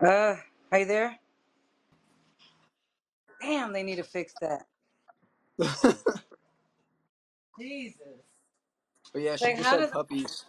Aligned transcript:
Uh, 0.00 0.36
are 0.72 0.78
you 0.80 0.86
there? 0.86 1.18
Damn, 3.42 3.72
they 3.72 3.82
need 3.82 3.96
to 3.96 4.04
fix 4.04 4.34
that. 4.40 4.66
but 5.58 5.96
Jesus. 7.58 7.98
yeah, 9.16 9.36
she 9.36 9.52
Like, 9.52 9.54
just 9.54 9.70
how 9.70 9.72
had 9.72 9.78
does? 9.78 9.92
puppies. 9.92 10.44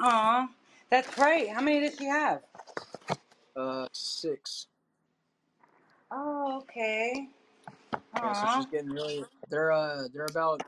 Aw, 0.00 0.48
that's 0.90 1.18
right. 1.18 1.50
How 1.50 1.60
many 1.62 1.80
does 1.80 1.98
she 1.98 2.06
have? 2.06 2.42
Uh, 3.56 3.86
six. 3.92 4.68
Oh, 6.12 6.58
okay. 6.62 7.28
Yeah, 8.22 8.32
so 8.32 8.46
she's 8.46 8.66
Aw. 8.66 8.66
getting 8.66 8.90
really. 8.90 9.24
They're 9.50 9.72
uh, 9.72 10.08
they're 10.12 10.26
about 10.26 10.62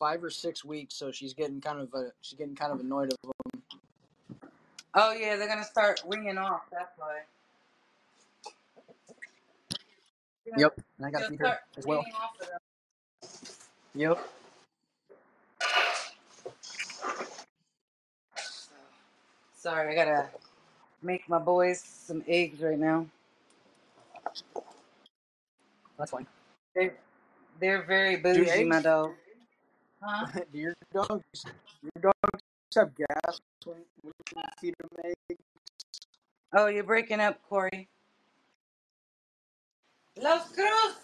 five 0.00 0.24
or 0.24 0.30
six 0.30 0.64
weeks, 0.64 0.94
so 0.96 1.12
she's 1.12 1.34
getting 1.34 1.60
kind 1.60 1.80
of 1.80 1.94
uh, 1.94 2.10
she's 2.22 2.38
getting 2.38 2.56
kind 2.56 2.72
of 2.72 2.80
annoyed 2.80 3.12
of 3.12 3.18
them. 3.22 3.53
Oh 4.94 5.12
yeah, 5.12 5.36
they're 5.36 5.48
gonna 5.48 5.64
start 5.64 6.02
ringing 6.06 6.38
off. 6.38 6.62
That's 6.70 6.92
why. 6.96 7.20
They're 10.44 10.52
gonna, 10.54 10.62
Yep, 10.62 10.80
and 10.98 11.06
I 11.06 11.10
gotta 11.10 11.22
they'll 11.24 11.30
feed 11.30 11.40
her 11.40 11.46
start 11.46 11.58
as 11.76 11.86
well. 11.86 11.98
ringing 11.98 12.14
off 12.14 12.40
of 12.40 12.46
them. 12.48 12.58
Yep. 13.94 14.18
Sorry, 19.54 19.92
I 19.92 19.94
gotta 19.94 20.28
make 21.02 21.28
my 21.28 21.38
boys 21.38 21.80
some 21.80 22.22
eggs 22.28 22.60
right 22.60 22.78
now. 22.78 23.06
That's 25.98 26.10
fine. 26.10 26.26
They 26.74 26.92
they're 27.60 27.82
very 27.82 28.16
Do 28.16 28.22
bougie, 28.22 28.64
my 28.64 28.76
eggs? 28.76 28.84
dog. 28.84 29.12
Huh? 30.02 30.26
do 30.52 30.58
your 30.58 30.74
dogs? 30.92 31.46
Your 31.82 32.12
dogs 32.12 32.33
have 32.76 32.94
gas 32.96 33.40
when, 33.64 33.78
when 34.02 34.12
you 34.36 34.42
feed 34.60 34.74
them 34.80 34.90
eggs? 35.04 35.40
Oh, 36.54 36.66
you're 36.68 36.84
breaking 36.84 37.20
up, 37.20 37.40
Corey. 37.48 37.88
Los 40.20 40.50
Cruz. 40.52 40.94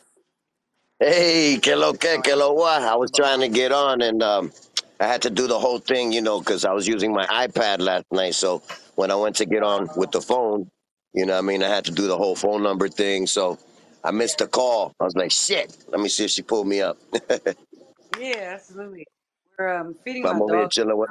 Hey, 1.01 1.59
que 1.63 1.77
lo 1.77 1.95
que, 1.95 2.21
que 2.23 2.37
lo 2.37 2.53
what? 2.53 2.83
I 2.83 2.97
was 2.97 3.11
trying 3.13 3.41
to 3.41 3.49
get 3.49 3.73
on 3.73 4.03
and 4.03 4.23
um, 4.23 4.53
I 5.01 5.07
had 5.07 5.23
to 5.23 5.31
do 5.31 5.47
the 5.47 5.59
whole 5.59 5.79
thing, 5.79 6.13
you 6.13 6.23
know, 6.23 6.41
because 6.41 6.65
I 6.65 6.73
was 6.73 6.89
using 6.89 7.13
my 7.13 7.27
iPad 7.27 7.81
last 7.81 8.07
night. 8.13 8.35
So 8.35 8.63
when 8.97 9.11
I 9.11 9.17
went 9.17 9.37
to 9.37 9.47
get 9.47 9.63
on 9.63 9.89
with 9.97 10.13
the 10.13 10.21
phone, 10.21 10.69
you 11.15 11.27
know 11.27 11.35
what 11.35 11.39
I 11.41 11.43
mean? 11.43 11.63
I 11.63 11.69
had 11.69 11.87
to 11.87 11.93
do 11.93 12.07
the 12.09 12.19
whole 12.19 12.37
phone 12.37 12.63
number 12.63 12.89
thing. 12.89 13.27
So 13.27 13.59
I 14.05 14.11
missed 14.13 14.39
the 14.39 14.49
call. 14.49 14.93
I 15.01 15.05
was 15.05 15.17
like, 15.17 15.31
shit. 15.33 15.77
Let 15.89 16.01
me 16.01 16.09
see 16.11 16.25
if 16.25 16.31
she 16.33 16.43
pulled 16.43 16.67
me 16.69 16.83
up. 16.83 16.99
Yeah, 18.19 18.53
absolutely. 18.55 19.07
We're 19.59 19.77
um, 19.79 19.95
feeding 20.05 20.29
my 20.29 20.31
I'm 20.31 20.43
over 20.43 20.57
here 20.57 20.67
dog. 20.67 20.71
chilling 20.71 20.99
with, 20.99 21.11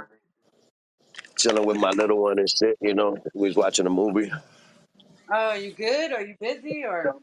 chilling 1.40 1.66
with 1.66 1.78
my 1.78 1.92
little 1.92 2.22
one 2.22 2.40
and 2.40 2.50
shit, 2.50 2.78
you 2.82 2.94
know. 2.94 3.18
We 3.34 3.48
was 3.50 3.58
watching 3.58 3.88
a 3.88 3.90
movie. 3.90 4.32
Oh, 5.34 5.54
you 5.54 5.73
good? 5.73 6.12
Are 6.14 6.22
you 6.22 6.36
busy 6.40 6.84
or? 6.86 7.16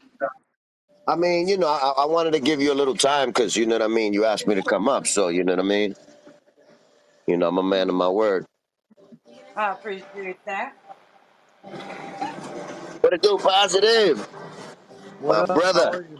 I 1.07 1.15
mean, 1.15 1.47
you 1.47 1.57
know, 1.57 1.67
I, 1.67 2.03
I 2.03 2.05
wanted 2.05 2.31
to 2.33 2.39
give 2.39 2.61
you 2.61 2.73
a 2.73 2.75
little 2.75 2.95
time 2.95 3.29
because, 3.29 3.55
you 3.55 3.65
know 3.65 3.75
what 3.75 3.81
I 3.83 3.87
mean? 3.87 4.13
You 4.13 4.25
asked 4.25 4.47
me 4.47 4.55
to 4.55 4.63
come 4.63 4.89
up. 4.89 5.07
So, 5.07 5.29
you 5.29 5.43
know 5.43 5.53
what 5.53 5.63
I 5.65 5.67
mean? 5.67 5.95
You 7.27 7.37
know, 7.37 7.47
I'm 7.47 7.57
a 7.57 7.63
man 7.63 7.89
of 7.89 7.95
my 7.95 8.09
word. 8.09 8.45
I 9.55 9.71
appreciate 9.71 10.43
that. 10.45 10.73
What 13.01 13.13
it 13.13 13.21
do, 13.21 13.37
positive? 13.37 14.19
what 15.19 15.37
My 15.37 15.39
up? 15.39 15.49
How 15.49 15.55
brother. 15.55 15.89
are 15.99 16.01
you? 16.01 16.19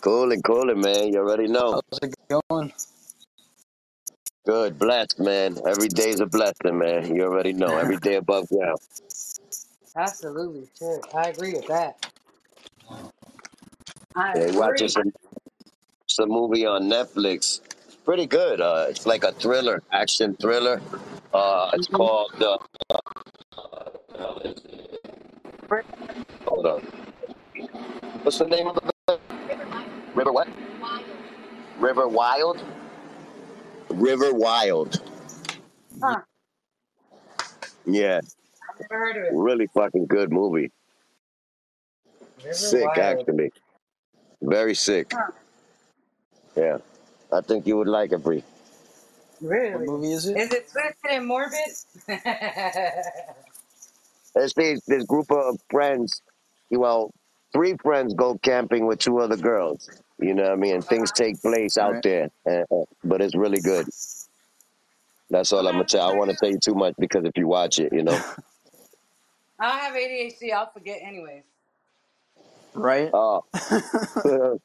Coolin', 0.00 0.42
coolin', 0.42 0.80
man. 0.80 1.12
You 1.12 1.20
already 1.20 1.48
know. 1.48 1.80
How's 1.92 1.98
it 2.02 2.14
going? 2.28 2.72
Good, 4.46 4.78
blessed, 4.78 5.20
man. 5.20 5.58
Every 5.68 5.88
day 5.88 6.10
is 6.10 6.20
a 6.20 6.26
blessing, 6.26 6.78
man. 6.78 7.14
You 7.14 7.24
already 7.24 7.52
know. 7.52 7.78
Every 7.78 7.96
day 7.98 8.16
above 8.16 8.48
ground. 8.48 8.78
Absolutely, 9.96 10.68
sure. 10.78 11.00
I 11.14 11.28
agree 11.30 11.54
with 11.54 11.66
that. 11.68 11.98
I 14.16 14.36
Yeah, 14.36 14.50
watching 14.52 14.88
agree. 14.88 14.88
some 14.88 15.12
some 16.08 16.28
movie 16.30 16.66
on 16.66 16.84
Netflix. 16.84 17.60
It's 17.86 17.96
pretty 18.04 18.26
good. 18.26 18.60
Uh, 18.60 18.86
it's 18.88 19.06
like 19.06 19.24
a 19.24 19.32
thriller, 19.32 19.82
action 19.92 20.36
thriller. 20.40 20.80
Uh, 21.34 21.70
it's 21.74 21.88
hmm 21.88 22.06
called. 22.06 22.32
Uh, 22.42 22.58
hold 26.46 26.66
on. 26.66 26.82
What's 28.22 28.38
the 28.38 28.46
name 28.46 28.68
of 28.68 28.76
the 28.76 29.18
River 30.14 30.32
what? 30.32 30.48
River 31.80 32.08
Wild. 32.08 32.62
River 33.92 34.32
Wild. 34.34 35.00
Huh? 36.02 36.20
Yeah, 37.86 38.20
I've 38.22 38.80
never 38.90 38.98
heard 39.06 39.16
of 39.16 39.24
it. 39.24 39.30
really 39.32 39.66
fucking 39.68 40.06
good 40.06 40.30
movie. 40.32 40.70
River 42.42 42.54
Sick, 42.54 42.84
Wild. 42.84 42.98
actually. 42.98 43.52
Very 44.42 44.74
sick. 44.74 45.12
Huh? 45.14 45.30
Yeah, 46.56 46.78
I 47.32 47.40
think 47.40 47.66
you 47.66 47.76
would 47.78 47.88
like 47.88 48.12
it, 48.12 48.22
Bree. 48.22 48.44
What 49.40 49.80
movie 49.80 50.12
is 50.12 50.26
it? 50.26 50.36
Is 50.36 50.52
it 50.52 50.68
twisted 50.70 51.10
and 51.10 51.26
morbid? 51.26 51.58
It's 54.34 54.54
these 54.54 54.82
this 54.86 55.04
group 55.04 55.30
of 55.30 55.58
friends. 55.70 56.22
Well, 56.70 57.12
three 57.52 57.76
friends 57.82 58.14
go 58.14 58.38
camping 58.38 58.86
with 58.86 58.98
two 58.98 59.18
other 59.18 59.36
girls. 59.36 59.90
You 60.22 60.34
know 60.34 60.44
what 60.44 60.52
I 60.52 60.56
mean? 60.56 60.76
And 60.76 60.84
things 60.84 61.10
take 61.10 61.42
place 61.42 61.76
out 61.76 61.94
right. 61.94 62.02
there, 62.02 62.30
uh, 62.48 62.64
uh, 62.74 62.84
but 63.02 63.20
it's 63.20 63.34
really 63.34 63.60
good. 63.60 63.86
That's 65.30 65.52
all 65.52 65.60
I'm 65.60 65.66
I'm 65.66 65.72
gonna 65.72 65.72
gonna 65.72 65.78
have 65.78 65.86
to 65.86 65.96
tell. 65.96 66.10
I 66.10 66.14
want 66.14 66.30
to 66.30 66.36
tell 66.36 66.50
you 66.50 66.58
too 66.58 66.74
much 66.74 66.94
because 66.98 67.24
if 67.24 67.32
you 67.36 67.48
watch 67.48 67.80
it, 67.80 67.92
you 67.92 68.02
know. 68.02 68.12
I 69.58 69.70
don't 69.70 69.78
have 69.78 69.94
ADHD. 69.94 70.52
I'll 70.52 70.70
forget 70.70 71.00
anyways. 71.02 71.42
Right. 72.74 73.10
Oh, 73.12 73.44
I'm 73.54 74.60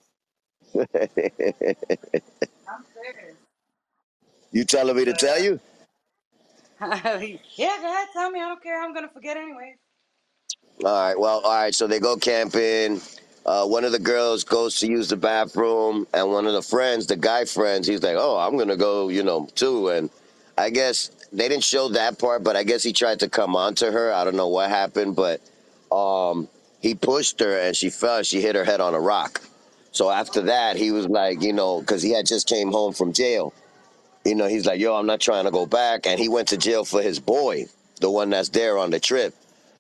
serious. 2.94 3.36
you 4.52 4.64
telling 4.64 4.96
me 4.96 5.06
to 5.06 5.14
tell 5.14 5.42
you? 5.42 5.60
uh, 6.82 6.90
yeah, 7.56 7.78
go 7.82 7.92
ahead. 7.92 8.08
Tell 8.14 8.32
me. 8.32 8.42
I 8.42 8.48
don't 8.48 8.62
care. 8.62 8.82
I'm 8.82 8.94
gonna 8.94 9.10
forget 9.10 9.38
anyways. 9.38 9.78
All 10.86 10.92
right. 10.92 11.20
Well, 11.20 11.42
all 11.44 11.56
right. 11.56 11.74
So 11.74 11.88
they 11.88 12.00
go 12.00 12.16
camping. 12.16 13.02
Uh, 13.48 13.66
one 13.66 13.86
of 13.86 13.94
the 13.94 14.00
girls 14.00 14.44
goes 14.44 14.78
to 14.80 14.88
use 14.88 15.08
the 15.08 15.16
bathroom, 15.16 16.06
and 16.14 16.30
one 16.30 16.46
of 16.46 16.54
the 16.54 16.62
friends, 16.62 17.08
the 17.08 17.16
guy 17.16 17.46
friends, 17.46 17.88
he's 17.88 18.04
like, 18.04 18.18
"Oh, 18.18 18.38
I'm 18.38 18.58
gonna 18.58 18.76
go," 18.76 19.08
you 19.08 19.24
know, 19.24 19.48
too. 19.56 19.88
And 19.90 20.10
I 20.58 20.70
guess 20.70 21.12
they 21.32 21.48
didn't 21.48 21.64
show 21.64 21.88
that 21.90 22.20
part, 22.20 22.44
but 22.44 22.58
I 22.58 22.64
guess 22.64 22.84
he 22.84 22.92
tried 22.92 23.22
to 23.22 23.30
come 23.30 23.56
on 23.56 23.76
to 23.76 23.90
her. 23.92 24.14
I 24.14 24.26
don't 24.26 24.36
know 24.36 24.50
what 24.50 24.70
happened, 24.70 25.16
but 25.16 25.40
um, 25.96 26.50
he 26.82 26.94
pushed 26.94 27.40
her, 27.40 27.58
and 27.58 27.76
she 27.76 27.90
fell. 27.90 28.22
She 28.24 28.42
hit 28.42 28.56
her 28.56 28.66
head 28.66 28.82
on 28.82 28.94
a 28.94 29.00
rock. 29.00 29.42
So 29.94 30.12
after 30.12 30.42
that, 30.42 30.76
he 30.76 30.92
was 30.92 31.08
like, 31.08 31.42
you 31.42 31.54
know, 31.54 31.80
because 31.80 32.04
he 32.04 32.12
had 32.12 32.26
just 32.26 32.48
came 32.48 32.72
home 32.72 32.94
from 32.94 33.14
jail. 33.14 33.54
You 34.26 34.36
know, 34.36 34.48
he's 34.48 34.66
like, 34.66 34.82
"Yo, 34.82 34.94
I'm 34.94 35.08
not 35.08 35.22
trying 35.22 35.46
to 35.46 35.52
go 35.52 35.66
back," 35.66 36.06
and 36.06 36.20
he 36.20 36.28
went 36.28 36.50
to 36.50 36.58
jail 36.58 36.84
for 36.84 37.02
his 37.02 37.20
boy, 37.20 37.68
the 38.02 38.12
one 38.12 38.30
that's 38.30 38.50
there 38.50 38.78
on 38.78 38.92
the 38.92 39.00
trip. 39.00 39.34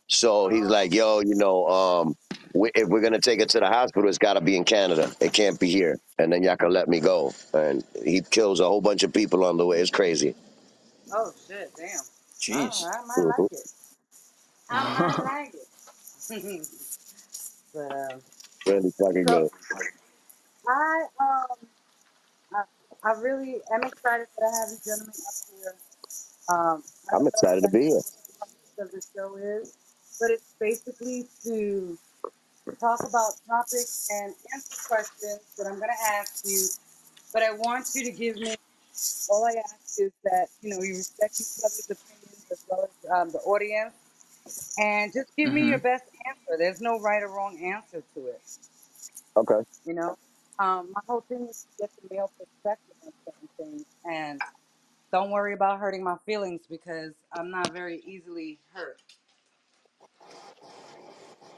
So 0.07 0.47
he's 0.47 0.65
like, 0.65 0.93
yo, 0.93 1.19
you 1.19 1.35
know, 1.35 1.67
um, 1.67 2.15
we, 2.59 2.71
if 2.75 2.89
we're 2.89 3.01
gonna 3.01 3.21
take 3.21 3.41
it 3.41 3.49
to 3.51 3.61
the 3.61 3.67
hospital, 3.67 4.09
it's 4.09 4.19
got 4.19 4.35
to 4.35 4.41
be 4.41 4.57
in 4.57 4.65
Canada. 4.65 5.11
It 5.21 5.33
can't 5.33 5.59
be 5.59 5.69
here. 5.69 5.99
And 6.19 6.33
then 6.33 6.43
y'all 6.43 6.57
can 6.57 6.71
let 6.71 6.87
me 6.89 6.99
go. 7.01 7.33
And 7.53 7.83
he 8.03 8.21
kills 8.21 8.59
a 8.61 8.65
whole 8.65 8.81
bunch 8.81 9.03
of 9.03 9.13
people 9.13 9.45
on 9.45 9.57
the 9.57 9.65
way. 9.65 9.81
It's 9.81 9.91
crazy. 9.91 10.35
oh 11.13 11.31
shit! 11.47 11.71
Damn. 11.77 12.03
Oh, 12.53 12.85
I 12.85 13.05
might 13.05 13.25
hmm 13.25 13.29
like 13.29 13.45
it. 13.51 13.71
I 14.69 14.83
might 14.85 15.17
like 15.23 15.53
it. 15.53 16.67
but 17.73 17.91
um, 17.91 18.21
Really 18.67 18.91
fucking 18.99 19.27
so 19.27 19.29
good. 19.29 19.49
I 20.67 21.05
um 21.19 21.67
I, 22.53 22.63
I 23.03 23.11
really 23.21 23.57
am 23.73 23.83
excited 23.83 24.27
that 24.37 24.45
I 24.45 24.59
have 24.59 24.69
you 24.71 24.79
gentlemen 24.85 25.13
up 25.27 25.35
here. 25.51 25.75
Um, 26.49 26.83
I 27.09 27.13
I'm 27.15 27.27
excited 27.27 27.61
to 27.63 27.69
be 27.69 27.85
here. 27.87 28.01
what 28.75 28.87
of 28.87 28.91
the 28.91 29.01
show 29.15 29.37
is, 29.37 29.77
but 30.19 30.31
it's 30.31 30.55
basically 30.59 31.25
to 31.45 31.97
talk 32.75 32.99
about 32.99 33.33
topics 33.47 34.07
and 34.11 34.33
answer 34.53 34.75
questions 34.87 35.39
that 35.57 35.65
I'm 35.67 35.77
going 35.77 35.89
to 35.89 36.13
ask 36.15 36.45
you. 36.45 36.67
But 37.33 37.43
I 37.43 37.51
want 37.51 37.87
you 37.95 38.05
to 38.05 38.11
give 38.11 38.37
me 38.37 38.55
all 39.29 39.45
I 39.45 39.53
ask 39.59 39.99
is 39.99 40.11
that 40.23 40.47
you 40.61 40.69
know 40.71 40.81
you 40.81 40.95
respect 40.95 41.39
each 41.39 41.59
other's 41.63 41.85
opinions 41.89 42.45
as 42.51 42.65
well 42.69 42.87
as 42.89 43.11
um, 43.11 43.29
the 43.29 43.39
audience, 43.39 43.93
and 44.79 45.13
just 45.13 45.35
give 45.35 45.51
me 45.51 45.67
your 45.67 45.79
best 45.79 46.05
answer. 46.27 46.57
There's 46.57 46.81
no 46.81 46.99
right 46.99 47.21
or 47.21 47.29
wrong 47.29 47.59
answer 47.63 48.03
to 48.15 48.27
it. 48.27 48.41
Okay. 49.35 49.61
You 49.85 49.93
know, 49.93 50.17
um, 50.59 50.89
my 50.93 51.01
whole 51.07 51.21
thing 51.21 51.47
is 51.47 51.67
to 51.71 51.83
get 51.83 51.91
the 52.01 52.15
male 52.15 52.31
perspective 52.39 52.95
on 53.05 53.11
certain 53.25 53.49
things, 53.57 53.85
and 54.05 54.41
don't 55.11 55.29
worry 55.31 55.53
about 55.53 55.79
hurting 55.79 56.03
my 56.03 56.17
feelings 56.25 56.61
because 56.69 57.13
I'm 57.33 57.51
not 57.51 57.71
very 57.71 58.01
easily 58.05 58.57
hurt. 58.73 58.99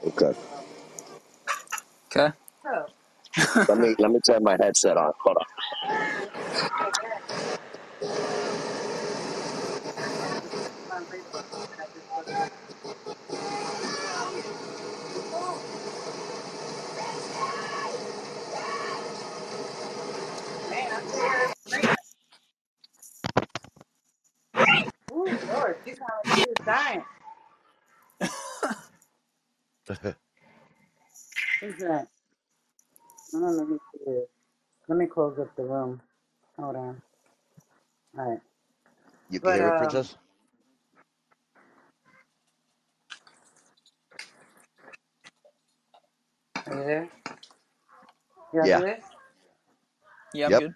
Okay. 0.06 0.34
Okay. 2.14 2.32
Oh. 2.66 2.86
let 3.68 3.78
me 3.78 3.94
let 3.98 4.10
me 4.12 4.20
turn 4.26 4.42
my 4.44 4.56
headset 4.62 4.96
on. 4.96 5.12
Hold 5.24 5.38
on. 5.38 5.46
Ooh, 25.12 25.38
Lord, 25.54 25.76
she's 25.84 25.98
dying. 26.66 27.04
Who's 31.60 31.76
that? 31.78 32.08
I 33.34 33.40
don't 33.40 33.56
know 33.58 33.66
who 33.66 33.80
she 33.92 34.10
is. 34.10 34.28
Let 34.88 34.98
me 34.98 35.06
close 35.06 35.38
up 35.40 35.54
the 35.56 35.64
room. 35.64 36.02
Hold 36.58 36.76
on. 36.76 37.02
All 38.18 38.30
right. 38.30 38.40
You 39.30 39.40
can 39.40 39.52
But 39.52 39.54
hear 39.54 39.68
it, 39.68 39.76
um, 39.76 39.76
Princess? 39.76 40.16
are 46.66 46.74
you 46.78 46.84
there? 46.86 47.10
Y'all 48.54 48.70
Yeah. 48.70 48.82
good? 48.82 48.98
Yeah, 50.34 50.46
I'm 50.48 50.56
Yep. 50.56 50.58
good. 50.58 50.74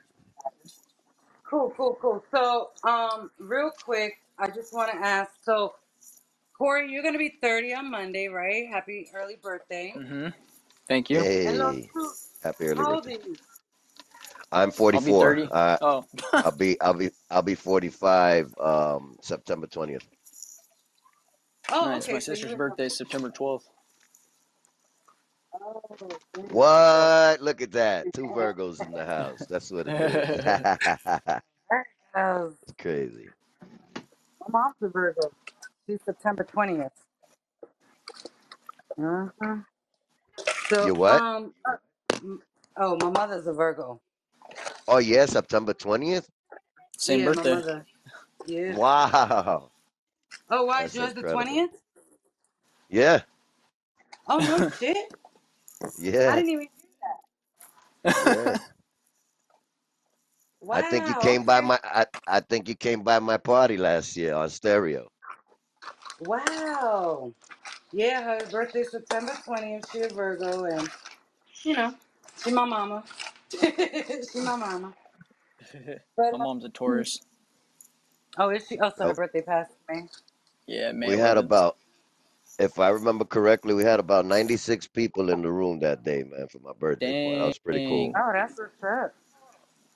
Cool, 1.51 1.73
cool, 1.77 1.99
cool. 2.01 2.25
So, 2.35 2.71
um, 2.89 3.31
real 3.39 3.71
quick, 3.85 4.15
I 4.39 4.49
just 4.51 4.75
want 4.75 4.93
to 4.93 4.99
ask. 4.99 5.33
So, 5.45 5.75
Corey, 6.59 6.91
you're 6.93 7.03
gonna 7.05 7.19
be 7.19 7.39
30 7.43 7.75
on 7.75 7.91
Monday, 7.91 8.29
right? 8.29 8.69
Happy 8.71 9.11
early 9.15 9.37
birthday. 9.43 9.95
Mm-hmm. 9.97 10.29
Thank 10.89 11.11
you. 11.11 11.27
And 11.45 11.59
Los 11.59 11.75
Hey, 11.75 11.91
Cruz, 11.93 12.29
happy 12.43 12.65
early 12.67 12.85
how 12.85 12.87
birthday. 12.87 13.19
I'm 14.53 14.71
I'll 14.93 15.03
be 15.03 15.13
44. 15.13 15.15
30. 15.15 15.51
Uh, 15.51 15.79
Oh, 15.81 16.05
I'll 16.43 16.51
be 16.53 16.81
I'll 16.81 16.95
be 16.95 17.11
I'll 17.31 17.43
be 17.43 17.57
45 17.57 18.55
um 18.61 19.19
September 19.23 19.69
20th. 19.69 20.05
Oh, 21.73 21.89
nice. 21.89 22.11
My 22.11 22.11
okay. 22.11 22.21
So 22.21 22.33
you 22.35 22.41
sister's 22.41 22.51
were. 22.51 22.57
birthday 22.57 22.87
is 22.87 22.99
September 22.99 23.31
12th. 23.31 23.63
Oh. 25.55 25.83
What? 26.51 27.41
Look 27.43 27.63
at 27.63 27.73
that. 27.73 28.13
Two 28.13 28.31
Virgos 28.31 28.83
in 28.83 28.95
the 28.95 29.07
house. 29.07 29.47
That's 29.49 29.71
what 29.71 29.89
it 29.89 30.01
is. 30.01 30.29
Because 30.33 30.63
it's 32.63 32.73
crazy. 32.81 33.29
my 34.41 34.49
mom's 34.61 34.75
a 34.83 34.89
Virgo. 34.89 35.33
She's 35.87 36.01
September 36.05 36.45
20th. 36.45 36.91
Uh-huh. 38.99 39.57
So, 40.71 40.79
You 40.81 40.95
what? 40.97 41.25
um, 41.27 41.55
uh, 41.67 41.77
oh, 42.79 42.97
my 42.97 43.11
mother's 43.11 43.47
a 43.47 43.53
Virgo. 43.53 44.01
Oh 44.89 44.99
yeah, 44.99 45.27
September 45.27 45.75
20th? 45.75 46.29
Same 46.99 47.23
Yeah, 47.23 47.31
my 47.31 47.45
birthday. 47.45 47.45
mother. 47.45 47.87
Yeah. 48.47 48.77
Wow. 48.77 49.71
Oh, 50.51 50.67
why? 50.67 50.85
That's 50.85 50.93
Yours 50.93 51.15
the 51.15 51.23
incredible. 51.23 51.25
20th? 51.25 51.69
Yeah. 52.91 53.23
Oh, 54.29 54.41
no 54.43 54.61
shit. 54.79 54.97
Yeah. 55.99 56.13
I 56.27 56.37
Yeah. 56.37 56.37
didn't 56.37 56.51
even 56.51 56.69
do 56.81 56.89
that. 57.03 57.19
Yeah. 58.19 58.57
Wow. 60.61 60.79
I 60.79 60.83
think 60.83 61.09
you 61.09 61.15
came 61.17 61.45
by 61.45 61.61
Okay. 61.61 61.63
my 61.63 61.81
I, 61.85 62.07
I 62.29 62.41
think 62.41 62.69
you 62.69 62.75
came 62.77 63.03
by 63.03 63.21
my 63.21 63.39
party 63.39 63.77
last 63.79 64.17
year 64.17 64.35
on 64.35 64.51
stereo. 64.51 65.09
Wow. 66.21 67.35
Yeah, 67.95 68.23
her 68.25 68.41
birthday's 68.51 68.93
September 68.93 69.33
20th. 69.33 69.93
She 69.93 70.01
a 70.01 70.09
Virgo, 70.09 70.65
and, 70.67 70.91
you 71.65 71.75
know, 71.75 71.95
she 72.43 72.53
my 72.53 72.65
mama. 72.67 73.05
she 73.61 74.41
my 74.41 74.57
mama. 74.57 74.95
But, 76.17 76.33
My 76.33 76.39
mom's 76.39 76.65
a 76.65 76.71
um, 76.87 77.07
Taurus. 77.07 77.23
oh, 78.39 78.51
is 78.51 78.67
she? 78.69 78.79
Oh, 78.81 78.91
so 78.97 79.07
her 79.07 79.15
Nope. 79.15 79.15
birthday 79.15 79.43
passed 79.43 79.73
May. 79.89 80.07
Yeah, 80.67 80.93
May 80.93 81.11
We 81.11 81.17
had 81.19 81.39
11th. 81.39 81.39
about 81.39 81.79
if 82.59 82.79
I 82.79 82.91
remember 82.91 83.25
correctly, 83.27 83.75
we 83.75 83.85
had 83.85 84.01
about 84.01 84.27
96 84.27 84.89
people 84.89 85.31
in 85.31 85.43
the 85.43 85.53
room 85.53 85.81
that 85.81 86.05
day, 86.05 86.25
man, 86.25 86.49
for 86.49 86.61
my 86.61 86.73
birthday, 86.79 87.13
boy. 87.15 87.37
That 87.39 87.47
was 87.47 87.59
pretty 87.59 87.81
cool. 87.85 88.11
Dang. 88.11 88.19
Oh, 88.19 88.31
that's 88.35 88.59
what's 88.59 88.83
up. 88.85 89.15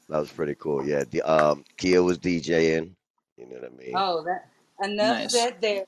That 0.08 0.20
was 0.20 0.32
pretty 0.32 0.56
cool. 0.56 0.84
Yeah. 0.84 1.04
The 1.10 1.22
um 1.22 1.64
Kia 1.78 2.02
was 2.02 2.18
DJing. 2.18 2.94
You 3.38 3.46
know 3.48 3.56
what 3.60 3.72
I 3.72 3.76
mean? 3.76 4.04
Oh, 4.04 4.24
that 4.24 4.50
enough 4.82 5.18
Nice. 5.18 5.30
said 5.30 5.60
there. 5.60 5.86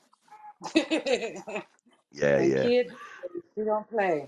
Yeah, 2.11 2.37
and 2.37 2.51
yeah. 2.51 2.63
kids, 2.63 2.93
she 3.55 3.63
don't 3.63 3.89
play. 3.89 4.27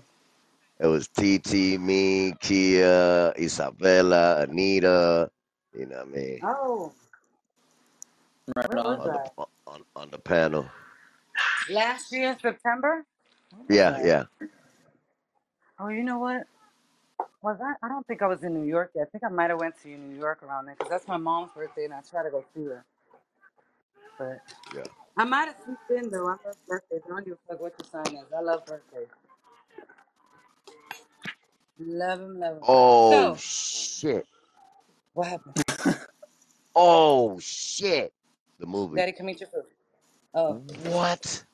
It 0.80 0.86
was 0.86 1.08
TT, 1.08 1.78
me, 1.78 2.34
Kia, 2.40 3.32
Isabella, 3.38 4.42
Anita. 4.42 5.30
You 5.76 5.86
know 5.86 5.96
what 5.96 6.06
I 6.06 6.10
mean? 6.10 6.40
Oh, 6.42 6.92
Right 8.54 8.66
on. 8.72 9.00
On 9.00 9.08
the 9.08 9.46
on 9.66 9.82
on 9.96 10.10
the 10.10 10.18
panel. 10.18 10.66
Last 11.70 12.12
year 12.12 12.32
in 12.32 12.38
September? 12.38 13.04
Where 13.66 13.76
Yeah, 13.76 14.04
yeah. 14.04 14.24
Oh, 15.78 15.88
you 15.88 16.02
know 16.02 16.18
what? 16.18 16.46
Was 17.42 17.58
I? 17.62 17.74
I 17.84 17.88
don't 17.88 18.06
think 18.06 18.22
I 18.22 18.26
was 18.26 18.44
in 18.44 18.54
New 18.54 18.68
York 18.68 18.90
yet. 18.94 19.08
I 19.08 19.10
think 19.10 19.24
I 19.24 19.28
might 19.28 19.50
have 19.50 19.58
went 19.58 19.80
to 19.82 19.88
New 19.88 20.18
York 20.18 20.42
around 20.42 20.66
there 20.66 20.74
because 20.74 20.90
that's 20.90 21.08
my 21.08 21.16
mom's 21.16 21.52
birthday, 21.52 21.84
and 21.84 21.94
I 21.94 22.00
try 22.02 22.22
to 22.22 22.30
go 22.30 22.44
see 22.54 22.64
her. 22.64 22.84
But 24.18 24.40
Yeah. 24.74 24.84
I 25.16 25.24
might 25.24 25.46
have 25.46 25.56
sneaked 25.64 25.90
in 26.04 26.10
though. 26.10 26.26
I 26.28 26.36
love 26.46 26.56
birthdays. 26.68 27.02
I 27.06 27.08
don't 27.10 27.24
give 27.26 27.34
a 27.34 27.52
fuck 27.52 27.60
what 27.62 27.74
your 27.78 27.88
sign 28.04 28.16
is. 28.16 28.26
I 28.36 28.40
love 28.42 28.66
birthdays. 28.66 29.08
Love 31.78 32.20
them, 32.20 32.40
love 32.40 32.56
them. 32.56 32.66
Oh 32.66 33.36
So, 33.36 33.38
shit. 33.38 34.26
what 35.14 35.28
happened? 35.28 35.56
Oh 36.74 37.38
shit. 37.40 38.12
The 38.60 38.66
movie. 38.66 39.02
Daddy, 39.02 39.12
come 39.12 39.30
eat 39.30 39.40
your 39.40 39.50
food. 39.50 39.64
Oh, 40.34 40.58
What? 40.84 41.44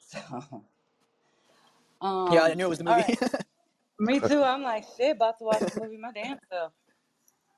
so, 0.00 0.20
Yeah, 2.28 2.44
I 2.44 2.54
um, 2.54 2.54
knew 2.54 2.66
it 2.66 2.70
was 2.70 2.78
the 2.78 2.84
all 2.86 2.96
movie. 2.96 3.02
right. 3.02 3.18
Me 4.00 4.20
too. 4.20 4.42
I'm 4.42 4.62
like, 4.62 4.84
shit, 4.96 5.16
about 5.16 5.38
to 5.38 5.44
watch 5.44 5.64
the 5.70 5.76
movie 5.76 5.98
my 5.98 6.12
damn 6.12 6.38
self. 6.52 6.72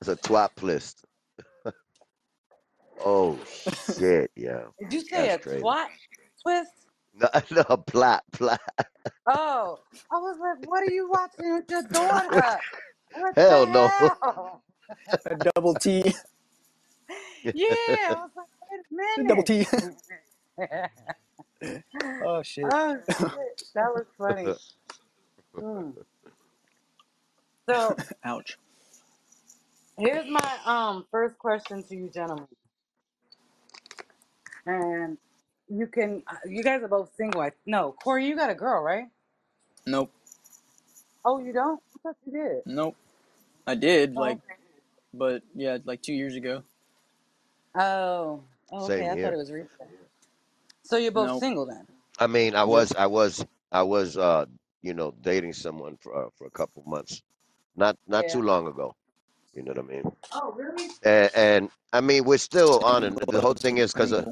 It's 0.00 0.08
a 0.08 0.16
twat 0.16 0.62
list. 0.62 1.04
Oh 3.04 3.38
shit, 3.96 4.30
yeah. 4.36 4.64
Did 4.80 4.92
you 4.92 5.00
say 5.00 5.30
That's 5.30 5.36
a 5.36 5.38
crazy. 5.38 5.62
twat 5.62 5.86
twist? 6.42 6.72
No, 7.14 7.28
no, 7.50 7.76
plot, 7.78 8.24
plot. 8.32 8.60
Oh, 9.28 9.80
I 10.12 10.16
was 10.16 10.38
like, 10.40 10.68
what 10.68 10.82
are 10.82 10.90
you 10.90 11.08
watching 11.10 11.54
with 11.54 11.64
your 11.70 11.82
daughter? 11.82 12.60
What 13.14 13.36
Hell 13.36 13.66
the 13.66 13.72
no. 13.72 13.90
hell? 13.98 14.62
a 15.26 15.36
double 15.36 15.74
T. 15.76 16.14
Yeah, 17.54 17.64
I 17.66 18.14
was 18.22 18.30
like, 18.36 18.46
A 19.18 19.24
wait 19.24 19.24
double 19.24 19.42
a 19.42 19.44
T. 19.44 19.66
minute. 19.82 20.90
Oh 22.20 22.42
shit. 22.42 22.66
oh 22.72 22.98
shit, 23.06 23.62
that 23.74 23.88
was 23.94 24.06
funny. 24.18 24.54
Mm. 25.60 25.94
So 27.68 27.98
Ouch. 28.24 28.58
here's 29.98 30.28
my 30.30 30.58
um 30.66 31.06
first 31.10 31.38
question 31.38 31.82
to 31.84 31.96
you, 31.96 32.10
gentlemen, 32.10 32.46
and 34.66 35.18
you 35.68 35.86
can, 35.88 36.22
uh, 36.30 36.36
you 36.46 36.64
guys 36.64 36.82
are 36.82 36.88
both 36.88 37.12
single. 37.16 37.42
I, 37.42 37.52
no, 37.66 37.92
Corey, 37.92 38.26
you 38.26 38.36
got 38.36 38.50
a 38.50 38.54
girl, 38.54 38.82
right? 38.82 39.06
Nope. 39.86 40.12
Oh, 41.24 41.38
you 41.38 41.52
don't? 41.52 41.80
I 41.96 41.98
thought 42.08 42.16
you 42.26 42.32
did. 42.32 42.62
Nope. 42.66 42.96
I 43.66 43.74
did 43.76 44.16
Oh, 44.16 44.20
like, 44.20 44.38
okay. 44.38 44.60
but 45.14 45.42
yeah, 45.54 45.78
like 45.84 46.02
two 46.02 46.14
years 46.14 46.36
ago. 46.36 46.64
Oh, 47.76 48.44
oh, 48.72 48.86
okay. 48.86 49.04
Same 49.04 49.10
I 49.10 49.16
thought 49.16 49.32
here. 49.32 49.34
it 49.34 49.38
was 49.38 49.52
recent. 49.52 49.90
So 50.84 50.96
you're 50.98 51.12
both 51.12 51.32
Nope. 51.32 51.36
single 51.36 51.66
then? 51.66 51.86
I 52.18 52.28
mean, 52.28 52.56
I 52.56 52.64
Yep. 52.64 52.84
was, 52.84 52.94
I 52.94 53.06
was, 53.08 53.44
I 53.72 53.82
was, 53.84 54.16
uh, 54.18 54.46
you 54.82 54.94
know, 54.94 55.14
dating 55.22 55.54
someone 55.54 55.98
for 56.02 56.26
uh, 56.26 56.30
for 56.38 56.46
a 56.46 56.50
couple 56.52 56.84
months, 56.86 57.22
not 57.76 57.96
not 58.08 58.26
Yeah. 58.26 58.28
too 58.28 58.42
long 58.42 58.68
ago. 58.68 58.94
You 59.58 59.64
know 59.64 59.72
what 59.74 59.84
I 59.84 59.88
mean? 59.88 60.16
Oh, 60.32 60.52
really? 60.52 60.90
And, 61.04 61.30
and 61.34 61.70
I 61.92 62.00
mean, 62.00 62.24
we're 62.24 62.38
still 62.38 62.80
on 62.80 63.04
it. 63.04 63.14
The 63.30 63.40
whole 63.40 63.54
thing 63.54 63.78
is 63.78 63.92
because 63.92 64.12
of 64.12 64.26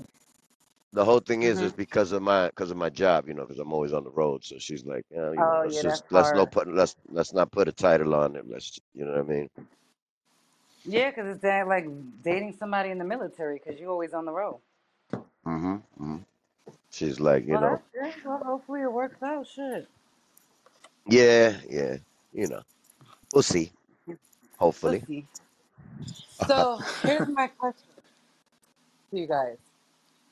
the 0.93 1.05
whole 1.05 1.21
thing 1.21 1.43
is 1.43 1.61
Mhm. 1.61 1.63
is 1.63 1.73
because 1.73 2.13
of 2.13 2.23
my 2.23 2.49
because 2.49 2.71
of 2.71 2.77
my 2.79 2.91
job. 2.91 3.29
You 3.29 3.35
know, 3.35 3.45
because 3.45 3.61
I'm 3.61 3.73
always 3.73 3.93
on 3.93 4.05
the 4.05 4.11
road. 4.11 4.45
So 4.45 4.57
she's 4.59 4.85
like, 4.85 5.05
yeah, 5.11 5.33
you 5.33 5.45
know, 5.45 5.57
Oh, 5.57 5.63
let's 5.63 5.81
yeah, 5.81 5.81
just 5.81 6.05
let's 6.11 6.33
no 6.35 6.47
put 6.47 6.69
let's 6.73 6.97
let's 7.09 7.33
not 7.35 7.53
put 7.53 7.69
a 7.69 7.73
title 7.73 8.15
on 8.15 8.37
it. 8.37 8.45
Let's, 8.49 8.79
you 8.95 9.05
know 9.05 9.13
what 9.13 9.21
I 9.21 9.25
mean? 9.25 9.49
Yeah, 10.85 11.11
because 11.11 11.29
it's 11.35 11.43
that, 11.43 11.69
like 11.69 11.87
dating 12.23 12.55
somebody 12.59 12.91
in 12.91 12.99
the 12.99 13.05
military 13.05 13.61
because 13.63 13.81
you're 13.81 13.91
always 13.91 14.15
on 14.15 14.25
the 14.27 14.33
road. 14.33 14.61
Mm-hmm. 15.47 15.77
hmm 15.99 16.17
She's 16.91 17.21
like, 17.21 17.47
you 17.47 17.57
Well, 17.57 17.61
know, 17.61 17.81
that's 17.95 18.15
good. 18.17 18.25
Well, 18.25 18.43
hopefully 18.45 18.83
it 18.83 18.93
works 18.93 19.23
out. 19.23 19.47
Shit. 19.47 19.89
yeah, 21.07 21.59
yeah, 21.69 21.97
you 22.33 22.49
know, 22.49 22.63
we'll 23.33 23.43
see. 23.43 23.73
We'll 24.83 24.97
Hopefully. 24.97 25.05
see. 25.09 25.29
So 26.49 26.81
here's 27.05 27.29
my 27.29 27.49
question 27.49 27.85
to 29.13 29.21
you 29.21 29.29
guys. 29.29 29.59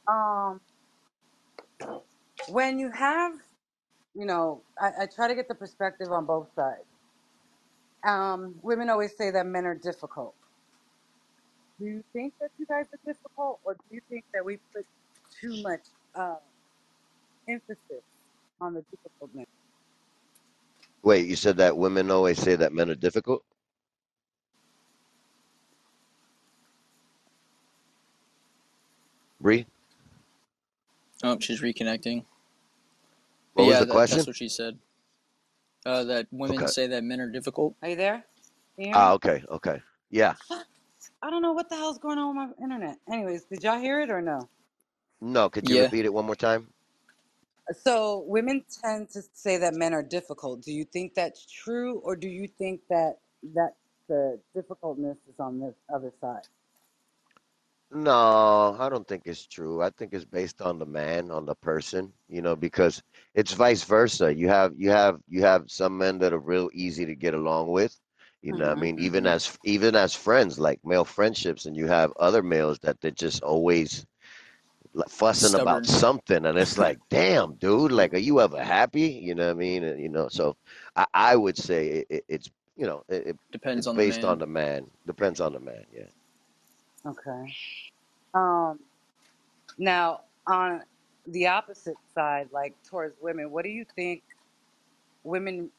Um, 0.08 0.60
when 2.48 2.78
you 2.78 2.90
have, 2.92 3.32
you 4.14 4.26
know, 4.26 4.64
I, 4.80 4.92
I 5.02 5.06
try 5.14 5.28
to 5.28 5.34
get 5.36 5.48
the 5.48 5.54
perspective 5.56 6.12
on 6.12 6.26
both 6.26 6.48
sides. 6.54 6.84
Um, 8.06 8.56
women 8.62 8.90
always 8.90 9.16
say 9.16 9.30
that 9.32 9.46
men 9.46 9.66
are 9.66 9.76
difficult. 9.76 10.34
Do 11.80 11.86
you 11.86 12.04
think 12.12 12.34
that 12.40 12.50
you 12.58 12.66
guys 12.66 12.86
are 12.94 13.00
difficult, 13.06 13.60
or 13.64 13.74
do 13.74 13.80
you 13.90 14.00
think 14.10 14.24
that 14.34 14.44
we 14.44 14.58
put 14.74 14.86
too 15.40 15.62
much 15.62 15.80
uh, 16.14 16.36
emphasis 17.48 18.04
on 18.60 18.74
the 18.74 18.84
difficultness? 18.92 19.46
Wait, 21.04 21.26
you 21.26 21.36
said 21.36 21.58
that 21.58 21.76
women 21.78 22.10
always 22.10 22.40
say 22.40 22.56
that 22.56 22.72
men 22.74 22.90
are 22.90 22.96
difficult? 22.96 23.44
Bree? 29.44 29.66
Oh, 31.24 31.38
she's 31.40 31.62
reconnecting. 31.62 32.24
What 33.54 33.64
But 33.64 33.66
was 33.66 33.78
yeah, 33.78 33.80
the 33.80 33.86
that, 33.86 33.86
question? 33.86 34.06
that's 34.08 34.26
what 34.26 34.36
she 34.36 34.48
said. 34.48 34.78
Uh, 35.86 36.04
that 36.04 36.28
women 36.32 36.60
Okay. 36.62 36.66
say 36.66 36.86
that 36.88 37.04
men 37.04 37.20
are 37.20 37.30
difficult. 37.30 37.76
Are 37.82 37.90
you 37.90 37.96
there? 37.96 38.24
Can 38.80 38.90
Ah, 38.92 39.12
me? 39.12 39.14
okay, 39.14 39.44
okay. 39.50 39.82
Yeah. 40.10 40.34
I 41.22 41.30
don't 41.30 41.42
know 41.42 41.52
what 41.52 41.68
the 41.70 41.76
hell's 41.76 41.98
going 41.98 42.18
on 42.18 42.36
with 42.36 42.48
my 42.58 42.64
internet. 42.64 42.98
Anyways, 43.12 43.44
did 43.44 43.64
y'all 43.64 43.80
hear 43.80 44.00
it 44.00 44.10
or 44.10 44.22
no? 44.22 44.48
No, 45.20 45.50
could 45.50 45.68
you 45.68 45.76
Yeah. 45.76 45.80
repeat 45.80 46.04
it 46.06 46.14
one 46.14 46.26
more 46.26 46.36
time? 46.36 46.68
So 47.84 48.24
women 48.28 48.64
tend 48.82 49.10
to 49.10 49.22
say 49.34 49.58
that 49.58 49.74
men 49.74 49.94
are 49.94 50.02
difficult. 50.02 50.62
Do 50.62 50.72
you 50.72 50.84
think 50.84 51.14
that's 51.14 51.46
true, 51.46 52.00
or 52.00 52.16
do 52.16 52.28
you 52.28 52.48
think 52.48 52.82
that 52.90 53.18
that 53.54 53.74
the 54.08 54.40
difficultness 54.54 55.18
is 55.28 55.40
on 55.40 55.60
the 55.60 55.74
other 55.94 56.12
side? 56.20 56.48
No, 57.94 58.76
I 58.78 58.88
don't 58.90 59.06
think 59.08 59.22
it's 59.26 59.46
true. 59.46 59.82
I 59.82 59.90
think 59.90 60.12
it's 60.14 60.24
based 60.24 60.60
on 60.62 60.78
the 60.78 60.86
man, 60.86 61.30
on 61.30 61.46
the 61.46 61.54
person, 61.54 62.12
you 62.28 62.42
know, 62.42 62.56
because 62.56 63.02
it's 63.34 63.52
vice 63.52 63.84
versa. 63.84 64.34
You 64.34 64.48
have 64.48 64.72
you 64.76 64.90
have 64.90 65.20
you 65.28 65.42
have 65.42 65.70
some 65.70 65.98
men 65.98 66.18
that 66.18 66.32
are 66.32 66.38
real 66.38 66.70
easy 66.74 67.06
to 67.06 67.14
get 67.16 67.34
along 67.34 67.68
with. 67.70 67.98
You 68.42 68.54
know, 68.54 68.64
what 68.66 68.72
I 68.72 68.76
mean, 68.76 68.98
even 68.98 69.26
hmm 69.26 69.28
as 69.28 69.58
even 69.64 69.94
as 69.96 70.14
friends, 70.14 70.58
like 70.58 70.80
male 70.84 71.04
friendships, 71.04 71.66
and 71.66 71.76
you 71.76 71.86
have 71.86 72.12
other 72.18 72.42
males 72.42 72.78
that 72.80 73.00
they're 73.00 73.10
just 73.12 73.42
always 73.42 74.06
fussing 75.08 75.54
about 75.54 75.86
something, 75.86 76.44
and 76.46 76.58
it's 76.58 76.78
like, 76.78 76.98
damn, 77.10 77.54
dude, 77.54 77.92
like, 77.92 78.14
are 78.14 78.18
you 78.18 78.40
ever 78.40 78.62
happy? 78.62 79.20
You 79.22 79.34
know 79.34 79.46
what 79.46 79.52
I 79.56 79.58
mean? 79.58 79.84
And, 79.84 80.00
you 80.00 80.08
know, 80.08 80.28
so 80.28 80.56
I, 80.96 81.06
I 81.14 81.36
would 81.36 81.56
say 81.56 81.88
it, 81.88 82.06
it, 82.10 82.24
it's 82.28 82.50
you 82.76 82.86
know 82.86 83.02
it, 83.08 83.36
Depends 83.52 83.86
on 83.86 83.96
the 83.96 83.96
based 83.96 84.24
on 84.24 84.38
the 84.38 84.46
man. 84.46 84.90
Depends 85.06 85.40
on 85.40 85.52
the 85.52 85.60
man. 85.60 85.84
Yeah. 85.92 86.10
Okay. 87.06 87.54
Um. 88.34 88.80
Now, 89.78 90.22
on 90.46 90.82
the 91.26 91.48
opposite 91.48 91.98
side, 92.14 92.50
like 92.52 92.74
towards 92.84 93.16
women, 93.20 93.50
what 93.50 93.64
do 93.64 93.70
you 93.70 93.84
think 93.96 94.22
women 95.24 95.70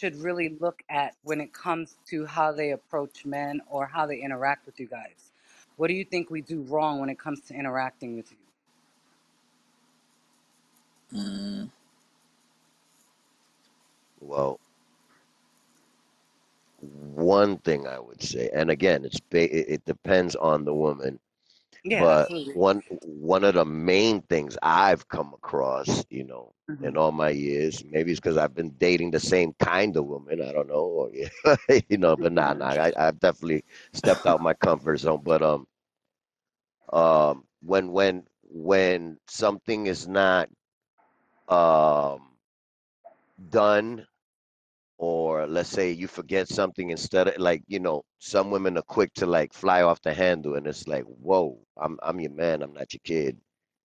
should 0.00 0.16
really 0.16 0.50
look 0.60 0.82
at 0.90 1.16
when 1.24 1.40
it 1.40 1.52
comes 1.52 1.96
to 2.08 2.26
how 2.26 2.52
they 2.52 2.72
approach 2.72 3.26
men 3.26 3.60
or 3.68 3.86
how 3.86 4.06
they 4.06 4.18
interact 4.20 4.66
with 4.66 4.80
you 4.80 4.86
guys? 4.86 5.32
What 5.76 5.88
do 5.88 5.94
you 5.94 6.04
think 6.04 6.30
we 6.30 6.42
do 6.42 6.62
wrong 6.62 7.00
when 7.00 7.10
it 7.10 7.18
comes 7.18 7.40
to 7.42 7.54
interacting 7.54 8.16
with 8.16 8.30
you? 8.32 8.38
Mm, 11.14 11.70
Well, 14.20 14.60
one 16.80 17.58
thing 17.58 17.86
I 17.86 17.98
would 17.98 18.22
say, 18.22 18.50
and 18.52 18.70
again, 18.70 19.04
it's 19.04 19.20
ba- 19.20 19.54
it, 19.74 19.84
depends 19.84 20.34
on 20.36 20.64
the 20.64 20.74
woman, 20.74 21.18
Yeah, 21.84 21.96
but 21.96 22.30
absolutely. 22.30 22.54
one 22.54 22.82
one 22.88 23.44
of 23.44 23.54
the 23.54 23.64
main 23.64 24.22
things 24.22 24.56
I've 24.62 25.08
come 25.08 25.32
across, 25.34 26.04
you 26.10 26.24
know, 26.24 26.52
hmm 26.68 26.82
in 26.82 26.96
all 26.96 27.12
my 27.12 27.30
years, 27.30 27.84
maybe 27.84 28.10
it's 28.12 28.20
because 28.20 28.36
I've 28.38 28.54
been 28.54 28.74
dating 28.78 29.10
the 29.12 29.20
same 29.20 29.52
kind 29.58 29.96
of 29.96 30.06
woman, 30.06 30.40
I 30.42 30.52
don't 30.52 30.68
know, 30.68 31.08
or 31.08 31.10
you 31.88 31.98
know, 31.98 32.16
but 32.16 32.32
nah, 32.32 32.54
nah, 32.54 32.66
I, 32.70 32.92
I've 32.96 33.18
definitely 33.20 33.64
stepped 33.92 34.26
out 34.26 34.40
my 34.40 34.54
comfort 34.54 34.98
zone. 34.98 35.22
But 35.24 35.42
um, 35.42 35.66
um, 36.92 37.44
when 37.62 37.92
when 37.92 38.24
when 38.42 39.18
something 39.26 39.86
is 39.86 40.06
not 40.08 40.48
um 41.48 42.36
done 43.50 44.06
or 45.00 45.46
let's 45.48 45.70
say 45.70 45.92
you 45.92 46.08
forget 46.08 46.48
something 46.48 46.90
instead 46.90 47.28
of 47.28 47.38
like 47.38 47.62
you 47.68 47.80
know 47.80 48.02
some 48.18 48.50
women 48.50 48.78
are 48.78 48.82
quick 48.82 49.12
to 49.14 49.26
like 49.26 49.52
fly 49.54 49.82
off 49.82 50.00
the 50.02 50.14
handle 50.14 50.56
and 50.56 50.66
it's 50.66 50.88
like 50.88 51.04
whoa 51.04 51.58
i'm 51.78 51.98
i'm 52.02 52.20
your 52.20 52.32
man 52.32 52.62
i'm 52.62 52.74
not 52.74 52.92
your 52.94 53.00
kid 53.04 53.38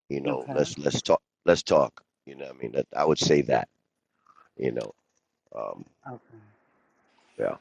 you 0.10 0.22
know 0.22 0.48
Okay. 0.48 0.54
let's 0.54 0.78
let's 0.80 1.02
talk 1.02 1.22
let's 1.46 1.64
talk 1.64 2.04
you 2.26 2.36
know 2.36 2.46
what 2.46 2.56
i 2.56 2.60
mean 2.60 2.72
that, 2.74 2.88
i 2.96 3.06
would 3.06 3.20
say 3.20 3.42
that 3.42 3.70
you 4.58 4.72
know 4.72 4.94
um 5.56 5.86
Okay. 6.08 6.40
yeah 7.38 7.58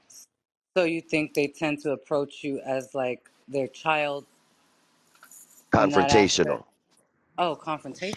So 0.77 0.85
you 0.85 1.01
think 1.01 1.35
they 1.35 1.49
tend 1.49 1.81
to 1.81 1.93
approach 1.93 2.45
you 2.45 2.61
as 2.61 2.95
like 2.95 3.31
their 3.49 3.67
child 3.69 4.27
in 5.75 5.91
that 5.91 6.09
aspect? 6.11 6.63
confrontational 6.63 6.65
Oh, 7.39 7.57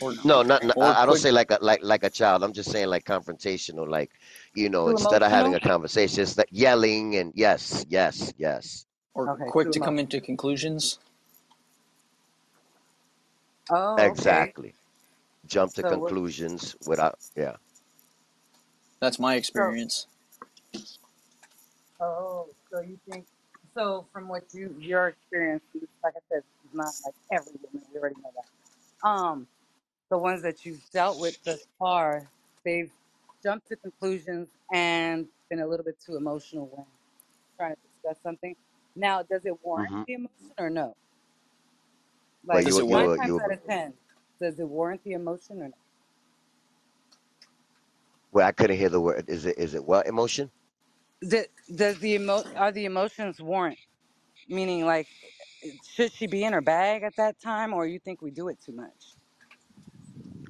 or 0.01 0.13
confrontational. 0.13 0.23
no 0.23 0.43
not, 0.43 0.63
not 0.63 0.77
or 0.77 0.81
i 0.81 1.03
I 1.03 1.05
don't 1.05 1.15
quick 1.15 1.17
say 1.17 1.31
like 1.31 1.51
a 1.51 1.59
like 1.61 1.81
like 1.83 2.03
a 2.03 2.09
child 2.09 2.43
i'm 2.43 2.53
just 2.53 2.71
saying 2.71 2.87
like 2.89 3.05
confrontational 3.05 3.87
like 3.89 4.11
you 4.55 4.69
know 4.69 4.89
Too 4.89 4.91
instead 4.91 5.23
of 5.23 5.31
having 5.31 5.53
emotional? 5.53 5.55
a 5.55 5.61
conversation 5.61 6.23
it's 6.23 6.37
like 6.37 6.49
yelling 6.51 7.15
and 7.17 7.33
yes 7.35 7.85
yes 7.89 8.33
yes 8.37 8.85
or 9.15 9.29
Okay, 9.29 9.45
quick 9.45 9.71
too 9.71 9.73
to 9.73 9.79
come 9.81 9.99
emotional. 9.99 9.99
into 9.99 10.21
conclusions. 10.21 10.99
Oh, 13.71 14.11
okay. 14.11 14.53
exactly 14.53 14.75
jump 15.45 15.73
to 15.75 15.83
So 15.83 15.97
what? 15.99 16.15
conclusions 16.15 16.75
without 16.85 17.15
yeah 17.35 17.57
That's 19.01 19.19
my 19.19 19.35
So 19.55 19.75
experience. 19.75 20.07
oh, 22.01 22.47
so 22.71 22.81
you 22.81 22.99
think? 23.09 23.25
So 23.75 24.07
from 24.13 24.27
what 24.29 24.43
you 24.53 24.75
your 24.79 25.09
experience, 25.09 25.63
like 26.03 26.13
I 26.17 26.21
said, 26.29 26.43
this 26.43 26.71
is 26.71 26.75
not 26.75 26.93
like 27.05 27.15
every 27.31 27.53
woman. 27.63 27.87
We 27.93 27.99
already 27.99 28.15
know 28.23 28.31
that. 28.35 28.56
Um, 29.03 29.47
the 30.11 30.17
ones 30.19 30.43
that 30.43 30.65
you've 30.65 30.83
dealt 30.93 31.19
with 31.19 31.35
thus 31.45 31.67
far, 31.79 32.29
they've 32.65 32.91
jumped 33.43 33.67
to 33.69 33.77
conclusions 33.77 34.49
and 34.73 35.27
been 35.49 35.59
a 35.61 35.67
little 35.67 35.85
bit 35.85 35.99
too 36.05 36.17
emotional 36.17 36.67
when 36.73 36.85
trying 37.59 37.75
to 37.75 37.81
discuss 37.89 38.21
something. 38.23 38.55
Now, 38.95 39.23
does 39.23 39.45
it 39.45 39.55
warrant 39.63 39.93
hmm 39.93 40.03
the 40.07 40.15
emotion 40.15 40.51
or 40.59 40.69
no? 40.69 40.95
but 42.51 42.59
Like 42.59 42.65
Does 42.65 42.77
you 42.77 42.79
it 42.79 42.87
nine 42.87 43.09
you 43.09 43.17
times 43.19 43.33
you 43.33 43.43
out 43.43 43.51
of 43.53 43.65
ten, 43.65 43.93
does 44.41 44.59
it 44.59 44.67
warrant 44.69 45.03
the 45.03 45.13
emotion 45.13 45.61
or 45.61 45.69
no? 45.69 45.75
Well, 48.31 48.47
I 48.47 48.51
couldn't 48.53 48.77
hear 48.77 48.89
the 48.89 49.01
word. 49.01 49.29
Is 49.29 49.45
it 49.45 49.57
is 49.57 49.75
it 49.75 49.85
what 49.85 50.07
emotion? 50.07 50.51
Does, 51.29 51.47
does 51.75 51.99
the 51.99 52.13
emo 52.13 52.43
are 52.55 52.71
the 52.71 52.85
emotions 52.85 53.41
warrant? 53.41 53.79
Meaning, 54.47 54.85
like, 54.85 55.07
should 55.95 56.11
she 56.13 56.27
be 56.27 56.43
in 56.43 56.53
her 56.53 56.61
bag 56.61 57.03
at 57.03 57.15
that 57.17 57.39
time, 57.39 57.73
or 57.73 57.85
you 57.87 57.99
think 57.99 58.21
we 58.21 58.31
do 58.31 58.47
it 58.49 58.59
too 58.61 58.73
much? 58.73 59.15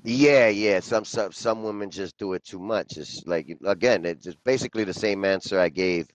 Yeah, 0.03 0.47
yeah. 0.49 0.79
Some 0.79 1.05
some 1.05 1.31
some 1.31 1.63
women 1.63 1.89
just 1.91 2.17
do 2.17 2.33
it 2.33 2.43
too 2.43 2.59
much. 2.59 2.97
It's 2.97 3.23
like 3.25 3.47
again, 3.65 4.05
it's 4.05 4.23
just 4.23 4.43
basically 4.43 4.83
the 4.83 4.93
same 4.93 5.25
answer 5.25 5.59
I 5.59 5.69
gave 5.69 6.07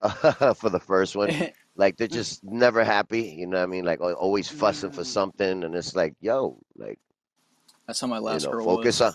for 0.56 0.70
the 0.70 0.80
first 0.80 1.16
one. 1.16 1.32
Like 1.76 1.96
they're 1.96 2.08
just 2.08 2.44
never 2.44 2.84
happy. 2.84 3.22
You 3.38 3.46
know 3.46 3.58
what 3.58 3.64
I 3.64 3.66
mean? 3.66 3.84
Like 3.84 4.00
al- 4.00 4.14
always 4.14 4.48
fussing 4.48 4.90
for 4.92 5.04
Mm, 5.04 5.04
something, 5.04 5.64
and 5.64 5.74
it's 5.74 5.94
like, 5.94 6.14
yo, 6.20 6.58
like 6.76 6.98
That's 7.86 8.00
how 8.00 8.06
my 8.06 8.18
you 8.26 8.40
last 8.40 8.40
know, 8.40 8.54
girl 8.54 8.64
focus 8.64 9.00
was. 9.00 9.02
on 9.02 9.14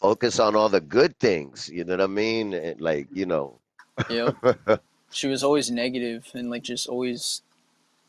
focus 0.00 0.38
on 0.40 0.56
all 0.56 0.68
the 0.68 0.80
good 0.80 1.18
things. 1.18 1.68
You 1.68 1.84
know 1.84 1.94
what 1.94 2.00
I 2.02 2.06
mean? 2.06 2.54
And 2.54 2.80
like 2.80 3.08
you 3.12 3.26
know. 3.26 3.60
Yep. 4.08 4.34
She 5.10 5.28
was 5.28 5.44
always 5.44 5.70
negative 5.70 6.28
and 6.34 6.50
like 6.50 6.62
just 6.64 6.88
always 6.88 7.42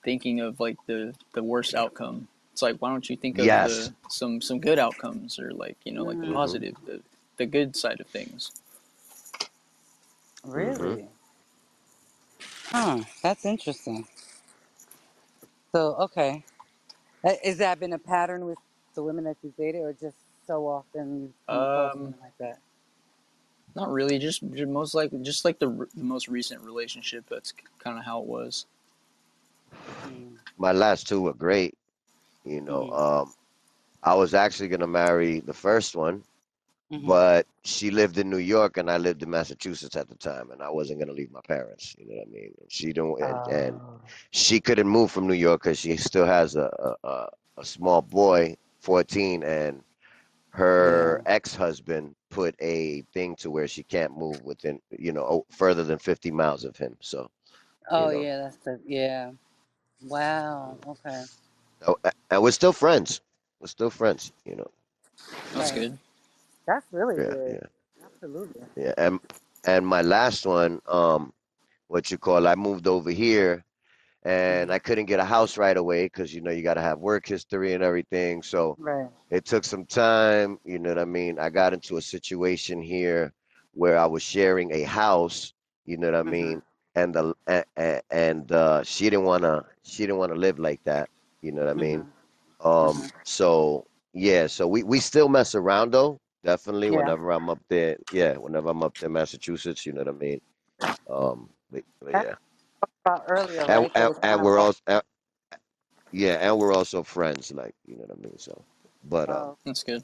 thinking 0.04 0.40
of 0.42 0.60
like 0.60 0.78
the 0.88 1.16
the 1.34 1.44
worst 1.44 1.76
outcome. 1.76 2.28
It's 2.54 2.62
like 2.62 2.78
why 2.80 2.90
don't 2.92 3.10
you 3.10 3.18
think 3.18 3.40
of 3.40 3.46
yes. 3.46 3.64
the 3.64 3.94
some 4.08 4.42
some 4.42 4.60
good 4.60 4.80
outcomes 4.80 5.40
or 5.40 5.52
like 5.54 5.78
you 5.86 5.94
know 5.94 6.06
like 6.06 6.22
the 6.22 6.28
mm, 6.28 6.34
hmm 6.34 6.36
positive 6.36 6.76
the 6.86 7.02
the 7.38 7.46
good 7.46 7.76
side 7.76 8.00
of 8.02 8.08
things. 8.08 8.52
really? 10.46 11.10
Huh. 12.66 13.00
That's 13.24 13.46
interesting. 13.46 14.08
So, 15.76 15.96
okay, 15.96 16.44
Uh, 17.24 17.34
is 17.46 17.60
that 17.60 17.80
been 17.80 17.94
a 17.94 18.00
pattern 18.00 18.46
with 18.48 18.60
the 18.96 19.04
women 19.04 19.26
that 19.26 19.38
you've 19.44 19.58
dated, 19.58 19.82
or 19.84 19.94
just 19.94 20.18
so 20.48 20.68
often 20.68 21.34
you 21.52 21.68
come 21.74 21.92
Um, 21.94 22.16
like 22.22 22.34
that? 22.40 22.60
Not 23.78 23.92
really. 23.94 24.20
Just, 24.20 24.44
just 24.54 24.70
most 24.72 24.96
likely 24.96 25.20
just 25.24 25.46
like 25.46 25.60
the, 25.60 25.70
the 25.96 26.04
most 26.06 26.30
recent 26.30 26.64
relationship. 26.66 27.26
That's 27.30 27.54
kind 27.80 28.00
of 28.00 28.06
how 28.06 28.22
it 28.22 28.28
was. 28.28 28.68
Mm, 30.06 30.38
My 30.58 30.74
last 30.74 31.08
two 31.08 31.22
were 31.22 31.34
great. 31.34 31.78
You 32.46 32.62
know, 32.62 32.90
mm-hmm, 32.90 32.94
um, 32.94 33.34
I 34.04 34.16
was 34.16 34.34
actually 34.36 34.70
gonna 34.70 34.88
marry 34.88 35.42
the 35.42 35.54
first 35.54 35.96
one, 35.96 36.24
mm-hmm. 36.92 37.08
but 37.08 37.48
she 37.64 37.92
lived 37.92 38.18
in 38.18 38.30
New 38.30 38.38
York 38.38 38.78
and 38.78 38.90
I 38.92 38.98
lived 38.98 39.24
in 39.24 39.30
Massachusetts 39.32 39.96
at 39.98 40.10
the 40.10 40.16
time, 40.16 40.52
and 40.52 40.62
I 40.64 40.70
wasn't 40.70 41.00
gonna 41.00 41.14
leave 41.14 41.32
my 41.32 41.42
parents. 41.48 41.96
You 42.00 42.08
know 42.08 42.16
what 42.18 42.28
I 42.28 42.32
mean? 42.32 42.54
And 42.62 42.72
She 42.72 42.94
don't, 42.94 43.22
and, 43.22 43.42
and 43.48 43.82
Oh, 43.82 44.02
she 44.32 44.60
couldn't 44.62 44.88
move 44.88 45.12
from 45.12 45.28
New 45.28 45.34
York 45.34 45.64
because 45.64 45.80
she 45.80 45.98
still 45.98 46.26
has 46.26 46.56
a, 46.56 46.70
a 47.04 47.08
a 47.08 47.30
a 47.60 47.66
small 47.66 48.02
boy, 48.02 48.58
14, 48.80 49.44
and 49.44 49.84
her 50.58 51.22
yeah. 51.22 51.24
ex-husband 51.26 52.16
put 52.30 52.56
a 52.62 53.02
thing 53.14 53.36
to 53.38 53.52
where 53.52 53.68
she 53.68 53.84
can't 53.84 54.18
move 54.18 54.44
within, 54.44 54.80
you 54.92 55.14
know, 55.14 55.46
further 55.52 55.84
than 55.84 56.00
50 56.00 56.32
miles 56.32 56.66
of 56.66 56.78
him. 56.78 56.98
So, 57.02 57.30
you 57.96 58.08
Oh, 58.08 58.10
know, 58.10 58.26
yeah. 58.26 58.38
That's 58.38 58.58
the 58.58 58.80
yeah. 58.86 59.32
Wow. 60.02 60.78
Okay. 60.88 61.26
oh, 61.88 61.98
a- 62.04 62.12
and 62.32 62.42
we're 62.44 62.52
still 62.52 62.74
friends. 62.74 63.22
We're 63.60 63.68
still 63.68 63.90
friends. 63.92 64.32
You 64.46 64.56
know, 64.58 64.72
That's 65.54 65.72
Right. 65.72 65.72
good. 65.72 65.98
That's 66.68 66.92
really 66.92 67.18
yeah, 67.18 67.34
good. 67.34 67.56
yeah, 67.56 67.68
Absolutely. 68.04 68.64
yeah. 68.76 68.94
And 68.98 69.20
and 69.66 69.86
my 69.88 70.02
last 70.02 70.46
one, 70.46 70.82
um, 70.88 71.34
what 71.88 72.12
you 72.12 72.18
call, 72.18 72.48
I 72.48 72.56
moved 72.56 72.88
over 72.88 73.12
here 73.12 73.64
and 74.28 74.72
hmm 74.72 74.74
I 74.74 74.80
couldn't 74.80 75.06
get 75.08 75.20
a 75.20 75.26
house 75.26 75.58
right 75.58 75.78
away 75.78 76.06
because 76.06 76.34
you 76.34 76.42
know 76.42 76.52
you 76.52 76.64
got 76.64 76.76
to 76.76 76.82
have 76.82 77.00
work 77.00 77.28
history 77.28 77.74
and 77.74 77.84
everything. 77.84 78.44
So 78.44 78.78
Right. 78.78 79.10
it 79.32 79.46
took 79.46 79.64
some 79.66 79.86
time. 79.86 80.60
You 80.66 80.80
know 80.80 80.90
what 80.90 81.00
I 81.00 81.06
mean? 81.06 81.40
I 81.40 81.50
got 81.50 81.74
into 81.74 81.98
a 81.98 82.02
situation 82.02 82.82
here 82.82 83.34
where 83.74 83.98
I 83.98 84.06
was 84.08 84.24
sharing 84.24 84.74
a 84.74 84.84
house. 84.84 85.54
You 85.86 85.98
know 85.98 86.08
what 86.12 86.20
I 86.20 86.24
hmm 86.24 86.50
mean? 86.50 86.62
And 86.96 87.14
the 87.16 87.34
and, 87.48 88.02
and 88.12 88.52
uh, 88.52 88.84
she 88.84 89.06
didn't 89.10 89.26
wanna 89.26 89.66
she 89.84 90.04
didn't 90.04 90.18
wanna 90.18 90.36
live 90.36 90.60
like 90.60 90.84
that. 90.86 91.10
You 91.42 91.52
know 91.54 91.62
what 91.64 91.72
I 91.72 91.76
mean? 91.76 92.06
Um, 92.64 93.04
hmm 93.04 93.24
so 93.24 93.86
yeah, 94.14 94.48
so 94.48 94.68
we 94.68 94.84
we 94.84 95.00
still 95.00 95.30
mess 95.30 95.56
around 95.56 95.94
though. 95.94 96.20
Definitely, 96.44 96.92
Yeah. 96.92 96.92
whenever 96.92 97.32
I'm 97.32 97.50
up 97.50 97.60
there, 97.70 97.98
yeah, 98.12 98.36
whenever 98.38 98.70
I'm 98.70 98.84
up 98.84 98.98
there, 98.98 99.08
in 99.08 99.14
Massachusetts, 99.14 99.86
you 99.86 99.94
know 99.94 100.02
what 100.02 100.10
I 100.16 100.18
mean. 100.18 100.42
Um, 101.10 101.50
but, 101.72 101.84
but 102.02 102.16
yeah, 102.16 102.36
about 103.06 103.24
earlier, 103.28 103.68
and 103.68 103.88
right? 103.88 103.92
And, 103.96 104.12
was 104.12 104.20
and 104.24 104.42
we're 104.42 104.60
like, 104.60 104.60
also 104.60 104.82
and, 104.88 105.04
yeah, 106.12 106.36
and 106.36 106.60
we're 106.60 106.74
also 106.74 107.04
friends, 107.04 107.52
like 107.54 107.76
you 107.88 107.96
know 107.98 108.06
what 108.08 108.18
I 108.18 108.22
mean. 108.22 108.38
So, 108.38 108.66
but 109.04 109.30
um, 109.30 109.52
uh, 109.52 109.54
That's 109.66 109.84
good. 109.84 110.04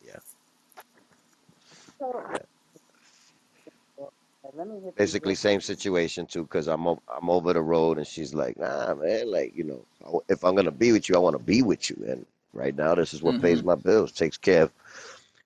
yeah, 0.00 0.18
so, 2.00 2.24
yeah, 2.30 2.38
let 4.54 4.68
me 4.68 4.80
hit 4.84 4.96
these 4.98 5.14
basically 5.14 5.36
same 5.36 5.60
situation 5.60 6.26
too, 6.26 6.42
because 6.44 6.68
I'm 6.68 6.86
o- 6.88 7.02
I'm 7.08 7.30
over 7.30 7.52
the 7.54 7.62
road, 7.62 7.98
and 7.98 8.06
she's 8.06 8.34
like, 8.34 8.58
nah, 8.58 8.94
man, 8.94 9.30
like 9.30 9.56
you 9.56 9.64
know, 9.64 9.86
I 10.02 10.06
w- 10.06 10.24
if 10.28 10.44
I'm 10.44 10.56
gonna 10.56 10.72
be 10.72 10.92
with 10.92 11.08
you, 11.08 11.16
I 11.16 11.20
want 11.20 11.36
to 11.38 11.42
be 11.44 11.62
with 11.62 11.90
you, 11.90 12.04
and 12.08 12.26
right 12.54 12.76
now 12.76 12.94
this 12.94 13.14
is 13.14 13.22
what 13.22 13.38
hmm 13.38 13.40
pays 13.40 13.62
my 13.64 13.76
bills, 13.76 14.12
takes 14.12 14.38
care 14.38 14.64
of, 14.64 14.72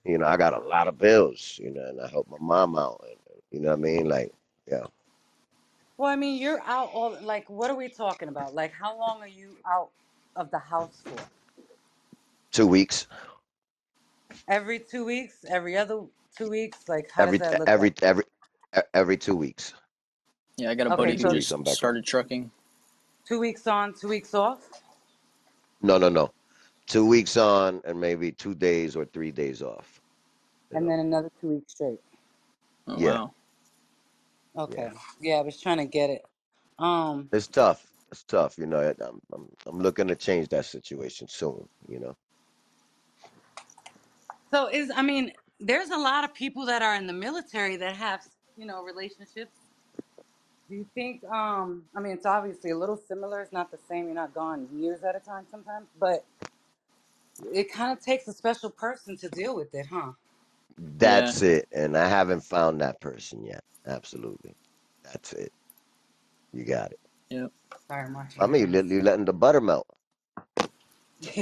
you 0.04 0.18
know, 0.18 0.26
I 0.26 0.36
got 0.38 0.54
a 0.54 0.66
lot 0.68 0.88
of 0.88 0.98
bills, 0.98 1.58
you 1.62 1.70
know, 1.72 1.86
and 1.86 2.00
I 2.00 2.08
help 2.08 2.28
my 2.30 2.38
mom 2.40 2.78
out, 2.78 3.04
and, 3.08 3.18
you 3.52 3.60
know 3.60 3.70
what 3.70 3.80
I 3.80 3.82
mean, 3.82 4.08
like. 4.08 4.32
Yeah, 4.70 4.86
Well, 5.96 6.10
I 6.10 6.16
mean, 6.16 6.40
you're 6.40 6.60
out 6.62 6.90
all 6.92 7.16
like, 7.22 7.48
what 7.50 7.70
are 7.70 7.76
we 7.76 7.88
talking 7.88 8.28
about? 8.28 8.54
Like, 8.54 8.72
how 8.72 8.98
long 8.98 9.20
are 9.20 9.28
you 9.28 9.56
out 9.66 9.90
of 10.36 10.50
the 10.50 10.58
house 10.58 11.02
for? 11.04 11.22
two 12.52 12.66
weeks. 12.66 13.06
Every 14.48 14.78
two 14.80 15.04
weeks? 15.04 15.44
Every 15.48 15.76
other 15.76 16.02
two 16.36 16.50
weeks? 16.50 16.88
Like, 16.88 17.10
how 17.10 17.26
does 17.26 17.36
Every 17.36 17.38
that 17.38 17.58
look 17.58 17.68
like? 17.68 17.74
every 17.74 17.94
every 18.02 18.24
every 18.94 19.16
two 19.16 19.36
weeks. 19.36 19.74
Yeah, 20.56 20.70
I 20.70 20.74
got 20.74 20.86
a 20.86 20.90
Okay, 20.92 21.02
Every 21.02 21.12
buddy 21.12 21.16
who 21.16 21.22
so 21.22 21.32
weeks, 21.34 21.46
just 21.46 21.52
I'm 21.52 21.62
back 21.62 21.74
started 21.76 22.04
trucking. 22.04 22.50
two 23.26 23.38
weeks 23.38 23.66
on, 23.66 23.94
two 23.94 24.08
weeks 24.08 24.34
off, 24.34 24.68
No, 25.82 25.98
no, 25.98 26.08
no. 26.08 26.30
Two 26.86 27.06
weeks 27.06 27.36
on 27.36 27.80
and 27.84 28.00
maybe 28.00 28.32
two 28.32 28.54
days 28.54 28.96
or 28.96 29.04
three 29.06 29.30
days 29.30 29.62
off. 29.62 30.00
You 30.70 30.78
and 30.78 30.86
know. 30.86 30.90
then 30.90 31.00
another 31.00 31.30
two 31.40 31.48
weeks 31.48 31.72
straight. 31.72 32.00
Oh 32.86 32.98
Yeah, 32.98 33.12
wow. 33.12 33.34
Okay. 34.56 34.82
yeah. 34.82 34.92
Yeah, 35.20 35.34
I 35.36 35.42
was 35.42 35.60
trying 35.60 35.78
to 35.78 35.86
get 35.86 36.10
it. 36.10 36.22
Um, 36.78 37.30
It's 37.32 37.46
tough. 37.48 37.86
It's 38.10 38.24
tough. 38.24 38.58
You 38.58 38.66
know. 38.66 38.94
I'm 39.00 39.20
I'm 39.32 39.48
I'm 39.66 39.78
looking 39.80 40.08
to 40.08 40.16
change 40.16 40.48
that 40.50 40.66
situation 40.66 41.28
soon. 41.28 41.68
You 41.88 42.00
know. 42.00 42.16
so 44.52 44.68
is, 44.68 44.90
I 44.94 45.02
mean, 45.02 45.32
there's 45.60 45.90
a 45.90 45.98
lot 45.98 46.24
of 46.24 46.34
people 46.34 46.66
that 46.66 46.82
are 46.82 46.94
in 46.94 47.06
the 47.06 47.12
military 47.12 47.76
that 47.76 47.96
have, 47.96 48.22
you 48.56 48.66
know, 48.66 48.82
relationships. 48.82 49.56
Do 50.68 50.76
you 50.76 50.86
think, 50.94 51.24
um, 51.24 51.84
I 51.94 52.00
mean, 52.00 52.12
it's 52.12 52.26
obviously 52.26 52.70
a 52.70 52.76
little 52.76 52.96
similar. 52.96 53.40
It's 53.40 53.52
not 53.52 53.70
the 53.70 53.78
same. 53.88 54.06
You're 54.06 54.14
not 54.14 54.34
gone 54.34 54.68
years 54.74 55.02
at 55.04 55.16
a 55.16 55.20
time 55.20 55.46
sometimes, 55.50 55.86
but 55.98 56.24
it 57.52 57.72
kind 57.72 57.92
of 57.96 58.04
takes 58.04 58.28
a 58.28 58.32
special 58.32 58.70
person 58.70 59.16
to 59.18 59.28
deal 59.28 59.54
with 59.56 59.74
it, 59.74 59.86
huh? 59.86 60.12
Yeah. 60.78 60.86
That's 60.98 61.42
it. 61.42 61.68
And 61.72 61.96
I 61.96 62.08
haven't 62.08 62.42
found 62.42 62.80
that 62.80 63.00
person 63.00 63.44
yet. 63.44 63.64
Absolutely. 63.86 64.54
That's 65.04 65.32
it. 65.32 65.52
You 66.52 66.64
got 66.64 66.92
it. 66.92 67.00
Yep. 67.30 67.52
Sorry, 67.88 68.10
my 68.10 68.26
I 68.38 68.46
mean, 68.46 68.72
you're, 68.72 68.82
hands. 68.82 68.92
you 68.92 69.02
letting 69.02 69.24
the 69.24 69.32
butter 69.32 69.60
melt. 69.60 69.86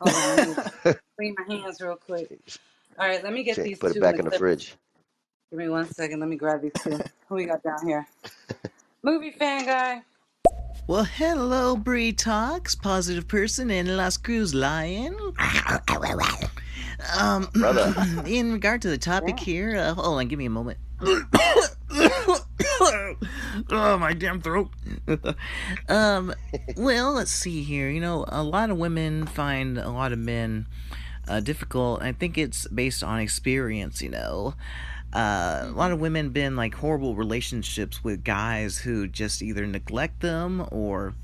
Hold 0.00 0.14
on, 0.14 0.56
clean 1.18 1.34
my 1.46 1.56
hands 1.56 1.80
real 1.80 1.96
quick. 1.96 2.30
All 2.98 3.06
right, 3.08 3.22
let 3.22 3.32
me 3.32 3.42
get 3.42 3.56
Shit, 3.56 3.64
these 3.64 3.78
Put 3.78 3.92
it 3.92 3.94
two 3.94 4.00
in 4.00 4.06
the 4.06 4.12
back 4.12 4.18
in 4.18 4.24
the 4.24 4.30
clip. 4.30 4.38
fridge. 4.40 4.76
Give 5.50 5.58
me 5.58 5.68
one 5.68 5.90
second. 5.92 6.20
Let 6.20 6.28
me 6.28 6.36
grab 6.36 6.62
these 6.62 6.72
two. 6.82 6.98
Who 7.28 7.34
we 7.36 7.44
got 7.46 7.62
down 7.62 7.86
here? 7.86 8.06
Movie 9.02 9.32
fan 9.32 9.66
guy. 9.66 10.02
Well, 10.86 11.04
hello, 11.04 11.76
Bree 11.76 12.12
Talks, 12.12 12.74
positive 12.74 13.28
person 13.28 13.70
in 13.70 13.96
Las 13.96 14.16
Cruz 14.16 14.54
Lion. 14.54 15.16
Um, 17.18 17.48
Brother. 17.52 17.94
in 18.26 18.52
regard 18.52 18.82
to 18.82 18.88
the 18.88 18.98
topic 18.98 19.36
Damn. 19.36 19.44
here, 19.44 19.76
uh, 19.76 19.94
hold 19.94 20.18
on, 20.18 20.28
give 20.28 20.38
me 20.38 20.46
a 20.46 20.50
moment. 20.50 20.78
oh, 23.70 23.98
my 23.98 24.12
damn 24.12 24.40
throat. 24.40 24.70
um, 25.88 26.34
well, 26.76 27.12
let's 27.12 27.30
see 27.30 27.62
here. 27.62 27.88
You 27.88 28.00
know, 28.00 28.24
a 28.28 28.42
lot 28.42 28.70
of 28.70 28.76
women 28.76 29.26
find 29.26 29.78
a 29.78 29.90
lot 29.90 30.12
of 30.12 30.18
men 30.18 30.66
uh, 31.28 31.40
difficult. 31.40 32.02
I 32.02 32.12
think 32.12 32.36
it's 32.36 32.66
based 32.68 33.02
on 33.02 33.20
experience, 33.20 34.02
you 34.02 34.10
know. 34.10 34.54
Uh, 35.12 35.64
a 35.64 35.72
lot 35.72 35.90
of 35.90 36.00
women 36.00 36.30
been 36.30 36.54
like 36.54 36.74
horrible 36.74 37.16
relationships 37.16 38.04
with 38.04 38.22
guys 38.22 38.78
who 38.78 39.08
just 39.08 39.42
either 39.42 39.66
neglect 39.66 40.20
them 40.20 40.66
or 40.70 41.14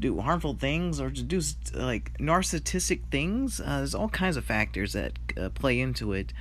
do 0.00 0.20
harmful 0.20 0.54
things 0.54 1.00
or 1.00 1.10
to 1.10 1.22
do 1.22 1.40
like 1.74 2.16
narcissistic 2.18 3.00
things. 3.10 3.60
Uh, 3.60 3.78
there's 3.78 3.94
all 3.94 4.08
kinds 4.08 4.36
of 4.36 4.44
factors 4.44 4.92
that 4.92 5.12
uh, 5.36 5.48
play 5.50 5.80
into 5.80 6.12
it, 6.12 6.32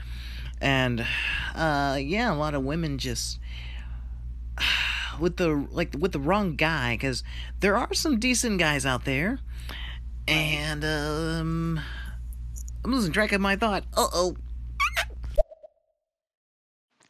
and 0.62 1.06
uh, 1.56 1.98
yeah, 2.00 2.32
a 2.34 2.36
lot 2.36 2.54
of 2.54 2.64
women 2.64 2.98
just 2.98 3.40
with 5.20 5.38
the 5.38 5.68
like 5.72 5.96
with 5.98 6.12
the 6.12 6.20
wrong 6.20 6.56
guy 6.56 6.96
because 6.96 7.24
there 7.60 7.78
are 7.78 7.94
some 7.94 8.20
decent 8.20 8.60
guys 8.60 8.86
out 8.86 9.06
there, 9.06 9.40
and 10.28 10.84
um, 10.86 11.80
I'm 12.84 12.92
losing 12.92 13.12
track 13.14 13.32
of 13.32 13.42
my 13.42 13.56
thought. 13.56 13.84
Uh 13.96 14.08
oh. 14.14 14.36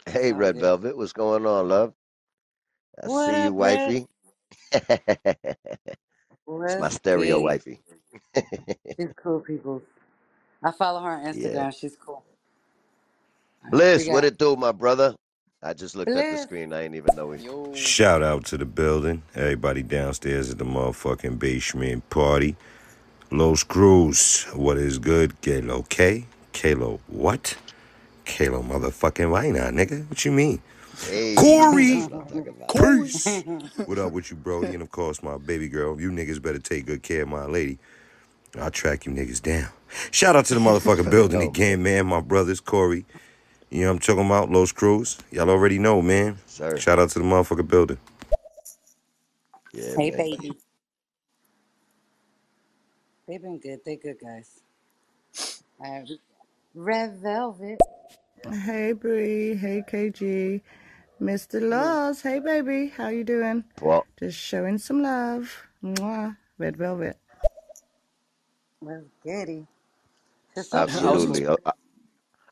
Hey, 0.08 0.34
Red. 0.34 0.58
Velvet, 0.60 0.98
what's 0.98 1.14
going 1.14 1.46
on, 1.46 1.68
love? 1.70 1.94
I 3.04 3.08
What 3.08 3.28
see 3.28 3.42
you, 3.44 3.52
up, 3.52 3.56
Red? 3.58 3.96
wifey. 3.96 4.08
it's 6.66 6.78
my 6.78 6.90
Let's 6.90 6.90
stereo 6.90 7.40
get 7.40 7.42
wifey. 7.42 7.82
She's 8.98 9.14
cool, 9.22 9.42
people. 9.42 9.82
I 10.64 10.72
follow 10.72 11.02
her 11.02 11.12
on 11.12 11.26
Yeah. 11.32 11.66
Instagram. 11.66 11.78
She's 11.78 11.96
cool. 11.98 12.24
All 13.66 13.72
right, 13.72 13.94
we 13.94 14.04
Bliss, 14.04 14.10
what 14.10 14.24
got 14.24 14.26
it 14.26 14.38
do, 14.38 14.56
my 14.58 14.72
brother? 14.74 15.16
I 15.64 15.74
just 15.74 15.96
looked 15.96 16.16
at 16.16 16.30
the 16.30 16.38
Bliss. 16.38 16.40
screen. 16.40 16.74
I 16.74 16.84
ain't 16.84 16.96
even 16.96 17.16
know 17.16 17.32
it. 17.34 17.42
Yo. 17.42 17.74
Shout 17.74 18.24
out 18.24 18.46
to 18.48 18.58
the 18.58 18.66
building. 18.66 19.24
Everybody 19.36 19.84
downstairs 19.84 20.52
at 20.52 20.60
the 20.60 20.66
motherfucking 20.66 21.40
basement 21.40 22.10
party. 22.10 22.56
Los 23.32 23.64
Cruz, 23.64 24.46
what 24.56 24.78
is 24.78 25.00
good? 25.00 25.42
Kalo 25.42 25.84
K? 25.90 26.26
Kalo 26.54 27.00
what? 27.08 27.58
Kalo 28.26 28.64
motherfucking 28.64 29.32
Vaina, 29.32 29.72
nigga. 29.72 30.10
What 30.10 30.26
you 30.26 30.32
mean? 30.34 30.62
Hey, 31.06 31.36
Corey! 31.36 32.02
that's 32.02 32.12
what 32.12 32.22
I'm 32.22 32.28
talking 32.28 32.48
about. 32.48 32.70
Peace! 32.76 33.44
what 33.86 34.00
up 34.00 34.12
with 34.14 34.32
you, 34.32 34.38
bro? 34.38 34.64
And 34.64 34.82
of 34.82 34.92
course, 34.92 35.24
my 35.24 35.38
baby 35.38 35.70
girl. 35.70 36.00
You 36.00 36.12
niggas 36.12 36.42
better 36.42 36.60
take 36.60 36.86
good 36.86 37.04
care 37.04 37.24
of 37.24 37.30
my 37.30 37.46
lady. 37.46 37.80
I'll 38.60 38.72
track 38.72 39.06
you 39.06 39.12
niggas 39.12 39.42
down. 39.42 39.70
Shout 40.12 40.36
out 40.36 40.46
to 40.46 40.54
the 40.54 40.60
motherfucking 40.60 41.12
building 41.12 41.42
again, 41.42 41.84
man. 41.84 42.08
My 42.08 42.22
brothers, 42.22 42.60
Corey. 42.60 43.06
You 43.70 43.82
know 43.82 43.88
what 43.88 43.94
I'm 43.94 44.00
talking 44.00 44.26
about? 44.26 44.50
Los 44.50 44.72
Cruz. 44.72 45.18
Y'all 45.32 45.50
already 45.50 45.80
know, 45.80 46.02
man. 46.02 46.38
sir. 46.46 46.78
Shout 46.78 47.00
out 47.00 47.10
to 47.12 47.20
the 47.20 47.26
motherfucking 47.26 47.68
building. 47.68 47.98
Yeah, 49.74 49.96
hey, 49.98 50.12
man. 50.12 50.18
baby. 50.18 50.54
They've 53.28 53.42
been 53.42 53.60
good. 53.60 53.80
They 53.86 53.98
good 53.98 54.18
guys. 54.22 54.62
All 55.80 55.92
right. 55.92 56.10
Red 56.76 57.18
Velvet. 57.22 57.80
Hey 58.52 58.94
Bree, 58.94 59.56
hey 59.56 59.84
KG, 59.88 60.62
Mr. 61.21 61.62
Laws, 61.67 62.21
hey 62.21 62.39
baby, 62.39 62.89
how 62.95 63.08
you 63.08 63.23
doing? 63.23 63.63
Well, 63.82 64.06
Just 64.19 64.39
showing 64.39 64.77
some 64.77 65.01
love. 65.01 65.63
Mwah. 65.84 66.38
Red 66.60 66.77
Velvet. 66.77 67.17
Let's 68.82 69.06
get 69.25 69.49
it. 69.49 69.65
I 70.56 70.62
was 70.62 70.73
absolutely. 70.73 71.41
beautiful. 71.41 71.58
Uh, 71.65 71.69
uh, 71.69 71.71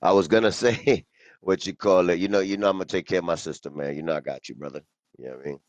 I, 0.01 0.10
I 0.10 0.12
was 0.13 0.28
gonna 0.28 0.51
say 0.65 1.06
what 1.41 1.67
you 1.67 1.75
call 1.75 2.10
it. 2.10 2.19
You 2.19 2.28
know, 2.28 2.39
you 2.39 2.58
know, 2.58 2.69
I'm 2.69 2.75
gonna 2.78 2.86
take 2.86 3.08
care 3.08 3.19
of 3.19 3.25
my 3.25 3.36
sister, 3.36 3.69
man. 3.69 3.95
You 3.95 4.04
know, 4.04 4.15
I 4.15 4.21
got 4.21 4.49
you, 4.49 4.56
brother. 4.56 4.82
You 5.17 5.25
know 5.25 5.38
what 5.38 5.60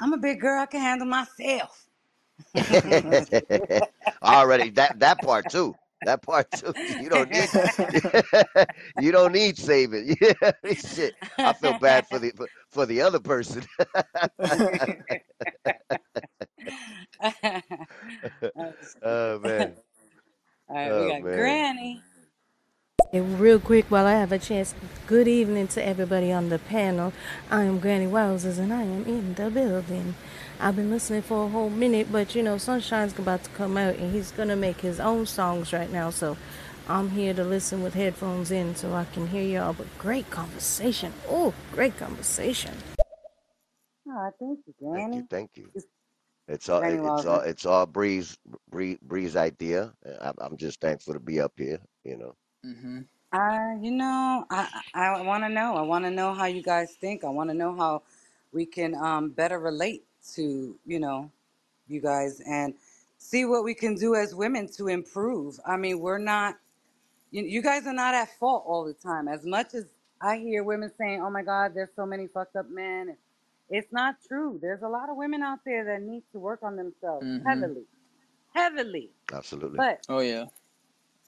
I'm 0.00 0.12
a 0.12 0.18
big 0.18 0.40
girl. 0.40 0.60
I 0.60 0.66
can 0.66 0.80
handle 0.80 1.06
myself. 1.08 1.86
Already 4.22 4.70
that 4.70 4.98
that 5.00 5.22
part 5.22 5.48
too. 5.48 5.74
That 6.02 6.22
part 6.22 6.50
too. 6.52 6.74
You 6.98 7.08
don't 7.08 7.30
need 7.30 7.50
you 8.96 9.12
don't 9.12 9.32
need 9.32 9.56
saving. 9.58 10.16
Yeah, 10.20 10.72
shit. 10.74 11.14
I 11.42 11.52
feel 11.52 11.74
bad 11.74 12.06
for 12.06 12.18
the 12.18 12.30
for, 12.36 12.48
for 12.70 12.86
the 12.86 13.00
other 13.02 13.20
person. 13.20 13.64
Oh 19.02 19.38
man. 19.38 19.76
All 20.68 20.76
right, 20.76 20.94
we 20.94 21.06
Oh 21.06 21.06
got 21.06 21.22
man. 21.22 21.30
Granny. 21.30 22.02
And 23.14 23.40
real 23.40 23.60
quick, 23.60 23.86
while 23.90 24.06
I 24.06 24.14
have 24.14 24.32
a 24.32 24.40
chance, 24.40 24.74
good 25.08 25.28
evening 25.28 25.68
to 25.70 25.86
everybody 25.86 26.32
on 26.32 26.50
the 26.50 26.60
panel. 26.60 27.14
I 27.50 27.64
am 27.64 27.80
Granny 27.80 28.06
Wowzers 28.08 28.58
and 28.58 28.74
I 28.74 28.82
am 28.82 29.06
in 29.06 29.34
the 29.36 29.50
building. 29.50 30.16
I've 30.60 30.76
been 30.76 30.90
listening 30.90 31.22
for 31.22 31.46
a 31.46 31.50
whole 31.50 31.70
minute, 31.70 32.08
but 32.12 32.36
you 32.36 32.44
know, 32.44 32.58
Sunshine's 32.58 33.18
about 33.18 33.44
to 33.46 33.50
come 33.52 33.78
out 33.78 33.96
and 33.96 34.12
he's 34.14 34.32
gonna 34.32 34.56
make 34.56 34.82
his 34.82 35.00
own 35.00 35.26
songs 35.26 35.72
right 35.72 35.92
now, 35.92 36.10
so 36.10 36.36
I'm 36.88 37.12
here 37.12 37.34
to 37.34 37.44
listen 37.44 37.82
with 37.82 37.94
headphones 37.94 38.52
in 38.52 38.76
so 38.76 38.94
I 38.94 39.06
can 39.06 39.28
hear 39.28 39.44
y'all. 39.44 39.74
But 39.74 39.88
great 39.98 40.30
conversation. 40.30 41.14
Oh, 41.30 41.54
great 41.72 41.96
conversation. 41.98 42.74
Oh, 44.08 44.30
thank 44.40 44.60
you, 44.66 44.74
Thank 44.92 45.08
you, 45.14 45.22
Granny. 45.22 45.24
thank 45.30 45.52
you. 45.56 45.72
It's 45.74 45.86
It's 46.48 46.68
all 46.68 46.80
Granny 46.80 47.00
it- 47.00 47.04
it's 47.04 47.24
all 47.24 47.40
Wilder. 47.40 47.42
it's 47.42 47.66
all 47.66 47.86
Bree's 47.86 48.38
Bree 48.70 48.98
Bree's 49.02 49.36
idea. 49.36 49.94
I'm 50.20 50.34
I'm 50.38 50.56
just 50.58 50.80
thankful 50.80 51.14
to 51.14 51.20
be 51.20 51.40
up 51.40 51.52
here. 51.58 51.80
You 52.04 52.18
know. 52.18 52.34
Hmm 52.64 53.00
I, 53.32 53.76
you 53.82 53.92
know, 53.92 54.46
I 54.50 54.68
I, 54.94 55.06
I 55.06 55.22
want 55.22 55.44
to 55.44 55.50
know. 55.50 55.76
I 55.76 55.82
want 55.82 56.04
to 56.06 56.12
know 56.12 56.34
how 56.34 56.46
you 56.46 56.62
guys 56.62 56.94
think. 56.94 57.24
I 57.24 57.30
want 57.30 57.50
to 57.50 57.54
know 57.54 57.76
how 57.76 58.02
we 58.52 58.66
can 58.66 58.96
um, 58.96 59.30
better 59.30 59.60
relate 59.60 60.04
to, 60.34 60.76
you 60.86 61.00
know, 61.00 61.30
you 61.88 62.00
guys 62.00 62.40
and 62.48 62.74
see 63.18 63.44
what 63.46 63.64
we 63.64 63.74
can 63.74 63.96
do 63.96 64.16
as 64.16 64.34
women 64.34 64.68
to 64.78 64.88
improve. 64.88 65.60
I 65.66 65.76
mean, 65.76 66.00
we're 66.00 66.18
not. 66.18 66.56
You, 67.32 67.44
you 67.44 67.62
guys 67.62 67.86
are 67.86 67.94
not 67.94 68.14
at 68.14 68.30
fault 68.38 68.64
all 68.66 68.84
the 68.84 68.94
time. 68.94 69.28
As 69.28 69.44
much 69.46 69.74
as 69.74 69.86
I 70.22 70.38
hear 70.38 70.64
women 70.64 70.92
saying, 70.98 71.22
"Oh 71.22 71.30
my 71.30 71.42
God, 71.42 71.72
there's 71.74 71.90
so 71.96 72.06
many 72.06 72.28
fucked 72.28 72.56
up 72.56 72.70
men," 72.70 73.16
it's 73.70 73.92
not 73.92 74.16
true. 74.28 74.58
There's 74.62 74.82
a 74.82 74.88
lot 74.88 75.10
of 75.10 75.16
women 75.16 75.42
out 75.42 75.60
there 75.66 75.84
that 75.86 76.02
need 76.02 76.24
to 76.32 76.40
work 76.40 76.60
on 76.62 76.76
themselves 76.76 77.26
hmm 77.26 77.38
heavily, 77.46 77.84
heavily. 78.54 79.10
Absolutely. 79.32 79.78
But 79.78 80.02
Oh 80.08 80.20
yeah. 80.20 80.46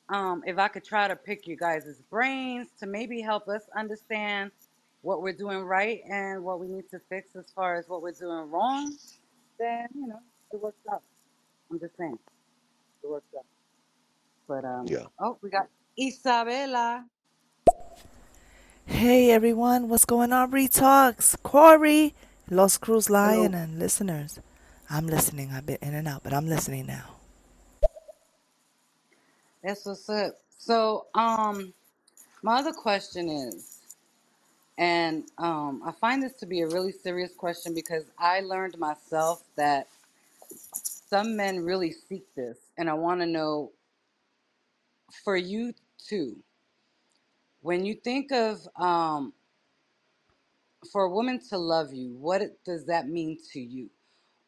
Um, 0.09 0.43
if 0.47 0.59
I 0.59 0.69
could 0.69 0.85
try 0.85 1.09
to 1.09 1.17
pick 1.17 1.47
you 1.49 1.57
guys' 1.57 2.01
brains 2.11 2.69
to 2.81 2.87
maybe 2.87 3.21
help 3.21 3.49
us 3.49 3.63
understand 3.77 4.53
what 5.03 5.23
we're 5.23 5.33
doing 5.33 5.63
right 5.65 6.01
and 6.09 6.43
what 6.45 6.61
we 6.61 6.69
need 6.69 6.89
to 6.91 7.01
fix 7.09 7.35
as 7.37 7.47
far 7.55 7.77
as 7.77 7.89
what 7.89 8.03
we're 8.03 8.13
doing 8.13 8.51
wrong, 8.51 8.93
then 9.59 9.87
you 9.95 10.07
know 10.09 10.21
it 10.53 10.61
works 10.63 10.79
out. 10.93 11.03
I'm 11.71 11.81
just 11.81 11.97
saying 11.97 12.19
it 13.03 13.09
works 13.11 13.27
out. 13.37 13.47
But 14.49 14.65
um, 14.65 14.87
Yeah. 14.87 15.07
oh, 15.21 15.39
we 15.43 15.51
got 15.51 15.69
Isabella. 16.01 17.05
Hey 18.87 19.31
everyone, 19.33 19.89
what's 19.89 20.05
going 20.05 20.33
on? 20.33 20.51
Bree 20.51 20.69
Talks, 20.69 21.37
Corey, 21.43 22.15
Los 22.49 22.79
Cruz 22.79 23.11
Lion, 23.11 23.53
Hello. 23.53 23.63
and 23.65 23.79
listeners. 23.79 24.39
I'm 24.89 25.09
listening. 25.09 25.51
I've 25.53 25.67
been 25.67 25.79
in 25.83 25.95
and 25.95 26.07
out, 26.07 26.23
but 26.23 26.33
I'm 26.33 26.47
listening 26.49 26.87
now. 26.87 27.16
That's 29.67 29.87
what's 29.87 30.09
up. 30.11 30.37
So 30.59 31.09
um, 31.17 31.75
my 32.43 32.59
other 32.61 32.73
question 32.73 33.31
is, 33.31 33.81
and 34.79 35.25
um, 35.39 35.83
I 35.87 35.93
find 35.93 36.23
this 36.23 36.35
to 36.35 36.47
be 36.47 36.63
a 36.63 36.69
really 36.69 36.93
serious 36.93 37.33
question 37.37 37.75
because 37.75 38.05
I 38.19 38.41
learned 38.41 38.79
myself 38.79 39.45
that 39.57 39.89
some 40.75 41.37
men 41.37 41.65
really 41.65 41.93
seek 41.93 42.25
this, 42.37 42.59
and 42.79 42.91
I 42.91 42.95
want 42.95 43.21
to 43.23 43.27
know 43.27 43.73
for 45.25 45.37
you 45.37 45.75
too. 45.99 46.39
When 47.63 47.85
you 47.87 47.95
think 47.95 48.33
of 48.33 48.69
um, 48.77 49.35
for 50.93 51.05
a 51.05 51.11
woman 51.11 51.41
to 51.51 51.59
love 51.59 51.95
you, 51.95 52.17
what 52.19 52.43
does 52.65 52.87
that 52.87 53.09
mean 53.09 53.39
to 53.53 53.61
you? 53.61 53.91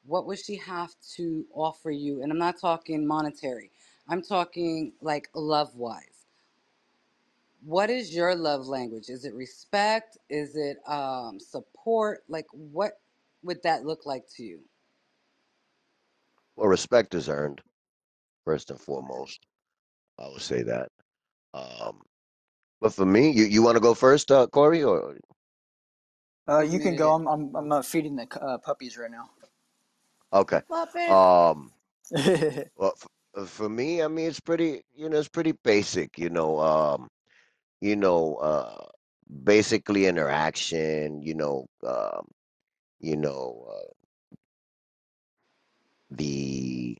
What 0.06 0.26
would 0.26 0.38
she 0.38 0.56
have 0.56 0.90
to 1.16 1.46
offer 1.54 1.90
you? 1.92 2.22
And 2.22 2.32
I'm 2.32 2.38
not 2.38 2.60
talking 2.60 3.06
monetary. 3.06 3.70
I'm 4.08 4.22
talking 4.22 4.92
like 5.02 5.28
love 5.34 5.74
wise. 5.76 6.26
What 7.64 7.90
is 7.90 8.14
your 8.14 8.34
love 8.34 8.66
language? 8.66 9.08
Is 9.10 9.24
it 9.24 9.34
respect? 9.34 10.18
Is 10.30 10.56
it 10.56 10.78
um, 10.88 11.40
support? 11.40 12.20
Like 12.28 12.46
what 12.52 13.00
would 13.42 13.62
that 13.64 13.84
look 13.84 14.06
like 14.06 14.24
to 14.36 14.42
you? 14.44 14.60
Well, 16.56 16.68
respect 16.68 17.14
is 17.14 17.28
earned 17.28 17.62
first 18.44 18.70
and 18.70 18.80
foremost. 18.80 19.40
I 20.18 20.28
would 20.28 20.42
say 20.42 20.62
that. 20.64 20.88
Um, 21.54 22.02
but 22.80 22.94
for 22.94 23.06
me, 23.06 23.30
you 23.30 23.44
you 23.44 23.62
want 23.62 23.76
to 23.76 23.80
go 23.82 23.94
first, 23.94 24.30
uh, 24.30 24.46
Corey, 24.48 24.84
or 24.84 25.16
Uh, 26.48 26.60
you 26.60 26.80
can 26.80 26.96
go. 26.96 27.14
I'm 27.14 27.26
I'm 27.28 27.56
I'm 27.56 27.72
uh, 27.72 27.82
feeding 27.82 28.16
the 28.16 28.26
uh, 28.40 28.58
puppies 28.58 28.98
right 28.98 29.10
now. 29.10 29.30
okay? 30.32 30.62
Puppet. 30.68 31.10
Um, 31.14 31.72
well, 32.76 32.94
f- 32.96 33.08
for 33.46 33.68
me, 33.68 34.02
I 34.02 34.08
mean, 34.08 34.28
it's 34.28 34.40
pretty. 34.40 34.82
You 34.94 35.08
know, 35.08 35.18
it's 35.18 35.28
pretty 35.28 35.52
basic. 35.52 36.18
You 36.18 36.30
know, 36.30 36.60
um, 36.60 37.08
you 37.80 37.96
know, 37.96 38.36
uh, 38.36 38.86
basically 39.44 40.06
interaction. 40.06 41.22
You 41.22 41.34
know, 41.34 41.66
um, 41.86 42.28
you 43.00 43.16
know, 43.16 43.66
uh, 43.70 43.92
the 46.10 46.98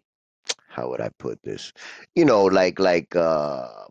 how 0.68 0.88
would 0.90 1.00
I 1.00 1.10
put 1.18 1.42
this? 1.42 1.72
You 2.14 2.24
know, 2.24 2.44
like 2.44 2.78
like 2.78 3.14
uh 3.16 3.86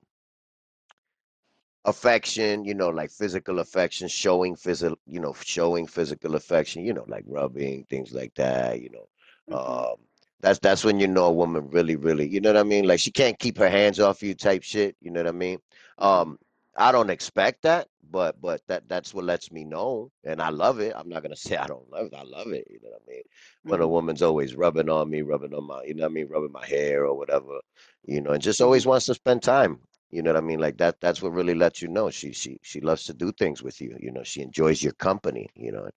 affection, 1.85 2.65
you 2.65 2.73
know, 2.73 2.89
like 2.89 3.11
physical 3.11 3.59
affection, 3.59 4.07
showing 4.07 4.55
physical, 4.55 4.97
you 5.05 5.19
know, 5.19 5.33
showing 5.33 5.87
physical 5.87 6.35
affection, 6.35 6.83
you 6.85 6.93
know, 6.93 7.05
like 7.07 7.23
rubbing, 7.27 7.85
things 7.89 8.13
like 8.13 8.33
that, 8.35 8.81
you 8.81 8.89
know. 8.91 9.07
hmm 9.47 9.57
Um 9.57 10.06
that's 10.41 10.59
that's 10.59 10.83
when 10.83 10.99
you 10.99 11.07
know 11.07 11.25
a 11.25 11.31
woman 11.31 11.69
really, 11.69 11.95
really, 11.95 12.27
you 12.27 12.39
know 12.41 12.49
what 12.53 12.59
I 12.59 12.63
mean? 12.63 12.85
Like 12.87 12.99
she 12.99 13.11
can't 13.11 13.37
keep 13.39 13.57
her 13.57 13.69
hands 13.69 13.99
off 13.99 14.21
you 14.23 14.35
type 14.35 14.63
shit, 14.63 14.95
you 15.01 15.11
know 15.11 15.21
what 15.21 15.27
I 15.29 15.31
mean? 15.31 15.59
Um 15.97 16.37
I 16.75 16.91
don't 16.91 17.09
expect 17.09 17.63
that, 17.63 17.87
but 18.11 18.39
but 18.41 18.61
that 18.67 18.87
that's 18.89 19.13
what 19.13 19.25
lets 19.25 19.51
me 19.51 19.63
know 19.65 20.11
and 20.23 20.41
I 20.41 20.49
love 20.49 20.79
it. 20.79 20.93
I'm 20.95 21.09
not 21.09 21.23
gonna 21.23 21.35
say 21.37 21.57
I 21.57 21.67
don't 21.67 21.89
love 21.89 22.07
it. 22.07 22.15
I 22.15 22.23
love 22.23 22.51
it, 22.51 22.67
you 22.69 22.79
know 22.83 22.89
what 22.91 23.01
I 23.07 23.11
mean? 23.11 23.23
When 23.65 23.81
a 23.81 23.87
hmm 23.87 23.89
woman's 23.89 24.21
always 24.21 24.55
rubbing 24.55 24.89
on 24.89 25.09
me, 25.09 25.21
rubbing 25.21 25.53
on 25.53 25.65
my, 25.67 25.83
you 25.83 25.95
know 25.95 26.03
what 26.03 26.11
I 26.11 26.13
mean, 26.13 26.27
rubbing 26.29 26.51
my 26.51 26.65
hair 26.65 27.05
or 27.05 27.17
whatever, 27.17 27.59
you 28.05 28.21
know, 28.21 28.31
and 28.31 28.41
just 28.41 28.61
always 28.61 28.85
wants 28.85 29.05
to 29.07 29.15
spend 29.15 29.43
time 29.43 29.79
you 30.09 30.21
know 30.21 30.31
what 30.31 30.37
I 30.37 30.45
mean? 30.45 30.59
Like 30.59 30.77
that 30.77 30.95
that's 31.01 31.21
what 31.21 31.33
really 31.33 31.53
lets 31.53 31.81
you 31.81 31.89
know 31.89 32.09
she 32.09 32.31
she 32.31 32.59
she 32.63 32.79
loves 32.79 33.03
to 33.05 33.13
do 33.13 33.31
things 33.33 33.61
with 33.61 33.81
you. 33.81 33.97
You 33.99 34.11
know, 34.11 34.23
she 34.23 34.41
enjoys 34.41 34.81
your 34.81 34.93
company, 34.93 35.49
you 35.55 35.71
know, 35.71 35.89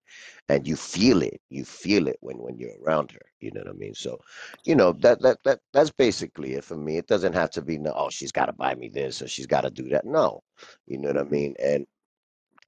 and 0.48 0.66
you 0.66 0.74
feel 0.76 1.22
it. 1.22 1.40
You 1.48 1.64
feel 1.64 2.08
it 2.08 2.16
when 2.20 2.38
when 2.38 2.58
you're 2.58 2.76
around 2.84 3.12
her. 3.12 3.20
You 3.40 3.52
know 3.52 3.60
what 3.60 3.70
I 3.70 3.78
mean? 3.78 3.94
So, 3.94 4.20
you 4.64 4.74
know, 4.74 4.92
that 5.00 5.22
that 5.22 5.38
that 5.44 5.60
that's 5.72 5.90
basically 5.90 6.54
it 6.54 6.64
for 6.64 6.76
me. 6.76 6.96
It 6.96 7.06
doesn't 7.06 7.34
have 7.34 7.50
to 7.52 7.62
be 7.62 7.78
no, 7.78 7.92
oh, 7.96 8.10
she's 8.10 8.32
got 8.32 8.46
to 8.46 8.52
buy 8.52 8.74
me 8.74 8.88
this 8.88 9.22
or 9.22 9.28
she's 9.28 9.46
got 9.46 9.62
to 9.62 9.70
do 9.70 9.88
that. 9.90 10.04
No. 10.04 10.42
You 10.86 10.98
know 10.98 11.08
what 11.08 11.18
I 11.18 11.24
mean? 11.24 11.54
And 11.62 11.86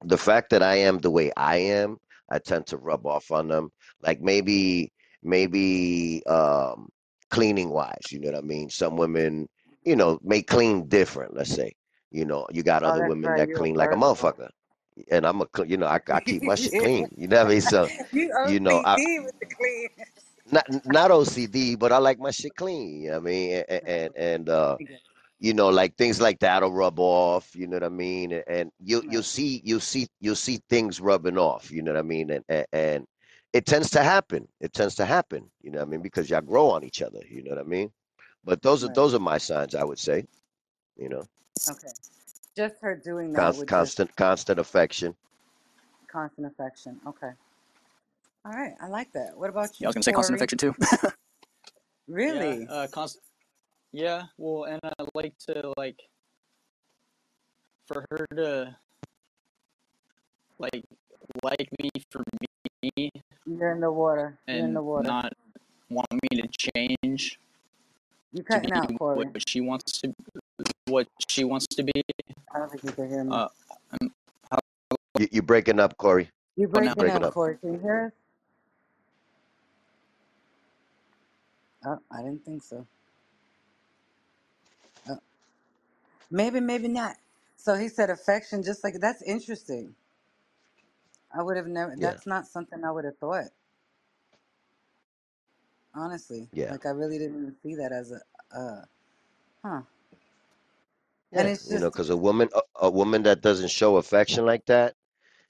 the 0.05 0.17
fact 0.17 0.49
that 0.51 0.63
I 0.63 0.75
am 0.75 0.99
the 0.99 1.11
way 1.11 1.31
I 1.35 1.57
am, 1.57 1.97
I 2.31 2.39
tend 2.39 2.67
to 2.67 2.77
rub 2.77 3.05
off 3.05 3.31
on 3.31 3.47
them. 3.49 3.71
Like 4.01 4.21
maybe, 4.21 4.91
maybe 5.23 6.23
um, 6.25 6.89
cleaning 7.29 7.69
wise, 7.69 8.11
you 8.11 8.19
know 8.19 8.31
what 8.31 8.37
I 8.37 8.41
mean? 8.41 8.69
Some 8.69 8.95
women, 8.97 9.47
you 9.85 9.95
know, 9.95 10.19
may 10.23 10.41
clean 10.41 10.87
different. 10.87 11.35
Let's 11.35 11.51
say, 11.53 11.73
you 12.11 12.25
know, 12.25 12.47
you 12.51 12.63
got 12.63 12.83
Oh, 12.83 12.89
other 12.89 13.01
women 13.03 13.31
right. 13.31 13.37
that 13.37 13.49
You're 13.49 13.57
clean 13.57 13.75
like 13.75 13.91
a 13.91 13.95
motherfucker, 13.95 14.49
and 15.11 15.25
I'm 15.25 15.41
a, 15.41 15.47
you 15.65 15.77
know, 15.77 15.87
I, 15.87 15.99
I 16.11 16.21
keep 16.21 16.43
my 16.43 16.55
shit 16.55 16.77
clean. 16.77 17.09
You 17.17 17.27
know 17.27 17.37
what 17.37 17.47
I 17.47 17.49
mean? 17.49 17.61
So, 17.61 17.89
you 18.13 18.33
you 18.43 18.59
know, 18.59 18.81
I 18.85 18.97
with 19.23 19.39
the 19.39 19.47
clean. 19.47 19.89
not 20.51 20.65
not 20.85 21.11
OCD, 21.11 21.77
but 21.77 21.91
I 21.91 21.97
like 21.97 22.19
my 22.19 22.31
shit 22.31 22.55
clean. 22.55 23.01
You 23.01 23.11
know 23.11 23.19
what 23.19 23.21
I 23.21 23.31
mean? 23.31 23.63
And 23.69 23.81
and, 23.87 24.11
and 24.15 24.49
uh 24.49 24.77
you 25.39 25.53
know, 25.53 25.69
like 25.69 25.97
things 25.97 26.21
like 26.21 26.39
that'll 26.39 26.71
rub 26.71 26.99
off, 26.99 27.55
you 27.55 27.67
know 27.67 27.75
what 27.75 27.83
I 27.83 27.89
mean? 27.89 28.31
And, 28.33 28.43
and 28.47 28.71
you 28.79 29.03
you'll 29.07 29.23
see 29.23 29.61
you'll 29.65 29.79
see 29.81 30.07
you'll 30.21 30.35
see 30.35 30.61
things 30.69 31.01
rubbing 31.01 31.37
off, 31.37 31.71
you 31.71 31.81
know 31.83 31.93
what 31.93 31.99
I 31.99 32.03
mean? 32.03 32.31
And, 32.31 32.45
and 32.49 32.65
and 32.73 33.07
it 33.53 33.65
tends 33.65 33.91
to 33.91 34.03
happen. 34.03 34.47
It 34.61 34.73
tends 34.73 34.95
to 34.95 35.05
happen, 35.05 35.49
you 35.61 35.71
know 35.71 35.79
what 35.79 35.87
I 35.87 35.91
mean? 35.91 36.01
Because 36.01 36.29
y'all 36.29 36.41
grow 36.41 36.69
on 36.71 36.83
each 36.83 37.01
other, 37.01 37.21
you 37.29 37.43
know 37.43 37.51
what 37.51 37.59
I 37.59 37.63
mean? 37.63 37.91
But 38.43 38.61
those 38.61 38.83
are 38.83 38.87
Right. 38.87 38.95
those 38.95 39.13
are 39.13 39.19
my 39.19 39.37
signs, 39.37 39.75
I 39.75 39.83
would 39.83 39.99
say, 39.99 40.25
you 40.97 41.09
know. 41.09 41.23
Okay. 41.69 41.87
Just 42.55 42.75
her 42.81 42.95
doing 42.95 43.31
that 43.33 43.37
Constant 43.39 43.59
would 43.59 43.67
just 43.79 43.97
constant 43.97 44.15
constant 44.15 44.59
affection. 44.59 45.15
constant 46.07 46.47
affection. 46.47 46.99
Okay. 47.07 47.31
All 48.45 48.51
right. 48.51 48.75
I 48.81 48.87
like 48.87 49.11
that. 49.13 49.37
What 49.37 49.49
about 49.49 49.69
yeah, 49.79 49.87
I 49.87 49.89
you, 49.89 49.89
was 49.89 49.95
gonna 49.95 50.03
say 50.03 50.11
constant 50.11 50.37
Corey? 50.39 50.39
affection 50.39 50.57
too. 50.57 50.75
yeah. 51.03 51.09
Really? 52.07 52.67
Uh, 52.67 52.87
constant. 52.87 53.23
Yeah. 53.91 54.23
Well, 54.37 54.65
and 54.65 54.79
I 54.83 55.05
like 55.15 55.37
to 55.47 55.73
like 55.77 56.01
for 57.87 58.05
her 58.11 58.27
to 58.35 58.75
like 60.59 60.83
like 61.43 61.69
me 61.81 61.89
for 62.09 62.23
me 62.97 63.09
You're 63.45 63.71
in 63.71 63.79
the 63.81 63.91
water. 63.91 64.37
You're 64.47 64.57
in 64.57 64.65
and 64.65 64.75
the 64.75 64.81
water. 64.83 65.07
not 65.07 65.33
want 65.89 66.07
me 66.11 66.41
to 66.41 66.47
change 66.71 67.39
You 68.33 68.43
to 68.51 68.59
be 68.59 68.69
cutting 68.69 68.73
out, 68.73 68.91
what 68.99 69.27
she 69.47 69.61
wants 69.61 70.01
to 70.01 70.13
what 70.87 71.07
she 71.29 71.43
wants 71.43 71.67
to 71.67 71.83
be. 71.83 71.91
I 72.53 72.59
don't 72.59 72.71
think 72.71 72.83
you 72.83 72.91
can 72.91 73.09
hear 73.09 73.23
me. 73.23 73.31
Uh, 73.33 73.47
how 74.51 74.59
You 75.19 75.27
you 75.31 75.41
breaking 75.41 75.79
up, 75.79 75.97
Corey. 75.97 76.29
You're 76.55 76.69
You 76.75 76.83
now? 76.83 76.95
breaking 76.95 76.95
breaking 76.95 77.17
up, 77.17 77.29
up. 77.29 77.33
Corey. 77.33 77.57
Can 77.57 77.73
you 77.73 77.79
hear 77.79 78.05
us? 78.07 78.13
Oh, 81.85 81.99
I 82.11 82.21
didn't 82.23 82.45
think 82.45 82.63
so. 82.63 82.87
Oh, 85.09 85.19
maybe, 86.31 86.59
maybe 86.59 86.87
not. 86.87 87.15
So 87.57 87.75
he 87.75 87.89
said 87.89 88.09
affection, 88.09 88.63
just 88.63 88.83
like 88.83 88.95
that's 88.99 89.21
interesting. 89.23 89.95
I 91.35 91.43
would 91.43 91.57
have 91.57 91.67
never. 91.67 91.95
Yeah, 91.97 92.11
That's 92.11 92.27
not 92.27 92.47
something 92.47 92.83
I 92.83 92.91
would 92.91 93.05
have 93.05 93.17
thought. 93.17 93.49
Honestly, 95.93 96.49
yeah, 96.51 96.73
like 96.73 96.85
I 96.85 96.89
really 96.89 97.17
didn't 97.17 97.39
even 97.41 97.55
see 97.61 97.75
that 97.75 97.91
as 97.91 98.11
a, 98.11 98.21
uh, 98.57 98.85
huh. 99.63 99.81
And 101.33 101.47
yeah. 101.47 101.49
it's 101.49 101.67
You 101.67 101.79
know, 101.79 101.89
just, 101.89 101.91
because 101.91 102.09
a 102.09 102.17
woman, 102.17 102.49
a, 102.55 102.61
a 102.87 102.89
woman 102.89 103.23
that 103.23 103.41
doesn't 103.41 103.69
show 103.71 103.97
affection 103.97 104.45
like 104.45 104.65
that, 104.67 104.95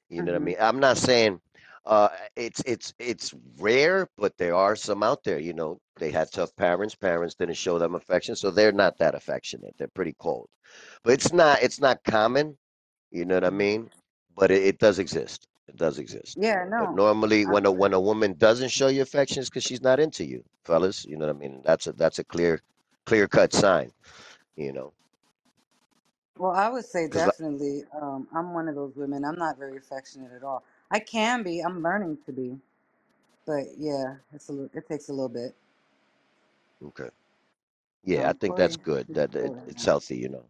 you 0.09 0.21
know 0.23 0.31
what 0.33 0.41
I 0.41 0.43
hmm 0.43 0.45
mean. 0.45 0.55
I'm 0.59 0.79
not 0.79 0.97
saying 0.97 1.39
uh, 1.85 2.09
it's 2.35 2.61
it's 2.65 2.93
it's 2.99 3.33
rare, 3.59 4.07
but 4.17 4.37
there 4.37 4.55
are 4.55 4.75
some 4.75 5.03
out 5.03 5.23
there. 5.23 5.39
You 5.39 5.53
know, 5.53 5.79
they 5.99 6.11
had 6.11 6.31
tough 6.31 6.55
parents. 6.55 6.95
Parents 6.95 7.35
didn't 7.35 7.55
show 7.57 7.79
them 7.79 7.95
affection, 7.95 8.35
so 8.35 8.51
they're 8.51 8.71
not 8.71 8.97
that 8.99 9.15
affectionate. 9.15 9.75
They're 9.77 9.87
pretty 9.87 10.15
cold. 10.19 10.49
But 11.03 11.13
it's 11.13 11.33
not 11.33 11.61
it's 11.63 11.79
not 11.79 12.03
common. 12.03 12.57
You 13.11 13.25
know 13.25 13.35
what 13.35 13.45
I 13.45 13.49
mean? 13.51 13.89
But 14.35 14.51
it, 14.51 14.63
it 14.63 14.79
does 14.79 14.99
exist. 14.99 15.47
It 15.67 15.77
does 15.77 15.99
exist, 15.99 16.37
yeah, 16.37 16.65
know. 16.65 16.73
But 16.77 16.91
no, 16.91 16.93
normally, 16.93 17.45
when 17.45 17.65
a 17.65 17.71
when 17.71 17.93
a 17.93 17.99
woman 18.01 18.33
doesn't 18.37 18.69
show 18.69 18.87
you 18.87 19.01
affection, 19.01 19.41
it's 19.41 19.49
because 19.49 19.63
she's 19.63 19.81
not 19.81 19.99
into 19.99 20.25
you, 20.25 20.43
fellas. 20.65 21.05
You 21.05 21.17
know 21.17 21.27
what 21.27 21.35
I 21.35 21.39
mean? 21.39 21.61
That's 21.65 21.87
a 21.87 21.93
that's 21.93 22.19
a 22.19 22.23
clear 22.25 22.61
clear 23.05 23.27
cut 23.27 23.53
sign, 23.53 23.91
you 24.55 24.73
know. 24.73 24.93
well, 26.37 26.51
I 26.51 26.69
would 26.69 26.85
say 26.85 27.07
Because 27.09 27.29
definitely. 27.29 27.83
Um, 27.99 28.27
I'm 28.33 28.53
one 28.53 28.67
of 28.67 28.75
those 28.75 28.95
women. 28.95 29.25
I'm 29.25 29.37
not 29.37 29.57
very 29.57 29.77
affectionate 29.77 30.31
at 30.33 30.43
all. 30.43 30.63
I 30.91 30.99
can 30.99 31.43
be. 31.43 31.61
I'm 31.61 31.81
learning 31.83 32.19
to 32.25 32.31
be, 32.33 32.59
but 33.45 33.65
yeah, 33.77 34.15
it's 34.33 34.49
a 34.49 34.53
little. 34.53 34.69
It 34.73 34.87
takes 34.87 35.09
a 35.09 35.13
little 35.13 35.29
bit. 35.29 35.55
okay, 36.83 37.09
yeah, 38.03 38.29
I 38.29 38.33
Um, 38.33 38.39
think 38.39 38.55
that's 38.55 38.75
Corey, 38.75 38.77
good. 38.77 39.09
That 39.13 39.35
it, 39.35 39.53
right 39.53 39.67
it's 39.67 39.85
now. 39.85 39.85
healthy, 39.85 40.17
you 40.17 40.29
know. 40.29 40.49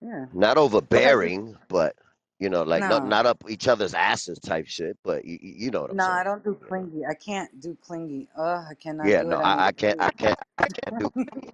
Yeah, 0.00 0.26
Not 0.32 0.58
but 0.90 1.16
overbearing, 1.16 1.56
but 1.68 1.96
you 2.40 2.50
know, 2.50 2.62
like 2.64 2.84
not 2.86 3.04
no, 3.04 3.04
not 3.04 3.26
up 3.26 3.42
each 3.48 3.68
other's 3.68 3.94
asses 3.94 4.38
type 4.40 4.66
shit. 4.68 4.98
But 5.04 5.24
you, 5.24 5.38
you 5.42 5.70
know 5.72 5.82
what 5.82 5.90
I'm 5.92 5.98
no. 6.00 6.04
I 6.06 6.24
don't 6.24 6.44
do 6.44 6.58
clingy. 6.68 7.04
I 7.06 7.14
can't 7.14 7.60
do 7.60 7.76
clingy. 7.82 8.28
Ugh, 8.38 8.64
I 8.70 8.74
cannot 8.74 9.18
Yeah, 9.18 9.22
do 9.22 9.30
no, 9.30 9.38
it. 9.38 9.42
I'm 9.44 9.58
I, 9.58 9.68
I 9.68 9.72
can't. 9.72 9.96
I 10.00 10.10
can't, 10.12 10.38
I 10.58 10.68
can't 10.68 10.98
do 10.98 11.10
clingy. 11.10 11.52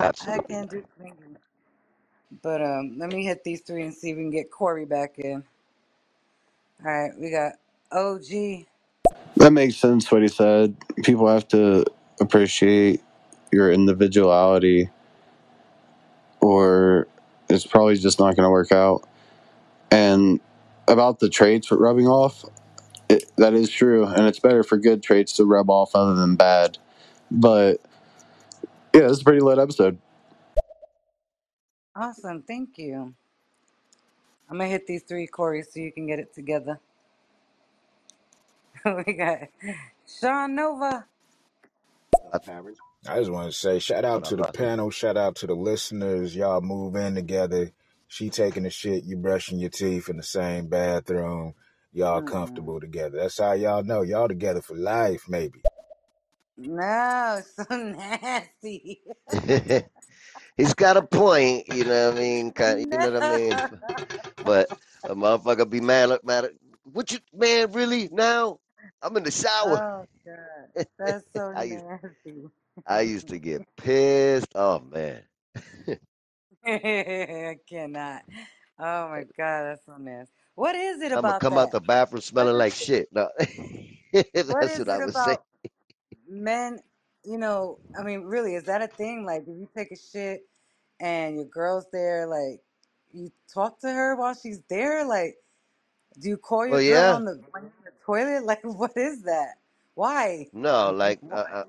I 0.26 0.40
can't 0.48 0.70
not. 0.70 0.70
do 0.70 0.84
clingy. 0.98 1.36
But 2.42 2.62
um, 2.62 2.96
let 2.98 3.10
me 3.10 3.24
hit 3.24 3.44
these 3.44 3.62
three 3.62 3.84
and 3.84 3.94
see 3.94 4.10
if 4.10 4.16
we 4.18 4.24
can 4.24 4.30
get 4.30 4.50
Corey 4.50 4.86
back 4.86 5.18
in. 5.18 5.44
All 6.84 6.92
right, 6.92 7.12
we 7.18 7.30
got 7.30 7.54
OG. 7.92 8.66
That 9.36 9.52
makes 9.52 9.76
sense 9.76 10.10
what 10.12 10.22
he 10.22 10.28
said. 10.28 10.76
People 11.04 11.28
have 11.28 11.48
to 11.48 11.84
appreciate 12.20 13.02
your 13.52 13.72
individuality, 13.72 14.90
or 16.40 17.08
it's 17.50 17.66
probably 17.66 17.96
just 17.98 18.20
not 18.20 18.36
going 18.36 18.46
to 18.46 18.50
work 18.50 18.72
out. 18.72 19.07
And 19.90 20.40
about 20.86 21.20
the 21.20 21.28
traits 21.28 21.66
for 21.68 21.76
rubbing 21.76 22.06
off, 22.06 22.44
it, 23.08 23.30
that 23.36 23.54
is 23.54 23.70
true. 23.70 24.06
And 24.06 24.26
it's 24.26 24.40
better 24.40 24.62
for 24.62 24.76
good 24.76 25.02
traits 25.02 25.34
to 25.34 25.44
rub 25.44 25.70
off 25.70 25.94
other 25.94 26.14
than 26.14 26.36
bad. 26.36 26.78
But 27.30 27.80
yeah, 28.94 29.02
this 29.02 29.12
is 29.12 29.20
a 29.20 29.24
pretty 29.24 29.40
lit 29.40 29.58
episode. 29.58 29.98
Awesome, 31.96 32.42
thank 32.42 32.78
you. 32.78 33.14
I'm 34.50 34.58
gonna 34.58 34.68
hit 34.68 34.86
these 34.86 35.02
three, 35.02 35.26
Corey, 35.26 35.62
so 35.62 35.80
you 35.80 35.92
can 35.92 36.06
get 36.06 36.18
it 36.18 36.34
together. 36.34 36.80
we 39.06 39.12
got 39.14 39.40
Sean 40.06 40.54
Nova. 40.54 41.06
I 43.06 43.18
just 43.18 43.30
want 43.30 43.50
to 43.50 43.56
say 43.56 43.78
shout 43.78 44.04
out 44.04 44.24
to 44.26 44.36
the 44.36 44.44
panel, 44.44 44.90
shout 44.90 45.16
out 45.16 45.36
to 45.36 45.46
the 45.46 45.54
listeners. 45.54 46.34
Y'all 46.36 46.60
move 46.60 46.96
in 46.96 47.14
together. 47.14 47.72
She 48.08 48.30
taking 48.30 48.64
the 48.64 48.70
shit, 48.70 49.04
you 49.04 49.16
brushing 49.18 49.60
your 49.60 49.70
teeth 49.70 50.08
in 50.10 50.18
the 50.18 50.24
same 50.24 50.68
bathroom. 50.68 51.54
Y'all 51.92 52.22
Mm-mm. 52.22 52.22
comfortable 52.22 52.80
together. 52.80 53.18
That's 53.18 53.38
how 53.38 53.52
y'all 53.54 53.84
know. 53.84 54.02
Y'all 54.02 54.28
together 54.28 54.62
for 54.62 54.76
life, 54.76 55.24
maybe. 55.28 55.62
No, 56.58 57.42
so 57.56 57.64
nasty. 57.70 59.02
He's 60.56 60.74
got 60.74 60.96
a 60.96 61.02
point, 61.02 61.68
you 61.68 61.84
know 61.84 62.10
what 62.10 62.18
I 62.18 62.20
mean? 62.20 62.52
Kind, 62.52 62.80
of, 62.80 62.86
you 62.92 62.98
know 62.98 63.12
what 63.12 63.18
I 63.18 63.26
mean? 63.26 63.66
But 64.42 64.70
a 65.06 65.14
motherfucker 65.14 65.68
be 65.68 65.80
mad, 65.80 66.10
look 66.10 66.24
mad. 66.24 66.46
at- 66.46 66.52
What 66.84 67.12
you, 67.12 67.18
man? 67.34 67.72
Really? 67.72 68.08
Now 68.12 68.60
I'm 69.02 69.16
in 69.16 69.24
the 69.24 69.30
shower. 69.32 69.82
Oh 69.82 70.04
God, 70.26 70.86
that's 70.98 71.24
so 71.36 71.52
I 71.54 71.64
used, 71.64 71.84
nasty. 72.02 72.44
I 72.86 73.02
used 73.02 73.28
to 73.28 73.38
get 73.38 73.62
pissed. 73.76 74.52
Oh 74.54 74.80
man, 74.80 75.22
I 76.74 77.58
cannot. 77.68 78.22
Oh 78.78 79.10
my 79.10 79.24
God, 79.38 79.64
that's 79.64 79.86
so 79.86 79.96
nasty. 79.98 80.32
What 80.56 80.76
is 80.76 81.02
it 81.02 81.12
I'm 81.14 81.26
gonna 81.26 81.34
about 81.34 81.34
come 81.34 81.58
out 81.58 81.70
that? 81.70 81.72
the 81.72 81.80
bathroom 81.80 82.22
What 82.32 82.48
smelling 82.48 82.56
is 82.56 82.58
like 82.58 82.74
it? 82.80 82.90
shit. 82.90 83.08
No, 83.12 83.28
What 84.46 84.68
that's 84.68 84.78
is 84.78 84.80
what 84.80 84.88
I 84.90 84.98
it 84.98 85.04
was 85.04 85.18
saying. 85.18 85.38
about 85.38 85.44
men? 86.28 86.80
You 87.24 87.38
know, 87.38 87.80
I 87.98 88.02
mean, 88.04 88.22
really, 88.22 88.54
is 88.56 88.64
that 88.64 88.82
a 88.82 88.88
thing? 88.88 89.24
Like, 89.26 89.42
if 89.42 89.48
you 89.48 89.68
take 89.76 89.92
a 89.92 89.96
shit 89.96 90.42
and 91.00 91.36
your 91.36 91.46
girl's 91.46 91.86
there, 91.92 92.26
like, 92.26 92.60
you 93.12 93.32
talk 93.52 93.80
to 93.80 93.88
her 93.90 94.16
while 94.16 94.34
she's 94.34 94.60
there? 94.70 95.04
Like, 95.06 95.36
do 96.20 96.28
you 96.28 96.38
call 96.38 96.66
your 96.66 96.78
Well, 96.78 96.82
girl 96.82 97.08
yeah, 97.08 97.10
on 97.10 97.24
the, 97.26 97.42
when 97.52 97.64
you're 97.64 97.72
in 97.78 97.84
the 97.86 97.92
toilet? 98.04 98.44
Like, 98.46 98.62
what 98.64 98.92
is 98.96 99.22
that? 99.24 99.56
Why? 99.94 100.48
no, 100.52 100.92
like 100.92 101.20
Why? 101.20 101.32
uh, 101.32 101.44
uh, 101.52 101.64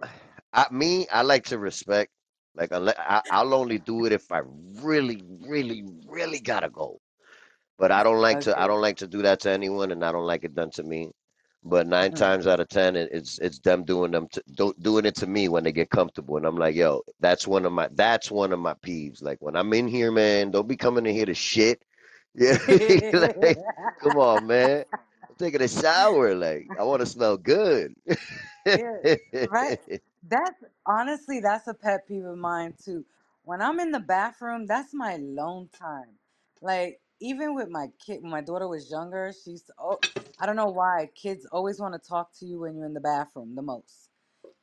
I, 0.53 0.67
me, 0.71 1.07
I 1.09 1.23
like 1.23 1.45
to 1.47 1.59
respect. 1.59 2.11
Like, 2.55 2.71
I, 2.71 3.21
I'll 3.29 3.53
only 3.53 3.77
do 3.79 4.05
it 4.05 4.11
if 4.11 4.31
I 4.31 4.41
really, 4.81 5.21
really, 5.47 5.83
really 6.07 6.39
gotta 6.39 6.69
go. 6.69 6.99
But 7.77 7.91
I 7.91 8.03
don't 8.03 8.21
like 8.21 8.41
to 8.41 8.59
I 8.59 8.67
don't 8.67 8.81
like 8.81 8.97
to 8.97 9.07
do 9.07 9.21
that 9.23 9.41
to 9.41 9.51
anyone, 9.51 9.91
and 9.91 10.03
I 10.03 10.11
don't 10.11 10.25
like 10.25 10.43
it 10.43 10.55
done 10.55 10.71
to 10.71 10.83
me. 10.83 11.11
But 11.63 11.87
nine 11.87 12.11
Mm. 12.11 12.13
times 12.13 12.47
out 12.47 12.59
of 12.59 12.67
ten, 12.69 12.95
it, 12.95 13.09
it's 13.11 13.39
it's 13.39 13.59
them 13.59 13.83
doing 13.83 14.11
them 14.11 14.27
to, 14.33 14.73
doing 14.79 15.05
it 15.05 15.15
to 15.15 15.27
me 15.27 15.47
when 15.49 15.63
they 15.63 15.71
get 15.71 15.89
comfortable, 15.89 16.37
and 16.37 16.45
I'm 16.45 16.57
like, 16.57 16.75
yo, 16.75 17.01
that's 17.19 17.47
one 17.47 17.65
of 17.65 17.71
my 17.71 17.87
that's 17.93 18.31
one 18.31 18.51
of 18.53 18.59
my 18.59 18.73
peeves. 18.75 19.21
Like 19.23 19.37
when 19.41 19.55
I'm 19.55 19.73
in 19.73 19.87
here, 19.87 20.11
man, 20.11 20.51
don't 20.51 20.67
be 20.67 20.77
coming 20.77 21.05
in 21.05 21.13
here 21.13 21.25
to 21.25 21.33
shit. 21.35 21.81
Yeah, 22.35 22.57
like, 23.13 23.59
come 24.01 24.17
on, 24.17 24.45
man. 24.47 24.85
I'm 25.29 25.35
taking 25.37 25.61
a 25.61 25.67
shower. 25.67 26.35
Like 26.35 26.71
I 26.77 26.83
want 26.83 27.01
to 27.01 27.05
smell 27.05 27.37
good. 27.37 27.93
Yeah, 28.71 28.97
right. 29.49 29.79
That's 30.29 30.63
honestly, 30.87 31.41
that's 31.41 31.67
a 31.67 31.75
pet 31.75 32.07
peeve 32.07 32.25
of 32.25 32.37
mine 32.39 32.75
too. 32.83 33.05
When 33.45 33.61
I'm 33.61 33.79
in 33.81 33.91
the 33.91 34.01
bathroom, 34.01 34.67
that's 34.67 34.93
my 34.93 35.13
alone 35.15 35.69
time. 35.79 36.19
Like 36.61 37.01
even 37.21 37.55
with 37.55 37.69
my 37.69 37.87
kid, 38.05 38.23
when 38.23 38.31
my 38.31 38.41
daughter 38.41 38.69
was 38.69 38.91
younger, 38.91 39.33
she's. 39.33 39.71
Oh, 39.79 39.99
I 40.39 40.47
don't 40.47 40.57
know 40.57 40.69
why 40.69 41.09
kids 41.15 41.47
always 41.51 41.81
want 41.81 41.95
to 42.01 42.09
talk 42.09 42.31
to 42.39 42.47
you 42.47 42.61
when 42.61 42.77
you're 42.77 42.87
in 42.87 42.95
the 42.95 43.01
bathroom 43.01 43.55
the 43.55 43.63
most. 43.63 44.09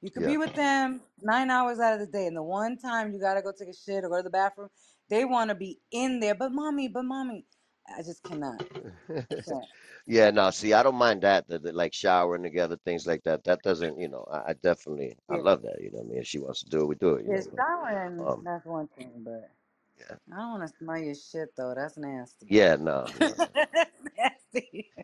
You 0.03 0.11
could 0.13 0.23
yeah. 0.23 0.31
be 0.31 0.39
with 0.39 0.55
them 0.55 1.03
nine 1.23 1.51
hours 1.51 1.81
out 1.81 1.95
of 1.95 2.01
the 2.01 2.07
day, 2.09 2.27
and 2.29 2.37
the 2.37 2.45
one 2.45 2.79
time 2.79 3.13
you 3.13 3.21
gotta 3.21 3.43
go 3.43 3.53
take 3.53 3.71
a 3.71 3.75
shit 3.75 4.05
or 4.05 4.11
go 4.11 4.19
to 4.19 4.25
the 4.25 4.31
bathroom, 4.31 4.71
they 5.11 5.27
want 5.27 5.51
to 5.51 5.57
be 5.57 5.81
in 5.93 6.21
there. 6.21 6.37
But 6.37 6.53
mommy, 6.53 6.89
but 6.89 7.05
mommy, 7.05 7.47
I 7.89 8.03
just 8.03 8.23
cannot. 8.25 8.63
Can't. 9.49 9.67
Yeah, 10.07 10.31
no, 10.33 10.51
see, 10.51 10.75
I 10.75 10.83
don't 10.85 10.97
mind 10.97 11.23
that, 11.23 11.49
the, 11.49 11.59
the, 11.61 11.73
like 11.73 11.95
showering 11.95 12.43
together, 12.45 12.79
things 12.85 13.07
like 13.07 13.25
that. 13.25 13.45
That 13.45 13.63
doesn't, 13.63 13.99
you 14.01 14.09
know, 14.09 14.27
I, 14.33 14.51
I 14.51 14.55
definitely, 14.63 15.17
I 15.31 15.37
Yeah, 15.37 15.39
love 15.39 15.63
that, 15.63 15.81
you 15.81 15.91
know 15.93 15.99
what 16.01 16.07
I 16.07 16.11
mean? 16.11 16.19
If 16.21 16.29
she 16.29 16.41
wants 16.41 16.63
to 16.65 16.71
do 16.71 16.83
it, 16.83 16.87
we 16.89 16.97
do 16.97 17.15
it, 17.15 17.27
you 17.27 17.31
yeah, 17.31 17.37
know 17.37 17.43
what 17.43 17.55
I 17.55 17.57
mean? 17.57 17.65
showering, 17.67 18.27
Um, 18.27 18.45
that's 18.45 18.67
one 18.67 18.89
thing, 18.99 19.13
but. 19.25 19.45
yeah, 20.01 20.17
I 20.33 20.39
don't 20.39 20.59
want 20.61 20.71
to 20.71 20.77
smell 20.79 20.99
your 20.99 21.15
shit 21.15 21.55
though. 21.57 21.75
That's 21.77 21.99
nasty. 21.99 22.51
yeah, 22.51 22.77
no, 22.77 23.13
no, 23.21 23.35
no. 23.37 23.47
That's 23.75 23.93
nasty. 24.19 24.91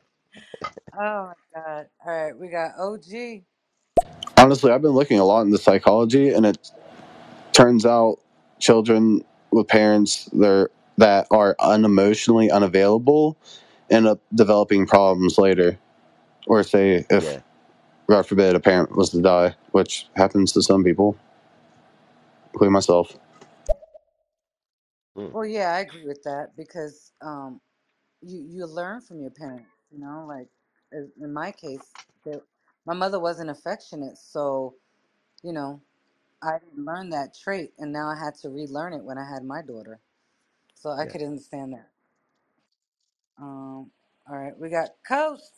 Oh 0.98 1.32
my 1.54 1.62
god. 1.62 1.86
All 2.06 2.12
right, 2.12 2.38
we 2.38 2.48
got 2.48 2.72
OG. 2.78 3.44
Honestly, 4.38 4.72
I've 4.72 4.82
been 4.82 4.92
looking 4.92 5.18
a 5.20 5.24
lot 5.24 5.42
into 5.42 5.58
psychology, 5.58 6.30
and 6.30 6.46
it 6.46 6.72
turns 7.52 7.86
out 7.86 8.18
children 8.60 9.24
with 9.52 9.68
parents 9.68 10.30
there 10.32 10.70
that 10.98 11.26
are 11.30 11.56
unemotionally 11.60 12.52
unavailable 12.52 13.36
end 13.90 14.06
up 14.06 14.20
developing 14.34 14.86
problems 14.86 15.38
later. 15.38 15.78
Or 16.48 16.62
say 16.64 17.06
if 17.10 17.28
Yeah, 17.28 17.40
God 18.08 18.26
forbid 18.26 18.56
a 18.56 18.60
parent 18.60 18.96
was 18.96 19.10
to 19.10 19.22
die, 19.22 19.56
which 19.72 20.08
happens 20.16 20.52
to 20.52 20.62
some 20.62 20.84
people, 20.84 21.16
including 22.52 22.72
myself. 22.74 23.16
mm, 25.16 25.34
Well, 25.34 25.46
yeah, 25.46 25.72
I 25.74 25.80
agree 25.80 26.06
with 26.06 26.22
that 26.24 26.56
because 26.56 27.12
um, 27.22 27.60
you 28.22 28.44
you 28.48 28.66
learn 28.66 29.02
from 29.02 29.20
your 29.20 29.30
parents. 29.32 29.70
You 29.92 30.00
know, 30.00 30.26
like 30.28 30.48
as- 30.92 31.10
in 31.22 31.32
my 31.32 31.52
case, 31.52 31.92
they, 32.24 32.34
my 32.86 32.94
mother 32.94 33.20
wasn't 33.20 33.50
affectionate, 33.50 34.18
so 34.18 34.74
you 35.42 35.52
know 35.52 35.82
I 36.42 36.58
didn't 36.58 36.84
learn 36.84 37.10
that 37.10 37.36
trait, 37.36 37.72
and 37.78 37.92
now 37.92 38.08
I 38.08 38.16
had 38.18 38.34
to 38.42 38.50
relearn 38.50 38.92
it 38.94 39.04
when 39.04 39.18
I 39.18 39.28
had 39.28 39.44
my 39.44 39.62
daughter. 39.62 40.00
So 40.82 40.90
I 40.90 41.04
yeah. 41.04 41.12
could 41.12 41.22
understand 41.22 41.74
that. 41.74 41.88
Um, 43.40 43.92
all 44.28 44.36
right, 44.36 44.58
we 44.58 44.68
got 44.68 44.90
Coast. 45.06 45.52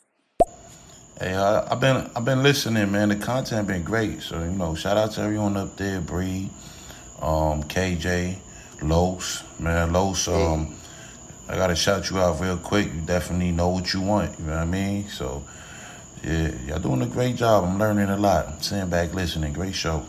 Hey, 1.19 1.33
I, 1.33 1.71
I've 1.71 1.79
been 1.79 2.11
I've 2.15 2.25
been 2.25 2.43
listening, 2.43 2.91
man. 2.91 3.09
The 3.09 3.15
content 3.15 3.67
been 3.67 3.81
great. 3.81 4.21
So 4.21 4.37
you 4.43 4.51
know, 4.51 4.75
shout 4.75 4.97
out 4.97 5.13
to 5.13 5.21
everyone 5.21 5.57
up 5.57 5.77
there, 5.77 5.99
Bree, 5.99 6.51
um, 7.23 7.63
KJ. 7.63 8.37
Los, 8.83 9.43
man, 9.59 9.93
Los, 9.93 10.27
Hey, 10.31 10.53
um, 10.53 10.75
I 11.49 11.55
gotta 11.55 11.75
shout 11.75 12.11
you 12.11 12.19
out 12.19 12.39
real 12.39 12.57
quick. 12.57 12.93
You 12.93 13.01
definitely 13.01 13.51
know 13.51 13.69
what 13.69 13.93
you 13.93 14.01
want. 14.01 14.37
You 14.37 14.45
know 14.45 14.51
what 14.53 14.61
I 14.61 14.65
mean? 14.65 15.07
So, 15.07 15.43
yeah, 16.23 16.51
y'all 16.67 16.79
doing 16.79 17.01
a 17.01 17.07
great 17.07 17.35
job. 17.35 17.63
I'm 17.63 17.79
learning 17.79 18.09
a 18.09 18.17
lot. 18.17 18.47
I'm 18.47 18.61
sitting 18.61 18.89
back 18.91 19.15
listening. 19.15 19.53
Great 19.53 19.73
show. 19.73 20.05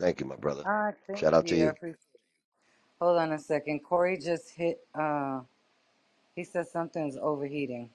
thank 0.00 0.20
you, 0.20 0.26
my 0.26 0.36
brother. 0.36 0.66
Thank 1.08 1.20
Shout 1.20 1.32
out 1.34 1.46
to 1.48 1.56
you. 1.56 1.64
I 1.64 1.68
you. 1.68 1.70
appreciate. 1.70 2.03
Hold 3.04 3.18
on 3.18 3.32
a 3.32 3.38
second. 3.38 3.80
Corey 3.80 4.16
just 4.16 4.52
hit. 4.52 4.80
Uh, 4.94 5.42
he 6.34 6.42
said 6.42 6.66
something's 6.68 7.18
overheating. 7.18 7.90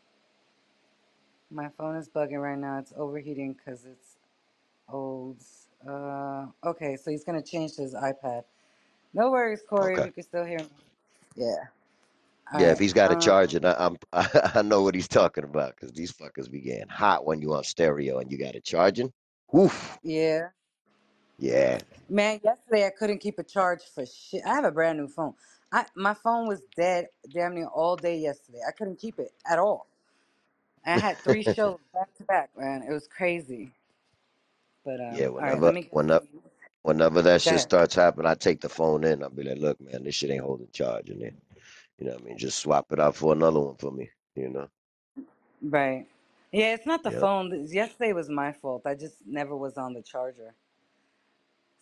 My 1.52 1.70
phone 1.70 1.96
is 1.96 2.08
bugging 2.10 2.42
right 2.42 2.60
now. 2.60 2.78
It's 2.78 2.94
overheating 2.96 3.54
because 3.54 3.86
it's 3.86 4.18
old. 4.88 5.44
Uh, 5.88 6.48
okay, 6.64 6.96
so 6.96 7.12
he's 7.12 7.24
gonna 7.24 7.42
change 7.42 7.74
to 7.78 7.82
his 7.84 7.96
iPad. 7.96 8.44
No 9.14 9.32
worries, 9.32 9.64
Corey. 9.68 9.96
Okay. 9.96 10.06
you 10.06 10.12
can 10.12 10.24
still 10.24 10.46
hear 10.46 10.60
me. 10.60 10.70
Yeah. 11.36 11.56
All 12.54 12.62
Yeah, 12.62 12.72
if 12.72 12.80
right. 12.80 12.80
he's 12.80 12.94
got 12.94 13.12
a 13.12 13.18
charge, 13.18 13.54
Um. 13.54 13.56
and 13.56 13.66
I, 13.66 13.76
I'm 13.80 13.98
I 14.14 14.62
know 14.64 14.84
what 14.84 14.96
he's 14.96 15.08
talking 15.10 15.46
about 15.46 15.76
because 15.76 15.94
these 15.94 16.14
fuckers 16.14 16.52
be 16.52 16.62
getting 16.62 16.90
hot 16.90 17.26
when 17.26 17.42
you 17.42 17.54
on 17.54 17.64
stereo 17.64 18.20
and 18.20 18.32
you 18.32 18.38
got 18.38 18.56
it 18.56 18.66
charging. 18.66 19.12
Woof. 19.54 20.00
Yeah. 20.04 20.50
Yeah. 21.40 21.80
Man, 22.10 22.40
yesterday 22.44 22.88
I 22.88 22.92
couldn't 22.92 23.20
keep 23.20 23.40
a 23.40 23.44
charge 23.44 23.82
for 23.96 24.06
shit. 24.06 24.44
I 24.46 24.56
have 24.56 24.66
a 24.66 24.72
brand 24.72 25.00
new 25.00 25.08
phone. 25.10 25.36
I 25.74 25.86
my 25.96 26.14
phone 26.16 26.48
was 26.48 26.62
dead 26.78 27.08
damn 27.34 27.56
near 27.56 27.68
all 27.68 27.98
day 27.98 28.18
yesterday. 28.18 28.60
I 28.68 28.72
couldn't 28.72 29.00
keep 29.00 29.20
it 29.20 29.34
at 29.50 29.60
all. 29.60 29.88
I 30.86 30.98
had 30.98 31.18
three 31.24 31.44
shows 31.44 31.80
back 31.94 32.14
to 32.18 32.24
back, 32.26 32.52
man. 32.58 32.84
It 32.90 32.94
was 32.94 33.08
crazy. 33.08 33.72
But 34.86 35.02
Yeah. 35.10 35.28
um, 35.28 35.32
all 35.40 35.48
right, 35.48 35.62
Whenever 35.62 35.66
let 35.66 35.76
me 35.76 35.84
get 35.84 35.92
whenever 35.92 36.26
whenever 36.84 37.22
that 37.24 37.42
shit 37.42 37.62
starts 37.62 37.96
happening, 37.96 38.28
I 38.28 38.36
take 38.36 38.62
the 38.62 38.70
phone 38.70 39.04
in. 39.06 39.24
I'll 39.24 39.30
be 39.32 39.44
like, 39.44 39.60
look, 39.60 39.82
man, 39.82 40.04
this 40.04 40.16
shit 40.16 40.32
ain't 40.32 40.44
holding 40.44 40.70
charge 40.74 41.10
in 41.10 41.20
there. 41.20 41.34
You 42.00 42.08
know 42.08 42.14
what 42.14 42.22
I 42.22 42.26
mean? 42.26 42.38
Just 42.38 42.60
swap 42.60 42.92
it 42.92 43.00
out 43.00 43.16
for 43.16 43.34
another 43.34 43.60
one 43.62 43.78
for 43.78 43.92
me. 43.92 44.10
You 44.36 44.50
know? 44.50 44.70
Right. 45.62 46.08
Yeah, 46.52 46.74
it's 46.76 46.88
not 46.88 47.04
the 47.04 47.12
Yep. 47.12 47.12
phone. 47.12 47.68
Yesterday 47.70 48.14
was 48.14 48.30
my 48.30 48.54
fault. 48.54 48.84
I 48.86 48.96
just 48.96 49.18
never 49.28 49.56
was 49.58 49.78
on 49.78 49.94
the 49.94 50.02
charger, 50.04 50.56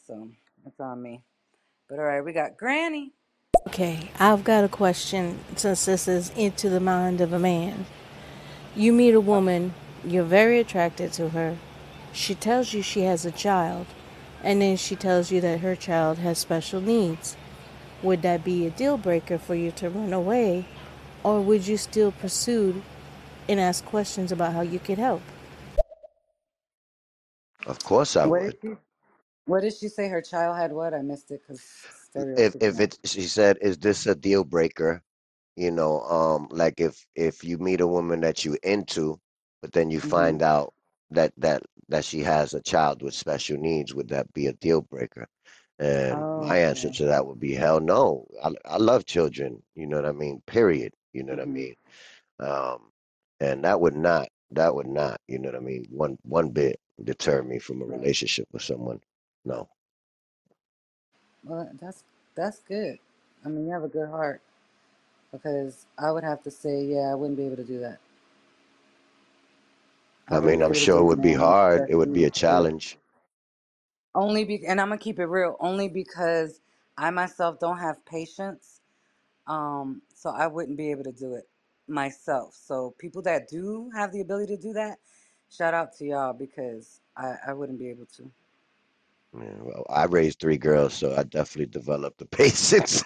so 0.08 0.30
it's 0.66 0.80
on 0.80 1.02
me. 1.02 1.24
But 1.90 2.00
all 2.00 2.06
right, 2.06 2.24
we 2.24 2.32
got 2.32 2.58
Granny. 2.58 3.14
Okay, 3.68 4.12
I've 4.18 4.46
got 4.46 4.64
a 4.64 4.70
question 4.70 5.40
since 5.58 5.86
this 5.86 6.08
is 6.08 6.30
into 6.32 6.70
the 6.70 6.80
mind 6.80 7.20
of 7.20 7.34
a 7.34 7.40
man. 7.40 7.86
You 8.76 8.94
meet 8.94 9.14
a 9.14 9.20
woman, 9.20 9.74
you're 10.06 10.24
very 10.24 10.60
attracted 10.60 11.12
to 11.14 11.30
her. 11.30 11.58
She 12.14 12.36
tells 12.36 12.74
you 12.74 12.82
she 12.82 13.02
has 13.02 13.26
a 13.26 13.32
child, 13.32 13.88
and 14.44 14.62
then 14.62 14.78
she 14.78 14.96
tells 14.96 15.32
you 15.32 15.42
that 15.42 15.60
her 15.60 15.76
child 15.76 16.20
has 16.20 16.38
special 16.38 16.80
needs. 16.80 17.36
Would 18.02 18.22
that 18.22 18.46
be 18.46 18.66
a 18.66 18.70
deal 18.70 18.98
breaker 18.98 19.38
for 19.38 19.56
you 19.56 19.72
to 19.72 19.90
run 19.90 20.14
away, 20.14 20.68
or 21.24 21.42
would 21.42 21.68
you 21.68 21.76
still 21.76 22.14
pursue 22.14 22.82
and 23.50 23.60
ask 23.60 23.84
questions 23.84 24.32
about 24.32 24.54
how 24.54 24.62
you 24.62 24.80
could 24.80 25.00
help? 25.00 25.22
Of 27.66 27.80
course 27.84 28.16
I 28.16 28.26
What 28.26 28.44
did 28.44 28.56
would. 28.64 28.78
What 29.48 29.62
did 29.62 29.74
she 29.74 29.90
say? 29.90 30.10
Her 30.10 30.22
child 30.22 30.58
had 30.58 30.74
what? 30.74 30.94
I 30.94 31.02
missed 31.04 31.32
it 31.32 31.42
because 31.48 32.12
If 32.38 32.56
if 32.62 32.80
it's 32.80 33.00
she 33.06 33.24
said, 33.24 33.58
is 33.62 33.78
this 33.80 34.06
a 34.08 34.16
deal 34.16 34.44
breaker? 34.46 35.04
You 35.58 35.72
know, 35.72 36.02
um, 36.02 36.48
like 36.52 36.80
if 36.82 37.06
if 37.16 37.44
you 37.44 37.58
meet 37.60 37.82
a 37.82 37.88
woman 37.88 38.22
that 38.22 38.46
you 38.46 38.58
into, 38.64 39.20
but 39.62 39.74
then 39.74 39.92
you 39.92 40.00
Mhm. 40.02 40.02
find 40.02 40.42
out 40.44 40.74
that 41.12 41.34
that 41.38 41.64
that 41.90 42.06
she 42.06 42.22
has 42.22 42.54
a 42.54 42.62
child 42.62 43.02
with 43.04 43.14
special 43.16 43.58
needs, 43.58 43.94
would 43.96 44.10
that 44.10 44.34
be 44.34 44.48
a 44.48 44.54
deal 44.54 44.82
breaker? 44.82 45.28
And 45.80 46.26
Oh, 46.26 46.38
my 46.38 46.58
answer 46.58 46.90
okay. 46.90 46.98
to 46.98 47.06
that 47.08 47.28
would 47.28 47.40
be 47.40 47.54
hell 47.56 47.80
no. 47.82 48.28
I 48.44 48.52
I 48.66 48.78
love 48.78 49.06
children, 49.06 49.64
you 49.76 49.88
know 49.88 49.98
what 49.98 50.06
I 50.08 50.14
mean? 50.14 50.42
Period. 50.48 50.94
You 51.14 51.24
know 51.24 51.34
what 51.34 51.42
I 51.44 51.46
Mhm. 51.46 51.62
mean? 51.62 51.76
Um, 52.40 52.92
and 53.42 53.64
that 53.66 53.80
would 53.82 53.96
not 53.96 54.30
that 54.52 54.76
would 54.76 54.88
not, 54.88 55.22
you 55.28 55.40
know 55.40 55.50
what 55.50 55.58
I 55.58 55.62
mean, 55.66 55.86
one 55.92 56.18
one 56.24 56.52
bit 56.52 56.80
deter 57.04 57.44
me 57.44 57.60
from 57.60 57.82
a 57.82 57.86
Right. 57.86 58.02
relationship 58.02 58.48
with 58.54 58.64
someone. 58.64 59.02
No. 59.48 59.70
Well, 61.44 61.70
that's 61.82 62.04
that's 62.36 62.60
good. 62.62 63.00
I 63.46 63.50
mean, 63.50 63.68
you 63.68 63.74
have 63.74 63.84
a 63.84 63.90
good 63.90 64.10
heart 64.10 64.42
because 65.32 65.88
I 65.98 66.12
would 66.12 66.24
have 66.24 66.44
to 66.44 66.52
say, 66.52 66.84
yeah, 66.86 67.12
I 67.12 67.16
wouldn't 67.16 67.38
be 67.38 67.46
able 67.46 67.58
to 67.58 67.66
do 67.66 67.80
that. 67.82 68.00
I 70.30 70.36
I 70.38 70.40
mean, 70.40 70.62
I'm 70.64 70.74
sure 70.74 71.00
it 71.00 71.06
would 71.06 71.22
be 71.22 71.34
hard. 71.34 71.86
It 71.88 71.96
would 71.96 72.14
be 72.14 72.26
a 72.26 72.32
challenge. 72.32 72.98
Only 74.16 74.46
be, 74.46 74.66
and 74.68 74.82
I'm 74.82 74.90
gonna 74.90 75.00
keep 75.00 75.20
it 75.20 75.26
real. 75.26 75.58
Only 75.60 75.90
because 75.90 76.62
I 76.98 77.12
myself 77.12 77.60
don't 77.60 77.80
have 77.80 78.06
patience, 78.06 78.82
um, 79.48 80.02
so 80.16 80.32
I 80.32 80.48
wouldn't 80.48 80.78
be 80.78 80.92
able 80.92 81.06
to 81.06 81.14
do 81.14 81.36
it 81.36 81.50
myself. 81.88 82.56
So 82.56 82.96
people 83.00 83.22
that 83.24 83.50
do 83.50 83.92
have 83.96 84.12
the 84.14 84.22
ability 84.22 84.58
to 84.58 84.62
do 84.62 84.74
that, 84.74 85.00
shout 85.50 85.74
out 85.74 85.96
to 85.98 86.06
y'all 86.06 86.34
because 86.34 87.02
I, 87.18 87.36
I 87.50 87.54
wouldn't 87.54 87.80
be 87.80 87.90
able 87.90 88.08
to. 88.18 88.32
Yeah, 89.34 89.62
well, 89.62 89.86
I 89.90 90.06
raised 90.06 90.40
three 90.40 90.58
girls, 90.58 90.94
so 90.94 91.16
I 91.16 91.24
definitely 91.24 91.68
developed 91.72 92.18
the 92.20 92.26
patience. 92.28 93.04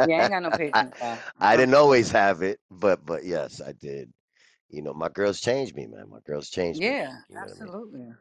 Yeah, 0.00 0.18
I 0.18 0.22
ain't 0.22 0.30
got 0.32 0.42
no 0.42 0.50
patience. 0.52 0.96
I'm 1.00 1.22
I 1.40 1.56
didn't 1.56 1.74
always 1.74 2.10
have 2.12 2.42
it, 2.42 2.60
but 2.70 3.04
but 3.04 3.24
yes, 3.24 3.60
I 3.60 3.72
did. 3.72 4.12
You 4.68 4.82
know, 4.82 4.94
my 4.94 5.08
girls 5.08 5.40
changed 5.40 5.74
me, 5.76 5.86
man. 5.86 6.08
My 6.10 6.20
girls 6.24 6.50
changed 6.50 6.84
me. 6.84 6.96
Yeah, 6.96 7.20
You 7.28 7.38
know 7.38 7.46
what 7.48 7.56
I 7.56 7.60
mean? 7.60 7.74
absolutely. 7.74 8.14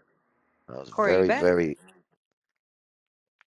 I 0.69 0.73
was 0.79 0.89
Corey, 0.91 1.17
you 1.17 1.23
very, 1.23 1.25
back? 1.25 1.45
very 1.45 1.77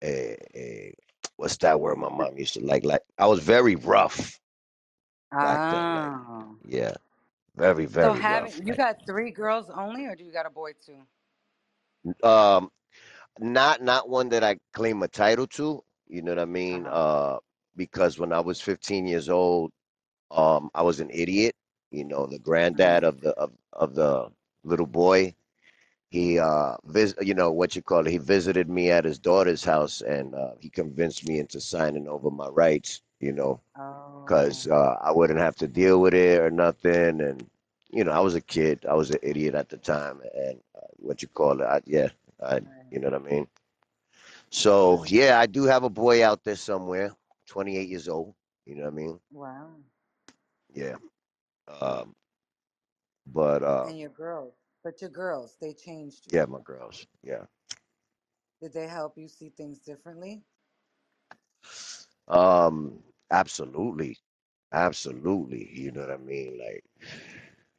a 0.03 0.37
a 0.55 0.95
what's 1.37 1.57
that 1.59 1.81
word 1.81 1.97
my 1.99 2.09
mom 2.09 2.37
used 2.37 2.55
to 2.55 2.61
like 2.65 2.85
like 2.85 3.03
I 3.19 3.27
was 3.27 3.41
very 3.41 3.77
rough 3.77 4.41
back 5.41 5.62
then. 5.69 5.93
Like, 5.93 6.12
Ah. 6.12 6.55
yeah, 6.65 6.95
very, 7.57 7.87
So 8.01 8.12
very 8.12 8.21
rough. 8.21 8.53
having 8.53 8.65
you 8.65 8.75
Like, 8.75 8.77
got 8.77 9.07
three 9.07 9.31
girls 9.31 9.71
only, 9.71 10.07
or 10.07 10.15
do 10.15 10.25
you 10.25 10.33
got 10.33 10.47
a 10.47 10.51
boy 10.51 10.73
too? 10.73 11.07
um, 12.23 12.71
not 13.40 13.83
not 13.83 14.09
one 14.09 14.29
that 14.31 14.42
I 14.44 14.59
claim 14.72 15.03
a 15.03 15.09
title 15.09 15.46
to. 15.59 15.83
You 16.09 16.22
know 16.22 16.33
what 16.33 16.38
I 16.40 16.46
mean? 16.46 16.87
Uh, 16.87 17.38
because 17.77 18.18
when 18.18 18.33
I 18.33 18.40
was 18.40 18.61
15 18.61 19.07
years 19.07 19.29
old. 19.29 19.72
Um, 20.31 20.70
I 20.75 20.83
was 20.83 21.01
an 21.01 21.11
idiot. 21.12 21.55
You 21.90 22.05
know, 22.05 22.27
the 22.27 22.38
Uh 22.40 22.40
granddad 22.40 23.05
of 23.05 23.20
the 23.20 23.33
of, 23.35 23.53
of 23.72 23.94
the 23.94 24.31
little 24.64 24.87
boy. 24.87 25.35
He 26.09 26.38
uh 26.38 26.77
vis 26.85 27.14
you 27.20 27.35
know 27.35 27.51
what 27.53 27.75
you 27.77 27.83
call 27.83 28.07
it. 28.07 28.11
He 28.11 28.18
visited 28.18 28.68
me 28.68 28.90
at 28.90 29.05
his 29.05 29.18
daughter's 29.18 29.64
house 29.64 30.01
and 30.01 30.35
uh, 30.35 30.53
he 30.61 30.68
convinced 30.70 31.27
me 31.27 31.38
into 31.38 31.61
signing 31.61 32.09
over 32.09 32.31
my 32.31 32.49
rights. 32.49 33.03
You 33.20 33.33
know, 33.33 33.61
Oh. 33.77 34.25
because 34.25 34.66
uh, 34.68 34.96
I 35.01 35.12
wouldn't 35.12 35.38
have 35.40 35.57
to 35.57 35.68
deal 35.68 36.01
with 36.01 36.14
it 36.14 36.40
or 36.40 36.51
nothing. 36.51 37.20
And 37.20 37.49
you 37.90 38.05
know, 38.05 38.12
I 38.12 38.20
was 38.20 38.35
a 38.35 38.40
kid. 38.40 38.85
I 38.88 38.94
was 38.94 39.11
an 39.11 39.18
idiot 39.22 39.55
at 39.55 39.68
the 39.68 39.79
time. 39.79 40.20
And 40.35 40.61
uh, 40.77 40.87
what 40.96 41.22
you 41.22 41.29
call 41.29 41.61
it? 41.61 41.64
I, 41.64 41.81
yeah, 41.87 42.09
I. 42.42 42.61
You 42.90 43.01
know 43.01 43.11
what 43.11 43.20
I 43.22 43.31
mean? 43.31 43.46
So 44.51 45.05
yeah, 45.07 45.38
I 45.38 45.46
do 45.46 45.64
have 45.64 45.85
a 45.85 45.90
boy 45.90 46.25
out 46.25 46.44
there 46.44 46.57
somewhere, 46.57 47.12
28 47.46 47.88
years 47.88 48.09
old. 48.09 48.35
You 48.64 48.77
know 48.77 48.85
what 48.85 48.92
I 48.92 48.96
mean? 48.96 49.20
Wow. 49.31 49.83
Yeah. 50.75 50.96
Um, 51.68 52.14
but 53.27 53.62
uh. 53.62 53.90
And 53.90 53.99
your 53.99 54.11
girls, 54.11 54.55
but 54.83 55.01
your 55.01 55.11
girls, 55.11 55.57
they 55.61 55.72
changed 55.72 56.27
you. 56.27 56.38
Yeah, 56.38 56.46
my 56.46 56.61
girls. 56.61 57.07
Yeah. 57.22 57.46
Did 58.61 58.72
they 58.72 58.87
help 58.88 59.16
you 59.18 59.29
see 59.29 59.51
things 59.51 59.81
differently? 59.81 60.44
Um, 62.29 63.03
absolutely. 63.31 64.16
Absolutely. 64.72 65.68
You 65.72 65.92
know 65.92 66.01
what 66.03 66.11
I 66.11 66.16
mean? 66.18 66.59
Like 66.59 66.85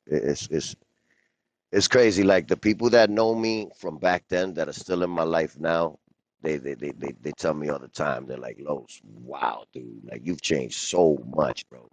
it- 0.07 0.23
it's 0.23 0.47
it's 0.49 0.75
it's 1.71 1.87
crazy. 1.89 2.23
Like 2.23 2.47
the 2.47 2.57
people 2.57 2.91
that 2.91 3.09
know 3.11 3.35
me 3.35 3.69
from 3.77 3.97
back 3.99 4.25
then 4.29 4.55
that 4.55 4.69
are 4.69 4.73
still 4.73 5.03
in 5.03 5.11
my 5.11 5.23
life 5.23 5.59
now, 5.59 5.99
they 6.41 6.57
they 6.57 6.75
they 6.75 6.91
they, 6.91 7.13
they 7.21 7.31
tell 7.33 7.53
me 7.55 7.69
all 7.69 7.79
the 7.79 7.89
time, 7.89 8.27
they're 8.27 8.37
like, 8.37 8.57
Los, 8.61 9.01
wow, 9.05 9.65
dude, 9.73 10.01
like 10.05 10.21
you've 10.25 10.41
changed 10.41 10.77
so 10.77 11.17
much, 11.35 11.69
bro. 11.69 11.89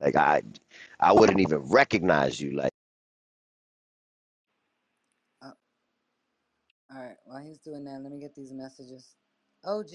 Like 0.00 0.16
I 0.16 0.42
I 1.00 1.12
wouldn't 1.12 1.40
even 1.40 1.60
recognize 1.60 2.40
you. 2.40 2.52
Like 2.52 2.70
Uh, 5.42 5.52
all 6.94 7.02
right. 7.02 7.16
While 7.26 7.40
he's 7.44 7.58
doing 7.60 7.84
that, 7.86 8.00
let 8.02 8.12
me 8.12 8.20
get 8.20 8.34
these 8.34 8.52
messages. 8.52 9.14
OG, 9.64 9.90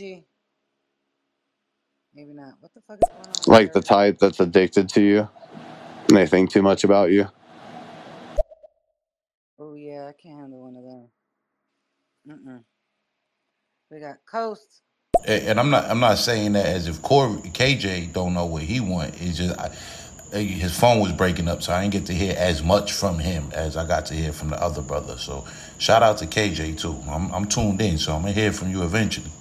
maybe 2.15 2.34
not. 2.34 2.55
What 2.61 2.73
the 2.76 2.82
fuck 2.88 2.99
is 2.99 3.09
going 3.09 3.30
on 3.30 3.43
with 3.45 3.47
Like 3.47 3.73
the 3.73 3.82
stereo? 3.82 3.82
type 3.82 4.19
that's 4.19 4.39
addicted 4.41 4.89
to 4.89 5.01
you 5.01 5.30
and 6.09 6.17
they 6.17 6.28
think 6.28 6.51
too 6.51 6.63
much 6.63 6.84
about 6.86 7.11
you. 7.11 7.28
Oh 9.59 9.75
yeah, 9.75 10.07
I 10.09 10.13
can't 10.21 10.39
handle 10.39 10.63
one 10.63 10.75
of 10.75 10.83
them. 10.83 11.09
Mm-mm. 12.29 12.63
We 13.91 13.99
got 13.99 14.17
Coast. 14.29 14.81
And 15.25 15.43
and 15.47 15.59
I'm 15.59 15.69
not 15.69 15.85
I'm 15.85 15.99
not 15.99 16.17
saying 16.17 16.53
that 16.53 16.65
as 16.65 16.87
if 16.87 17.01
Corey 17.01 17.37
KJ 17.37 18.11
don't 18.13 18.33
know 18.33 18.45
what 18.45 18.63
he 18.63 18.79
want. 18.79 19.13
It's 19.21 19.37
just 19.37 19.57
I, 19.59 19.69
his 20.37 20.77
phone 20.77 20.99
was 20.99 21.13
breaking 21.13 21.47
up, 21.47 21.63
so 21.63 21.71
I 21.71 21.81
didn't 21.81 21.93
get 21.93 22.05
to 22.07 22.13
hear 22.13 22.35
as 22.37 22.61
much 22.61 22.91
from 22.91 23.19
him 23.19 23.49
as 23.53 23.77
I 23.77 23.87
got 23.87 24.05
to 24.07 24.13
hear 24.13 24.33
from 24.33 24.49
the 24.49 24.61
other 24.61 24.81
brother. 24.81 25.17
So 25.17 25.45
shout 25.77 26.03
out 26.03 26.17
to 26.17 26.25
KJ 26.25 26.79
too. 26.79 26.99
I'm 27.09 27.31
I'm 27.33 27.45
tuned 27.47 27.79
in, 27.81 27.97
so 27.97 28.13
I'm 28.13 28.21
gonna 28.21 28.33
hear 28.33 28.51
from 28.51 28.71
you 28.71 28.83
eventually. 28.83 29.31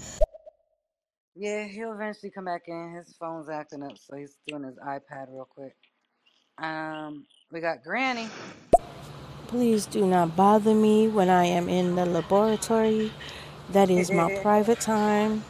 Yeah, 1.35 1.65
he'll 1.65 1.93
eventually 1.93 2.31
come 2.31 2.45
back 2.45 2.63
in. 2.69 2.95
His 2.97 3.17
phone's 3.19 3.49
acting 3.49 3.83
up, 3.83 3.99
so 3.99 4.17
he's 4.17 4.37
doing 4.47 4.63
his 4.63 4.77
iPad 4.79 5.27
real 5.31 5.49
quick. 5.51 5.75
Um, 6.59 7.27
we 7.51 7.61
got 7.61 7.83
Granny. 7.83 8.29
Please 9.55 9.87
do 9.87 10.05
not 10.05 10.35
bother 10.35 10.75
me 10.75 11.07
when 11.07 11.31
I 11.31 11.45
am 11.45 11.69
in 11.69 11.95
the 11.95 12.05
laboratory. 12.05 13.13
That 13.71 13.89
is 13.89 14.11
my 14.11 14.29
private 14.29 14.81
time. 14.81 15.45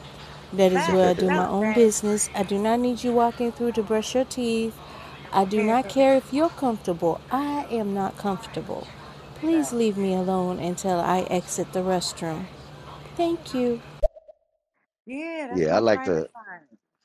That 0.53 0.73
is 0.73 0.87
where 0.91 1.09
I 1.09 1.15
do 1.15 1.31
my 1.31 1.49
own 1.49 1.73
business. 1.73 2.29
I 2.35 2.43
do 2.43 2.59
not 2.59 2.81
need 2.81 3.03
you 3.03 3.15
walking 3.15 3.51
through 3.51 3.73
to 3.73 3.83
brush 3.83 4.15
your 4.15 4.27
teeth. 4.27 4.79
I 5.33 5.47
do 5.47 5.63
not 5.63 5.89
care 5.89 6.17
if 6.17 6.35
you're 6.35 6.51
comfortable. 6.51 7.19
I 7.31 7.67
am 7.71 7.95
not 7.95 8.19
comfortable. 8.19 8.87
Please 9.37 9.73
leave 9.73 9.97
me 9.97 10.13
alone 10.13 10.59
until 10.59 11.01
I 11.01 11.21
exit 11.31 11.73
the 11.73 11.81
restroom. 11.81 12.45
Thank 13.17 13.55
you. 13.55 13.81
Yeah, 15.07 15.57
Yeah, 15.57 15.77
I 15.77 15.79
like 15.79 16.05
private 16.05 16.29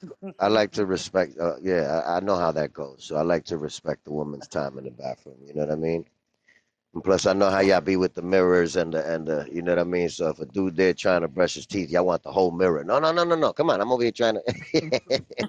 to. 0.09 0.33
I 0.37 0.49
like 0.49 0.71
to 0.73 0.85
respect. 0.85 1.39
Uh, 1.39 1.55
yeah, 1.61 2.01
I, 2.05 2.17
I 2.17 2.19
know 2.19 2.35
how 2.35 2.51
that 2.51 2.73
goes. 2.73 3.05
So 3.05 3.15
I 3.15 3.21
like 3.21 3.45
to 3.45 3.57
respect 3.57 4.03
the 4.03 4.11
woman's 4.11 4.49
time 4.49 4.77
in 4.77 4.83
the 4.83 4.91
bathroom. 4.91 5.37
You 5.45 5.53
know 5.53 5.61
what 5.61 5.71
I 5.71 5.75
mean? 5.77 6.05
And 6.93 7.03
plus, 7.03 7.25
I 7.27 7.33
know 7.33 7.49
how 7.51 7.61
y'all 7.61 7.81
be 7.81 7.97
with 7.97 8.15
the 8.15 8.23
mirrors 8.23 8.75
and 8.75 8.93
the 8.93 9.13
and 9.13 9.27
the. 9.27 9.47
You 9.51 9.61
know 9.63 9.73
what 9.73 9.79
I 9.79 9.85
mean? 9.85 10.09
So 10.09 10.29
if 10.29 10.39
a 10.39 10.45
dude 10.47 10.75
there 10.75 10.93
trying 10.93 11.21
to 11.21 11.29
brush 11.29 11.55
his 11.55 11.67
teeth, 11.67 11.89
y'all 11.91 12.05
want 12.05 12.23
the 12.23 12.31
whole 12.33 12.51
mirror. 12.51 12.83
No, 12.83 12.99
no, 12.99 13.11
no, 13.13 13.23
no, 13.23 13.35
no. 13.35 13.53
Come 13.53 13.69
on, 13.71 13.81
I'm 13.81 13.91
over 13.91 14.03
here 14.03 14.11
trying 14.11 14.35
to. 14.35 14.43
time. 14.81 14.93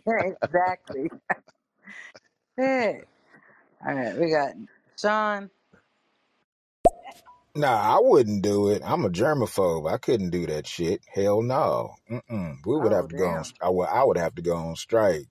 exactly. 0.43 1.11
hey. 2.59 3.03
All 3.87 3.95
right, 3.95 4.17
we 4.19 4.31
got 4.31 4.53
Sean. 5.01 5.51
Nah, 7.57 7.97
I 7.97 8.01
wouldn't 8.01 8.43
do 8.43 8.71
it. 8.71 8.83
I'm 8.85 9.05
a 9.07 9.11
germaphobe. 9.11 9.93
I 9.93 9.99
couldn't 9.99 10.31
do 10.31 10.47
that 10.47 10.67
shit. 10.69 11.03
Hell 11.13 11.43
no. 11.43 11.95
Mm-mm. 12.11 12.57
We 12.67 12.79
would 12.79 12.93
oh, 12.93 12.97
have 12.97 13.07
Oh, 13.07 13.09
to 13.09 13.17
go 13.17 13.27
on. 13.29 13.45
I 13.63 13.71
would. 13.71 13.89
I 13.89 14.05
would 14.05 14.19
have 14.19 14.37
to 14.37 14.43
go 14.43 14.57
on 14.57 14.77
strike. 14.77 15.29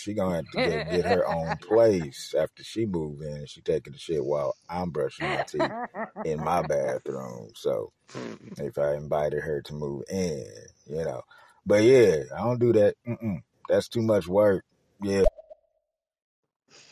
She 0.00 0.14
gonna 0.14 0.36
have 0.36 0.50
to 0.50 0.58
get 0.58 0.90
get 0.90 1.06
her 1.06 1.26
own 1.26 1.58
place 1.62 2.34
after 2.38 2.64
she 2.64 2.86
move 2.86 3.20
in. 3.22 3.46
She 3.46 3.60
taking 3.60 3.92
the 3.92 3.98
shit 3.98 4.24
while 4.24 4.56
I'm 4.68 4.90
brushing 4.90 5.28
my 5.28 5.42
teeth 5.46 5.74
in 6.24 6.40
my 6.42 6.62
bathroom. 6.62 7.50
So 7.54 7.92
if 8.58 8.78
I 8.78 8.94
invited 8.94 9.42
her 9.42 9.62
to 9.62 9.74
move 9.74 10.04
in, 10.10 10.46
you 10.86 11.04
know. 11.04 11.22
But 11.66 11.82
yeah, 11.84 12.22
I 12.36 12.40
don't 12.42 12.60
do 12.60 12.72
that. 12.74 12.96
Mm-mm. 13.06 13.42
That's 13.68 13.88
too 13.88 14.02
much 14.02 14.26
work. 14.26 14.64
Yeah. 15.02 15.24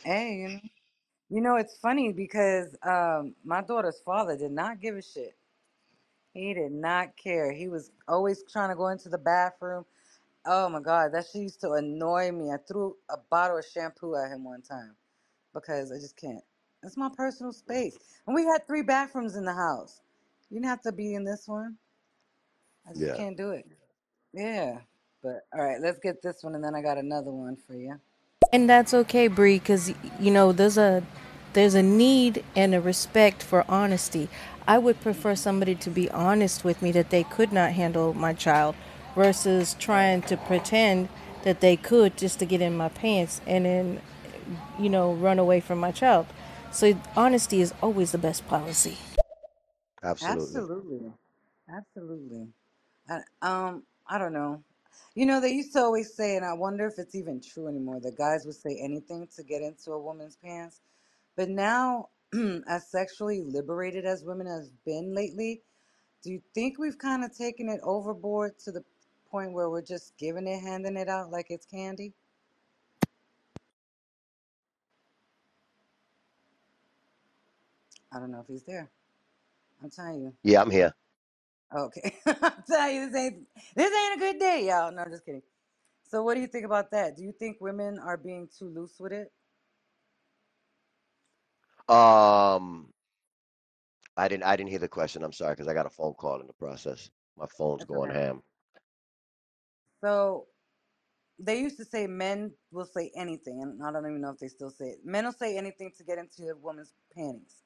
hey, 0.03 0.35
you 0.37 0.49
know, 0.49 0.59
you 1.29 1.41
know, 1.41 1.55
it's 1.57 1.77
funny 1.77 2.11
because 2.13 2.75
um, 2.83 3.35
my 3.43 3.61
daughter's 3.61 4.01
father 4.05 4.37
did 4.37 4.51
not 4.51 4.81
give 4.81 4.95
a 4.95 5.01
shit. 5.01 5.35
He 6.33 6.53
did 6.53 6.71
not 6.71 7.17
care. 7.17 7.51
He 7.51 7.67
was 7.67 7.91
always 8.07 8.43
trying 8.51 8.69
to 8.69 8.75
go 8.75 8.87
into 8.89 9.09
the 9.09 9.17
bathroom. 9.17 9.85
Oh 10.51 10.67
my 10.67 10.79
God, 10.79 11.11
that 11.13 11.27
shit 11.31 11.43
used 11.43 11.61
to 11.61 11.73
annoy 11.73 12.31
me. 12.31 12.49
I 12.51 12.57
threw 12.67 12.95
a 13.11 13.17
bottle 13.29 13.59
of 13.59 13.65
shampoo 13.71 14.15
at 14.15 14.31
him 14.31 14.43
one 14.43 14.63
time 14.63 14.95
because 15.53 15.91
I 15.91 15.97
just 15.97 16.17
can't. 16.17 16.43
It's 16.81 16.97
my 16.97 17.09
personal 17.15 17.53
space. 17.53 17.95
And 18.25 18.33
we 18.33 18.45
had 18.45 18.65
three 18.65 18.81
bathrooms 18.81 19.35
in 19.35 19.45
the 19.45 19.53
house. 19.53 20.01
You 20.49 20.55
didn't 20.55 20.69
have 20.69 20.81
to 20.81 20.91
be 20.91 21.13
in 21.13 21.23
this 21.23 21.47
one. 21.47 21.77
I 22.87 22.93
just 22.93 23.05
yeah. 23.05 23.15
can't 23.15 23.37
do 23.37 23.51
it. 23.51 23.65
Yeah. 24.33 24.79
But 25.21 25.45
all 25.53 25.63
right, 25.63 25.79
let's 25.79 25.99
get 25.99 26.23
this 26.23 26.39
one 26.41 26.55
and 26.55 26.63
then 26.63 26.73
I 26.73 26.81
got 26.81 26.97
another 26.97 27.29
one 27.29 27.55
for 27.55 27.75
you. 27.75 27.99
And 28.51 28.67
that's 28.67 28.95
okay, 28.95 29.27
Bree, 29.27 29.59
because 29.59 29.93
you 30.19 30.31
know 30.31 30.51
there's 30.51 30.79
a 30.79 31.03
there's 31.53 31.75
a 31.75 31.83
need 31.83 32.43
and 32.55 32.73
a 32.73 32.81
respect 32.81 33.43
for 33.43 33.65
honesty. 33.69 34.29
I 34.67 34.79
would 34.79 34.99
prefer 35.01 35.35
somebody 35.35 35.75
to 35.75 35.91
be 35.91 36.09
honest 36.09 36.63
with 36.63 36.81
me 36.81 36.91
that 36.93 37.11
they 37.11 37.23
could 37.23 37.53
not 37.53 37.73
handle 37.73 38.15
my 38.15 38.33
child, 38.33 38.75
versus 39.19 39.75
trying 39.79 40.21
to 40.21 40.37
pretend 40.37 41.09
that 41.43 41.59
they 41.59 41.75
could 41.75 42.15
just 42.15 42.39
to 42.39 42.45
get 42.45 42.61
in 42.61 42.77
my 42.77 42.87
pants 42.87 43.41
and 43.45 43.65
then, 43.65 44.01
you 44.79 44.89
know, 44.89 45.11
run 45.11 45.37
away 45.37 45.59
from 45.59 45.77
my 45.77 45.91
child. 45.91 46.25
So 46.71 46.97
honesty 47.17 47.59
is 47.59 47.73
always 47.81 48.13
the 48.13 48.17
best 48.17 48.47
policy. 48.47 48.95
Absolutely. 50.01 50.61
Absolutely. 50.61 51.11
Absolutely. 51.69 52.47
I, 53.09 53.19
um, 53.41 53.83
I 54.07 54.17
don't 54.17 54.31
know. 54.31 54.63
You 55.15 55.25
know, 55.25 55.41
they 55.41 55.51
used 55.51 55.73
to 55.73 55.79
always 55.79 56.13
say, 56.15 56.37
and 56.37 56.45
I 56.45 56.53
wonder 56.53 56.87
if 56.87 56.93
it's 56.97 57.13
even 57.13 57.41
true 57.41 57.67
anymore, 57.67 57.99
that 57.99 58.17
guys 58.17 58.45
would 58.45 58.55
say 58.55 58.79
anything 58.81 59.27
to 59.35 59.43
get 59.43 59.61
into 59.61 59.91
a 59.91 59.99
woman's 59.99 60.37
pants. 60.37 60.79
But 61.35 61.49
now, 61.49 62.07
as 62.69 62.89
sexually 62.89 63.41
liberated 63.41 64.05
as 64.05 64.23
women 64.23 64.47
have 64.47 64.69
been 64.85 65.13
lately, 65.13 65.61
do 66.23 66.31
you 66.31 66.41
think 66.53 66.77
we've 66.77 66.97
kind 66.97 67.23
of 67.23 67.35
taken 67.35 67.69
it 67.69 67.79
overboard 67.83 68.57
to 68.59 68.71
the 68.71 68.83
point 69.31 69.53
where 69.53 69.69
we're 69.69 69.81
just 69.83 70.17
giving 70.17 70.47
it, 70.47 70.61
handing 70.61 70.97
it 70.97 71.09
out 71.09 71.31
like 71.31 71.47
it's 71.49 71.65
candy? 71.65 72.13
I 78.13 78.19
don't 78.19 78.31
know 78.31 78.41
if 78.41 78.47
he's 78.47 78.63
there. 78.63 78.91
I'm 79.83 79.89
telling 79.91 80.21
you. 80.23 80.33
Yeah, 80.43 80.61
I'm 80.61 80.71
here. 80.71 80.93
Okay. 81.75 82.15
I'm 82.27 82.63
telling 82.69 82.95
you, 82.95 83.09
this 83.09 83.15
ain't 83.17 83.47
this 83.75 83.91
ain't 83.93 84.17
a 84.17 84.19
good 84.19 84.39
day, 84.39 84.67
y'all. 84.67 84.91
No, 84.91 85.03
I'm 85.03 85.11
just 85.11 85.25
kidding. 85.25 85.43
So 86.03 86.23
what 86.23 86.35
do 86.35 86.41
you 86.41 86.47
think 86.47 86.65
about 86.65 86.91
that? 86.91 87.17
Do 87.17 87.23
you 87.23 87.31
think 87.33 87.57
women 87.61 87.99
are 87.99 88.17
being 88.17 88.49
too 88.57 88.69
loose 88.69 88.99
with 88.99 89.13
it? 89.13 89.31
Um, 91.89 92.93
I 94.17 94.27
didn't. 94.27 94.43
I 94.43 94.55
didn't 94.55 94.69
hear 94.71 94.79
the 94.79 94.87
question. 94.89 95.23
I'm 95.23 95.33
sorry 95.33 95.53
because 95.53 95.67
I 95.67 95.73
got 95.73 95.85
a 95.87 95.89
phone 95.91 96.13
call 96.15 96.41
in 96.41 96.47
the 96.47 96.53
process. 96.53 97.09
My 97.37 97.47
phone's 97.47 97.83
That's 97.83 97.85
going 97.85 98.09
okay. 98.09 98.11
ham. 98.11 98.43
So 100.01 100.47
they 101.39 101.59
used 101.59 101.77
to 101.77 101.85
say 101.85 102.07
men 102.07 102.53
will 102.71 102.85
say 102.85 103.11
anything, 103.15 103.61
and 103.63 103.83
I 103.83 103.91
don't 103.91 104.05
even 104.05 104.21
know 104.21 104.31
if 104.31 104.39
they 104.39 104.47
still 104.49 104.71
say 104.71 104.87
it. 104.87 104.99
Men 105.05 105.25
will 105.25 105.33
say 105.33 105.57
anything 105.57 105.91
to 105.97 106.03
get 106.03 106.17
into 106.19 106.49
a 106.49 106.55
woman's 106.57 106.93
panties. 107.15 107.63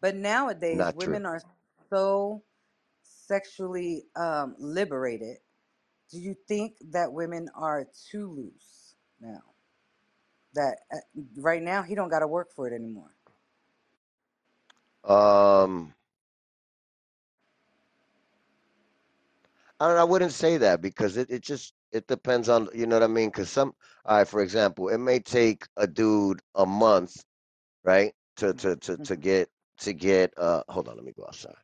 But 0.00 0.16
nowadays, 0.16 0.90
Not 0.90 0.98
true. 0.98 1.20
women 1.20 1.26
are 1.26 1.40
so 1.90 2.44
sexually 3.02 4.04
um, 4.16 4.56
liberated. 4.58 5.38
Do 6.10 6.18
you 6.20 6.36
think 6.48 6.76
that 6.92 7.12
women 7.12 7.48
are 7.56 7.86
too 8.10 8.30
loose 8.30 8.96
now? 9.20 9.42
That 10.54 10.78
uh, 10.92 10.98
right 11.38 11.62
now 11.62 11.82
he 11.82 11.94
don't 11.94 12.10
got 12.10 12.20
to 12.20 12.28
work 12.28 12.52
for 12.54 12.68
it 12.68 12.74
anymore. 12.74 13.16
Um, 15.04 15.94
I 19.80 19.88
don't, 19.88 19.96
I 19.98 20.04
wouldn't 20.04 20.32
say 20.32 20.58
that 20.58 20.80
because 20.80 21.16
it, 21.16 21.30
it 21.30 21.42
just 21.42 21.74
it 21.92 22.06
depends 22.06 22.48
on 22.48 22.68
you 22.74 22.86
know 22.86 22.96
what 22.96 23.02
I 23.02 23.08
mean. 23.08 23.28
Because 23.28 23.50
some, 23.50 23.74
all 24.04 24.18
right, 24.18 24.26
for 24.28 24.40
example, 24.42 24.88
it 24.88 24.98
may 24.98 25.18
take 25.20 25.64
a 25.76 25.86
dude 25.86 26.40
a 26.54 26.66
month, 26.66 27.24
right, 27.84 28.12
to 28.36 28.54
to 28.54 28.76
to 28.76 28.98
to 28.98 29.16
hmm 29.16 29.16
get 29.16 29.48
to 29.78 29.92
get. 29.92 30.32
Uh, 30.36 30.62
hold 30.68 30.88
on, 30.88 30.96
let 30.96 31.04
me 31.04 31.12
go 31.12 31.24
outside. 31.26 31.54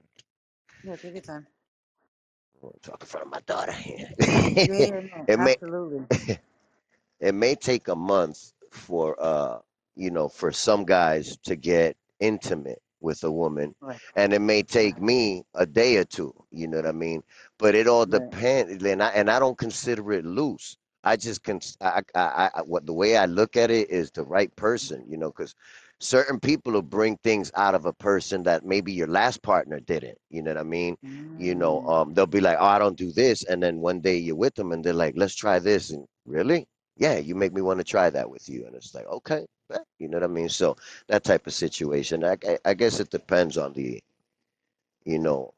Yeah, 0.82 0.96
take 0.96 1.14
your 1.14 1.22
time. 1.22 1.46
I'm 2.62 2.70
talking 2.82 2.98
in 3.02 3.06
front 3.06 3.26
of 3.26 3.32
my 3.32 3.40
daughter. 3.40 3.74
Yeah, 4.66 4.86
it 5.26 5.38
may 5.38 5.56
absolutely. 5.60 6.06
it 7.20 7.34
may 7.34 7.54
take 7.54 7.88
a 7.88 7.94
month 7.96 8.52
for 8.70 9.16
uh 9.22 9.58
you 9.94 10.10
know 10.10 10.28
for 10.28 10.50
some 10.52 10.84
guys 10.84 11.36
to 11.44 11.56
get 11.56 11.96
intimate 12.20 12.80
with 13.02 13.24
a 13.24 13.30
woman 13.32 13.74
Right, 13.80 14.00
and 14.16 14.32
it 14.32 14.40
may 14.40 14.62
take 14.62 15.00
me 15.00 15.44
a 15.54 15.66
day 15.66 15.96
or 15.96 16.04
two 16.04 16.32
you 16.50 16.68
know 16.68 16.78
what 16.78 16.86
i 16.86 16.92
mean? 16.92 17.22
But 17.58 17.74
it 17.74 17.86
all 17.88 18.06
depends 18.06 18.82
and 18.84 19.02
i 19.02 19.08
and 19.08 19.30
i 19.30 19.38
don't 19.38 19.58
consider 19.58 20.12
it 20.12 20.24
loose. 20.24 20.76
I 21.04 21.16
just 21.16 21.42
can 21.44 21.60
I, 21.80 22.02
I 22.14 22.50
i 22.54 22.62
what 22.62 22.86
the 22.86 22.92
way 22.94 23.16
i 23.16 23.26
look 23.26 23.56
at 23.56 23.70
it 23.70 23.90
is 23.90 24.10
the 24.10 24.24
right 24.24 24.54
person 24.56 25.04
you 25.08 25.16
know 25.18 25.30
because 25.30 25.54
certain 26.00 26.40
people 26.40 26.72
will 26.72 26.82
bring 26.82 27.16
things 27.18 27.50
out 27.56 27.74
of 27.74 27.86
a 27.86 27.92
person 27.92 28.44
that 28.44 28.64
maybe 28.64 28.92
your 28.92 29.08
last 29.08 29.42
partner 29.42 29.80
didn't 29.80 30.18
you 30.30 30.42
know 30.42 30.50
what 30.52 30.58
i 30.60 30.64
mean? 30.64 30.96
You 31.36 31.54
know 31.54 31.80
Mm, 31.80 31.86
um 31.86 32.14
they'll 32.14 32.26
be 32.26 32.40
like 32.40 32.58
oh 32.60 32.64
i 32.66 32.78
don't 32.78 32.96
do 32.98 33.10
this 33.12 33.44
and 33.44 33.62
then 33.62 33.80
one 33.80 34.00
day 34.00 34.16
you're 34.16 34.36
with 34.36 34.54
them 34.54 34.72
and 34.72 34.84
they're 34.84 34.92
like 34.92 35.14
let's 35.16 35.34
try 35.34 35.58
this 35.58 35.90
and 35.90 36.06
really? 36.26 36.66
Yeah, 36.96 37.18
you 37.18 37.34
make 37.34 37.52
me 37.52 37.62
want 37.62 37.78
to 37.80 37.84
try 37.84 38.10
that 38.10 38.28
with 38.30 38.48
you. 38.48 38.66
And 38.66 38.74
it's 38.76 38.94
like, 38.94 39.06
okay, 39.06 39.46
you 39.98 40.08
know 40.08 40.18
what 40.18 40.24
I 40.24 40.28
mean? 40.28 40.48
So 40.48 40.76
that 41.08 41.24
type 41.24 41.46
of 41.46 41.52
situation, 41.52 42.24
I, 42.24 42.36
I, 42.64 42.74
guess 42.74 43.00
it 43.00 43.10
depends 43.10 43.56
on 43.58 43.72
the, 43.72 44.02
you 45.04 45.18
know, 45.18 45.52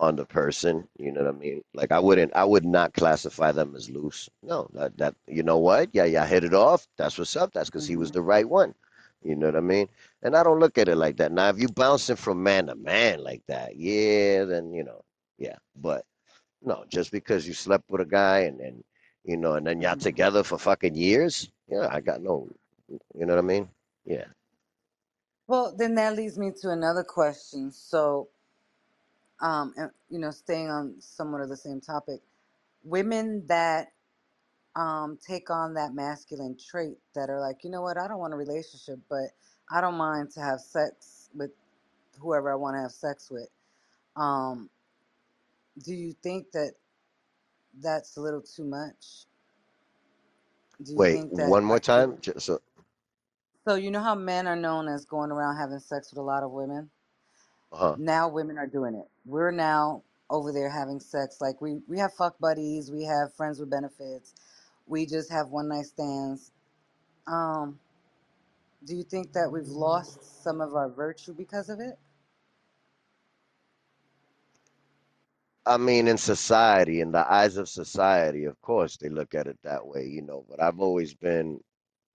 on 0.00 0.16
the 0.16 0.24
person, 0.24 0.86
you 0.98 1.12
know 1.12 1.22
what 1.24 1.34
I 1.34 1.38
mean? 1.38 1.62
Like 1.74 1.92
I 1.92 1.98
wouldn't, 1.98 2.34
I 2.34 2.44
would 2.44 2.64
not 2.64 2.94
classify 2.94 3.52
them 3.52 3.74
as 3.76 3.90
loose. 3.90 4.28
No, 4.42 4.68
that, 4.74 4.96
that 4.98 5.14
you 5.26 5.42
know 5.42 5.58
what? 5.58 5.90
Yeah, 5.92 6.04
yeah, 6.04 6.26
hit 6.26 6.44
it 6.44 6.54
off. 6.54 6.86
That's 6.96 7.18
what's 7.18 7.36
up. 7.36 7.52
That's 7.52 7.68
because 7.70 7.86
he 7.86 7.96
was 7.96 8.10
hmm 8.10 8.12
the 8.12 8.22
right 8.22 8.48
one. 8.48 8.74
You 9.22 9.36
know 9.36 9.46
what 9.46 9.56
I 9.56 9.60
mean? 9.60 9.88
And 10.22 10.36
I 10.36 10.42
don't 10.44 10.60
look 10.60 10.78
at 10.78 10.88
it 10.88 10.96
like 10.96 11.16
that. 11.18 11.32
Now, 11.32 11.48
if 11.48 11.58
you 11.60 11.68
bouncing 11.68 12.16
from 12.16 12.42
man 12.42 12.66
to 12.66 12.74
man 12.76 13.22
like 13.24 13.42
that, 13.48 13.76
yeah, 13.76 14.44
then 14.44 14.72
you 14.72 14.84
know, 14.84 15.02
yeah. 15.38 15.56
But 15.76 16.04
no, 16.62 16.84
just 16.88 17.10
because 17.12 17.46
you 17.46 17.54
slept 17.54 17.90
with 17.90 18.00
a 18.00 18.04
guy 18.06 18.40
and 18.40 18.60
then, 18.60 18.84
you 19.24 19.36
know, 19.36 19.54
and 19.54 19.66
then 19.66 19.80
y'all 19.80 19.96
hmm 19.96 19.96
together 19.96 20.42
for 20.42 20.58
fucking 20.58 20.94
years, 20.94 21.50
yeah, 21.68 21.88
I 21.90 22.00
got 22.00 22.22
no, 22.22 22.48
you 22.88 23.26
know 23.26 23.34
what 23.34 23.38
I 23.44 23.46
mean? 23.46 23.70
Yeah. 24.04 24.26
Well, 25.48 25.74
then 25.76 25.96
that 25.96 26.16
leads 26.16 26.38
me 26.38 26.52
to 26.62 26.70
another 26.70 27.04
question. 27.04 27.72
So, 27.72 28.28
um, 29.40 29.74
and, 29.76 29.90
you 30.10 30.18
know, 30.20 30.30
staying 30.32 30.70
on 30.70 30.96
somewhat 31.00 31.42
of 31.42 31.48
the 31.50 31.56
same 31.56 31.80
topic, 31.80 32.20
women 32.84 33.46
that 33.48 33.88
um, 34.76 35.18
take 35.26 35.50
on 35.50 35.74
that 35.74 35.94
masculine 35.94 36.56
trait 36.58 36.98
that 37.14 37.30
are 37.30 37.40
like, 37.40 37.64
you 37.64 37.70
know 37.70 37.82
what, 37.82 37.98
I 37.98 38.08
don't 38.08 38.18
want 38.18 38.34
a 38.34 38.38
relationship, 38.38 39.00
but 39.10 39.30
I 39.70 39.80
don't 39.80 39.96
mind 39.96 40.32
to 40.32 40.40
have 40.40 40.60
sex 40.60 41.30
with 41.34 41.52
whoever 42.20 42.52
I 42.52 42.56
want 42.56 42.76
to 42.76 42.82
have 42.82 42.92
sex 42.92 43.30
with. 43.30 43.50
Um, 44.16 44.70
do 45.84 45.94
you 45.94 46.14
think 46.22 46.52
that 46.52 46.74
that's 47.80 48.16
a 48.16 48.20
little 48.20 48.42
too 48.42 48.64
much? 48.64 49.26
Do 50.82 50.94
you 50.94 51.04
Wait, 51.04 51.12
think 51.12 51.36
that 51.36 51.56
one 51.56 51.64
more 51.64 51.80
like 51.96 52.06
time. 52.06 52.18
Just 52.20 52.42
so, 52.46 52.60
so 53.68 53.74
you 53.74 53.90
know 53.90 54.02
how 54.02 54.14
men 54.14 54.46
are 54.46 54.56
known 54.56 54.88
as 54.88 55.04
going 55.04 55.30
around 55.30 55.58
having 55.58 55.78
sex 55.78 56.10
with 56.10 56.18
a 56.18 56.22
lot 56.22 56.42
of 56.42 56.50
women? 56.52 56.88
uh-huh. 57.72 57.96
Now 57.98 58.30
women 58.30 58.56
are 58.56 58.66
doing 58.66 58.94
it. 58.94 59.06
We're 59.26 59.50
now 59.50 60.04
over 60.30 60.52
there 60.52 60.70
having 60.70 61.00
sex. 61.00 61.38
Like 61.42 61.60
we 61.60 61.80
we 61.86 61.98
have 61.98 62.14
fuck 62.14 62.38
buddies, 62.38 62.90
we 62.90 63.04
have 63.04 63.34
friends 63.34 63.60
with 63.60 63.70
benefits, 63.70 64.34
we 64.86 65.04
just 65.04 65.30
have 65.30 65.48
one 65.48 65.68
night 65.68 65.84
stands. 65.84 66.50
Um, 67.26 67.78
do 68.86 68.96
you 68.96 69.02
think 69.02 69.34
that 69.34 69.52
we've 69.52 69.68
lost 69.68 70.42
some 70.42 70.62
of 70.62 70.74
our 70.74 70.88
virtue 70.88 71.34
because 71.34 71.68
of 71.68 71.78
it? 71.78 71.98
I 75.66 75.76
mean, 75.76 76.08
in 76.08 76.16
society, 76.16 77.02
in 77.02 77.12
the 77.12 77.30
eyes 77.30 77.58
of 77.58 77.68
society, 77.68 78.44
of 78.44 78.58
course, 78.62 78.96
they 78.96 79.10
look 79.10 79.34
at 79.34 79.46
it 79.46 79.58
that 79.64 79.86
way, 79.86 80.06
you 80.06 80.22
know. 80.22 80.46
But 80.48 80.62
I've 80.62 80.80
always 80.80 81.14
been 81.14 81.60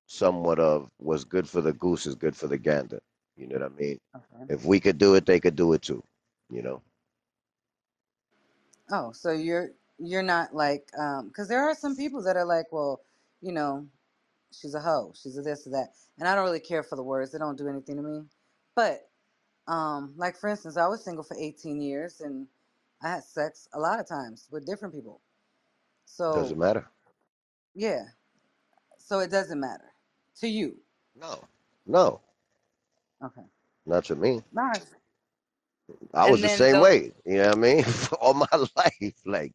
somewhat 0.08 0.60
of 0.60 0.90
what's 0.98 1.24
good 1.24 1.48
for 1.48 1.62
the 1.62 1.74
goose 1.74 2.06
is 2.06 2.16
good 2.16 2.36
for 2.36 2.48
the 2.48 2.58
gander. 2.58 3.00
You 3.36 3.48
know 3.48 3.60
what 3.60 3.72
I 3.72 3.76
mean? 3.82 4.00
Okay. 4.16 4.46
If 4.50 4.66
we 4.66 4.80
could 4.80 4.98
do 4.98 5.16
it, 5.16 5.26
they 5.26 5.40
could 5.40 5.56
do 5.56 5.74
it 5.74 5.82
too. 5.82 6.04
You 6.50 6.62
know? 6.62 6.82
Oh, 8.92 9.12
so 9.12 9.32
you're 9.32 9.72
you're 10.00 10.24
not 10.24 10.54
like 10.54 10.88
um 10.98 11.30
because 11.30 11.48
there 11.48 11.64
are 11.64 11.76
some 11.76 11.96
people 11.96 12.22
that 12.24 12.38
are 12.38 12.46
like, 12.46 12.68
well, 12.72 13.02
you 13.42 13.52
know, 13.54 13.88
she's 14.52 14.76
a 14.76 14.80
hoe, 14.82 15.14
she's 15.16 15.38
a 15.38 15.42
this 15.42 15.66
or 15.68 15.72
that, 15.72 15.90
and 16.20 16.28
I 16.28 16.36
don't 16.36 16.46
really 16.46 16.60
care 16.60 16.84
for 16.84 16.96
the 16.96 17.04
words; 17.04 17.32
they 17.32 17.40
don't 17.40 17.58
do 17.58 17.68
anything 17.70 17.98
to 17.98 18.04
me. 18.04 18.24
But 18.76 19.10
um, 19.68 20.14
like 20.18 20.38
for 20.38 20.50
instance, 20.50 20.78
I 20.78 20.88
was 20.88 21.04
single 21.04 21.24
for 21.24 21.38
18 21.40 21.82
years, 21.82 22.22
and 22.22 22.48
I 23.02 23.10
had 23.10 23.24
sex 23.24 23.68
a 23.74 23.80
lot 23.80 24.00
of 24.00 24.08
times 24.08 24.48
with 24.52 24.66
different 24.66 24.94
people. 24.94 25.22
So 26.06 26.34
Doesn't 26.36 26.60
matter. 26.60 26.86
yeah, 27.74 28.04
so 29.00 29.20
it 29.20 29.32
doesn't 29.32 29.60
matter 29.60 29.93
to 30.40 30.48
you. 30.48 30.78
No, 31.16 31.48
no, 31.86 32.22
Okay, 33.24 33.44
not 33.86 34.06
to 34.06 34.16
me. 34.16 34.42
nice. 34.52 34.96
I 36.14 36.26
was 36.26 36.40
And 36.40 36.44
the 36.44 36.50
then 36.50 36.50
same 36.50 36.78
those. 36.78 36.80
way. 36.80 37.14
You 37.26 37.36
know 37.38 37.48
what 37.50 37.58
I 37.58 37.62
mean? 37.62 37.86
All 38.22 38.34
my 38.34 38.48
life, 38.76 39.22
like 39.26 39.54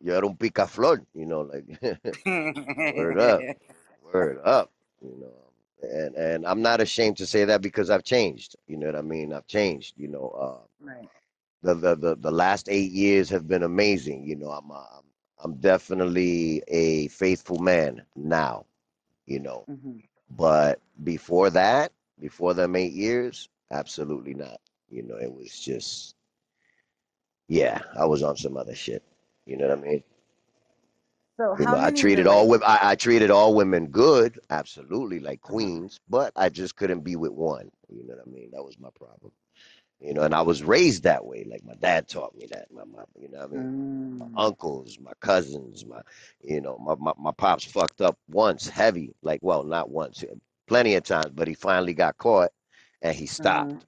yo 0.00 0.14
era 0.14 0.26
un 0.26 0.36
picaflor. 0.36 1.04
You 1.14 1.26
know, 1.26 1.40
like 1.42 1.64
word 2.90 3.18
up, 3.18 3.46
word 4.00 4.38
up. 4.44 4.70
You 5.02 5.16
know, 5.20 5.88
and 5.88 6.14
and 6.16 6.46
I'm 6.46 6.62
not 6.62 6.80
ashamed 6.80 7.16
to 7.18 7.26
say 7.26 7.44
that 7.44 7.62
because 7.62 7.90
I've 7.90 8.04
changed. 8.04 8.56
You 8.66 8.76
know 8.78 8.86
what 8.86 8.96
I 8.96 9.02
mean? 9.02 9.32
I've 9.32 9.46
changed. 9.46 9.94
You 9.98 10.08
know, 10.08 10.28
uh, 10.30 10.66
right. 10.80 11.08
the 11.62 11.74
the 11.74 11.96
the, 11.96 12.16
the 12.16 12.30
last 12.30 12.68
eight 12.70 12.92
years 12.92 13.28
have 13.30 13.46
been 13.48 13.62
amazing. 13.62 14.24
You 14.26 14.36
know, 14.36 14.50
I'm 14.50 14.70
uh, 14.70 14.76
I'm 14.98 15.04
I'm 15.42 15.54
definitely 15.56 16.62
a 16.68 17.08
faithful 17.08 17.58
man 17.58 18.04
now. 18.16 18.66
You 19.26 19.40
know, 19.40 19.68
hmm 19.68 19.98
But 20.30 20.80
before 21.04 21.50
that, 21.50 21.92
before 22.18 22.54
them 22.54 22.76
eight 22.76 22.92
years, 22.92 23.48
absolutely 23.70 24.34
not. 24.34 24.60
You 24.90 25.02
know, 25.02 25.16
it 25.16 25.32
was 25.32 25.58
just, 25.58 26.14
yeah, 27.48 27.80
I 27.98 28.06
was 28.06 28.22
on 28.22 28.36
some 28.36 28.56
other 28.56 28.74
shit. 28.74 29.02
You 29.46 29.56
know 29.56 29.68
what 29.68 29.78
I 29.78 29.80
mean? 29.82 30.02
So 31.36 31.54
You 31.56 31.66
how 31.66 31.68
know, 31.68 31.78
I 31.78 31.90
treated 31.90 32.26
all 32.26 32.48
women, 32.48 32.66
I, 32.66 32.90
I 32.92 32.94
treated 32.96 33.30
all 33.30 33.54
women 33.54 33.86
good, 33.88 34.38
absolutely, 34.50 35.20
like 35.20 35.40
Uh-huh. 35.48 35.70
queens, 35.70 36.00
but 36.08 36.32
I 36.36 36.48
just 36.48 36.76
couldn't 36.76 37.00
be 37.00 37.16
with 37.16 37.32
one. 37.32 37.70
You 37.88 38.06
know 38.06 38.14
what 38.16 38.26
I 38.26 38.30
mean? 38.30 38.50
That 38.52 38.64
was 38.64 38.78
my 38.78 38.90
problem. 38.94 39.32
You 40.00 40.14
know, 40.14 40.22
and 40.22 40.34
I 40.34 40.42
was 40.42 40.62
raised 40.62 41.04
that 41.04 41.24
way. 41.24 41.44
Like 41.44 41.64
my 41.64 41.74
dad 41.74 42.08
taught 42.08 42.34
me 42.36 42.46
that. 42.50 42.70
My 42.72 42.84
mom, 42.84 43.06
you 43.18 43.28
know 43.28 43.38
what 43.38 43.48
I 43.48 43.52
mean? 43.52 43.68
My 44.18 44.26
Mm, 44.26 44.46
uncles, 44.46 44.98
my 45.00 45.12
cousins, 45.20 45.84
my, 45.86 46.00
you 46.42 46.60
know, 46.60 46.78
my, 46.78 46.94
my, 46.96 47.12
my 47.18 47.32
pops 47.32 47.64
fucked 47.64 48.00
up 48.00 48.18
once, 48.28 48.68
heavy. 48.68 49.14
Like, 49.22 49.40
well, 49.42 49.64
not 49.64 49.90
once, 49.90 50.24
plenty 50.66 50.94
of 50.94 51.04
times, 51.04 51.30
but 51.34 51.48
he 51.48 51.54
finally 51.54 51.94
got 51.94 52.18
caught 52.18 52.50
and 53.02 53.14
he 53.16 53.26
mm, 53.38 53.80
stopped. 53.80 53.86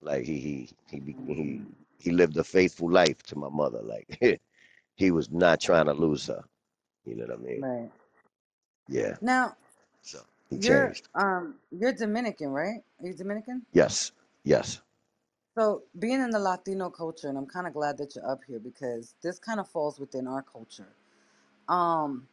Like 0.00 0.24
he 0.24 0.38
he 0.40 0.70
he 0.88 1.16
he 1.26 1.60
mm, 1.60 1.76
he 1.98 2.10
lived 2.10 2.36
a 2.36 2.44
faithful 2.44 2.90
life 2.90 3.22
to 3.24 3.36
my 3.36 3.48
mother. 3.50 3.82
Like 3.82 4.18
he 4.96 5.10
was 5.10 5.30
not 5.30 5.60
trying 5.60 5.86
to 5.86 5.92
lose 5.94 6.26
her. 6.26 6.42
You 7.04 7.16
know 7.16 7.26
what 7.26 7.34
I 7.38 7.42
mean? 7.42 7.66
right. 7.66 7.90
Yeah. 8.88 9.16
Now 9.20 9.56
So 10.02 10.24
he 10.48 10.58
you're 10.58 10.96
changed. 10.98 11.08
um 11.14 11.56
you're 11.70 11.92
Dominican, 11.92 12.48
right? 12.50 12.82
Are 13.00 13.06
you 13.06 13.14
Dominican? 13.14 13.66
Yes. 13.72 14.12
Yes. 14.44 14.80
So 15.58 15.82
being 15.98 16.20
in 16.22 16.30
the 16.30 16.38
Latino 16.38 16.90
culture, 16.90 17.28
and 17.28 17.38
I'm 17.38 17.46
kind 17.46 17.66
of 17.66 17.74
glad 17.74 17.98
that 17.98 18.16
you're 18.16 18.28
up 18.30 18.40
here 18.46 18.58
because 18.60 19.14
this 19.22 19.38
kind 19.38 19.60
of 19.60 19.68
falls 19.68 20.00
within 20.00 20.26
our 20.26 20.42
culture. 20.42 20.88
Um, 21.68 22.28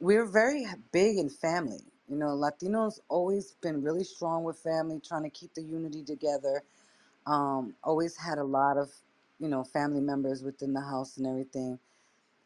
we're 0.00 0.26
very 0.30 0.66
big 0.92 1.18
in 1.18 1.30
family. 1.30 1.80
You 2.08 2.16
know, 2.16 2.28
Latinos 2.28 3.00
always 3.08 3.52
been 3.62 3.82
really 3.82 4.04
strong 4.04 4.44
with 4.44 4.58
family, 4.58 5.00
trying 5.00 5.24
to 5.24 5.30
keep 5.30 5.54
the 5.54 5.62
unity 5.62 6.04
together. 6.04 6.62
Um, 7.26 7.74
always 7.84 8.16
had 8.16 8.38
a 8.38 8.44
lot 8.44 8.78
of, 8.78 8.90
you 9.40 9.48
know, 9.48 9.64
family 9.64 10.00
members 10.00 10.42
within 10.42 10.72
the 10.74 10.80
house 10.82 11.18
and 11.18 11.26
everything. 11.26 11.78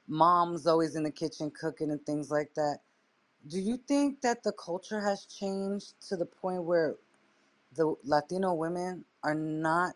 Mom's 0.08 0.66
always 0.66 0.96
in 0.96 1.04
the 1.04 1.10
kitchen 1.12 1.50
cooking 1.50 1.90
and 1.90 2.04
things 2.06 2.30
like 2.30 2.54
that. 2.54 2.80
Do 3.48 3.60
you 3.60 3.76
think 3.76 4.22
that 4.22 4.42
the 4.44 4.52
culture 4.52 5.00
has 5.00 5.26
changed 5.26 5.94
to 6.08 6.16
the 6.16 6.26
point 6.26 6.64
where 6.64 6.96
the 7.74 7.94
Latino 8.04 8.54
women 8.54 9.04
are 9.22 9.34
not 9.34 9.94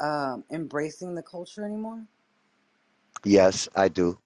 um, 0.00 0.44
embracing 0.50 1.14
the 1.14 1.22
culture 1.22 1.64
anymore? 1.64 2.06
Yes, 3.24 3.68
I 3.74 3.88
do. 3.88 4.18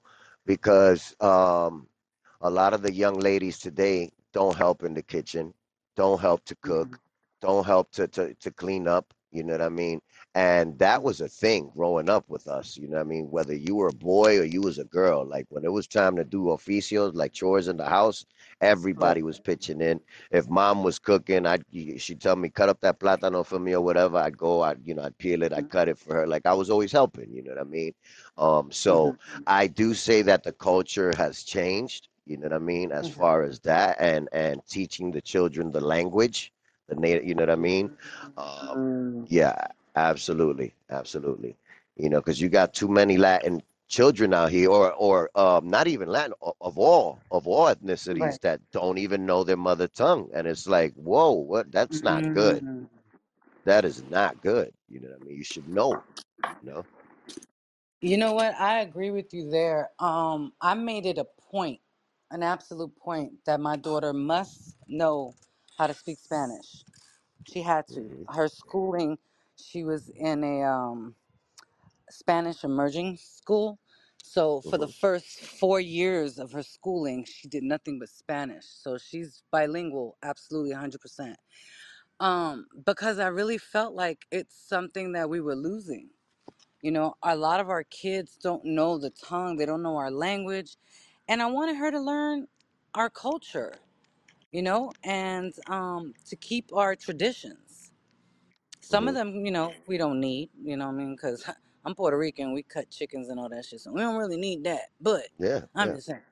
Because 0.46 1.14
um 1.20 1.88
a 2.40 2.50
lot 2.50 2.74
of 2.74 2.82
the 2.82 2.92
young 2.92 3.18
ladies 3.18 3.58
today 3.58 4.12
don't 4.32 4.56
help 4.56 4.82
in 4.84 4.94
the 4.94 5.02
kitchen, 5.02 5.54
don't 5.96 6.20
help 6.20 6.44
to 6.46 6.56
cook, 6.56 7.00
don't 7.40 7.64
help 7.66 7.90
to, 7.92 8.06
to, 8.08 8.34
to 8.34 8.50
clean 8.52 8.86
up, 8.88 9.12
you 9.30 9.42
know 9.44 9.52
what 9.52 9.62
I 9.62 9.68
mean? 9.68 10.00
And 10.34 10.78
that 10.78 11.02
was 11.02 11.20
a 11.20 11.28
thing 11.28 11.70
growing 11.74 12.08
up 12.08 12.24
with 12.28 12.46
us, 12.46 12.76
you 12.76 12.88
know 12.88 12.96
what 12.96 13.02
I 13.06 13.08
mean? 13.08 13.30
Whether 13.30 13.54
you 13.54 13.76
were 13.76 13.88
a 13.88 13.92
boy 13.92 14.38
or 14.38 14.44
you 14.44 14.62
was 14.62 14.78
a 14.78 14.84
girl, 14.84 15.24
like 15.24 15.46
when 15.50 15.64
it 15.64 15.72
was 15.72 15.86
time 15.86 16.16
to 16.16 16.24
do 16.24 16.44
oficios, 16.44 17.14
like 17.14 17.32
chores 17.32 17.68
in 17.68 17.76
the 17.76 17.86
house, 17.88 18.24
everybody 18.60 19.22
was 19.22 19.38
pitching 19.40 19.80
in. 19.80 20.00
If 20.30 20.48
mom 20.48 20.82
was 20.82 20.98
cooking, 20.98 21.46
I'd 21.46 21.64
she'd 21.98 22.20
tell 22.20 22.36
me 22.36 22.48
cut 22.50 22.68
up 22.68 22.80
that 22.80 22.98
plátano 23.00 23.44
for 23.44 23.58
me 23.58 23.74
or 23.74 23.80
whatever. 23.82 24.18
I'd 24.18 24.36
go, 24.38 24.62
I'd 24.62 24.78
you 24.84 24.94
know, 24.94 25.02
I'd 25.02 25.18
peel 25.18 25.42
it, 25.42 25.52
I'd 25.52 25.68
cut 25.68 25.88
it 25.88 25.98
for 25.98 26.14
her. 26.14 26.26
Like 26.26 26.46
I 26.46 26.54
was 26.54 26.70
always 26.70 26.92
helping, 26.92 27.32
you 27.32 27.42
know 27.42 27.52
what 27.52 27.60
I 27.60 27.64
mean? 27.64 27.92
Um, 28.36 28.70
so 28.70 29.16
I 29.46 29.66
do 29.66 29.94
say 29.94 30.22
that 30.22 30.42
the 30.44 30.52
culture 30.52 31.12
has 31.14 31.42
changed, 31.42 32.08
you 32.26 32.36
know 32.38 32.44
what 32.46 32.52
I 32.54 32.58
mean, 32.58 32.92
as 32.92 33.08
hmm 33.08 33.08
far 33.08 33.42
as 33.42 33.60
that 33.60 33.96
and 34.00 34.28
and 34.32 34.60
teaching 34.68 35.10
the 35.12 35.20
children 35.22 35.70
the 35.72 35.80
language, 35.80 36.52
the 36.88 36.96
native, 36.96 37.24
you 37.24 37.34
know 37.34 37.42
what 37.42 37.50
I 37.50 37.56
mean? 37.56 37.90
Um, 38.36 38.76
mm 38.76 39.26
yeah, 39.26 39.54
absolutely, 39.96 40.74
absolutely. 40.90 41.56
You 41.96 42.10
know, 42.10 42.18
because 42.20 42.40
you 42.40 42.48
got 42.48 42.74
too 42.74 42.88
many 42.88 43.16
Latin 43.18 43.62
children 43.88 44.34
out 44.34 44.50
here, 44.50 44.70
or 44.70 44.92
or 44.92 45.30
um, 45.34 45.68
not 45.68 45.86
even 45.88 46.08
Latin, 46.08 46.34
of 46.60 46.78
all 46.78 47.22
of 47.30 47.46
all 47.46 47.66
Right. 48.18 48.38
ethnicities 48.38 48.40
that 48.40 48.60
don't 48.72 48.98
even 48.98 49.26
know 49.26 49.44
their 49.44 49.56
mother 49.56 49.88
tongue, 49.88 50.30
and 50.34 50.46
it's 50.46 50.66
like, 50.66 50.94
whoa, 50.94 51.32
what? 51.32 51.70
That's 51.72 52.02
not 52.02 52.30
good. 52.32 52.64
mm 52.64 52.88
That 53.64 53.84
is 53.84 54.02
not 54.02 54.40
good. 54.40 54.72
You 54.88 55.00
know 55.00 55.08
what 55.10 55.20
I 55.20 55.24
mean? 55.24 55.36
You 55.36 55.44
should 55.44 55.68
know. 55.68 56.04
You 56.60 56.70
know? 56.72 56.86
You 58.00 58.16
know 58.18 58.32
what? 58.34 58.54
I 58.54 58.80
agree 58.80 59.10
with 59.10 59.32
you 59.32 59.50
there. 59.50 59.90
Um, 59.98 60.52
I 60.60 60.74
made 60.74 61.06
it 61.06 61.18
a 61.18 61.24
point, 61.24 61.80
an 62.30 62.42
absolute 62.42 62.96
point, 62.96 63.44
that 63.46 63.60
my 63.60 63.76
daughter 63.76 64.12
must 64.12 64.76
know 64.88 65.34
how 65.78 65.88
to 65.88 65.94
speak 65.94 66.18
Spanish. 66.20 66.84
She 67.44 67.62
had 67.62 67.88
to. 67.90 68.04
hmm 68.08 68.24
Her 68.28 68.48
schooling, 68.48 69.18
she 69.56 69.84
was 69.84 70.10
in 70.10 70.44
a 70.44 70.62
um, 70.64 71.16
Spanish 72.10 72.64
immersion 72.64 73.16
school. 73.18 73.80
So 74.22 74.60
for 74.62 74.78
the 74.78 74.88
hmm 74.88 74.90
first 74.90 75.40
four 75.40 75.80
years 75.80 76.38
of 76.38 76.52
her 76.52 76.62
schooling, 76.64 77.24
she 77.24 77.48
did 77.48 77.64
nothing 77.64 77.98
but 78.00 78.10
Spanish. 78.10 78.66
So 78.66 78.98
she's 78.98 79.44
bilingual, 79.52 80.18
absolutely 80.22 80.74
100%. 80.74 81.36
Um, 82.20 82.66
because 82.86 83.18
I 83.18 83.28
really 83.28 83.58
felt 83.58 83.94
like 83.94 84.26
it's 84.30 84.56
something 84.56 85.12
that 85.12 85.30
we 85.30 85.40
were 85.40 85.56
losing. 85.56 86.10
You 86.82 86.92
know, 86.92 87.16
a 87.22 87.36
lot 87.36 87.60
of 87.60 87.70
our 87.70 87.84
kids 87.84 88.36
don't 88.36 88.64
know 88.64 88.98
the 88.98 89.10
tongue, 89.10 89.56
they 89.56 89.66
don't 89.66 89.82
know 89.82 89.96
our 89.96 90.10
language. 90.12 90.76
And 91.28 91.42
I 91.42 91.46
wanted 91.46 91.76
her 91.76 91.90
to 91.90 92.00
learn 92.00 92.48
our 92.94 93.10
culture, 93.10 93.74
you 94.52 94.62
know, 94.62 94.92
and 95.04 95.54
um, 95.68 96.14
to 96.26 96.36
keep 96.36 96.72
our 96.74 96.96
traditions. 96.96 97.92
Some 98.80 99.08
of 99.08 99.14
them, 99.14 99.46
you 99.46 99.52
know, 99.52 99.74
we 99.86 99.98
don't 99.98 100.20
need, 100.20 100.50
you 100.62 100.76
know 100.76 100.86
what 100.86 100.94
I 100.94 100.98
mean? 100.98 101.16
Because 101.16 101.48
I'm 101.84 101.94
Puerto 101.94 102.18
Rican, 102.18 102.52
we 102.54 102.62
cut 102.62 102.90
chickens 102.90 103.28
and 103.28 103.40
all 103.40 103.48
that 103.50 103.66
shit. 103.66 103.80
So 103.80 103.92
we 103.92 104.00
don't 104.00 104.16
really 104.16 104.38
need 104.38 104.64
that. 104.64 104.90
But 105.00 105.28
Yeah, 105.38 105.66
I'm 105.74 105.88
yeah. 105.88 105.94
just 105.94 106.06
saying. 106.08 106.22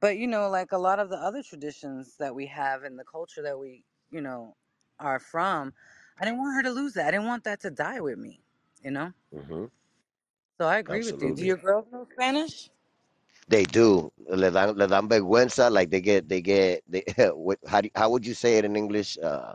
But 0.00 0.18
you 0.18 0.28
know, 0.28 0.48
like 0.50 0.72
a 0.72 0.78
lot 0.78 1.00
of 1.00 1.10
the 1.10 1.16
other 1.18 1.42
traditions 1.42 2.18
that 2.18 2.34
we 2.34 2.46
have 2.46 2.84
and 2.84 2.98
the 2.98 3.04
culture 3.04 3.42
that 3.42 3.58
we, 3.58 3.84
you 4.10 4.20
know, 4.22 4.56
are 5.00 5.18
from, 5.20 5.74
I 6.20 6.24
didn't 6.24 6.38
want 6.40 6.56
her 6.56 6.62
to 6.64 6.70
lose 6.70 6.94
that. 6.94 7.08
I 7.08 7.12
didn't 7.12 7.26
want 7.26 7.44
that 7.44 7.60
to 7.62 7.70
die 7.70 8.00
with 8.00 8.18
me, 8.18 8.42
you 8.82 8.90
know? 8.92 9.12
hmm 9.32 9.66
So 10.60 10.66
I 10.66 10.78
agree 10.78 11.04
with 11.04 11.22
you. 11.22 11.32
Do 11.32 11.44
Absolutely. 11.44 11.46
your 11.46 11.58
girls 11.58 11.86
know 11.92 12.06
Spanish? 12.12 12.70
They 13.48 13.64
do. 13.64 14.12
Le 14.28 14.50
dan, 14.50 14.76
le 14.76 14.86
dan 14.86 15.08
vergüenza. 15.08 15.70
Like 15.70 15.90
they 15.90 16.00
get, 16.00 16.28
they 16.28 16.40
get. 16.42 16.82
They, 16.88 17.02
what, 17.34 17.58
how 17.66 17.80
do, 17.82 17.90
how 17.94 18.10
would 18.10 18.26
you 18.26 18.34
say 18.34 18.58
it 18.58 18.64
in 18.64 18.76
English? 18.76 19.18
Uh, 19.18 19.54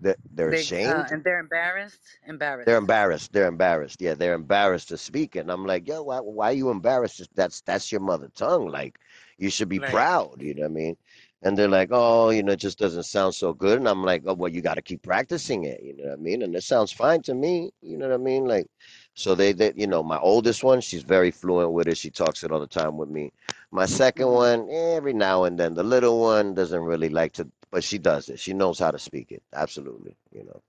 they 0.00 0.14
they're 0.30 0.50
They 0.50 0.72
uh 0.84 1.04
ashamed. 1.04 1.10
and 1.10 1.24
they're 1.24 1.38
embarrassed. 1.40 2.18
Embarrassed. 2.24 2.64
They're 2.64 2.76
Embarrassed. 2.76 2.78
embarrassed. 2.78 3.32
They're 3.32 3.46
embarrassed. 3.48 4.00
Yeah, 4.00 4.14
they're 4.14 4.34
embarrassed 4.34 4.88
to 4.88 4.98
speak. 4.98 5.36
And 5.36 5.50
I'm 5.50 5.64
like, 5.66 5.88
yo, 5.88 6.02
why, 6.02 6.20
why 6.20 6.50
are 6.50 6.52
you 6.54 6.70
embarrassed? 6.70 7.22
That's 7.34 7.60
that's 7.62 7.90
your 7.92 8.00
mother 8.00 8.28
tongue. 8.34 8.68
Like, 8.68 8.98
you 9.38 9.50
should 9.50 9.68
be 9.68 9.80
Right. 9.80 9.80
proud. 9.80 10.42
You 10.42 10.54
know 10.54 10.62
what 10.62 10.70
I 10.70 10.74
mean? 10.74 10.96
And 11.42 11.56
they're 11.56 11.68
like, 11.68 11.88
oh, 11.92 12.30
you 12.30 12.42
know, 12.42 12.52
it 12.52 12.58
just 12.60 12.78
doesn't 12.78 13.04
sound 13.04 13.34
so 13.34 13.52
good. 13.54 13.78
And 13.78 13.88
I'm 13.88 14.02
like, 14.04 14.22
oh, 14.26 14.34
well, 14.34 14.50
you 14.52 14.60
got 14.62 14.74
to 14.74 14.82
keep 14.82 15.02
practicing 15.02 15.64
it. 15.64 15.82
You 15.82 15.96
know 15.96 16.04
what 16.04 16.12
I 16.14 16.16
mean? 16.16 16.42
And 16.42 16.54
it 16.54 16.62
sounds 16.62 16.92
fine 16.92 17.22
to 17.22 17.34
me. 17.34 17.70
You 17.80 17.96
know 17.98 18.08
what 18.08 18.14
I 18.14 18.18
mean? 18.18 18.44
Like, 18.46 18.66
so 19.14 19.34
they, 19.34 19.52
they, 19.52 19.72
you 19.76 19.86
know, 19.86 20.02
my 20.02 20.18
oldest 20.18 20.64
one, 20.64 20.80
she's 20.80 21.02
very 21.02 21.30
fluent 21.30 21.72
with 21.72 21.88
it. 21.88 21.96
She 21.98 22.10
talks 22.10 22.42
it 22.44 22.52
all 22.52 22.60
the 22.60 22.66
time 22.66 22.96
with 22.96 23.08
me. 23.10 23.32
My 23.70 23.86
second 23.86 24.28
one, 24.28 24.68
eh, 24.70 24.94
every 24.96 25.12
now 25.14 25.44
and 25.44 25.58
then. 25.58 25.74
The 25.74 25.82
little 25.84 26.20
one 26.20 26.54
doesn't 26.54 26.82
really 26.82 27.08
like 27.10 27.32
to, 27.34 27.48
but 27.70 27.84
she 27.84 27.98
does 27.98 28.28
it. 28.28 28.40
She 28.40 28.52
knows 28.54 28.78
how 28.78 28.90
to 28.90 28.98
speak 28.98 29.32
it. 29.32 29.42
Absolutely. 29.52 30.16
You 30.32 30.44
know. 30.44 30.62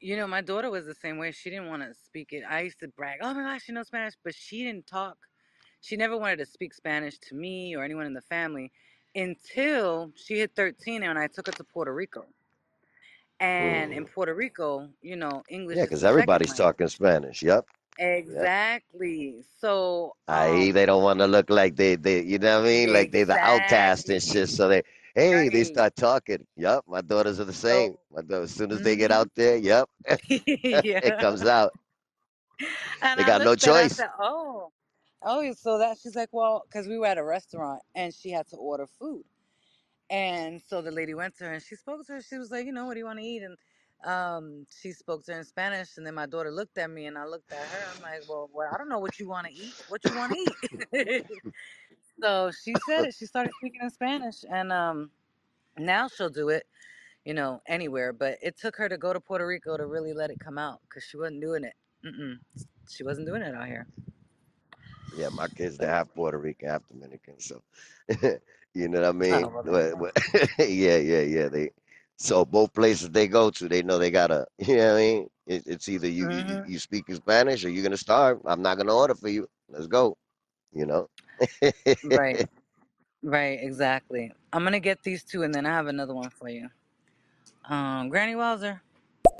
You 0.00 0.16
know, 0.16 0.26
my 0.28 0.40
daughter 0.42 0.70
was 0.70 0.86
the 0.86 0.94
same 0.94 1.18
way. 1.18 1.32
She 1.32 1.50
didn't 1.50 1.68
want 1.68 1.82
to 1.82 1.94
speak 1.94 2.32
it. 2.32 2.44
I 2.48 2.60
used 2.62 2.80
to 2.80 2.88
brag, 2.88 3.18
"Oh 3.22 3.34
my 3.34 3.42
gosh, 3.42 3.64
she 3.64 3.72
knows 3.72 3.88
Spanish," 3.88 4.14
but 4.22 4.34
she 4.34 4.64
didn't 4.64 4.86
talk. 4.86 5.18
She 5.80 5.96
never 5.96 6.16
wanted 6.16 6.38
to 6.38 6.46
speak 6.46 6.74
Spanish 6.74 7.18
to 7.20 7.34
me 7.34 7.74
or 7.76 7.84
anyone 7.84 8.06
in 8.06 8.14
the 8.14 8.22
family 8.22 8.72
until 9.14 10.12
she 10.16 10.38
hit 10.38 10.54
13 10.54 11.02
and 11.02 11.18
I 11.18 11.28
took 11.28 11.46
her 11.46 11.52
to 11.52 11.64
Puerto 11.64 11.94
Rico. 11.94 12.26
And 13.40 13.92
in 13.92 14.04
hmm 14.04 14.06
Puerto 14.06 14.34
Rico, 14.34 14.90
you 15.00 15.16
know, 15.16 15.44
Yeah, 15.70 15.82
English 15.82 15.86
is 15.88 15.92
because 15.92 16.02
the 16.02 16.06
second 16.06 16.44
everybody's 16.44 16.52
language. 16.52 16.54
talking 16.54 16.88
Spanish. 16.88 17.42
Yep. 17.42 17.66
Yep. 18.24 18.50
Exactly. 18.56 19.42
So, 19.42 20.16
I 20.28 20.70
um, 20.70 20.74
they 20.74 20.86
don't 20.86 21.02
want 21.02 21.20
to 21.20 21.26
look 21.26 21.50
like 21.50 21.76
they 21.76 21.96
they 21.96 22.22
you 22.22 22.38
know 22.38 22.58
what 22.60 22.66
I 22.66 22.68
mean 22.68 22.92
like 22.92 23.10
they're 23.10 23.24
the 23.26 23.38
outcast 23.42 24.08
and 24.10 24.22
shit. 24.22 24.48
exactly. 24.48 24.50
So 24.50 24.68
they 24.68 24.82
hey 25.14 25.48
they 25.48 25.64
Right. 25.64 25.64
start 25.64 25.96
talking. 25.96 26.46
Yep, 26.56 26.84
my 26.88 27.00
daughters 27.02 27.40
are 27.40 27.44
the 27.44 27.52
So, 27.54 27.54
same. 27.54 27.96
My 28.10 28.22
daughter, 28.22 28.42
as 28.44 28.52
soon 28.54 28.72
as 28.72 28.82
they 28.82 28.96
get 28.96 29.10
mhm. 29.10 29.28
out 29.28 29.30
there, 29.34 29.56
yep, 29.56 29.88
it 31.00 31.16
yeah. 31.16 31.18
comes 31.18 31.44
out. 31.44 31.72
And 33.02 33.18
They 33.18 33.22
I 33.22 33.24
got 33.24 33.42
no 33.42 33.54
looked 33.54 33.62
at 33.62 33.72
her, 33.72 33.78
I 33.80 33.86
choice. 33.86 33.96
said, 33.96 34.08
oh, 34.18 34.72
oh, 35.22 35.52
so 35.52 35.78
that 35.78 35.98
she's 35.98 36.16
like, 36.16 36.30
well, 36.32 36.62
because 36.68 36.86
we 36.88 36.98
were 36.98 37.06
at 37.06 37.18
a 37.18 37.24
restaurant 37.24 37.82
and 37.94 38.12
she 38.14 38.30
had 38.30 38.46
to 38.48 38.56
order 38.56 38.86
food. 38.86 39.24
And 40.10 40.62
so 40.66 40.80
the 40.80 40.90
lady 40.90 41.14
went 41.14 41.36
to 41.38 41.44
her 41.44 41.52
and 41.52 41.62
she 41.62 41.76
spoke 41.76 42.06
to 42.06 42.14
her. 42.14 42.22
She 42.22 42.38
was 42.38 42.50
like, 42.50 42.66
you 42.66 42.72
know, 42.72 42.86
what 42.86 42.94
do 42.94 43.00
you 43.00 43.04
want 43.04 43.18
to 43.18 43.24
eat? 43.24 43.42
And 43.42 43.56
um, 44.04 44.66
she 44.80 44.92
spoke 44.92 45.24
to 45.26 45.32
her 45.32 45.38
in 45.38 45.44
Spanish. 45.44 45.96
And 45.96 46.06
then 46.06 46.14
my 46.14 46.26
daughter 46.26 46.50
looked 46.50 46.78
at 46.78 46.90
me 46.90 47.06
and 47.06 47.18
I 47.18 47.26
looked 47.26 47.52
at 47.52 47.58
her. 47.58 47.84
I'm 47.94 48.02
like, 48.02 48.28
well, 48.28 48.48
well 48.52 48.68
I 48.72 48.78
don't 48.78 48.88
know 48.88 48.98
what 48.98 49.18
you 49.18 49.28
want 49.28 49.46
to 49.46 49.52
eat. 49.52 49.74
What 49.88 50.04
you 50.04 50.16
want 50.16 50.32
to 50.32 50.38
eat? 50.98 51.26
so 52.22 52.50
she 52.64 52.74
said 52.86 53.04
it. 53.06 53.14
She 53.14 53.26
started 53.26 53.52
speaking 53.58 53.80
in 53.82 53.90
Spanish. 53.90 54.44
And 54.50 54.72
um, 54.72 55.10
now 55.76 56.08
she'll 56.08 56.30
do 56.30 56.48
it, 56.48 56.66
you 57.24 57.34
know, 57.34 57.60
anywhere. 57.66 58.14
But 58.14 58.38
it 58.42 58.56
took 58.58 58.76
her 58.76 58.88
to 58.88 58.96
go 58.96 59.12
to 59.12 59.20
Puerto 59.20 59.46
Rico 59.46 59.76
to 59.76 59.86
really 59.86 60.14
let 60.14 60.30
it 60.30 60.40
come 60.40 60.56
out 60.56 60.80
because 60.88 61.04
she 61.04 61.18
wasn't 61.18 61.42
doing 61.42 61.64
it. 61.64 61.74
Mm-mm. 62.04 62.38
She 62.88 63.02
wasn't 63.02 63.26
doing 63.26 63.42
it 63.42 63.54
out 63.54 63.66
here. 63.66 63.86
Yeah, 65.16 65.28
my 65.30 65.48
kids 65.48 65.78
they 65.78 65.86
half 65.86 66.12
Puerto 66.14 66.38
Rican, 66.38 66.68
half 66.68 66.82
Dominican. 66.88 67.40
So 67.40 67.62
you 68.78 68.88
know 68.88 69.00
what 69.00 69.08
I 69.08 69.12
mean. 69.12 69.30
well, 69.52 69.62
there 69.64 69.88
you 69.90 69.96
But- 69.96 70.14
go. 70.14 70.40
but- 70.58 70.68
yeah, 70.68 70.96
yeah, 70.96 71.20
yeah. 71.20 71.48
They 71.48 71.70
so 72.16 72.44
both 72.44 72.72
places 72.74 73.10
they 73.10 73.26
go 73.28 73.50
to, 73.50 73.68
they 73.68 73.82
know 73.82 73.98
they 73.98 74.10
gotta. 74.10 74.46
You 74.58 74.76
know 74.76 74.86
what 74.92 74.98
I 74.98 75.02
mean. 75.04 75.30
It, 75.46 75.62
it's 75.66 75.88
either 75.88 76.08
you, 76.08 76.30
you 76.30 76.38
you 76.48 76.62
you 76.68 76.78
speak 76.78 77.04
in 77.08 77.16
Spanish 77.16 77.64
or 77.64 77.70
you're 77.70 77.82
gonna 77.82 77.96
starve. 77.96 78.38
I'm 78.44 78.60
not 78.62 78.76
gonna 78.78 78.94
order 78.94 79.14
for 79.14 79.28
you. 79.28 79.48
Let's 79.68 79.86
go. 79.86 80.16
You 80.72 80.86
know. 80.86 81.08
Right. 82.04 82.46
Right, 83.20 83.58
exactly. 83.60 84.30
I'm 84.52 84.62
gonna 84.62 84.78
get 84.78 85.02
these 85.02 85.24
two, 85.24 85.42
and 85.42 85.52
then 85.52 85.66
I 85.66 85.70
have 85.70 85.88
another 85.88 86.14
one 86.14 86.30
for 86.30 86.48
you. 86.48 86.68
Um, 87.68 88.08
Granny 88.10 88.36
Wowzer. 88.36 88.80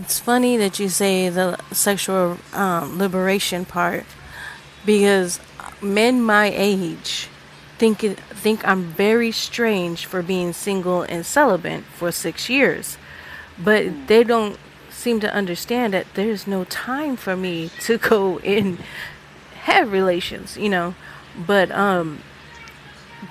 It's 0.00 0.18
funny 0.18 0.56
that 0.56 0.80
you 0.80 0.88
say 0.88 1.28
the 1.28 1.56
sexual 1.70 2.38
um, 2.54 2.98
liberation 2.98 3.64
part 3.64 4.04
because 4.84 5.38
men 5.80 6.20
my 6.22 6.50
age 6.52 7.28
think 7.78 8.00
think 8.44 8.66
I'm 8.66 8.84
very 8.84 9.32
strange 9.32 10.06
for 10.06 10.22
being 10.22 10.52
single 10.52 11.02
and 11.02 11.24
celibate 11.24 11.84
for 11.84 12.10
six 12.12 12.48
years, 12.48 12.98
but 13.58 13.84
Mm. 13.84 14.06
they 14.06 14.24
don't 14.24 14.56
seem 14.90 15.20
to 15.20 15.32
understand 15.32 15.92
that 15.94 16.06
there's 16.14 16.46
no 16.46 16.64
time 16.64 17.16
for 17.16 17.36
me 17.36 17.70
to 17.86 17.98
go 18.10 18.38
and 18.40 18.78
have 19.64 19.92
relations, 19.92 20.56
you 20.56 20.68
know. 20.68 20.94
But 21.46 21.70
um, 21.70 22.20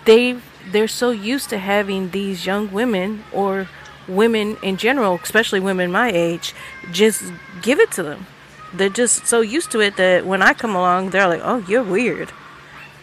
they 0.06 0.38
they're 0.72 0.88
so 0.88 1.12
used 1.12 1.50
to 1.50 1.58
having 1.58 2.10
these 2.12 2.46
young 2.46 2.72
women 2.72 3.24
or 3.32 3.68
women 4.08 4.58
in 4.62 4.78
general, 4.78 5.20
especially 5.24 5.60
women 5.60 5.92
my 5.92 6.10
age, 6.12 6.54
just 6.92 7.24
give 7.62 7.80
it 7.80 7.92
to 7.92 8.04
them. 8.04 8.26
They're 8.74 8.90
just 8.90 9.28
so 9.28 9.42
used 9.42 9.72
to 9.72 9.80
it 9.80 9.96
that 9.98 10.26
when 10.26 10.42
I 10.42 10.54
come 10.54 10.76
along, 10.76 11.10
they're 11.12 11.28
like, 11.28 11.42
"Oh, 11.44 11.64
you're 11.68 11.84
weird," 11.84 12.32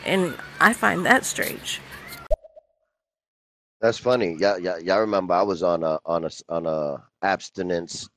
and 0.04 0.34
I 0.64 0.72
find 0.74 1.06
that 1.06 1.26
strange. 1.26 1.80
That's 3.80 3.98
funny. 3.98 4.36
Yeah, 4.38 4.56
yeah, 4.58 4.78
y'all 4.78 5.00
remember 5.00 5.34
I 5.34 5.42
was 5.42 5.62
on 5.62 5.84
a 5.84 6.00
on 6.06 6.24
a 6.24 6.30
on 6.50 6.66
a 6.66 7.04
abstinence 7.22 8.08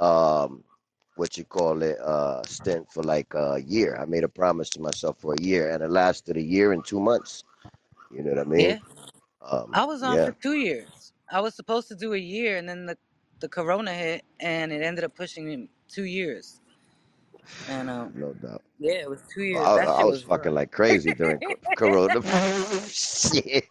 um 0.00 0.64
what 1.16 1.38
you 1.38 1.44
call 1.44 1.82
it 1.82 1.98
uh 2.00 2.44
stint 2.46 2.86
for 2.92 3.02
like 3.04 3.34
a 3.34 3.60
year. 3.66 3.98
I 4.00 4.06
made 4.06 4.24
a 4.24 4.28
promise 4.28 4.70
to 4.72 4.80
myself 4.80 5.18
for 5.20 5.34
a 5.34 5.42
year 5.42 5.70
and 5.70 5.82
it 5.82 5.90
lasted 5.90 6.36
a 6.38 6.42
year 6.42 6.72
and 6.72 6.84
two 6.86 7.00
months. 7.00 7.44
You 8.10 8.24
know 8.24 8.30
what 8.32 8.40
I 8.40 8.44
mean? 8.44 8.76
Yeah, 8.76 8.80
Um 9.42 9.74
I 9.74 9.84
was 9.84 10.02
on 10.02 10.18
yeah. 10.18 10.20
for 10.20 10.32
two 10.32 10.54
years. 10.54 11.12
I 11.30 11.40
was 11.40 11.54
supposed 11.56 11.88
to 11.88 11.96
do 11.96 12.14
a 12.14 12.18
year, 12.18 12.58
and 12.58 12.68
then 12.68 12.86
the 12.86 12.98
the 13.40 13.48
Corona 13.48 13.94
hit, 13.94 14.24
and 14.40 14.72
it 14.72 14.82
ended 14.82 15.04
up 15.04 15.16
pushing 15.16 15.46
me 15.46 15.70
two 15.88 16.04
years. 16.04 16.60
And 17.66 17.90
um, 17.90 18.14
No 18.14 18.32
doubt. 18.34 18.62
yeah, 18.78 18.94
it 18.94 19.10
was 19.10 19.22
two 19.32 19.42
years. 19.42 19.72
I, 19.72 19.74
That 19.74 19.90
I 19.96 20.04
was 20.04 20.04
was 20.04 20.26
rough. 20.26 20.26
fucking 20.26 20.52
like 20.54 20.70
crazy 20.72 21.12
during 21.12 21.40
co- 21.40 21.56
Corona. 21.74 22.22
Shit. 22.86 23.64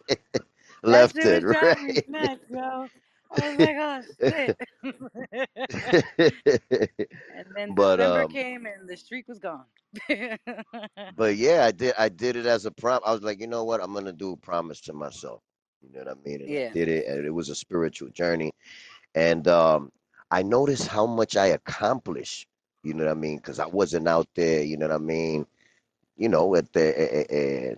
Left 0.82 1.24
it, 1.24 1.42
right? 1.44 2.06
nuts, 2.06 2.44
yo. 2.50 2.88
I 3.30 3.50
was 3.50 3.58
like, 3.58 3.76
oh 3.78 4.02
shit. 4.26 4.56
and 7.34 7.46
then 7.54 7.74
But 7.74 8.00
December 8.00 8.24
um 8.24 8.38
came, 8.38 8.66
and 8.66 8.88
the 8.88 8.96
streak 8.96 9.28
was 9.28 9.38
gone. 9.38 9.64
But 11.16 11.36
yeah, 11.36 11.64
I 11.64 11.72
did. 11.72 11.94
I 11.98 12.08
did 12.08 12.36
it 12.36 12.46
as 12.46 12.64
a 12.66 12.70
prom. 12.70 13.00
I 13.04 13.12
was 13.12 13.22
like, 13.22 13.40
you 13.40 13.46
know 13.46 13.64
what? 13.64 13.82
I'm 13.82 13.92
gonna 13.92 14.12
do 14.12 14.32
a 14.32 14.36
promise 14.36 14.80
to 14.82 14.92
myself. 14.92 15.42
You 15.82 15.90
know 15.92 16.00
what 16.00 16.08
I 16.08 16.14
mean? 16.24 16.42
And 16.42 16.56
I 16.56 16.60
yeah, 16.60 16.70
did 16.72 16.88
it, 16.88 17.06
and 17.06 17.24
it 17.26 17.30
was 17.30 17.48
a 17.48 17.54
spiritual 17.54 18.08
journey. 18.10 18.52
And 19.14 19.46
um, 19.48 19.90
I 20.30 20.42
noticed 20.42 20.88
how 20.88 21.06
much 21.06 21.36
I 21.36 21.46
accomplished. 21.48 22.46
You 22.88 22.94
know 22.94 23.06
what 23.06 23.12
I 23.12 23.20
mean? 23.20 23.38
Because 23.38 23.60
I 23.60 23.66
wasn't 23.66 24.08
out 24.08 24.28
there. 24.34 24.62
You 24.64 24.78
know 24.78 24.88
what 24.88 24.96
I 24.96 24.98
mean? 24.98 25.46
You 26.16 26.28
know, 26.28 26.54
at 26.56 26.72
the 26.72 27.00
eh, 27.00 27.08
eh, 27.20 27.26
eh, 27.30 27.74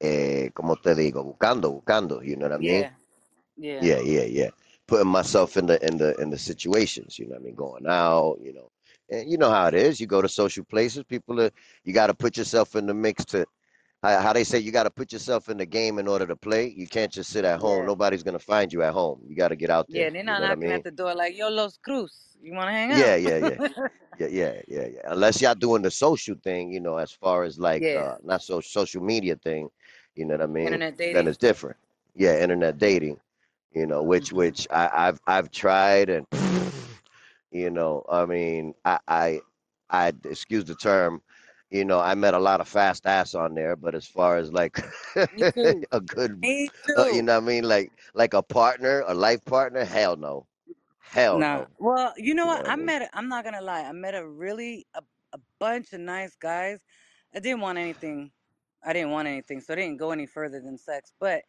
eh, 0.00 0.50
como 0.54 0.76
te 0.76 0.94
digo, 0.94 1.24
buscando, 1.24 1.70
buscando. 1.72 2.22
You 2.24 2.36
know 2.36 2.46
what 2.48 2.54
I 2.54 2.58
mean? 2.58 2.86
yeah, 2.86 3.80
yeah, 3.80 3.88
Yeah, 3.88 4.00
yeah, 4.00 4.24
yeah. 4.24 4.50
Putting 4.86 5.08
myself 5.08 5.56
in 5.56 5.66
the 5.66 5.84
in 5.86 5.98
the 5.98 6.14
in 6.20 6.30
the 6.30 6.38
situations. 6.38 7.18
You 7.18 7.26
know 7.26 7.34
what 7.34 7.42
I 7.42 7.44
mean? 7.44 7.54
Going 7.56 7.86
out. 7.86 8.38
You 8.42 8.54
know. 8.54 8.70
And 9.10 9.30
you 9.30 9.38
know 9.38 9.50
how 9.50 9.66
it 9.68 9.74
is. 9.74 10.00
You 10.00 10.06
go 10.06 10.22
to 10.22 10.28
social 10.28 10.64
places. 10.64 11.04
People 11.04 11.40
are. 11.40 11.50
You 11.84 11.92
got 11.94 12.08
to 12.08 12.14
put 12.14 12.36
yourself 12.36 12.76
in 12.76 12.86
the 12.86 12.94
mix 12.94 13.24
to 13.26 13.46
how, 14.02 14.20
how 14.20 14.32
they 14.32 14.44
say 14.44 14.58
you 14.58 14.72
got 14.72 14.84
to 14.84 14.90
put 14.90 15.12
yourself 15.12 15.48
in 15.48 15.56
the 15.58 15.66
game 15.66 15.98
in 15.98 16.08
order 16.08 16.26
to 16.26 16.36
play. 16.36 16.68
You 16.68 16.86
can't 16.86 17.12
just 17.12 17.30
sit 17.30 17.44
at 17.44 17.60
home. 17.60 17.84
yeah. 17.84 17.86
Nobody's 17.86 18.22
gonna 18.22 18.38
find 18.38 18.72
you 18.72 18.82
at 18.82 18.92
home. 18.92 19.20
You 19.26 19.36
got 19.36 19.48
to 19.48 19.56
get 19.56 19.70
out 19.70 19.90
there. 19.90 20.06
Yeah, 20.06 20.10
they're 20.10 20.22
You 20.24 20.34
not 20.34 20.40
know 20.40 20.42
what 20.44 20.52
I 20.52 20.54
knocking 20.54 20.70
mean? 20.70 20.82
at 20.82 20.84
the 20.84 20.90
door 20.92 21.14
like, 21.14 21.36
yo, 21.36 21.48
Los 21.48 21.76
Cruz, 21.78 22.36
you 22.40 22.54
want 22.54 22.68
to 22.68 22.72
hang 22.72 22.92
out? 22.92 23.12
yeah, 23.14 23.38
yeah, 23.38 23.38
yeah, 24.18 24.26
yeah, 24.28 24.60
yeah, 24.68 24.86
yeah. 24.86 25.00
Unless 25.04 25.40
y'all 25.42 25.54
doing 25.54 25.82
the 25.82 25.90
social 25.90 26.34
thing, 26.42 26.72
you 26.72 26.80
know, 26.80 26.96
as 26.98 27.12
far 27.12 27.44
as 27.44 27.58
like 27.58 27.84
yeah, 27.84 27.96
uh 27.96 28.16
not 28.22 28.42
so 28.42 28.60
social 28.60 29.02
media 29.02 29.36
thing, 29.36 29.68
you 30.14 30.24
know 30.26 30.34
what 30.34 30.42
I 30.42 30.46
mean? 30.46 30.80
internet 30.80 30.96
dating. 30.96 31.10
Then 31.10 31.26
it's 31.28 31.38
different. 31.38 31.76
Yeah, 32.14 32.38
internet 32.40 32.78
dating, 32.78 33.18
you 33.72 33.86
know, 33.86 34.02
which 34.02 34.32
hmm 34.34 34.50
which 34.50 34.66
I, 34.70 34.90
I've 35.08 35.20
I've 35.26 35.50
tried 35.50 36.10
and 36.10 36.26
you 37.50 37.70
know, 37.70 38.04
I 38.10 38.26
mean, 38.26 38.74
I 38.84 38.98
I 39.08 39.40
I 39.90 40.12
excuse 40.24 40.64
the 40.64 40.74
term, 40.74 41.22
you 41.70 41.84
know, 41.84 42.00
I 42.00 42.14
met 42.14 42.34
a 42.34 42.38
lot 42.38 42.60
of 42.60 42.68
fast 42.68 43.06
ass 43.06 43.34
on 43.34 43.54
there, 43.54 43.76
but 43.76 43.94
as 43.94 44.06
far 44.06 44.36
as 44.38 44.52
like 44.52 44.78
a 45.92 46.00
good, 46.00 46.48
uh, 46.96 47.06
you 47.06 47.22
know 47.22 47.34
what 47.34 47.44
I 47.44 47.46
mean, 47.46 47.64
like 47.64 47.92
like 48.14 48.34
a 48.34 48.42
partner, 48.42 49.04
a 49.06 49.14
life 49.14 49.44
partner, 49.44 49.84
hell 49.84 50.16
no, 50.16 50.46
hell 50.98 51.44
Nah. 51.44 51.44
no, 51.44 51.68
Well, 51.78 52.14
you 52.16 52.34
know 52.34 52.46
you 52.46 52.50
know 52.50 52.54
what? 52.54 52.62
what 52.62 52.68
I 52.68 52.70
I 52.70 52.76
mean? 52.76 52.92
met, 52.92 53.08
I'm 53.12 53.28
not 53.28 53.44
going 53.44 53.54
to 53.54 53.60
lie, 53.62 53.82
I 53.82 53.92
met 53.92 54.14
a 54.14 54.26
really, 54.26 54.86
a, 54.94 55.02
a 55.32 55.38
bunch 55.58 55.92
of 55.92 56.00
nice 56.00 56.34
guys. 56.36 56.84
I 57.34 57.40
didn't 57.40 57.60
want 57.60 57.78
anything. 57.78 58.32
I 58.84 58.92
didn't 58.92 59.10
want 59.10 59.28
anything, 59.28 59.60
so 59.60 59.72
I 59.72 59.76
didn't 59.76 59.98
go 59.98 60.10
any 60.10 60.26
further 60.26 60.60
than 60.60 60.78
sex. 60.78 61.12
But 61.18 61.42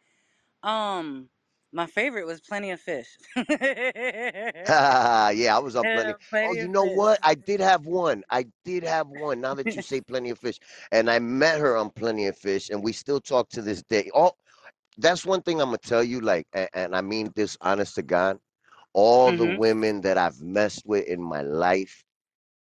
um, 0.62 1.30
my 1.72 1.86
favorite 1.86 2.26
was 2.26 2.40
Plenty 2.40 2.70
of 2.70 2.80
Fish. 2.80 3.18
yeah, 3.36 4.64
I 4.68 5.58
was 5.58 5.76
on 5.76 5.86
yeah, 5.86 5.88
plenty. 5.88 6.16
Oh, 6.42 6.54
you 6.54 6.68
know 6.68 6.84
Fish. 6.84 6.86
what? 6.86 7.18
I 7.22 7.34
did 7.34 7.60
have 7.60 7.86
one. 7.86 8.22
I 8.30 8.46
did 8.64 8.84
have 8.84 9.08
one. 9.08 9.40
Now 9.40 9.54
that 9.54 9.74
you 9.74 9.82
say 9.82 10.00
Plenty 10.00 10.30
of 10.30 10.38
Fish, 10.38 10.58
and 10.92 11.10
I 11.10 11.18
met 11.18 11.60
her 11.60 11.76
on 11.76 11.90
Plenty 11.90 12.26
of 12.26 12.36
Fish, 12.36 12.70
and 12.70 12.82
we 12.82 12.92
still 12.92 13.20
talk 13.20 13.48
to 13.50 13.62
this 13.62 13.82
day. 13.82 14.10
Oh, 14.14 14.32
that's 14.98 15.24
one 15.26 15.42
thing 15.42 15.60
I'm 15.60 15.68
gonna 15.68 15.78
tell 15.78 16.02
you. 16.02 16.20
Like, 16.20 16.46
and, 16.52 16.68
and 16.74 16.96
I 16.96 17.00
mean 17.02 17.32
this, 17.34 17.56
honest 17.60 17.94
to 17.96 18.02
God. 18.02 18.38
All 18.92 19.32
the 19.32 19.46
Mhm. 19.46 19.58
women 19.58 20.02
that 20.02 20.18
I've 20.18 20.40
messed 20.40 20.82
with 20.86 21.06
in 21.06 21.22
my 21.22 21.42
life 21.42 22.04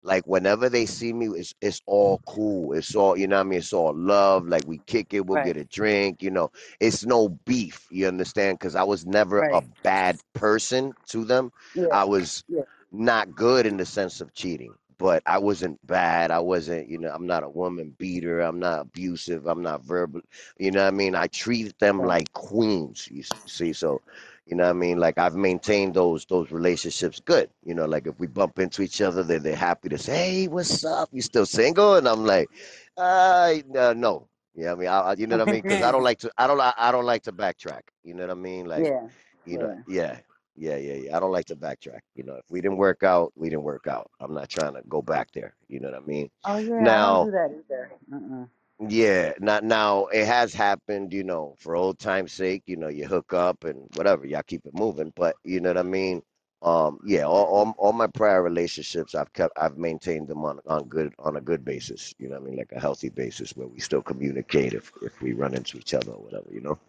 like 0.06 0.26
whenever 0.28 0.70
they 0.70 0.86
see 0.88 1.14
me, 1.14 1.28
it's 1.28 1.56
it's 1.62 1.82
all 1.88 2.22
cool. 2.28 2.74
It's 2.74 2.95
all 2.95 3.18
you 3.18 3.28
know 3.28 3.38
what 3.38 3.47
I 3.47 3.49
mean. 3.49 3.60
It's 3.60 3.74
all 3.74 3.93
love. 3.95 4.47
Like 4.47 4.66
we 4.68 4.80
kick 4.88 5.14
it, 5.14 5.26
we'll 5.28 5.38
Right. 5.38 5.47
get 5.49 5.58
a 5.58 5.66
drink. 5.66 6.24
You 6.24 6.32
know, 6.32 6.51
it's 6.80 7.06
no 7.06 7.30
beef. 7.30 7.88
You 7.91 8.08
understand? 8.08 8.60
Because 8.60 8.76
I 8.76 8.84
was 8.84 9.06
never 9.06 9.45
a 9.51 9.64
bad 9.84 10.20
person 10.34 10.93
to 11.10 11.26
them. 11.26 11.51
Yeah. 11.76 11.88
I 11.91 12.06
was 12.06 12.43
Yeah. 12.49 12.64
not 12.91 13.36
good 13.36 13.68
in 13.68 13.78
the 13.78 13.86
sense 13.86 14.22
of 14.22 14.34
cheating, 14.34 14.76
but 14.97 15.24
I 15.26 15.39
wasn't 15.39 15.86
bad. 15.86 16.32
I 16.32 16.39
wasn't. 16.39 16.89
You 16.89 16.99
know, 16.99 17.12
I'm 17.14 17.28
not 17.28 17.43
a 17.43 17.49
woman 17.49 17.95
beater. 17.97 18.41
I'm 18.41 18.60
not 18.60 18.82
abusive. 18.82 19.47
I'm 19.47 19.64
not 19.64 19.84
verbal. 19.84 20.22
You 20.58 20.72
know 20.72 20.84
what 20.84 20.93
I 20.93 20.97
mean? 20.97 21.16
I 21.16 21.28
treated 21.28 21.76
them 21.80 22.03
Right. 22.03 22.06
like 22.06 22.32
queens. 22.34 23.08
You 23.12 23.24
see, 23.47 23.74
so 23.74 24.01
you 24.46 24.56
know 24.56 24.64
what 24.66 24.70
I 24.72 24.74
mean? 24.74 24.98
Like 25.00 25.18
I've 25.18 25.36
maintained 25.36 25.93
those 25.96 26.26
those 26.26 26.52
relationships 26.52 27.20
good. 27.20 27.50
You 27.64 27.74
know, 27.76 27.86
like 27.86 28.08
if 28.08 28.20
we 28.20 28.28
bump 28.28 28.60
into 28.60 28.82
each 28.82 29.02
other, 29.02 29.24
they're 29.24 29.39
they're 29.39 29.56
happy 29.56 29.89
to 29.89 29.98
say, 29.98 30.16
"Hey, 30.16 30.48
what's 30.48 30.84
up? 30.86 31.10
You 31.12 31.22
still 31.22 31.46
single?" 31.46 31.96
And 31.96 32.08
I'm 32.08 32.26
like, 32.26 32.50
"Uh, 32.98 33.56
no, 33.68 33.93
no." 33.93 34.28
Yeah, 34.56 34.72
I 34.72 34.76
mean, 34.76 34.88
I, 34.88 35.16
you 35.18 35.28
know 35.28 35.38
what 35.38 35.48
I 35.48 35.52
mean? 35.52 35.62
Because 35.62 35.82
I 35.82 35.91
don't 35.91 36.04
like 36.04 36.20
to, 36.20 36.32
I 36.38 36.48
don't, 36.48 36.60
I 36.62 36.91
don't 36.91 37.06
like 37.06 37.24
to 37.24 37.34
backtrack. 37.34 37.82
You 38.04 38.14
know 38.16 38.24
what 38.24 38.32
I 38.32 38.36
mean? 38.36 38.66
Like, 38.66 38.86
yeah. 38.86 39.08
you 39.46 39.58
know, 39.58 39.70
Yeah. 39.88 40.20
yeah, 40.56 40.78
yeah, 40.78 40.93
yeah. 40.93 41.18
I 41.18 41.20
don't 41.20 41.32
like 41.32 41.46
to 41.48 41.56
backtrack. 41.56 42.00
You 42.16 42.24
know, 42.24 42.36
if 42.36 42.46
we 42.50 42.62
didn't 42.62 42.78
work 42.78 43.04
out, 43.04 43.32
we 43.36 43.50
didn't 43.50 43.64
work 43.64 43.88
out. 43.88 44.10
I'm 44.20 44.34
not 44.34 44.50
trying 44.50 44.74
to 44.76 44.82
go 44.88 45.02
back 45.02 45.32
there. 45.34 45.56
You 45.68 45.80
know 45.80 45.89
what 45.91 46.02
I 46.02 46.06
mean? 46.06 46.30
Oh 46.46 46.58
yeah, 46.58 46.93
I 46.96 47.00
don't 47.00 47.20
Now, 47.20 47.20
do 47.20 47.32
that 47.32 47.52
either. 47.52 47.91
Uh-uh. 48.14 48.46
Yeah, 48.80 49.34
not 49.40 49.64
now. 49.64 50.08
It 50.08 50.26
has 50.28 50.54
happened, 50.54 51.14
you 51.14 51.24
know, 51.24 51.56
for 51.60 51.76
old 51.76 52.00
time's 52.00 52.34
sake. 52.34 52.64
You 52.68 52.78
know, 52.78 52.90
you 52.90 53.08
hook 53.08 53.34
up 53.34 53.64
and 53.66 53.90
whatever, 53.96 54.26
y'all 54.28 54.44
keep 54.44 54.66
it 54.66 54.76
moving. 54.76 55.14
But 55.16 55.38
you 55.46 55.62
know 55.62 55.72
what 55.72 55.80
I 55.80 55.84
mean. 55.84 56.24
Um, 56.64 57.00
yeah, 57.06 57.24
all, 57.24 57.46
all 57.46 57.76
all 57.78 57.94
my 57.94 58.08
prior 58.08 58.44
relationships, 58.44 59.16
I've 59.16 59.34
kept, 59.34 59.58
I've 59.60 59.78
maintained 59.78 60.28
them 60.30 60.46
on 60.46 60.60
on 60.68 60.88
good 60.90 61.14
on 61.20 61.38
a 61.38 61.42
good 61.42 61.66
basis. 61.66 62.14
You 62.20 62.30
know 62.30 62.40
what 62.40 62.48
I 62.48 62.50
mean, 62.52 62.58
like 62.60 62.74
a 62.74 62.80
healthy 62.82 63.10
basis 63.10 63.56
where 63.56 63.68
we 63.68 63.80
still 63.80 64.02
communicate 64.04 64.74
if 64.74 64.92
if 65.02 65.22
we 65.22 65.34
run 65.34 65.56
into 65.56 65.78
each 65.80 65.94
other 65.96 66.14
or 66.14 66.24
whatever. 66.24 66.48
You 66.52 66.62
know. 66.62 66.80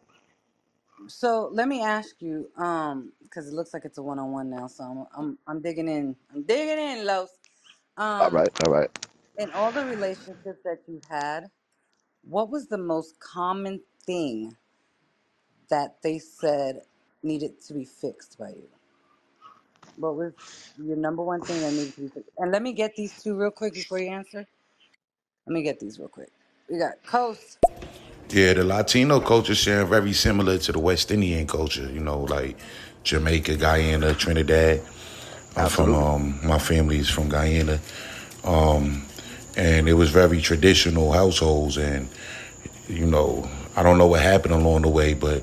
So 1.08 1.48
let 1.52 1.68
me 1.68 1.82
ask 1.82 2.22
you, 2.22 2.50
um, 2.56 3.12
because 3.22 3.48
it 3.48 3.54
looks 3.54 3.74
like 3.74 3.84
it's 3.84 3.98
a 3.98 4.02
one-on-one 4.02 4.50
now. 4.50 4.68
So 4.68 4.84
I'm, 4.84 5.06
I'm, 5.16 5.38
I'm 5.46 5.62
digging 5.62 5.88
in. 5.88 6.16
I'm 6.34 6.44
digging 6.44 6.78
in, 6.78 7.06
Los. 7.06 7.30
All 8.20 8.30
Um, 8.30 8.30
right, 8.30 8.50
all 8.66 8.72
right. 8.72 8.90
in 9.36 9.50
all 9.52 9.72
the 9.72 9.84
relationships 9.86 10.60
that 10.64 10.80
you've 10.88 11.04
had, 11.10 11.50
what 12.28 12.50
was 12.50 12.66
the 12.66 12.78
most 12.78 13.18
common 13.20 13.80
thing 14.04 14.56
that 15.68 16.02
they 16.02 16.18
said 16.18 16.82
needed 17.22 17.60
to 17.66 17.74
be 17.74 17.84
fixed 17.84 18.38
by 18.38 18.50
you? 18.50 18.68
What 19.96 20.16
was 20.16 20.32
your 20.82 20.96
number 20.96 21.22
one 21.22 21.40
thing 21.40 21.60
that 21.60 21.72
needed 21.72 21.94
to 21.94 22.00
be 22.02 22.08
fixed? 22.08 22.30
And 22.38 22.52
let 22.52 22.62
me 22.62 22.72
get 22.72 22.94
these 22.96 23.22
two 23.22 23.34
real 23.36 23.50
quick 23.50 23.74
before 23.74 23.98
you 23.98 24.08
answer. 24.08 24.46
Let 25.46 25.52
me 25.54 25.62
get 25.62 25.80
these 25.80 25.98
real 25.98 26.08
quick. 26.08 26.30
We 26.68 26.78
got 26.78 27.02
Coast. 27.06 27.58
Yeah, 28.30 28.54
the 28.54 28.64
Latino 28.64 29.20
culture 29.20 29.54
sound 29.54 29.88
very 29.88 30.12
similar 30.12 30.58
to 30.58 30.72
the 30.72 30.80
West 30.80 31.12
Indian 31.12 31.46
culture. 31.46 31.88
You 31.90 32.00
know, 32.00 32.22
like 32.22 32.58
Jamaica, 33.04 33.56
Guyana, 33.56 34.14
Trinidad. 34.14 34.80
I'm 35.56 35.68
from 35.70 35.94
Absolutely. 35.94 35.94
um, 35.94 36.40
my 36.46 36.58
family 36.58 36.98
is 36.98 37.08
from 37.08 37.28
Guyana, 37.30 37.80
um, 38.44 39.05
and 39.56 39.88
it 39.88 39.94
was 39.94 40.10
very 40.10 40.40
traditional 40.40 41.12
households. 41.12 41.76
And 41.76 42.08
you 42.88 43.06
know, 43.06 43.48
I 43.74 43.82
don't 43.82 43.98
know 43.98 44.06
what 44.06 44.20
happened 44.20 44.54
along 44.54 44.82
the 44.82 44.88
way, 44.88 45.14
but 45.14 45.42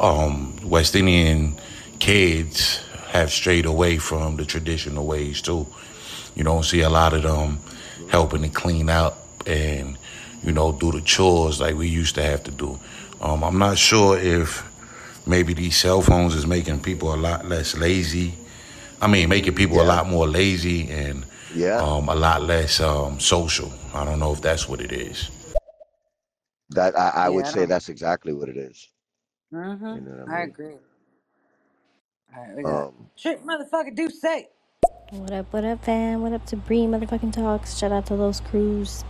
um, 0.00 0.56
West 0.68 0.96
Indian 0.96 1.56
kids 1.98 2.82
have 3.08 3.30
strayed 3.30 3.66
away 3.66 3.98
from 3.98 4.36
the 4.36 4.44
traditional 4.44 5.06
ways 5.06 5.42
too. 5.42 5.66
You 6.34 6.44
don't 6.44 6.64
see 6.64 6.80
a 6.80 6.88
lot 6.90 7.12
of 7.12 7.22
them 7.22 7.60
helping 8.08 8.42
to 8.42 8.48
clean 8.48 8.88
up 8.88 9.18
and 9.46 9.96
you 10.42 10.52
know 10.52 10.72
do 10.72 10.92
the 10.92 11.00
chores 11.00 11.60
like 11.60 11.76
we 11.76 11.88
used 11.88 12.14
to 12.14 12.22
have 12.22 12.42
to 12.44 12.50
do. 12.50 12.78
Um, 13.20 13.44
I'm 13.44 13.58
not 13.58 13.78
sure 13.78 14.18
if 14.18 14.68
maybe 15.26 15.54
these 15.54 15.76
cell 15.76 16.02
phones 16.02 16.34
is 16.34 16.46
making 16.46 16.80
people 16.80 17.14
a 17.14 17.16
lot 17.16 17.46
less 17.46 17.76
lazy. 17.76 18.34
I 19.00 19.06
mean, 19.06 19.28
making 19.28 19.54
people 19.54 19.80
a 19.80 19.84
lot 19.84 20.08
more 20.08 20.26
lazy 20.26 20.90
and 20.90 21.24
yeah. 21.54 21.84
um, 21.84 22.08
a 22.08 22.14
lot 22.16 22.42
less 22.42 22.80
um, 22.80 23.20
social. 23.20 23.72
I 23.94 24.04
don't 24.04 24.20
know 24.20 24.32
if 24.32 24.42
that's 24.42 24.68
what 24.68 24.80
it 24.80 24.92
is. 24.92 25.30
That 26.70 26.98
I, 26.98 27.10
I 27.26 27.28
would 27.30 27.46
Yeah, 27.46 27.52
I 27.52 27.52
say 27.52 27.66
that's 27.66 27.88
exactly 27.90 28.32
what 28.34 28.48
it 28.48 28.56
is. 28.58 28.88
Mm-hmm. 29.54 29.96
You 29.96 30.00
know 30.00 30.12
what 30.12 30.20
I 30.26 30.26
I 30.28 30.42
mean? 30.42 30.44
agree. 30.44 30.76
All 32.36 32.42
right, 32.44 32.56
we 32.56 32.64
got 32.64 32.88
Um, 32.88 33.10
Trick 33.18 33.42
Motherfucker 33.44 33.94
Do 33.94 34.10
Say. 34.10 34.48
What 35.10 35.32
up, 35.32 35.52
what 35.52 35.64
up, 35.64 35.84
fam? 35.84 36.22
What 36.22 36.34
up 36.34 36.46
to 36.46 36.56
Bree 36.56 36.82
motherfucking 36.86 37.32
talks? 37.32 37.78
Shout 37.78 37.92
out 37.92 38.06
to 38.06 38.14
Los 38.14 38.40
Cruz. 38.40 39.04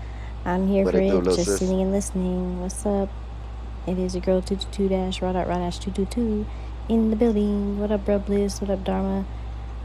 I'm 0.44 0.68
here 0.68 0.86
what 0.86 0.94
for 0.94 1.00
it 1.00 1.06
do, 1.06 1.18
it, 1.18 1.24
little 1.24 1.30
just 1.30 1.56
sis? 1.58 1.58
sitting 1.58 1.80
and 1.82 1.92
listening. 1.92 2.60
What's 2.60 2.86
up? 2.86 3.10
It 3.86 3.98
is 3.98 4.14
your 4.14 4.22
girl 4.22 4.42
222 4.42 4.88
dash, 4.88 5.22
right 5.22 5.36
out, 5.36 5.48
right 5.48 5.58
dash 5.58 5.78
222 5.80 6.46
in 6.88 7.10
the 7.10 7.16
building. 7.16 7.78
What 7.78 7.92
up, 7.92 8.04
bro 8.04 8.18
Bliss? 8.20 8.60
What 8.60 8.70
up, 8.70 8.84
Dharma? 8.84 9.26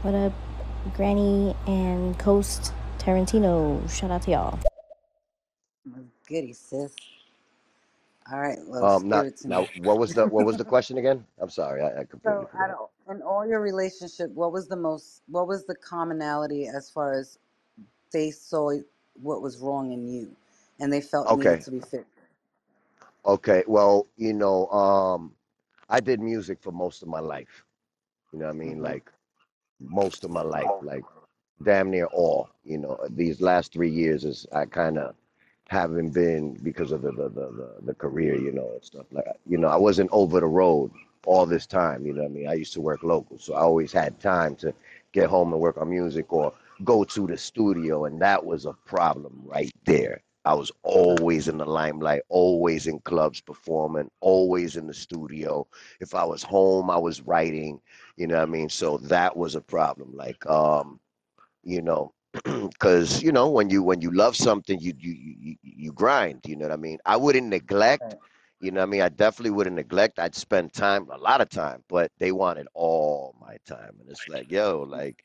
What 0.02 0.14
up, 0.14 0.32
Granny 0.94 1.56
and 1.66 2.18
Coast 2.18 2.72
Tarantino? 2.98 3.90
Shout 3.90 4.10
out 4.10 4.22
to 4.22 4.30
y'all. 4.32 4.58
Goody, 6.28 6.52
sis. 6.54 6.94
All 8.32 8.40
right, 8.40 8.58
Los, 8.66 9.02
Um, 9.02 9.08
give 9.10 9.24
not 9.24 9.26
it 9.26 9.36
to 9.38 9.48
me. 9.48 9.58
now. 9.58 9.70
What 9.74 9.98
was 9.98 10.14
the 10.14 10.26
what 10.26 10.44
was 10.46 10.56
the 10.58 10.64
question 10.64 10.98
again? 10.98 11.26
I'm 11.40 11.50
sorry, 11.50 11.82
I, 11.82 12.00
I 12.00 12.04
completely 12.04 12.46
So, 12.46 12.50
forgot. 12.50 12.78
don't. 13.06 13.16
In 13.18 13.22
all 13.22 13.46
your 13.48 13.60
relationship, 13.60 14.30
what 14.32 14.52
was 14.52 14.68
the 14.68 14.76
most? 14.76 15.22
What 15.28 15.48
was 15.48 15.66
the 15.66 15.76
commonality 15.76 16.68
as 16.68 16.90
far 16.90 17.14
as 17.14 17.38
they 18.12 18.30
saw 18.32 18.72
what 19.14 19.42
was 19.42 19.58
wrong 19.58 19.92
in 19.92 20.08
you, 20.08 20.36
and 20.80 20.92
they 20.92 21.00
felt 21.02 21.32
needed 21.32 21.60
Okay, 21.60 21.62
to 21.62 21.70
be 21.72 21.80
fixed? 21.80 22.08
okay. 23.26 23.64
Well, 23.66 24.08
you 24.16 24.34
know, 24.34 24.68
um, 24.68 25.34
I 25.88 26.00
did 26.00 26.20
music 26.20 26.60
for 26.62 26.72
most 26.72 27.02
of 27.02 27.08
my 27.08 27.20
life. 27.20 27.64
You 28.32 28.40
know 28.40 28.46
what 28.46 28.54
I 28.56 28.58
mean? 28.58 28.82
hmm 28.82 28.82
Like 28.82 29.12
most 29.80 30.24
of 30.24 30.30
my 30.30 30.42
life, 30.42 30.72
like 30.80 31.04
damn 31.62 31.90
near 31.90 32.06
all. 32.06 32.50
You 32.64 32.78
know, 32.78 32.98
these 33.10 33.40
last 33.40 33.72
three 33.72 33.90
years 33.90 34.24
is 34.24 34.46
I 34.52 34.66
kind 34.66 34.98
of 34.98 35.14
haven't 35.68 36.10
been 36.10 36.54
because 36.62 36.92
of 36.92 37.02
the 37.02 37.12
the, 37.12 37.28
the 37.28 37.46
the 37.50 37.74
the 37.86 37.94
career, 37.94 38.34
you 38.36 38.52
know, 38.52 38.70
and 38.74 38.84
stuff 38.84 39.06
like. 39.12 39.24
You 39.46 39.58
know, 39.58 39.68
I 39.68 39.76
wasn't 39.76 40.10
over 40.12 40.40
the 40.40 40.46
road 40.46 40.90
all 41.26 41.46
this 41.46 41.66
time. 41.66 42.06
You 42.06 42.14
know 42.14 42.22
what 42.22 42.30
I 42.30 42.34
mean? 42.34 42.48
I 42.48 42.54
used 42.54 42.72
to 42.74 42.80
work 42.80 43.02
local, 43.02 43.38
so 43.38 43.54
I 43.54 43.60
always 43.60 43.92
had 43.92 44.20
time 44.20 44.56
to 44.56 44.74
get 45.12 45.28
home 45.28 45.52
and 45.52 45.60
work 45.60 45.76
on 45.78 45.90
music 45.90 46.32
or 46.32 46.52
go 46.84 47.04
to 47.04 47.26
the 47.26 47.36
studio, 47.36 48.04
and 48.04 48.20
that 48.20 48.44
was 48.44 48.66
a 48.66 48.72
problem 48.86 49.42
right 49.44 49.70
there. 49.84 50.22
I 50.44 50.54
was 50.54 50.72
always 50.82 51.48
in 51.48 51.58
the 51.58 51.66
limelight, 51.66 52.22
always 52.30 52.86
in 52.86 53.00
clubs 53.00 53.40
performing, 53.40 54.10
always 54.20 54.76
in 54.76 54.86
the 54.86 54.94
studio. 54.94 55.66
If 56.00 56.14
I 56.14 56.24
was 56.24 56.42
home, 56.42 56.90
I 56.90 56.96
was 56.96 57.20
writing, 57.22 57.80
you 58.18 58.26
know 58.26 58.36
what 58.36 58.48
I 58.48 58.52
mean? 58.52 58.70
So 58.70 58.98
that 58.98 59.36
was 59.36 59.56
a 59.56 59.62
problem. 59.62 60.12
Like, 60.16 60.46
um, 60.46 61.00
you 61.64 61.82
know 61.82 62.12
because 62.44 63.22
you 63.22 63.32
know 63.32 63.48
when 63.48 63.70
you 63.70 63.82
when 63.82 64.00
you 64.02 64.10
love 64.12 64.36
something 64.36 64.78
you, 64.80 64.94
you 64.98 65.12
you 65.12 65.56
you 65.62 65.92
grind 65.92 66.40
you 66.46 66.56
know 66.56 66.66
what 66.66 66.72
i 66.72 66.76
mean 66.76 66.98
i 67.06 67.16
wouldn't 67.16 67.48
neglect 67.48 68.16
you 68.60 68.70
know 68.70 68.80
what 68.80 68.88
i 68.88 68.90
mean 68.90 69.02
i 69.02 69.08
definitely 69.08 69.50
wouldn't 69.50 69.76
neglect 69.76 70.18
i'd 70.18 70.34
spend 70.34 70.72
time 70.72 71.08
a 71.10 71.18
lot 71.18 71.40
of 71.40 71.48
time 71.50 71.82
but 71.88 72.10
they 72.18 72.32
wanted 72.32 72.66
all 72.74 73.36
my 73.40 73.56
time 73.66 73.96
and 74.00 74.08
it's 74.10 74.28
like 74.28 74.50
yo 74.50 74.82
like 74.88 75.24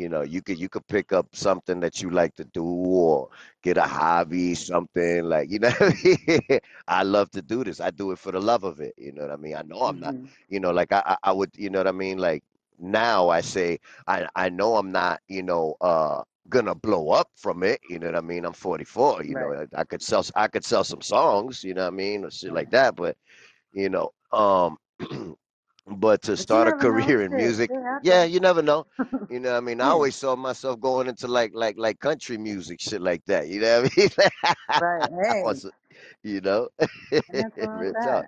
you 0.00 0.08
know 0.08 0.22
you 0.22 0.42
could 0.42 0.58
you 0.58 0.68
could 0.68 0.86
pick 0.88 1.12
up 1.12 1.26
something 1.34 1.80
that 1.80 2.02
you 2.02 2.10
like 2.10 2.34
to 2.36 2.44
do 2.44 2.64
or 2.64 3.28
get 3.62 3.76
a 3.78 3.82
hobby 3.82 4.54
something 4.54 5.24
like 5.24 5.50
you 5.50 5.58
know 5.64 5.70
I, 5.80 5.94
mean? 6.04 6.60
I 6.88 7.02
love 7.04 7.30
to 7.32 7.42
do 7.42 7.64
this 7.64 7.80
i 7.80 7.90
do 7.90 8.12
it 8.12 8.18
for 8.18 8.32
the 8.32 8.40
love 8.40 8.64
of 8.64 8.80
it 8.80 8.94
you 8.98 9.12
know 9.12 9.22
what 9.22 9.32
i 9.32 9.36
mean 9.36 9.56
i 9.56 9.62
know 9.62 9.80
i'm 9.82 10.00
not 10.00 10.14
hmm 10.14 10.26
you 10.48 10.60
know 10.60 10.70
like 10.72 10.92
i 10.92 11.02
i, 11.06 11.16
I 11.24 11.32
would 11.32 11.50
you 11.56 11.70
know 11.70 11.78
what 11.80 11.88
i 11.88 11.92
mean 11.92 12.18
like 12.18 12.44
now 12.78 13.28
i 13.28 13.40
say 13.40 13.78
i 14.06 14.26
i 14.36 14.48
know 14.50 14.76
i'm 14.76 14.92
not 14.92 15.20
you 15.28 15.42
know 15.42 15.74
uh 15.80 16.22
gonna 16.48 16.74
blow 16.74 17.10
up 17.10 17.28
from 17.36 17.62
it. 17.62 17.80
You 17.88 17.98
know 17.98 18.06
what 18.06 18.16
I 18.16 18.20
mean? 18.20 18.44
I'm 18.44 18.52
44. 18.52 19.24
You 19.24 19.36
know, 19.36 19.52
I, 19.52 19.80
I 19.80 19.84
could 19.84 20.02
sell 20.02 20.24
I 20.36 20.48
could 20.48 20.64
sell 20.64 20.84
some 20.84 21.00
songs. 21.02 21.64
You 21.64 21.74
know 21.74 21.82
what 21.82 21.92
I 21.92 21.96
mean, 21.96 22.24
or 22.24 22.30
shit 22.30 22.52
Right. 22.52 22.54
like 22.54 22.70
that. 22.70 22.96
But 22.96 23.16
you 23.72 23.88
know, 23.90 24.10
um, 24.32 24.76
but 25.90 26.22
to 26.22 26.36
But 26.36 26.52
you 26.52 26.56
start 26.56 26.68
a 26.68 26.72
never 26.72 26.86
know. 26.86 27.12
career 27.12 27.22
in 27.22 27.34
Shit, 27.34 27.36
music, 27.36 27.72
yeah, 28.00 28.24
happens. 28.24 28.24
you 28.24 28.40
never 28.40 28.62
know. 28.62 28.86
You 29.28 29.40
know 29.40 29.52
what 29.52 29.58
I 29.58 29.60
mean? 29.60 29.80
I 29.80 29.86
Yeah. 29.86 29.88
always 29.88 30.16
saw 30.16 30.36
myself 30.36 30.80
going 30.80 31.08
into 31.08 31.26
like 31.28 31.52
like 31.54 31.76
like 31.78 31.98
country 32.00 32.36
music, 32.38 32.80
shit 32.80 33.00
like 33.00 33.24
that. 33.26 33.48
You 33.48 33.60
know 33.60 33.82
what 33.82 33.92
I 33.92 34.00
mean? 34.00 34.54
Right. 34.76 35.10
I 35.28 35.34
Hey. 35.34 35.44
was. 35.44 35.66
you 36.22 36.40
know, 36.40 36.68
And 37.28 37.38
that's 37.38 37.56
wrong 37.58 37.78
with 37.78 37.80
real 37.80 37.94
talk. 37.94 38.26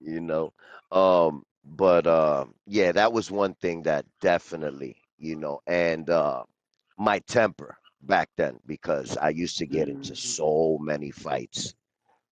You 0.00 0.20
know, 0.20 0.52
um, 0.90 1.44
but 1.64 2.06
um, 2.06 2.54
yeah, 2.66 2.92
that 2.92 3.12
was 3.12 3.30
one 3.30 3.54
thing 3.54 3.82
that 3.82 4.04
definitely, 4.20 4.96
you 5.18 5.36
know, 5.36 5.60
and 5.66 6.08
uh, 6.10 6.44
my 6.98 7.18
temper 7.20 7.76
back 8.02 8.28
then 8.36 8.58
because 8.66 9.16
I 9.16 9.30
used 9.30 9.58
to 9.58 9.66
get 9.66 9.88
into 9.88 10.14
Mm-hmm. 10.14 10.16
so 10.16 10.78
many 10.80 11.10
fights 11.10 11.74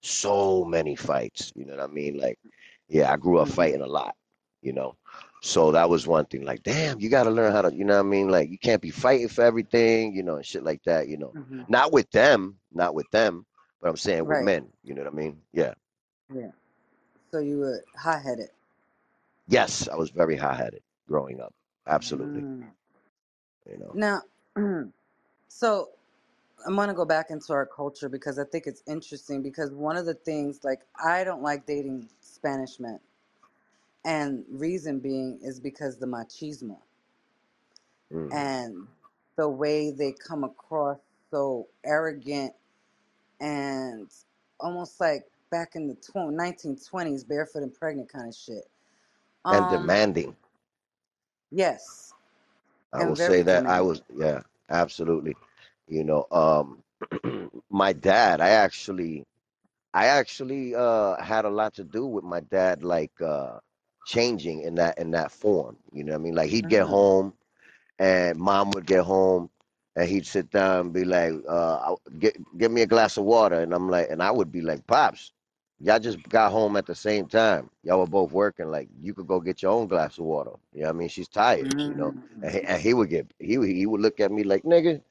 so 0.02 0.64
many 0.66 0.95
fights. 0.95 1.52
You 1.56 1.66
know 1.66 1.76
what 1.76 1.84
I 1.84 1.88
mean? 1.88 2.18
Like, 2.18 2.38
yeah, 2.90 3.12
I 3.14 3.18
grew 3.18 3.40
up 3.40 3.48
Mm-hmm. 3.48 3.56
fighting 3.56 3.82
a 3.82 3.88
lot, 3.88 4.16
you 4.62 4.74
know. 4.74 4.96
So 5.42 5.72
that 5.72 5.90
was 5.90 6.06
one 6.08 6.26
thing. 6.26 6.44
Like, 6.44 6.64
damn, 6.64 7.00
you 7.00 7.10
got 7.10 7.24
to 7.24 7.32
learn 7.32 7.54
how 7.54 7.62
to, 7.62 7.74
you 7.74 7.86
know 7.86 7.96
what 7.96 8.06
I 8.06 8.10
mean? 8.10 8.30
Like, 8.30 8.50
you 8.50 8.58
can't 8.58 8.82
be 8.82 8.92
fighting 8.92 9.30
for 9.30 9.44
everything, 9.44 10.14
you 10.16 10.24
know, 10.24 10.36
and 10.36 10.46
shit 10.46 10.64
like 10.64 10.84
that, 10.84 11.08
you 11.08 11.18
know. 11.18 11.34
Mm-hmm. 11.36 11.64
Not 11.70 11.94
with 11.94 12.12
them, 12.12 12.58
not 12.74 12.94
with 12.94 13.10
them, 13.12 13.46
but 13.82 13.90
I'm 13.90 13.98
saying 13.98 14.26
with 14.26 14.44
men, 14.44 14.68
you 14.84 14.96
know 14.96 15.04
what 15.04 15.14
I 15.14 15.16
mean? 15.16 15.42
Yeah. 15.54 15.74
Yeah. 16.34 16.52
So 17.32 17.40
you 17.40 17.60
were 17.60 17.84
high 17.98 18.20
headed. 18.20 18.50
Yes, 19.48 19.88
I 19.88 19.96
was 19.96 20.10
very 20.10 20.36
high 20.36 20.56
headed 20.56 20.82
growing 21.08 21.40
up. 21.42 21.54
Absolutely, 21.88 22.42
Mm. 22.42 22.68
you 23.70 23.78
know. 23.78 23.92
Now, 23.94 24.22
so 25.48 25.90
I'm 26.68 26.76
gonna 26.76 26.94
go 26.94 27.06
back 27.06 27.32
into 27.32 27.54
our 27.54 27.66
culture 27.66 28.10
because 28.10 28.38
I 28.38 28.44
think 28.44 28.68
it's 28.68 28.84
interesting 28.88 29.42
because 29.42 29.72
one 29.72 29.96
of 29.98 30.06
the 30.06 30.14
things 30.14 30.64
like 30.64 30.82
I 31.04 31.24
don't 31.24 31.42
like 31.42 31.66
dating 31.66 32.10
Spanish 32.40 32.80
men. 32.80 33.00
And 34.06 34.46
reason 34.50 35.00
being 35.00 35.40
is 35.44 35.60
because 35.60 35.98
the 36.00 36.08
machismo 36.08 36.80
hmm 38.12 38.32
and 38.32 38.88
the 39.38 39.50
way 39.50 39.92
they 39.92 40.14
come 40.14 40.44
across 40.44 40.98
so 41.32 41.68
arrogant 41.86 42.54
and 43.40 44.10
almost 44.60 45.00
like 45.00 45.24
back 45.52 45.76
in 45.76 45.88
the 45.88 45.96
tw- 45.96 46.32
1920s 46.32 47.28
barefoot 47.28 47.64
and 47.64 47.74
pregnant 47.74 48.12
kind 48.12 48.28
of 48.30 48.36
shit. 48.36 48.66
And 49.50 49.68
Um 49.68 49.68
demanding. 49.68 50.36
yes, 51.52 52.14
I 52.94 53.04
will 53.04 53.16
say 53.16 53.42
very 53.42 53.44
that 53.44 53.68
I 53.68 53.82
was, 53.82 54.02
yeah, 54.16 54.42
absolutely. 54.70 55.36
You 55.88 56.04
know, 56.04 56.26
um, 56.32 56.84
my 57.70 57.94
dad, 57.94 58.42
I 58.42 58.50
actually 58.50 59.26
I 59.94 60.08
actually 60.08 60.76
uh 60.76 61.22
had 61.22 61.46
a 61.46 61.50
lot 61.50 61.74
to 61.76 61.84
do 61.84 62.06
with 62.06 62.24
my 62.24 62.40
dad 62.42 62.84
like 62.84 63.20
uh 63.22 63.60
changing 64.06 64.62
in 64.62 64.76
that 64.76 64.98
in 64.98 65.12
that 65.12 65.32
form. 65.32 65.78
You 65.92 66.04
know 66.04 66.14
what 66.14 66.20
I 66.20 66.24
mean? 66.24 66.36
Like 66.36 66.50
he'd 66.50 66.68
get 66.68 66.86
Mm, 66.86 66.88
home 66.88 67.34
and 68.00 68.38
mom 68.38 68.72
would 68.72 68.86
get 68.86 69.04
home 69.04 69.50
and 69.96 70.08
he'd 70.08 70.26
sit 70.26 70.50
down 70.52 70.80
and 70.80 70.94
be 70.94 71.04
like, 71.06 71.34
uh 71.48 71.96
get 72.20 72.38
give 72.58 72.72
me 72.72 72.82
a 72.82 72.88
glass 72.88 73.18
of 73.18 73.24
water 73.26 73.60
and 73.60 73.74
I'm 73.74 73.90
like 73.90 74.10
and 74.10 74.22
I 74.22 74.32
would 74.32 74.52
be 74.52 74.62
like, 74.62 74.86
Pops, 74.88 75.32
y'all 75.80 76.00
just 76.00 76.22
got 76.30 76.52
home 76.52 76.76
at 76.78 76.86
the 76.86 76.96
same 76.96 77.28
time. 77.28 77.70
Y'all 77.84 78.00
were 78.00 78.08
both 78.08 78.32
working, 78.32 78.68
like 78.70 78.90
you 79.00 79.14
could 79.14 79.28
go 79.28 79.40
get 79.40 79.62
your 79.62 79.72
own 79.72 79.88
glass 79.88 80.18
of 80.18 80.26
water. 80.26 80.52
You 80.74 80.82
know 80.82 80.88
what 80.88 80.96
I 80.96 81.00
mean? 81.00 81.10
She's 81.10 81.30
tired, 81.30 81.74
you 81.86 81.96
know. 81.96 82.14
mm. 82.14 82.42
And 82.42 82.52
he, 82.54 82.64
and 82.64 82.82
he 82.82 82.94
would 82.94 83.10
get 83.10 83.34
he 83.40 83.58
would 83.58 83.70
he 83.70 83.86
would 83.86 84.02
look 84.02 84.20
at 84.20 84.32
me 84.32 84.44
like, 84.44 84.66
nigga, 84.66 85.02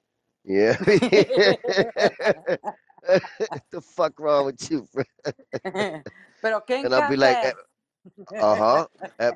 yeah. 0.44 0.76
the 3.72 3.82
fuck 3.82 4.20
wrong 4.20 4.46
with 4.46 4.70
you? 4.70 4.88
Pero 6.42 6.64
¿qué 6.66 6.76
And 6.84 6.94
I'll 6.94 7.02
be 7.02 7.16
like, 7.16 7.44
uh 8.40 8.56
huh. 8.56 8.86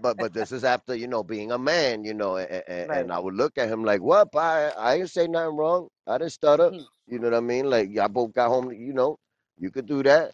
But 0.01 0.19
but 0.19 0.35
this 0.35 0.53
is 0.53 0.65
after 0.65 0.95
you 0.97 1.09
know 1.09 1.25
being 1.25 1.53
a 1.53 1.59
man, 1.59 2.05
you 2.05 2.15
know, 2.15 2.37
and, 2.39 2.65
right. 2.89 3.09
and 3.09 3.13
I 3.13 3.19
would 3.19 3.35
look 3.35 3.59
at 3.59 3.69
him 3.69 3.85
like, 3.85 4.03
what? 4.03 4.29
I 4.37 4.73
I 4.79 4.99
didn't 4.99 5.11
say 5.11 5.29
nothing 5.29 5.57
wrong. 5.57 5.89
I 6.07 6.19
didn't 6.19 6.33
stutter. 6.33 6.73
You 7.09 7.19
know 7.21 7.31
what 7.31 7.37
I 7.39 7.41
mean? 7.41 7.71
Like 7.71 7.91
y'all 7.93 8.09
both 8.09 8.33
got 8.35 8.49
home. 8.49 8.73
You 8.73 8.93
know, 8.95 9.19
you 9.59 9.71
could 9.71 9.87
do 9.87 10.03
that. 10.05 10.33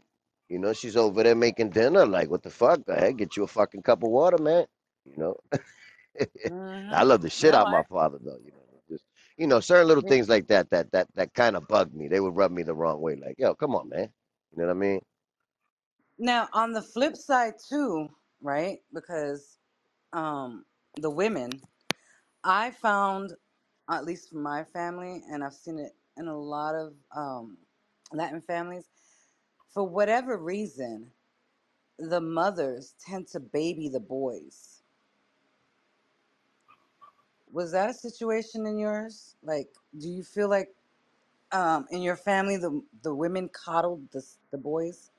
You 0.48 0.58
know, 0.60 0.72
she's 0.74 0.96
over 0.96 1.22
there 1.24 1.36
making 1.36 1.70
dinner. 1.70 2.06
Like, 2.06 2.30
what 2.30 2.42
the 2.42 2.50
fuck? 2.50 2.86
Go 2.86 2.94
ahead, 2.94 3.18
get 3.18 3.36
you 3.36 3.44
a 3.44 3.48
fucking 3.48 3.82
cup 3.82 4.02
of 4.04 4.10
water, 4.10 4.38
man. 4.38 4.66
You 5.06 5.14
know, 5.18 5.36
I 6.90 7.04
hmm 7.04 7.04
love 7.04 7.22
the 7.22 7.30
shit 7.30 7.54
No, 7.54 7.56
out 7.56 7.68
I 7.68 7.70
my 7.70 7.84
father 7.84 8.18
though. 8.24 8.38
You 8.44 8.52
know, 8.52 8.67
you 9.38 9.48
know, 9.48 9.60
certain 9.60 9.88
little 9.88 10.04
things 10.04 10.28
like 10.28 10.48
that 10.48 10.70
that 10.70 10.92
that 10.92 11.08
that 11.16 11.34
kind 11.34 11.56
of 11.56 11.68
bugged 11.68 11.94
me. 11.94 12.08
They 12.08 12.20
would 12.20 12.36
rub 12.36 12.52
me 12.52 12.64
the 12.64 12.74
wrong 12.74 13.00
way. 13.02 13.16
Like, 13.16 13.36
yo, 13.38 13.54
come 13.56 13.76
on, 13.76 13.90
man. 13.90 14.10
You 14.52 14.58
know 14.62 14.66
what 14.66 14.76
I 14.76 14.80
mean? 14.80 15.00
Now 16.18 16.48
on 16.52 16.72
the 16.72 16.82
flip 16.82 17.16
side 17.16 17.54
too, 17.68 18.08
right? 18.42 18.80
Because 18.94 19.58
um 20.12 20.64
the 20.96 21.10
women, 21.10 21.52
I 22.44 22.72
found 22.72 23.34
at 23.90 24.04
least 24.04 24.30
for 24.30 24.38
my 24.38 24.64
family, 24.64 25.22
and 25.30 25.44
I've 25.44 25.54
seen 25.54 25.78
it 25.78 25.92
in 26.18 26.28
a 26.28 26.38
lot 26.38 26.74
of 26.74 26.94
um 27.16 27.58
Latin 28.12 28.42
families, 28.42 28.88
for 29.72 29.84
whatever 29.88 30.38
reason, 30.38 31.12
the 31.98 32.20
mothers 32.20 32.94
tend 33.04 33.28
to 33.28 33.40
baby 33.40 33.88
the 33.88 34.00
boys. 34.00 34.77
Was 37.52 37.72
that 37.72 37.90
a 37.90 37.94
situation 37.94 38.66
in 38.66 38.78
yours? 38.78 39.36
Like, 39.42 39.68
do 39.98 40.08
you 40.08 40.22
feel 40.22 40.48
like 40.48 40.74
um, 41.52 41.86
in 41.90 42.02
your 42.02 42.16
family 42.16 42.56
the 42.56 42.82
the 43.02 43.14
women 43.14 43.48
coddled 43.48 44.10
the 44.12 44.18
s- 44.18 44.38
the 44.50 44.58
boys? 44.58 45.10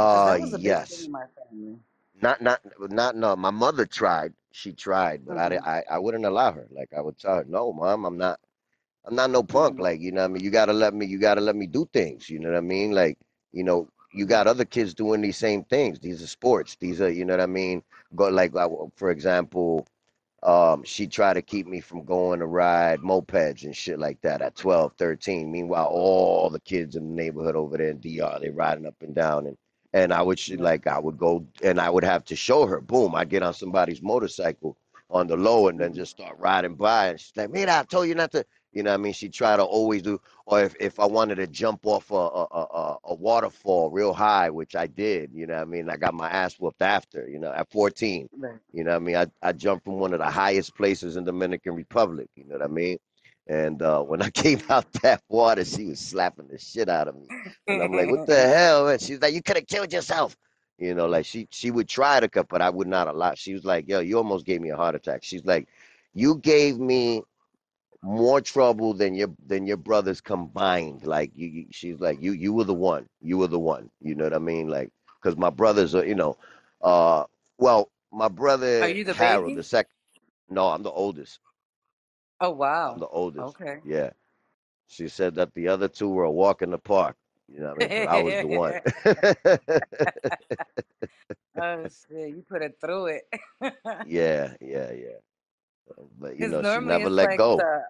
Because 0.00 0.22
Uh, 0.22 0.24
that 0.24 0.40
was 0.40 0.52
a 0.52 0.58
big 0.58 0.80
thing 0.88 0.98
yes. 0.98 1.04
in 1.04 1.10
my 1.12 1.26
family. 1.26 1.78
Not, 2.20 2.40
not, 2.42 2.60
not. 2.78 3.16
No, 3.16 3.36
my 3.36 3.50
mother 3.50 3.86
tried. 3.86 4.34
She 4.52 4.72
tried, 4.72 5.26
but 5.26 5.36
I, 5.36 5.48
di- 5.50 5.58
I, 5.64 5.82
I 5.90 5.98
wouldn't 5.98 6.24
allow 6.24 6.52
her. 6.52 6.66
Like 6.70 6.92
I 6.96 7.00
would 7.00 7.18
tell 7.18 7.36
her, 7.36 7.44
no, 7.44 7.72
mom, 7.72 8.04
I'm 8.04 8.16
not. 8.18 8.40
I'm 9.04 9.14
not 9.14 9.30
no 9.30 9.42
punk. 9.42 9.78
hmm 9.78 9.80
Like 9.80 10.00
you 10.00 10.12
know, 10.12 10.22
what 10.22 10.30
I 10.30 10.32
mean, 10.34 10.42
you 10.44 10.50
gotta 10.50 10.72
let 10.72 10.94
me. 10.94 11.06
You 11.06 11.18
gotta 11.18 11.40
let 11.40 11.56
me 11.56 11.66
do 11.66 11.86
things. 11.92 12.28
You 12.30 12.38
know 12.40 12.50
what 12.50 12.58
I 12.58 12.60
mean? 12.62 12.92
Like 12.92 13.18
you 13.52 13.64
know, 13.64 13.88
you 14.12 14.26
got 14.26 14.46
other 14.46 14.64
kids 14.64 14.94
doing 14.94 15.20
these 15.20 15.36
same 15.36 15.64
things. 15.64 15.98
These 16.00 16.22
are 16.22 16.26
sports. 16.26 16.76
These 16.76 17.00
are, 17.00 17.10
you 17.10 17.24
know 17.24 17.34
what 17.34 17.40
I 17.40 17.46
mean? 17.46 17.82
Go 18.14 18.28
like, 18.28 18.52
for 18.96 19.10
example. 19.10 19.86
Um, 20.44 20.84
she 20.84 21.06
tried 21.06 21.34
to 21.34 21.42
keep 21.42 21.66
me 21.66 21.80
from 21.80 22.04
going 22.04 22.40
to 22.40 22.46
ride 22.46 23.00
mopeds 23.00 23.64
and 23.64 23.74
shit 23.76 23.98
like 23.98 24.20
that 24.22 24.42
at 24.42 24.56
12, 24.56 24.92
13. 24.98 25.50
Meanwhile, 25.50 25.86
all 25.86 26.50
the 26.50 26.60
kids 26.60 26.96
in 26.96 27.08
the 27.08 27.14
neighborhood 27.14 27.56
over 27.56 27.78
there 27.78 27.90
in 27.90 28.00
DR, 28.00 28.38
they 28.40 28.50
riding 28.50 28.86
up 28.86 28.96
and 29.02 29.14
down 29.14 29.46
and 29.46 29.56
and 29.94 30.12
I 30.12 30.22
would 30.22 30.38
Yeah. 30.46 30.62
like 30.62 30.86
I 30.86 30.98
would 30.98 31.18
go 31.18 31.46
and 31.62 31.80
I 31.80 31.90
would 31.90 32.04
have 32.04 32.24
to 32.26 32.36
show 32.36 32.66
her. 32.66 32.80
Boom, 32.80 33.14
I'd 33.14 33.30
get 33.30 33.42
on 33.42 33.54
somebody's 33.54 34.02
motorcycle 34.02 34.76
on 35.10 35.26
the 35.28 35.36
low 35.36 35.68
and 35.68 35.80
then 35.80 35.92
hmm 35.92 35.94
just 35.94 36.12
start 36.12 36.38
riding 36.38 36.74
by 36.76 37.08
and 37.08 37.20
she's 37.20 37.36
like, 37.36 37.50
man, 37.50 37.68
I 37.70 37.82
told 37.84 38.08
you 38.08 38.14
not 38.14 38.32
to, 38.32 38.44
you 38.74 38.84
know 38.84 38.90
what 38.92 39.00
I 39.00 39.04
mean? 39.04 39.14
She 39.14 39.30
tried 39.30 39.58
to 39.58 39.64
always 39.64 40.02
do 40.02 40.20
or 40.46 40.62
if, 40.62 40.76
if 40.80 41.00
I 41.00 41.06
wanted 41.06 41.36
to 41.36 41.48
jump 41.48 41.86
off 41.86 42.10
a, 42.10 42.14
a, 42.16 42.46
a, 42.52 42.98
a 43.04 43.14
waterfall 43.16 43.90
real 43.90 44.14
high, 44.14 44.50
which 44.50 44.76
I 44.76 44.88
did, 44.88 45.32
you 45.34 45.46
know 45.46 45.54
what 45.54 45.62
I 45.62 45.66
mean? 45.66 45.90
I 45.90 45.96
got 45.96 46.14
my 46.14 46.30
ass 46.30 46.56
whooped 46.60 46.82
after, 46.82 47.28
you 47.28 47.40
know, 47.40 47.52
at 47.52 47.70
14 47.72 48.28
Right. 48.36 48.60
you 48.72 48.84
know 48.84 48.92
what 48.92 48.96
I 48.96 49.00
mean? 49.00 49.16
I, 49.16 49.26
I 49.42 49.52
jumped 49.52 49.84
from 49.86 50.00
one 50.00 50.14
of 50.14 50.20
the 50.20 50.30
highest 50.30 50.76
places 50.76 51.16
in 51.16 51.24
Dominican 51.24 51.74
Republic, 51.74 52.28
you 52.36 52.44
know 52.46 52.56
what 52.56 52.64
I 52.64 52.68
mean? 52.68 52.98
And 53.48 53.82
uh, 53.82 54.02
when 54.02 54.22
I 54.22 54.30
came 54.32 54.60
out 54.70 54.92
that 55.02 55.22
water, 55.28 55.64
she 55.64 55.86
was 55.86 56.00
slapping 56.00 56.48
the 56.48 56.58
shit 56.58 56.88
out 56.90 57.08
of 57.08 57.16
me. 57.16 57.28
And 57.68 57.82
I'm 57.82 57.92
like, 57.92 58.10
what 58.10 58.26
the 58.26 58.36
hell? 58.36 58.88
And 58.88 59.00
she's 59.00 59.20
like, 59.20 59.34
you 59.34 59.42
could 59.42 59.56
have 59.56 59.66
killed 59.66 59.92
yourself. 59.92 60.36
You 60.78 60.94
know, 60.94 61.06
like 61.06 61.24
she 61.24 61.46
she 61.52 61.70
would 61.70 61.88
try 61.88 62.20
to 62.20 62.28
cut, 62.28 62.48
but 62.48 62.60
I 62.60 62.70
would 62.70 62.88
not 62.88 63.06
allow. 63.08 63.34
She 63.34 63.54
was 63.54 63.64
like, 63.64 63.88
yo, 63.88 64.00
you 64.00 64.16
almost 64.18 64.44
gave 64.44 64.60
me 64.60 64.70
a 64.70 64.76
heart 64.76 64.96
attack. 64.96 65.22
She's 65.22 65.44
like, 65.44 65.68
you 66.14 66.36
gave 66.38 66.78
me 66.80 67.22
more 68.04 68.40
trouble 68.42 68.94
than 68.94 69.14
your 69.14 69.30
than 69.46 69.66
your 69.66 69.78
brothers 69.78 70.20
combined. 70.20 71.06
Like 71.06 71.32
you, 71.34 71.48
you 71.48 71.66
she's 71.72 72.00
like, 72.00 72.22
you 72.22 72.32
you 72.32 72.52
were 72.52 72.64
the 72.64 72.74
one. 72.74 73.08
You 73.22 73.38
were 73.38 73.48
the 73.48 73.58
one. 73.58 73.90
You 74.00 74.14
know 74.14 74.24
what 74.24 74.34
I 74.34 74.38
mean? 74.38 74.68
Like, 74.68 74.92
because 75.22 75.38
my 75.38 75.50
brothers 75.50 75.94
are, 75.94 76.06
you 76.06 76.14
know, 76.14 76.36
uh, 76.82 77.24
well, 77.58 77.90
my 78.12 78.26
Are 78.26 78.30
brother 78.30 78.88
you 78.88 79.04
the 79.04 79.14
Harold, 79.14 79.56
the 79.56 79.64
second. 79.64 79.92
No, 80.50 80.68
I'm 80.68 80.82
the 80.82 80.90
oldest. 80.90 81.40
Oh 82.40 82.50
I'm 82.50 82.56
wow. 82.56 82.96
the 83.00 83.08
oldest. 83.08 83.56
Okay. 83.60 83.78
Yeah. 83.84 84.10
She 84.88 85.08
said 85.08 85.36
that 85.36 85.54
the 85.54 85.68
other 85.68 85.88
two 85.88 86.10
were 86.10 86.24
a 86.24 86.30
walk 86.30 86.62
in 86.62 86.70
the 86.70 86.78
park. 86.78 87.16
You 87.48 87.60
know 87.60 87.74
what 87.74 87.82
I 87.82 87.88
mean? 87.88 88.04
But 88.04 88.08
I 88.08 88.18
was 88.22 88.38
the 88.40 88.46
one. 88.46 88.80
oh 91.60 91.88
shit, 91.88 92.28
you 92.30 92.44
put 92.48 92.62
it 92.62 92.78
through 92.80 93.06
it. 93.06 93.24
yeah, 94.06 94.54
yeah, 94.60 94.92
yeah. 94.92 95.18
But 96.18 96.36
you 96.38 96.46
Because 96.46 96.48
know, 96.48 96.62
she 96.62 96.80
normally 96.80 96.80
never 96.80 97.08
it's 97.08 97.10
let 97.10 97.20
like 97.20 97.42
go. 97.44 97.56
the 97.56 97.84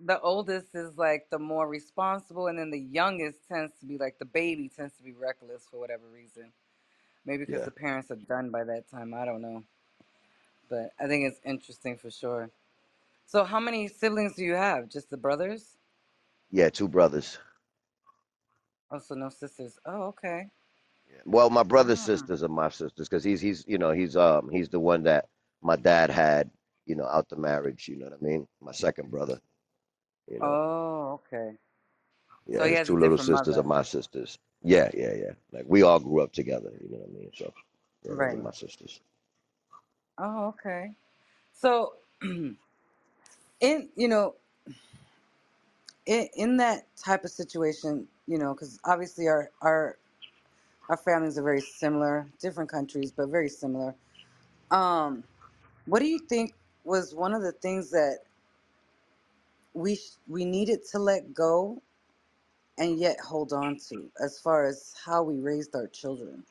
the 0.00 0.20
oldest 0.20 0.74
is 0.74 0.96
like 0.98 1.28
the 1.30 1.38
more 1.38 1.68
responsible, 1.68 2.48
and 2.48 2.58
then 2.58 2.70
the 2.70 2.80
youngest 2.80 3.46
tends 3.48 3.72
to 3.80 3.86
be 3.86 3.98
like 3.98 4.18
the 4.18 4.24
baby 4.26 4.68
tends 4.74 4.94
to 4.96 5.02
be 5.02 5.12
reckless 5.12 5.66
for 5.70 5.80
whatever 5.80 6.04
reason. 6.08 6.52
Maybe 7.26 7.44
because 7.44 7.62
Yeah. 7.62 7.64
the 7.64 7.70
parents 7.70 8.10
are 8.10 8.16
done 8.16 8.50
by 8.50 8.64
that 8.64 8.90
time. 8.90 9.14
I 9.14 9.24
don't 9.24 9.42
know, 9.42 9.64
but 10.70 10.92
I 11.00 11.06
think 11.06 11.26
it's 11.26 11.40
interesting 11.44 11.96
for 11.96 12.10
sure. 12.10 12.50
So, 13.26 13.44
how 13.44 13.60
many 13.60 13.88
siblings 13.88 14.36
do 14.36 14.44
you 14.44 14.54
have? 14.54 14.88
Just 14.90 15.10
the 15.10 15.16
brothers? 15.16 15.76
Yeah, 16.50 16.70
two 16.70 16.88
brothers. 16.88 17.38
Also, 18.90 19.14
no 19.14 19.28
sisters. 19.30 19.78
Oh, 19.86 20.04
okay. 20.04 20.48
Yeah. 21.10 21.20
Well, 21.24 21.50
my 21.50 21.62
brother's 21.62 22.00
Ah. 22.00 22.02
sisters 22.02 22.42
are 22.42 22.48
my 22.48 22.68
sisters 22.70 23.08
because 23.08 23.24
he's 23.24 23.40
he's 23.40 23.64
you 23.66 23.78
know 23.78 23.92
he's 23.92 24.16
um 24.16 24.50
he's 24.50 24.68
the 24.68 24.80
one 24.80 25.04
that 25.04 25.26
my 25.62 25.76
dad 25.76 26.10
had 26.10 26.50
you 26.86 26.96
know 26.96 27.06
out 27.06 27.28
the 27.28 27.36
marriage. 27.36 27.88
You 27.88 27.96
know 27.98 28.06
what 28.06 28.18
I 28.20 28.24
mean? 28.24 28.48
My 28.62 28.72
second 28.72 29.10
brother. 29.10 29.40
You 30.28 30.40
know. 30.40 30.58
Oh, 30.60 31.20
okay. 31.26 31.56
Yeah, 32.46 32.60
So 32.60 32.66
he 32.66 32.74
has 32.74 32.90
a 32.90 32.94
two 32.94 32.98
little 32.98 33.18
different 33.18 33.30
sisters 33.30 33.56
of 33.58 33.66
mother. 33.66 33.66
my 33.66 33.82
sisters. 33.82 34.38
Yeah, 34.62 34.90
yeah, 34.94 35.14
yeah. 35.14 35.32
Like 35.52 35.66
we 35.68 35.82
all 35.82 36.00
grew 36.00 36.22
up 36.22 36.32
together. 36.32 36.72
You 36.82 36.90
know 36.90 36.98
what 36.98 37.10
I 37.10 37.12
mean? 37.12 37.32
So 37.34 37.54
yeah, 38.04 38.14
those 38.16 38.34
are 38.34 38.38
Right. 38.38 38.38
my 38.38 38.52
sisters. 38.52 39.00
Oh, 40.18 40.48
okay. 40.48 40.96
So 41.54 41.94
in 42.22 42.56
you 43.60 44.08
know 44.08 44.36
in 46.06 46.28
in 46.36 46.58
that 46.58 46.86
type 46.96 47.24
of 47.24 47.30
situation, 47.32 48.08
you 48.26 48.38
know, 48.38 48.54
because 48.54 48.80
obviously 48.84 49.28
our 49.28 49.50
our 49.62 49.98
our 50.90 50.98
families 50.98 51.38
are 51.38 51.42
very 51.44 51.60
similar, 51.62 52.28
different 52.40 52.70
countries, 52.70 53.12
but 53.12 53.28
very 53.28 53.48
similar. 53.50 53.94
Um, 54.70 55.24
what 55.86 56.00
do 56.00 56.06
you 56.06 56.20
think 56.20 56.54
was 56.84 57.14
one 57.14 57.34
of 57.34 57.42
the 57.42 57.52
things 57.52 57.90
that 57.90 58.20
we 59.74 59.96
sh- 59.96 60.18
we 60.28 60.44
needed 60.44 60.84
to 60.92 60.98
let 60.98 61.34
go 61.34 61.82
and 62.78 62.98
yet 62.98 63.18
hold 63.20 63.52
on 63.52 63.78
to, 63.88 64.10
as 64.22 64.38
far 64.40 64.66
as 64.66 64.94
how 65.04 65.22
we 65.22 65.38
raised 65.40 65.74
our 65.76 65.88
children? 65.88 66.44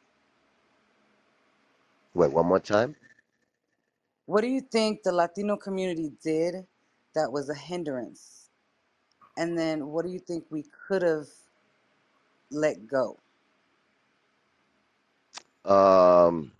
Wait, 2.14 2.32
one 2.32 2.48
more 2.48 2.60
time. 2.60 2.96
What 4.26 4.42
do 4.42 4.48
you 4.48 4.62
think 4.62 5.04
the 5.04 5.12
Latino 5.12 5.58
community 5.58 6.14
did 6.24 6.68
that 7.16 7.32
was 7.32 7.50
a 7.50 7.56
hindrance? 7.56 8.50
And 9.38 9.58
then 9.58 9.88
what 9.88 10.06
do 10.06 10.12
you 10.12 10.20
think 10.20 10.46
we 10.50 10.66
could 10.88 11.02
have 11.04 11.28
let 12.52 12.88
go? 12.88 13.20
Um, 15.66 16.52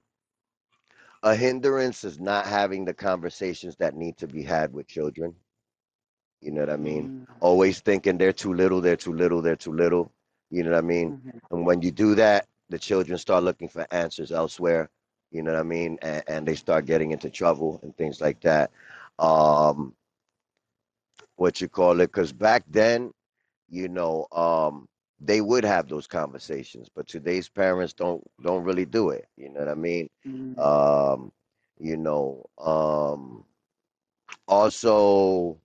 a 1.24 1.36
hindrance 1.36 2.04
is 2.06 2.20
not 2.20 2.48
having 2.48 2.86
the 2.86 2.94
conversations 2.94 3.78
that 3.78 3.96
need 3.96 4.18
to 4.20 4.28
be 4.28 4.44
had 4.44 4.74
with 4.74 4.88
children. 4.88 5.36
You 6.42 6.52
know 6.52 6.62
what 6.62 6.70
I 6.72 6.78
mean? 6.78 7.12
Mm, 7.12 7.40
Always 7.40 7.82
thinking 7.82 8.18
they're 8.18 8.34
too 8.34 8.54
little, 8.54 8.82
they're 8.82 8.98
too 8.98 9.14
little, 9.14 9.42
they're 9.42 9.56
too 9.58 9.74
little. 9.74 10.12
You 10.50 10.64
know 10.64 10.72
what 10.72 10.80
I 10.80 10.82
mean? 10.82 11.16
mhm, 11.16 11.40
And 11.52 11.66
when 11.66 11.82
you 11.82 11.92
do 11.92 12.16
that, 12.16 12.48
the 12.70 12.80
children 12.80 13.18
start 13.18 13.44
looking 13.44 13.70
for 13.70 13.88
answers 13.92 14.32
elsewhere. 14.32 14.90
You 15.32 15.44
know 15.44 15.54
what 15.54 15.60
I 15.60 15.64
mean? 15.64 16.00
And, 16.02 16.24
and 16.28 16.48
they 16.48 16.56
start 16.56 16.86
getting 16.86 17.12
into 17.12 17.30
trouble 17.30 17.80
and 17.84 17.96
things 17.96 18.22
like 18.22 18.42
that. 18.42 18.72
Um, 19.20 19.96
what 21.36 21.62
you 21.62 21.70
call 21.70 22.00
it? 22.02 22.08
Because 22.08 22.34
back 22.34 22.64
then, 22.70 23.12
you 23.70 23.90
know, 23.90 24.28
um, 24.32 24.88
they 25.26 25.42
would 25.42 25.66
have 25.66 25.90
those 25.90 26.08
conversations, 26.08 26.90
but 26.94 27.08
today's 27.08 27.50
parents 27.50 27.94
don't 27.94 28.24
don't 28.44 28.64
really 28.64 28.86
do 28.86 29.10
it. 29.12 29.28
You 29.38 29.50
know 29.50 29.62
what 29.62 29.70
I 29.70 29.76
mean? 29.76 30.10
mm, 30.26 30.56
Um, 30.58 31.32
you 31.80 31.98
know, 31.98 32.46
um, 32.60 33.46
also 34.48 35.60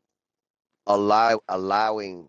allow 0.87 1.41
allowing 1.49 2.29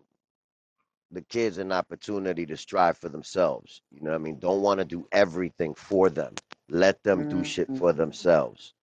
the 1.12 1.22
kids 1.22 1.58
an 1.58 1.72
opportunity 1.72 2.46
to 2.46 2.56
strive 2.56 2.98
for 2.98 3.08
themselves. 3.08 3.82
You 3.90 4.02
know 4.02 4.10
what 4.10 4.16
I 4.16 4.24
mean? 4.24 4.38
Don't 4.38 4.62
want 4.62 4.80
to 4.80 4.84
do 4.86 5.06
everything 5.12 5.74
for 5.74 6.10
them. 6.10 6.34
Let 6.68 7.02
them 7.04 7.26
do 7.26 7.42
mm, 7.42 7.44
shit 7.44 7.70
for 7.74 7.92
mm. 7.92 7.94
themselves. 7.94 8.74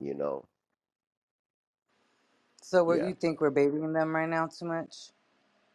You 0.00 0.14
know? 0.14 0.44
So 2.62 2.84
what 2.84 3.00
Yeah. 3.00 3.02
you 3.02 3.14
think 3.14 3.40
we're 3.40 3.50
babying 3.50 3.92
them 3.92 4.14
right 4.14 4.28
now 4.28 4.48
too 4.48 4.66
much? 4.66 5.12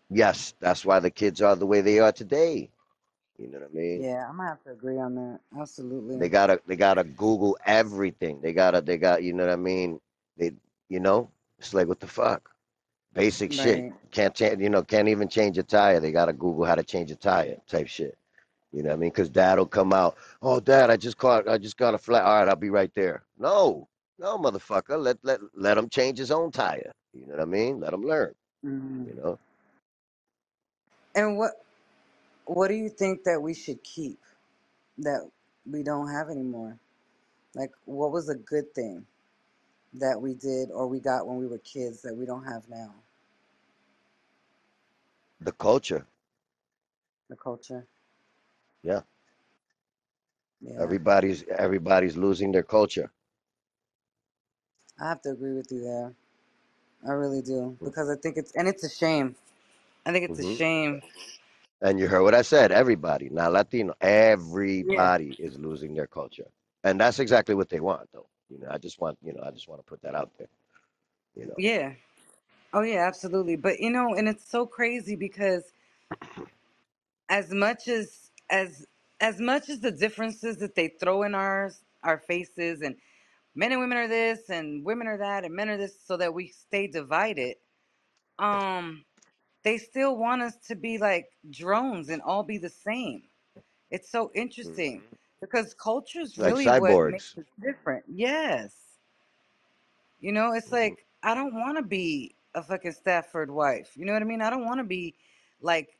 Yes, 0.10 0.54
that's 0.60 0.86
why 0.86 1.00
the 1.00 1.10
kids 1.12 1.42
are 1.42 1.56
the 1.56 1.66
way 1.66 1.82
they 1.82 2.00
are 2.00 2.12
today. 2.12 2.70
You 3.38 3.48
know 3.50 3.60
what 3.60 3.70
I 3.74 3.76
mean? 3.78 4.04
Yeah, 4.04 4.28
I'm 4.30 4.38
gonna 4.38 4.50
have 4.50 4.64
to 4.64 4.72
agree 4.72 4.98
on 4.98 5.16
that. 5.16 5.40
Absolutely. 5.58 6.18
They 6.18 6.30
gotta 6.30 6.62
they 6.68 6.76
gotta 6.76 7.04
Google 7.04 7.58
everything. 7.66 8.40
They 8.42 8.54
gotta 8.54 8.82
they 8.82 8.98
got 8.98 9.24
you 9.24 9.34
know 9.34 9.46
what 9.46 9.54
I 9.54 9.58
mean? 9.58 10.00
They 10.38 10.54
you 10.90 11.00
know, 11.00 11.30
it's 11.60 11.74
like 11.74 11.88
what 11.88 12.00
the 12.00 12.08
fuck? 12.08 12.52
Basic 13.14 13.52
shit. 13.52 13.80
Right. 13.80 13.94
Can't 14.12 14.34
change 14.34 14.62
you 14.62 14.70
know, 14.70 14.84
can't 14.84 15.10
even 15.10 15.28
change 15.28 15.58
a 15.58 15.64
tire. 15.64 16.00
They 16.00 16.12
gotta 16.12 16.34
Google 16.34 16.66
how 16.66 16.76
to 16.76 16.84
change 16.84 17.12
a 17.12 17.16
tire 17.16 17.58
type 17.68 17.88
shit. 17.88 18.18
You 18.72 18.84
know 18.84 18.90
what 18.90 18.96
I 18.96 19.00
mean? 19.00 19.10
Because 19.10 19.30
dad 19.30 19.58
will 19.58 19.66
come 19.66 19.94
out. 19.94 20.18
Oh, 20.42 20.60
dad, 20.60 20.90
I 20.90 20.98
just 20.98 21.18
caught. 21.18 21.48
I 21.48 21.58
just 21.58 21.78
got 21.78 21.94
a 21.94 21.98
flat. 21.98 22.24
All 22.24 22.40
right, 22.40 22.48
I'll 22.50 22.56
be 22.56 22.70
right 22.70 22.92
there. 22.96 23.24
No, 23.38 23.88
no, 24.20 24.38
motherfucker. 24.38 25.02
Let 25.02 25.18
let 25.24 25.40
let 25.56 25.78
him 25.78 25.90
change 25.90 26.18
his 26.18 26.32
own 26.32 26.52
tire. 26.52 26.92
You 27.14 27.26
know 27.26 27.34
what 27.34 27.42
I 27.42 27.46
mean? 27.46 27.80
Let 27.80 27.94
him 27.94 28.04
learn. 28.04 28.34
hmm 28.64 29.04
You 29.08 29.16
know, 29.16 29.40
And 31.16 31.38
what 31.38 31.54
what 32.46 32.70
do 32.70 32.76
you 32.76 32.90
think 32.90 33.24
that 33.26 33.42
we 33.42 33.54
should 33.54 33.84
keep 33.84 34.20
that 35.00 35.30
we 35.66 35.84
don't 35.84 36.10
have 36.12 36.30
anymore? 36.30 36.80
Like, 37.56 37.72
what 37.86 38.12
was 38.12 38.30
a 38.30 38.36
good 38.36 38.74
thing 38.76 39.06
that 39.96 40.22
we 40.22 40.34
did 40.36 40.72
or 40.72 40.88
we 40.88 41.00
got 41.00 41.28
when 41.28 41.38
we 41.38 41.48
were 41.48 41.60
kids 41.60 42.02
that 42.04 42.16
we 42.16 42.26
don't 42.26 42.46
have 42.46 42.70
now? 42.70 42.94
the 45.42 45.52
culture. 45.54 46.08
The 47.30 47.38
culture. 47.38 47.88
Yeah, 48.84 49.02
Yeah, 50.62 50.80
everybody's 50.80 51.44
everybody's 51.50 52.18
losing 52.18 52.52
their 52.52 52.64
culture. 52.64 53.12
I 55.00 55.10
have 55.10 55.22
to 55.24 55.32
agree 55.32 55.54
with 55.54 55.72
you 55.72 55.82
there. 55.82 56.14
I 57.08 57.14
really 57.14 57.42
do 57.42 57.78
because 57.84 58.10
I 58.10 58.16
think 58.18 58.38
it's 58.38 58.54
and 58.54 58.68
it's 58.68 58.84
a 58.84 58.90
shame. 58.90 59.36
I 60.06 60.14
think 60.14 60.26
it's 60.26 60.40
a 60.40 60.44
Mm-hmm. 60.44 60.56
shame. 60.58 61.02
And 61.82 62.00
you 62.00 62.10
heard 62.10 62.24
what 62.24 62.36
I 62.36 62.44
said. 62.44 62.74
Everybody, 62.74 63.30
not 63.32 63.54
Latino. 63.54 63.96
Yeah. 64.82 65.10
Everybody 65.10 65.36
is 65.40 65.60
losing 65.60 65.96
their 65.96 66.08
culture, 66.08 66.48
and 66.84 67.02
that's 67.02 67.20
exactly 67.20 67.56
what 67.56 67.70
they 67.70 67.80
want, 67.82 68.10
though. 68.14 68.28
You 68.50 68.60
know, 68.60 68.68
I 68.72 68.80
just 68.80 69.02
want 69.02 69.18
you 69.24 69.34
know, 69.34 69.44
I 69.46 69.52
just 69.52 69.70
want 69.70 69.82
to 69.82 69.86
put 69.86 70.04
that 70.04 70.16
out 70.16 70.32
there. 70.40 70.50
You 71.36 71.48
know, 71.48 71.58
Yeah. 71.58 71.94
Oh 72.74 72.82
yeah, 72.84 73.08
absolutely. 73.08 73.58
But 73.58 73.80
you 73.82 73.92
know, 73.92 74.16
and 74.16 74.28
it's 74.30 74.50
so 74.50 74.66
crazy 74.68 75.16
because 75.16 75.64
as 77.30 77.52
much 77.52 77.88
as 77.88 78.32
as 78.50 78.86
as 79.22 79.40
much 79.40 79.70
as 79.70 79.82
the 79.82 79.92
differences 79.92 80.58
that 80.60 80.76
they 80.76 80.90
throw 80.90 81.24
in 81.24 81.36
our 81.36 81.72
our 82.04 82.20
faces 82.20 82.82
and 82.82 82.96
men 83.56 83.72
and 83.72 83.82
women 83.82 83.98
are 83.98 84.08
this 84.10 84.50
and 84.50 84.86
women 84.86 85.08
are 85.08 85.18
that 85.18 85.46
and 85.46 85.56
men 85.56 85.70
are 85.70 85.78
this 85.78 85.98
so 86.06 86.18
that 86.18 86.34
we 86.34 86.48
stay 86.50 86.88
divided 86.88 87.56
um 88.40 89.06
they 89.66 89.78
still 89.78 90.18
want 90.18 90.42
us 90.42 90.56
to 90.70 90.76
be 90.76 90.98
like 91.00 91.28
drones 91.52 92.10
and 92.10 92.22
all 92.24 92.44
be 92.44 92.58
the 92.60 92.70
same 92.70 93.24
it's 93.92 94.10
so 94.12 94.32
interesting 94.36 95.02
hmm 95.02 95.16
because 95.42 95.76
culture 95.76 96.22
is 96.22 96.38
like 96.40 96.56
really 96.56 96.68
what 96.80 97.12
makes 97.12 97.38
us 97.38 97.46
different 97.62 98.04
yes 98.08 98.74
you 100.22 100.32
know 100.32 100.54
it's 100.54 100.72
hmm 100.72 100.74
like 100.74 101.06
i 101.24 101.36
don't 101.36 101.54
want 101.54 101.78
to 101.78 101.84
be 101.84 102.36
a 102.56 102.64
fucking 102.64 102.94
Stepford 102.94 103.50
wife 103.50 103.92
you 103.98 104.06
know 104.06 104.14
what 104.14 104.22
i 104.24 104.26
mean 104.26 104.42
i 104.42 104.50
don't 104.50 104.66
want 104.66 104.80
to 104.80 104.86
be 104.86 105.14
like 105.62 105.98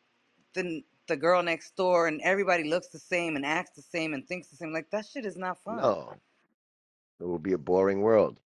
the 0.56 0.84
the 1.08 1.18
girl 1.18 1.44
next 1.44 1.76
door 1.76 2.08
and 2.08 2.22
everybody 2.24 2.64
looks 2.64 2.88
the 2.88 3.00
same 3.00 3.36
and 3.36 3.46
acts 3.46 3.72
the 3.76 3.82
same 3.82 4.14
and 4.14 4.28
thinks 4.28 4.48
the 4.48 4.56
same. 4.56 4.74
Like 4.74 4.90
that 4.92 5.06
shit 5.06 5.26
is 5.26 5.38
not 5.38 5.62
fun. 5.64 5.78
No, 5.78 6.14
it 7.20 7.26
will 7.26 7.40
be 7.40 7.54
a 7.54 7.58
boring 7.58 8.02
world. 8.02 8.40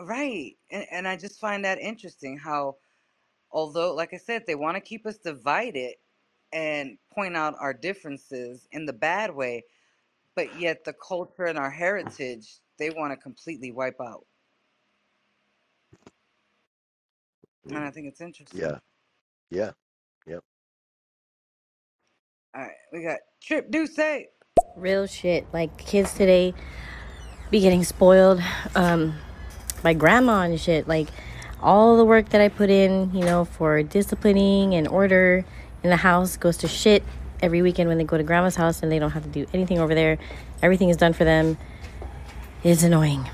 Right. 0.00 0.56
And 0.70 0.86
and 0.90 1.08
I 1.08 1.16
just 1.16 1.40
find 1.40 1.64
that 1.64 1.78
interesting 1.78 2.38
how 2.38 2.76
although 3.54 3.94
like 3.94 4.14
I 4.14 4.18
said 4.18 4.44
they 4.46 4.56
want 4.56 4.76
to 4.76 4.82
keep 4.82 5.06
us 5.06 5.18
divided 5.18 5.94
and 6.52 6.98
point 7.14 7.36
out 7.36 7.56
our 7.60 7.74
differences 7.74 8.68
in 8.72 8.86
the 8.86 8.94
bad 8.94 9.34
way, 9.34 9.64
but 10.36 10.60
yet 10.60 10.84
the 10.84 10.94
culture 10.94 11.46
and 11.46 11.58
our 11.58 11.70
heritage 11.70 12.60
they 12.78 12.90
want 12.90 13.12
to 13.12 13.18
completely 13.18 13.72
wipe 13.72 14.00
out. 14.02 14.26
And 17.74 17.78
Mm. 17.78 17.88
I 17.88 17.90
think 17.90 18.08
it's 18.08 18.20
interesting. 18.20 18.60
Yeah, 18.60 18.78
yeah, 19.50 19.72
yep. 20.26 20.44
All 22.54 22.62
right, 22.62 22.72
we 22.92 23.02
got 23.02 23.20
Trip 23.42 23.70
Duce. 23.70 24.26
Real 24.76 25.06
shit. 25.06 25.46
Like 25.52 25.76
kids 25.78 26.14
today 26.14 26.54
be 27.50 27.60
getting 27.60 27.84
spoiled 27.84 28.42
um, 28.74 29.14
by 29.82 29.94
grandma 29.94 30.42
and 30.42 30.60
shit. 30.60 30.88
Like 30.88 31.08
all 31.64 31.96
the 31.98 32.06
work 32.06 32.30
that 32.30 32.42
I 32.42 32.48
put 32.50 32.70
in, 32.70 33.12
you 33.14 33.24
know, 33.24 33.44
for 33.46 33.82
disciplining 33.82 34.74
and 34.76 34.88
order 34.88 35.44
in 35.84 35.90
the 35.90 35.96
house 35.98 36.36
goes 36.36 36.58
to 36.58 36.68
shit 36.68 37.04
every 37.42 37.62
weekend 37.62 37.88
when 37.88 37.98
they 37.98 38.04
go 38.04 38.18
to 38.18 38.24
grandma's 38.24 38.56
house 38.56 38.82
and 38.82 38.92
they 38.92 39.00
don't 39.00 39.12
have 39.12 39.24
to 39.24 39.30
do 39.30 39.46
anything 39.54 39.80
over 39.80 39.94
there. 39.94 40.18
Everything 40.62 40.90
is 40.90 40.98
done 40.98 41.14
for 41.14 41.24
them. 41.24 41.58
It's 42.64 42.84
annoying. 42.84 43.28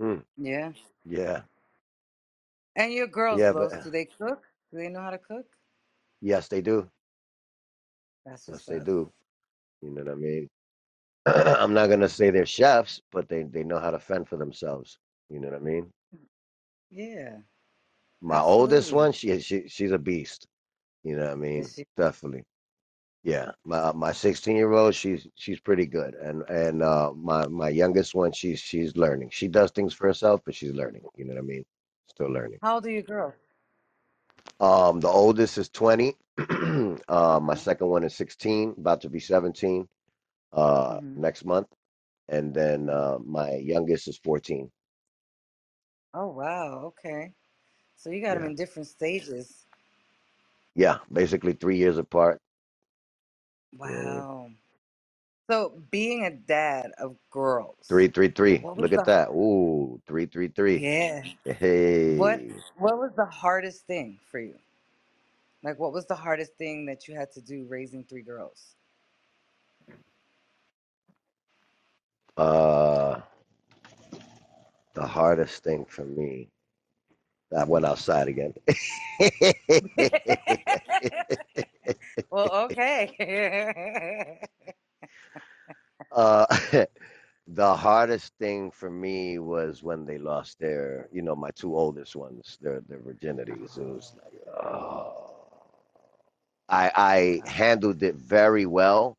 Mm. 0.00 0.22
Yeah. 0.36 0.72
Yeah, 1.04 1.42
And 2.76 2.92
your 2.92 3.08
girls, 3.08 3.40
yeah, 3.40 3.52
but 3.52 3.70
Los, 3.72 3.84
do 3.84 3.90
they 3.90 4.06
cook? 4.06 4.44
Do 4.72 4.78
they 4.78 4.88
know 4.88 5.00
how 5.02 5.10
to 5.10 5.18
cook? 5.18 5.46
yes, 6.22 6.48
they 6.48 6.62
do. 6.62 6.88
That's 8.26 8.48
Yes, 8.48 8.64
what's 8.64 8.66
they 8.66 8.80
up. 8.80 8.86
do. 8.86 9.12
You 9.82 9.90
know 9.90 10.02
what 10.04 10.12
I 10.12 10.16
mean? 10.16 10.48
I'm 11.26 11.74
not 11.74 11.88
gonna 11.88 12.08
say 12.08 12.30
they're 12.30 12.46
chefs, 12.46 13.00
but 13.12 13.28
they 13.28 13.44
they 13.44 13.64
know 13.64 13.78
how 13.80 13.90
to 13.92 14.00
fend 14.00 14.28
for 14.28 14.36
themselves. 14.38 14.98
You 15.30 15.40
know 15.40 15.48
what 15.48 15.58
I 15.58 15.60
mean? 15.60 15.90
Yeah, 16.92 17.42
My 18.22 18.40
oldest 18.40 18.92
absolutely. 18.92 18.94
one, 18.94 19.12
she 19.12 19.38
she 19.40 19.68
she's 19.68 19.92
a 19.92 19.98
beast. 19.98 20.48
You 21.02 21.16
know 21.16 21.24
what 21.24 21.32
I 21.32 21.36
mean? 21.36 21.70
Is 21.70 21.76
she? 21.76 21.86
Definitely. 21.96 22.44
Yeah. 23.22 23.52
My 23.64 23.92
my 23.92 24.12
16 24.12 24.56
year 24.56 24.72
old, 24.72 24.94
she's 24.94 25.26
she's 25.36 25.60
pretty 25.60 25.86
good, 25.86 26.14
and 26.14 26.42
and 26.48 26.82
uh 26.82 27.12
my 27.14 27.46
my 27.48 27.68
youngest 27.70 28.14
one, 28.14 28.32
she's 28.32 28.60
she's 28.60 28.96
learning. 28.96 29.30
She 29.30 29.48
does 29.48 29.70
things 29.72 29.94
for 29.94 30.06
herself, 30.08 30.42
but 30.44 30.54
she's 30.54 30.72
learning. 30.72 31.04
You 31.16 31.24
know 31.26 31.34
what 31.34 31.40
I 31.40 31.46
mean? 31.46 31.64
Still 32.08 32.30
learning. 32.32 32.60
How 32.62 32.76
old 32.76 32.86
are 32.86 32.90
your 32.90 33.02
girls? 33.02 33.34
Um, 34.60 35.00
the 35.00 35.08
oldest 35.08 35.58
is 35.58 35.68
20. 35.68 36.14
uh, 37.08 37.40
my 37.42 37.54
Uh-huh. 37.54 37.66
second 37.66 37.88
one 37.88 38.04
is 38.04 38.14
16, 38.14 38.74
about 38.78 39.00
to 39.02 39.10
be 39.10 39.20
17 39.20 39.88
uh, 40.52 41.00
hmm 41.00 41.14
next 41.14 41.44
month. 41.44 41.68
And 42.28 42.54
then 42.54 42.88
uh, 42.90 43.18
my 43.24 43.54
youngest 43.56 44.08
is 44.08 44.18
14. 44.18 44.70
Oh 46.14 46.28
wow. 46.28 46.82
Okay. 46.86 47.34
So 47.96 48.10
you 48.10 48.22
got 48.22 48.34
them 48.34 48.44
Yeah. 48.44 48.48
in 48.48 48.56
different 48.56 48.88
stages. 48.88 49.66
Yeah. 50.76 50.98
Basically 51.12 51.54
three 51.54 51.78
years 51.78 51.98
apart. 51.98 52.40
Mm. 53.84 54.26
Wow. 54.26 54.50
So 55.50 55.82
being 55.90 56.24
a 56.24 56.30
dad 56.32 56.92
of 56.98 57.16
girls, 57.30 57.88
Three, 57.88 58.08
three, 58.08 58.30
three. 58.30 58.66
what 58.66 58.76
was 58.76 58.86
Look 58.86 58.92
at 58.92 59.04
the 59.04 59.06
that. 59.06 59.30
Ooh, 59.30 60.00
three, 60.06 60.26
three, 60.26 60.48
three. 60.48 60.84
yeah? 60.84 61.22
Hey. 61.22 61.54
What 62.06 62.40
Hey. 62.40 62.64
what 62.78 62.98
was 62.98 63.12
the 63.16 63.26
hardest 63.26 63.86
thing 63.86 64.20
for 64.30 64.40
you? 64.40 64.58
Like 65.64 65.78
what 65.78 65.92
was 65.92 66.06
the 66.06 66.16
hardest 66.16 66.54
thing 66.58 66.86
that 66.86 67.08
you 67.08 67.16
had 67.16 67.32
to 67.32 67.42
do 67.42 67.66
raising 67.68 68.04
three 68.04 68.22
girls? 68.22 68.76
Uh, 72.36 73.20
the 74.94 75.06
hardest 75.06 75.62
thing 75.64 75.84
for 75.84 76.04
me. 76.04 76.48
I 77.56 77.64
went 77.64 77.84
outside 77.84 78.28
again. 78.28 78.54
well, 82.30 82.64
okay. 82.66 84.40
uh, 86.12 86.46
the 87.46 87.74
hardest 87.74 88.32
thing 88.38 88.70
for 88.70 88.90
me 88.90 89.38
was 89.38 89.82
when 89.82 90.04
they 90.06 90.18
lost 90.18 90.58
their, 90.58 91.08
you 91.12 91.22
know, 91.22 91.34
my 91.34 91.50
two 91.50 91.76
oldest 91.76 92.16
ones, 92.16 92.58
their 92.60 92.80
their 92.88 93.00
virginities. 93.00 93.78
It 93.78 93.86
was 93.86 94.14
like, 94.22 94.34
oh. 94.62 95.12
I 96.68 97.42
I 97.44 97.50
handled 97.50 98.02
it 98.02 98.16
very 98.16 98.66
well, 98.66 99.16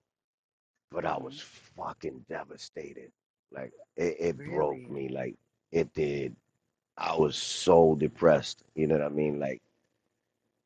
but 0.91 1.05
I 1.05 1.17
was 1.17 1.39
fucking 1.39 2.25
devastated. 2.29 3.11
Like 3.51 3.73
it, 3.95 4.15
it 4.19 4.43
broke 4.43 4.89
me. 4.89 5.09
Like 5.09 5.35
it 5.73 5.93
did. 5.93 6.37
I 6.97 7.15
was 7.17 7.35
so 7.37 7.95
depressed. 7.95 8.63
You 8.75 8.87
know 8.87 8.95
what 8.95 9.05
I 9.05 9.09
mean? 9.09 9.39
Like 9.39 9.61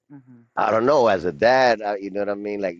hmm 0.09 0.47
I 0.57 0.71
don't 0.71 0.85
know. 0.85 1.07
As 1.07 1.25
a 1.25 1.31
dad, 1.33 1.81
uh, 1.81 1.95
you 1.99 2.11
know 2.11 2.21
what 2.21 2.29
I 2.29 2.35
mean. 2.35 2.61
Like, 2.61 2.77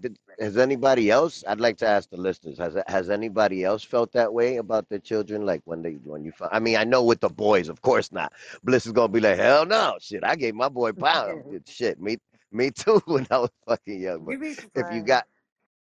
did- 0.00 0.18
has 0.38 0.56
anybody 0.58 1.10
else? 1.10 1.44
I'd 1.48 1.60
like 1.60 1.76
to 1.78 1.86
ask 1.88 2.10
the 2.10 2.16
listeners. 2.18 2.58
Has 2.58 2.76
has 2.86 3.10
anybody 3.10 3.64
else 3.64 3.84
felt 3.84 4.12
that 4.12 4.32
way 4.32 4.56
about 4.56 4.88
their 4.88 4.98
children? 5.00 5.46
Like 5.46 5.62
when 5.64 5.82
they 5.82 5.94
when 6.04 6.24
you 6.24 6.32
find. 6.32 6.50
I 6.52 6.60
mean, 6.60 6.76
I 6.76 6.84
know 6.84 7.04
with 7.04 7.20
the 7.20 7.30
boys, 7.30 7.68
of 7.68 7.82
course 7.82 8.12
not. 8.12 8.32
Bliss 8.64 8.86
is 8.86 8.92
gonna 8.92 9.08
be 9.08 9.20
like, 9.20 9.38
hell 9.38 9.66
no, 9.66 9.96
shit. 10.00 10.24
I 10.24 10.36
gave 10.36 10.54
my 10.54 10.68
boy 10.68 10.92
pound. 10.92 11.44
Shit, 11.66 12.00
me 12.00 12.18
me 12.52 12.70
too 12.70 13.00
when 13.06 13.26
I 13.30 13.38
was 13.38 13.50
fucking 13.66 14.00
young. 14.00 14.24
But 14.24 14.36
if 14.74 14.90
you 14.90 15.02
got 15.02 15.26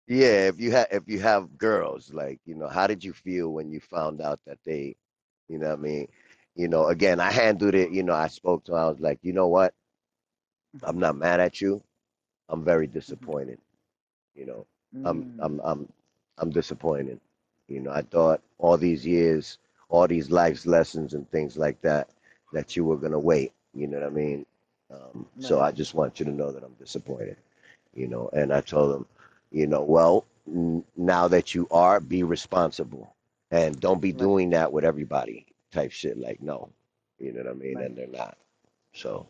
yeah, 0.09 0.49
if 0.49 0.61
you 0.61 0.73
have 0.73 0.89
if 0.91 1.05
you 1.09 1.21
have 1.21 1.57
girls, 1.59 2.13
like 2.13 2.41
you 2.47 2.55
know, 2.57 2.69
how 2.69 2.87
did 2.87 3.05
you 3.05 3.13
feel 3.13 3.51
when 3.53 3.71
you 3.71 3.81
found 3.81 4.21
out 4.21 4.41
that 4.47 4.59
they, 4.65 4.97
you 5.49 5.59
know 5.59 5.69
what 5.71 5.79
I 5.79 5.83
mean? 5.83 6.09
You 6.55 6.69
know, 6.69 6.87
again, 6.89 7.21
I 7.21 7.31
handled 7.31 7.75
it. 7.75 7.91
You 7.93 8.03
know, 8.03 8.15
I 8.15 8.29
spoke 8.29 8.65
to. 8.65 8.73
Her, 8.73 8.79
I 8.79 8.89
was 8.89 9.01
like, 9.01 9.19
you 9.23 9.33
know 9.33 9.49
what? 9.49 9.75
I'm 10.83 10.99
not 10.99 11.17
mad 11.17 11.41
at 11.41 11.61
you. 11.61 11.83
I'm 12.49 12.65
very 12.65 12.87
hmm 13.09 13.27
disappointed. 13.27 13.59
You 14.35 14.47
know, 14.47 14.67
I'm 15.05 15.27
Mm, 15.29 15.41
I'm 15.41 15.61
I'm 15.65 15.93
I'm 16.39 16.51
disappointed. 16.51 17.21
You 17.69 17.81
know, 17.81 17.91
I 17.93 18.03
thought 18.03 18.43
all 18.59 18.77
these 18.77 19.07
years, 19.07 19.59
all 19.89 20.07
these 20.07 20.31
life's 20.31 20.67
lessons 20.67 21.15
and 21.15 21.29
things 21.31 21.57
like 21.57 21.81
that, 21.83 22.09
that 22.53 22.77
you 22.77 22.85
were 22.85 22.97
gonna 22.97 23.19
wait. 23.19 23.53
You 23.75 23.87
know 23.89 23.99
what 23.99 24.07
I 24.07 24.11
mean? 24.11 24.47
Um, 24.91 25.27
so. 25.39 25.61
I 25.61 25.73
just 25.73 25.95
want 25.95 26.19
you 26.21 26.27
to 26.27 26.33
know 26.33 26.53
that 26.53 26.63
I'm 26.65 26.75
disappointed. 26.79 27.37
You 27.95 28.09
know, 28.09 28.31
and 28.33 28.53
I 28.53 28.61
told 28.61 28.95
them, 28.95 29.07
you 29.51 29.67
know, 29.67 29.83
well, 29.83 30.25
n- 30.47 30.85
now 30.97 31.29
that 31.29 31.55
you 31.55 31.67
are, 31.71 32.01
be 32.01 32.23
responsible, 32.23 33.15
and 33.51 33.81
don't 33.81 34.01
be 34.01 34.13
Right. 34.13 34.13
doing 34.13 34.51
that 34.51 34.73
with 34.73 34.85
everybody. 34.85 35.47
Type 35.73 35.91
shit. 35.93 36.19
Like 36.19 36.41
no, 36.43 36.71
you 37.19 37.33
know 37.33 37.43
what 37.43 37.51
I 37.51 37.55
mean? 37.55 37.81
Right. 37.81 37.83
And 37.83 37.97
they're 37.97 38.07
not. 38.09 38.37
So 38.95 39.27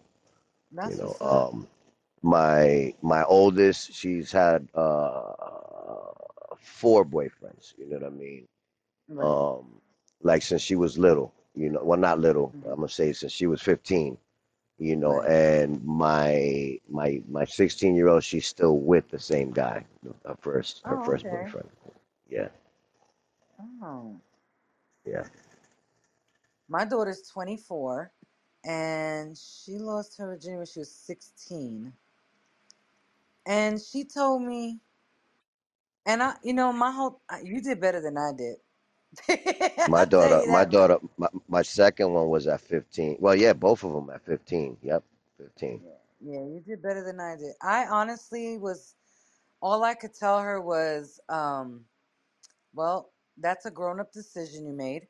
you 0.82 0.96
know, 0.96 1.16
um, 1.20 1.66
my 2.22 2.94
my 3.02 3.22
oldest 3.24 3.92
she's 3.92 4.32
had 4.32 4.68
uh 4.74 5.32
four 6.58 7.04
boyfriends 7.04 7.74
you 7.78 7.86
know 7.88 7.96
what 7.96 8.06
i 8.06 8.10
mean 8.10 8.46
Right. 9.08 9.34
um 9.36 9.80
like 10.22 10.42
since 10.42 10.62
she 10.62 10.76
was 10.76 10.98
little 10.98 11.32
you 11.54 11.70
know 11.70 11.80
well 11.82 11.98
not 11.98 12.18
little 12.20 12.52
hmm 12.52 12.64
i'm 12.64 12.76
gonna 12.76 12.88
say 12.88 13.12
since 13.12 13.32
she 13.32 13.46
was 13.46 13.60
15 13.62 14.16
you 14.78 14.96
know 14.96 15.20
and 15.22 15.82
my 15.84 16.78
my 16.88 17.20
my 17.28 17.44
16 17.44 17.94
year 17.94 18.08
old 18.08 18.22
she's 18.24 18.46
still 18.46 18.78
with 18.78 19.08
the 19.10 19.18
same 19.18 19.50
guy 19.50 19.84
her 20.26 20.36
first 20.40 20.82
her 20.86 20.96
Oh, 20.96 21.04
first 21.04 21.28
okay. 21.28 21.28
boyfriend 21.28 21.68
yeah 22.28 22.48
Oh, 23.60 24.20
yeah 25.06 25.24
my 26.68 26.84
daughter's 26.84 27.22
24, 27.28 28.12
and 28.64 29.36
she 29.38 29.78
lost 29.78 30.18
her 30.18 30.26
virginity 30.28 30.58
when 30.58 30.66
she 30.66 30.80
was 30.80 30.92
16. 30.92 31.94
And 33.46 33.80
she 33.80 34.04
told 34.04 34.42
me, 34.42 34.80
and 36.06 36.22
I, 36.22 36.36
you 36.44 36.54
know, 36.54 36.72
my 36.72 36.92
whole, 36.92 37.22
I- 37.30 37.42
you 37.42 37.62
did 37.62 37.80
better 37.80 38.00
than 38.00 38.18
I 38.18 38.32
did. 38.36 38.58
my 39.86 40.04
I'll 40.04 40.08
tell 40.18 40.32
daughter 40.34 40.42
you 40.42 40.46
my 40.46 40.64
that 40.66 40.66
daughter 40.66 40.98
my, 41.18 41.28
my 41.48 41.62
second 41.62 42.12
one 42.12 42.28
was 42.28 42.46
at 42.48 42.60
15 42.60 43.18
well 43.20 43.34
yeah 43.36 43.52
both 43.54 43.84
of 43.84 43.92
them 43.92 44.10
at 44.10 44.22
15 44.24 44.78
yep 44.82 45.04
15 45.38 45.82
Yeah, 45.82 45.90
yeah, 46.20 46.40
you 46.40 46.62
did 46.66 46.82
better 46.82 47.04
than 47.04 47.20
I 47.20 47.36
did. 47.36 47.54
I 47.62 47.86
honestly 47.86 48.58
was, 48.58 48.94
all 49.62 49.84
I 49.84 49.94
could 49.94 50.14
tell 50.14 50.40
her 50.40 50.60
was, 50.60 51.20
um, 51.28 51.86
well, 52.74 53.12
that's 53.40 53.66
a 53.66 53.70
grown-up 53.70 54.12
decision 54.12 54.66
you 54.66 54.74
made, 54.74 55.08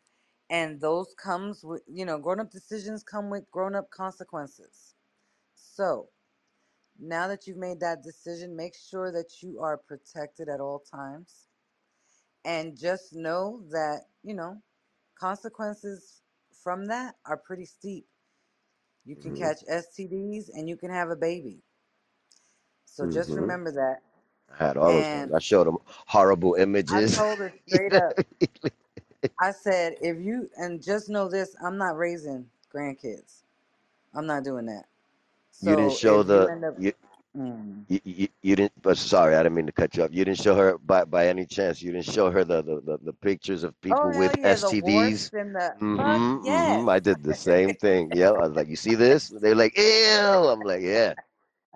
and 0.50 0.80
those 0.80 1.14
comes 1.14 1.64
with, 1.64 1.82
you 1.86 2.04
know, 2.04 2.18
grown-up 2.18 2.50
decisions 2.50 3.02
come 3.04 3.30
with 3.30 3.50
grown-up 3.50 3.90
consequences. 3.90 4.94
So 5.54 6.08
now 6.98 7.28
that 7.28 7.46
you've 7.46 7.56
made 7.58 7.80
that 7.80 8.02
decision, 8.02 8.56
make 8.56 8.74
sure 8.76 9.12
that 9.12 9.42
you 9.42 9.60
are 9.60 9.76
protected 9.78 10.48
at 10.48 10.60
all 10.60 10.80
times, 10.80 11.48
and 12.44 12.78
just 12.78 13.14
know 13.14 13.62
that, 13.70 14.02
you 14.22 14.34
know, 14.34 14.62
consequences 15.18 16.22
from 16.64 16.86
that 16.86 17.16
are 17.26 17.36
pretty 17.36 17.64
steep. 17.66 18.06
You 19.04 19.16
can 19.16 19.32
hmm 19.32 19.48
catch 19.48 19.58
STDs 19.70 20.48
and 20.54 20.68
you 20.68 20.76
can 20.76 20.90
have 20.90 21.10
a 21.10 21.16
baby. 21.16 21.62
So 22.84 23.06
just 23.06 23.36
hmm 23.36 23.36
remember 23.36 23.72
that. 23.72 24.00
I 24.52 24.64
had 24.64 24.76
all 24.76 24.92
those 24.92 25.04
things. 25.06 25.24
And 25.24 25.34
I 25.34 25.38
showed 25.38 25.66
them 25.66 25.78
horrible 26.06 26.54
images. 26.54 27.18
I 27.18 27.22
told 27.22 27.38
her 27.38 27.52
straight 27.66 27.94
up, 27.94 28.12
I 29.40 29.52
said, 29.52 29.96
if 30.00 30.18
you, 30.18 30.50
and 30.56 30.82
just 30.82 31.08
know 31.08 31.28
this, 31.28 31.56
I'm 31.64 31.76
not 31.76 31.96
raising 31.96 32.46
grandkids. 32.74 33.42
I'm 34.14 34.26
not 34.26 34.44
doing 34.44 34.66
that. 34.66 34.84
You 35.60 35.76
didn't 35.76 35.92
show 35.92 36.18
you 36.18 36.24
the 36.24 36.44
up, 36.64 36.74
you, 36.78 36.92
mm, 37.36 37.84
you 37.88 38.00
you 38.04 38.28
you 38.42 38.56
didn't. 38.56 38.80
But 38.82 38.96
sorry, 38.96 39.34
I 39.34 39.42
didn't 39.42 39.56
mean 39.56 39.66
to 39.66 39.72
cut 39.72 39.96
you 39.96 40.04
off. 40.04 40.10
You 40.12 40.24
didn't 40.24 40.38
show 40.38 40.54
her 40.54 40.78
by 40.78 41.04
by 41.04 41.26
any 41.28 41.46
chance. 41.46 41.82
You 41.82 41.92
didn't 41.92 42.06
show 42.06 42.30
her 42.30 42.44
the 42.44 42.62
the 42.62 42.80
the, 42.80 42.98
the 43.02 43.12
pictures 43.12 43.64
of 43.64 43.74
oh, 43.90 43.96
people 43.96 44.12
hell 44.12 44.20
with 44.20 44.36
yeah, 44.38 44.54
STDs. 44.54 45.30
the 45.30 45.74
Mm-hmm. 45.80 46.48
Mm-hmm. 46.48 46.88
yes. 46.88 46.88
I 46.88 46.98
did 46.98 47.22
the 47.22 47.34
same 47.34 47.74
thing. 47.74 48.10
Yeah. 48.12 48.30
I 48.30 48.46
was 48.46 48.52
like, 48.56 48.68
you 48.68 48.76
see 48.76 48.94
this? 48.94 49.28
They're 49.28 49.54
like, 49.54 49.76
ew. 49.76 49.84
I'm 49.84 50.62
like, 50.62 50.82
yeah, 50.82 51.14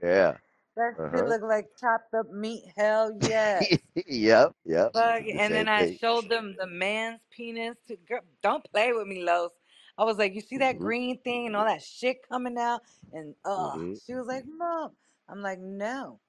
yeah. 0.03 0.37
That 0.77 0.95
Uh 0.99 1.09
shit 1.11 1.27
huh. 1.27 1.27
look 1.27 1.43
like 1.43 1.67
chopped 1.81 2.15
up 2.15 2.31
meat. 2.31 2.65
Hell 2.77 3.13
yes. 3.21 3.69
yep. 4.07 4.53
Yep. 4.67 4.95
Fuck, 4.95 5.25
the 5.31 5.39
and 5.39 5.55
then 5.55 5.69
same 5.69 5.69
I 5.69 5.87
thing. 5.87 6.01
showed 6.01 6.29
them 6.31 6.57
the 6.59 6.67
man's 6.67 7.21
penis. 7.31 7.77
To, 7.89 7.97
girl, 7.97 8.23
don't 8.43 8.65
play 8.73 8.93
with 8.93 9.07
me, 9.07 9.25
Los. 9.25 9.53
I 9.99 10.05
was 10.05 10.19
like, 10.19 10.35
you 10.35 10.41
see 10.41 10.59
that 10.59 10.79
Mm-hmm. 10.79 10.81
green 10.81 11.21
thing 11.23 11.47
and 11.47 11.57
all 11.57 11.67
that 11.67 11.83
shit 11.83 12.19
coming 12.29 12.59
out? 12.59 12.83
And 13.13 13.35
uh, 13.45 13.77
Mm-hmm. 13.77 13.95
she 14.05 14.15
was 14.15 14.27
like, 14.27 14.45
Mom. 14.59 14.93
I'm 15.29 15.43
like, 15.43 15.61
no. 15.61 16.21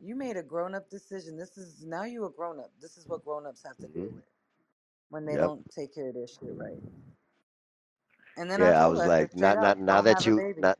You 0.00 0.16
made 0.16 0.36
a 0.36 0.42
grown 0.42 0.74
up 0.74 0.90
decision. 0.90 1.38
This 1.38 1.58
is 1.58 1.84
now 1.86 2.04
you 2.04 2.26
a 2.26 2.30
grown 2.30 2.60
up. 2.60 2.72
This 2.80 2.98
is 2.98 3.08
what 3.08 3.24
grown 3.24 3.46
ups 3.46 3.62
have 3.66 3.78
to 3.80 3.88
Mm-hmm. 3.88 4.06
deal 4.06 4.10
with 4.14 4.24
when 5.10 5.26
they 5.26 5.36
Yep. 5.36 5.38
don't 5.38 5.64
take 5.70 5.94
care 5.94 6.08
of 6.08 6.14
their 6.14 6.26
shit 6.28 6.54
right. 6.56 6.78
And 8.36 8.50
then 8.50 8.62
I 8.62 8.72
Yeah. 8.72 8.84
I 8.84 8.86
told 8.86 8.96
her, 8.96 9.02
was 9.02 9.04
I 9.04 9.08
said 9.10 9.28
like, 9.28 9.32
straight 9.32 9.56
not 9.56 9.58
up, 9.58 9.76
not 9.76 9.78
now 9.78 10.02
don't 10.02 10.04
that 10.04 10.24
have 10.24 10.26
a 10.26 10.32
you 10.32 10.44
baby. 10.44 10.62
not 10.62 10.78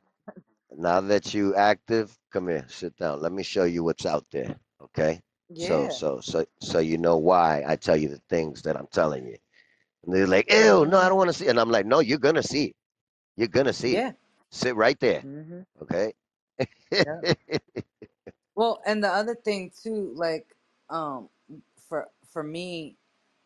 Now 0.77 1.01
that 1.01 1.33
you 1.33 1.55
active, 1.55 2.17
come 2.31 2.47
here, 2.49 2.65
sit 2.69 2.95
down. 2.97 3.21
Let 3.21 3.31
me 3.31 3.43
show 3.43 3.63
you 3.65 3.83
what's 3.83 4.05
out 4.05 4.25
there. 4.31 4.55
Okay. 4.81 5.21
So 5.55 5.87
Yeah. 5.87 5.89
so 5.89 6.19
so 6.21 6.41
so 6.41 6.45
so 6.61 6.79
you 6.79 6.97
know 6.97 7.17
why 7.17 7.63
I 7.67 7.75
tell 7.75 7.97
you 7.97 8.09
the 8.09 8.21
things 8.29 8.63
that 8.63 8.77
I'm 8.77 8.87
telling 8.91 9.25
you. 9.27 9.37
And 10.05 10.15
they're 10.15 10.27
like, 10.27 10.51
ew, 10.51 10.85
no, 10.87 10.97
I 10.97 11.09
don't 11.09 11.17
want 11.17 11.29
to 11.29 11.33
see. 11.33 11.47
It. 11.47 11.49
And 11.49 11.59
I'm 11.59 11.71
like, 11.71 11.85
no, 11.85 11.99
you're 11.99 12.19
gonna 12.19 12.43
see 12.43 12.65
it. 12.67 12.75
You're 13.35 13.47
gonna 13.49 13.73
see 13.73 13.95
it. 13.95 14.05
Yeah. 14.05 14.13
Sit 14.51 14.75
right 14.75 14.99
there. 14.99 15.25
Mhm. 15.25 15.65
Okay. 15.81 16.13
Yeah. 17.05 17.21
Well, 18.55 18.81
and 18.85 19.03
the 19.03 19.09
other 19.09 19.35
thing 19.35 19.71
too, 19.83 20.13
like, 20.15 20.55
um, 20.89 21.29
for 21.87 22.09
for 22.31 22.43
me 22.43 22.97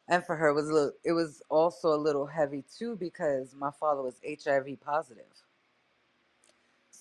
and 0.07 0.25
for 0.25 0.35
her 0.35 0.53
was 0.53 0.69
a 0.69 0.73
little. 0.73 0.93
It 1.03 1.13
was 1.13 1.41
also 1.49 1.93
a 1.93 1.97
little 1.97 2.27
heavy 2.27 2.63
too 2.77 2.95
because 2.95 3.55
my 3.55 3.71
father 3.71 4.01
was 4.01 4.19
HIV 4.23 4.77
positive. 4.77 5.25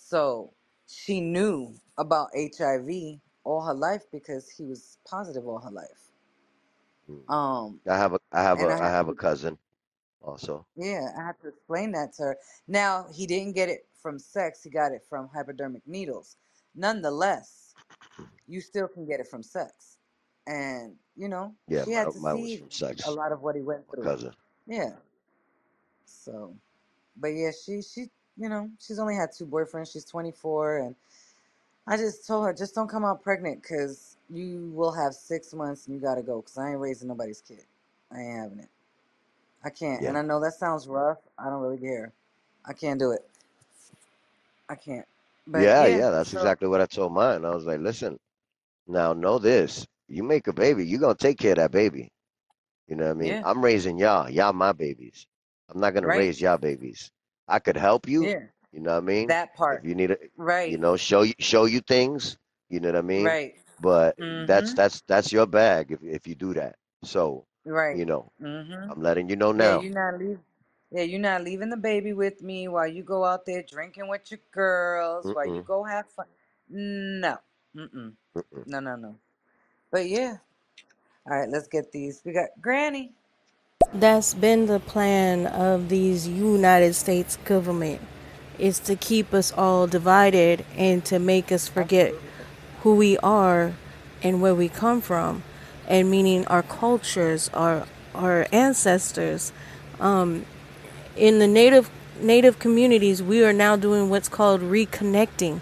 So 0.09 0.55
she 0.87 1.21
knew 1.21 1.75
about 1.99 2.31
HIV 2.35 3.21
all 3.45 3.63
her 3.67 3.75
life 3.75 4.05
because 4.11 4.49
he 4.51 4.65
was 4.65 4.99
positive 5.07 5.47
all 5.47 5.61
her 5.61 5.71
life. 5.71 6.13
Mm. 7.11 7.25
Um, 7.29 7.81
I 7.89 7.97
have 7.99 8.15
a 8.15 8.21
I 8.33 8.43
have 8.43 8.61
and 8.61 8.71
a 8.71 8.73
I 8.73 8.79
I 8.79 8.89
had 8.89 8.91
have 8.91 9.09
a 9.09 9.15
to, 9.15 9.17
cousin 9.17 9.59
also. 10.23 10.67
yeah, 10.77 11.09
I 11.19 11.27
had 11.27 11.41
to 11.43 11.49
explain 11.49 11.93
that 11.93 12.15
to 12.15 12.25
her. 12.25 12.39
Now 12.69 13.09
he 13.13 13.27
didn't 13.27 13.55
get 13.55 13.69
it 13.71 13.89
from 13.95 14.19
sex; 14.19 14.63
he 14.65 14.71
got 14.71 14.93
it 14.93 15.05
from 15.09 15.29
hypodermic 15.29 15.87
needles. 15.87 16.37
Nonetheless, 16.75 17.77
you 18.47 18.61
still 18.61 18.89
can 18.89 19.07
get 19.07 19.21
it 19.21 19.29
from 19.29 19.43
sex, 19.43 19.99
and 20.47 20.97
you 21.17 21.29
know 21.29 21.57
Yeah, 21.69 21.85
she 21.85 21.93
mine, 21.93 22.11
had 22.11 22.13
to 22.13 22.21
mine 22.21 22.41
was 22.41 22.53
see 22.53 22.55
from 22.55 22.71
a 23.05 23.11
sex. 23.11 23.13
lot 23.13 23.33
of 23.33 23.43
what 23.43 23.57
he 23.57 23.63
went 23.63 23.89
My 23.89 23.97
through. 23.97 24.11
cousin. 24.11 24.35
Yeah, 24.67 24.97
so 26.07 26.57
but 27.17 27.29
yeah, 27.29 27.53
she 27.53 27.83
she 27.83 28.11
you 28.39 28.49
know 28.49 28.71
she's 28.81 28.99
only 28.99 29.15
had 29.15 29.31
two 29.37 29.47
boyfriends. 29.47 29.93
She's 29.93 30.05
24, 30.05 30.79
and 30.79 30.95
I 31.87 31.97
just 31.97 32.27
told 32.27 32.47
her 32.47 32.53
just 32.53 32.75
don't 32.75 32.89
come 32.89 33.05
out 33.05 33.23
pregnant 33.23 33.63
because 33.63 34.17
you 34.31 34.71
will 34.75 34.93
have 34.93 35.15
six 35.15 35.53
months 35.55 35.87
and 35.87 35.95
you 35.95 36.01
gotta 36.01 36.23
go 36.23 36.41
because 36.41 36.59
I 36.59 36.71
ain't 36.71 36.81
raising 36.81 37.09
nobody's 37.09 37.41
kid. 37.41 37.65
I 38.13 38.21
ain't 38.21 38.39
having 38.39 38.59
it. 38.61 38.69
I 39.65 39.71
can't. 39.71 40.05
And 40.05 40.17
I 40.17 40.23
know 40.23 40.41
that 40.41 40.55
sounds 40.55 40.87
rough. 40.89 41.19
I 41.39 41.45
don't 41.51 41.61
really 41.63 41.79
care. 41.79 42.13
I 42.65 42.73
can't 42.73 43.01
do 43.01 43.13
it. 43.13 43.27
I 44.69 44.75
can't. 44.77 45.07
But 45.47 45.61
Yeah, 45.61 45.81
yeah, 45.81 45.99
yeah, 45.99 46.11
that's 46.11 46.33
so 46.33 46.39
exactly 46.39 46.69
what 46.69 46.81
I 46.81 46.87
told 46.87 47.13
mine. 47.13 47.45
I 47.45 47.55
was 47.55 47.65
like, 47.65 47.81
listen, 47.81 48.19
now 48.87 49.13
know 49.15 49.39
this. 49.39 49.87
You 50.09 50.23
make 50.23 50.47
a 50.49 50.53
baby, 50.53 50.87
you're 50.87 51.01
gonna 51.01 51.15
take 51.15 51.39
care 51.39 51.53
of 51.53 51.59
that 51.59 51.73
baby. 51.73 52.11
You 52.89 52.97
know 52.97 53.05
what 53.07 53.11
I 53.13 53.15
mean? 53.15 53.31
yeah, 53.31 53.43
I'm 53.43 53.65
raising 53.65 53.99
y'all. 53.99 54.29
Y'all 54.31 54.53
my 54.53 54.73
babies. 54.73 55.27
I'm 55.69 55.81
not 55.81 55.95
gonna 55.95 56.09
raise 56.11 56.41
y'all 56.41 56.59
babies. 56.59 57.11
I 57.49 57.59
could 57.61 57.77
help 57.77 58.09
you, 58.09 58.33
Yeah, 58.33 58.49
you 58.73 58.81
know 58.81 58.93
what 58.93 58.99
I 58.99 59.07
mean? 59.07 59.35
that 59.35 59.55
If 59.71 59.79
part. 59.79 59.85
you 59.85 59.95
need 59.95 60.11
it, 60.13 60.33
you 60.67 60.79
know, 60.79 60.97
show 60.97 61.23
you 61.23 61.35
show 61.39 61.65
you 61.65 61.81
things, 61.81 62.39
you 62.69 62.81
know 62.81 62.89
what 62.89 62.97
I 62.97 63.03
mean? 63.03 63.37
right. 63.37 63.55
But 63.81 64.19
that's 64.39 64.73
Mm-hmm. 64.73 64.75
that's 64.75 65.03
that's 65.09 65.33
your 65.33 65.47
bag 65.47 65.93
if 65.93 66.03
if 66.03 66.27
you 66.27 66.35
do 66.35 66.55
that. 66.55 66.77
So, 67.05 67.47
Right. 67.65 68.01
you 68.01 68.07
know, 68.07 68.33
Mm-hmm. 68.43 68.89
I'm 68.89 69.01
letting 69.03 69.29
you 69.29 69.37
know 69.37 69.53
now. 69.53 69.57
Yeah, 69.57 69.73
you're 69.73 69.93
not 69.93 70.19
leaving. 70.19 70.43
Yeah, 70.91 71.03
you're 71.03 71.21
not 71.21 71.43
leaving 71.43 71.71
the 71.71 71.77
baby 71.77 72.13
with 72.13 72.43
me 72.43 72.69
while 72.69 72.87
you 72.87 73.03
go 73.03 73.25
out 73.25 73.47
there 73.47 73.63
drinking 73.63 74.09
with 74.09 74.31
your 74.31 74.41
girls, 74.53 75.31
while 75.33 75.47
you 75.47 75.61
go 75.65 75.85
have 75.85 76.09
fun. 76.11 76.27
No. 76.69 77.39
Mm-mm. 77.77 78.15
mm-mm. 78.35 78.67
No, 78.67 78.81
no, 78.81 78.97
no. 78.97 79.17
But 79.91 80.09
yeah. 80.09 80.39
All 81.27 81.39
right, 81.39 81.49
let's 81.49 81.69
get 81.69 81.93
these. 81.93 82.23
We 82.25 82.33
got 82.33 82.49
Granny. 82.61 83.15
That's 83.93 84.35
been 84.35 84.67
the 84.67 84.81
plan 84.81 85.47
of 85.47 85.89
these 85.89 86.29
United 86.29 86.95
States 86.95 87.39
government 87.45 88.03
is 88.59 88.79
to 88.81 88.97
keep 88.97 89.33
us 89.33 89.51
all 89.53 89.87
divided 89.87 90.65
and 90.77 91.03
to 91.07 91.19
make 91.19 91.51
us 91.51 91.69
forget 91.69 92.13
who 92.83 92.95
we 92.95 93.17
are 93.19 93.73
and 94.23 94.43
where 94.43 94.55
we 94.55 94.69
come 94.69 95.01
from. 95.01 95.43
And 95.87 96.11
meaning 96.11 96.47
our 96.49 96.63
cultures 96.63 97.49
our 97.55 97.87
our 98.15 98.47
ancestors 98.53 99.53
um, 100.01 100.45
in 101.17 101.39
the 101.39 101.47
native 101.47 101.89
native 102.21 102.59
communities 102.59 103.23
we 103.23 103.43
are 103.43 103.55
now 103.55 103.75
doing 103.75 104.11
what's 104.11 104.29
called 104.29 104.61
reconnecting. 104.61 105.61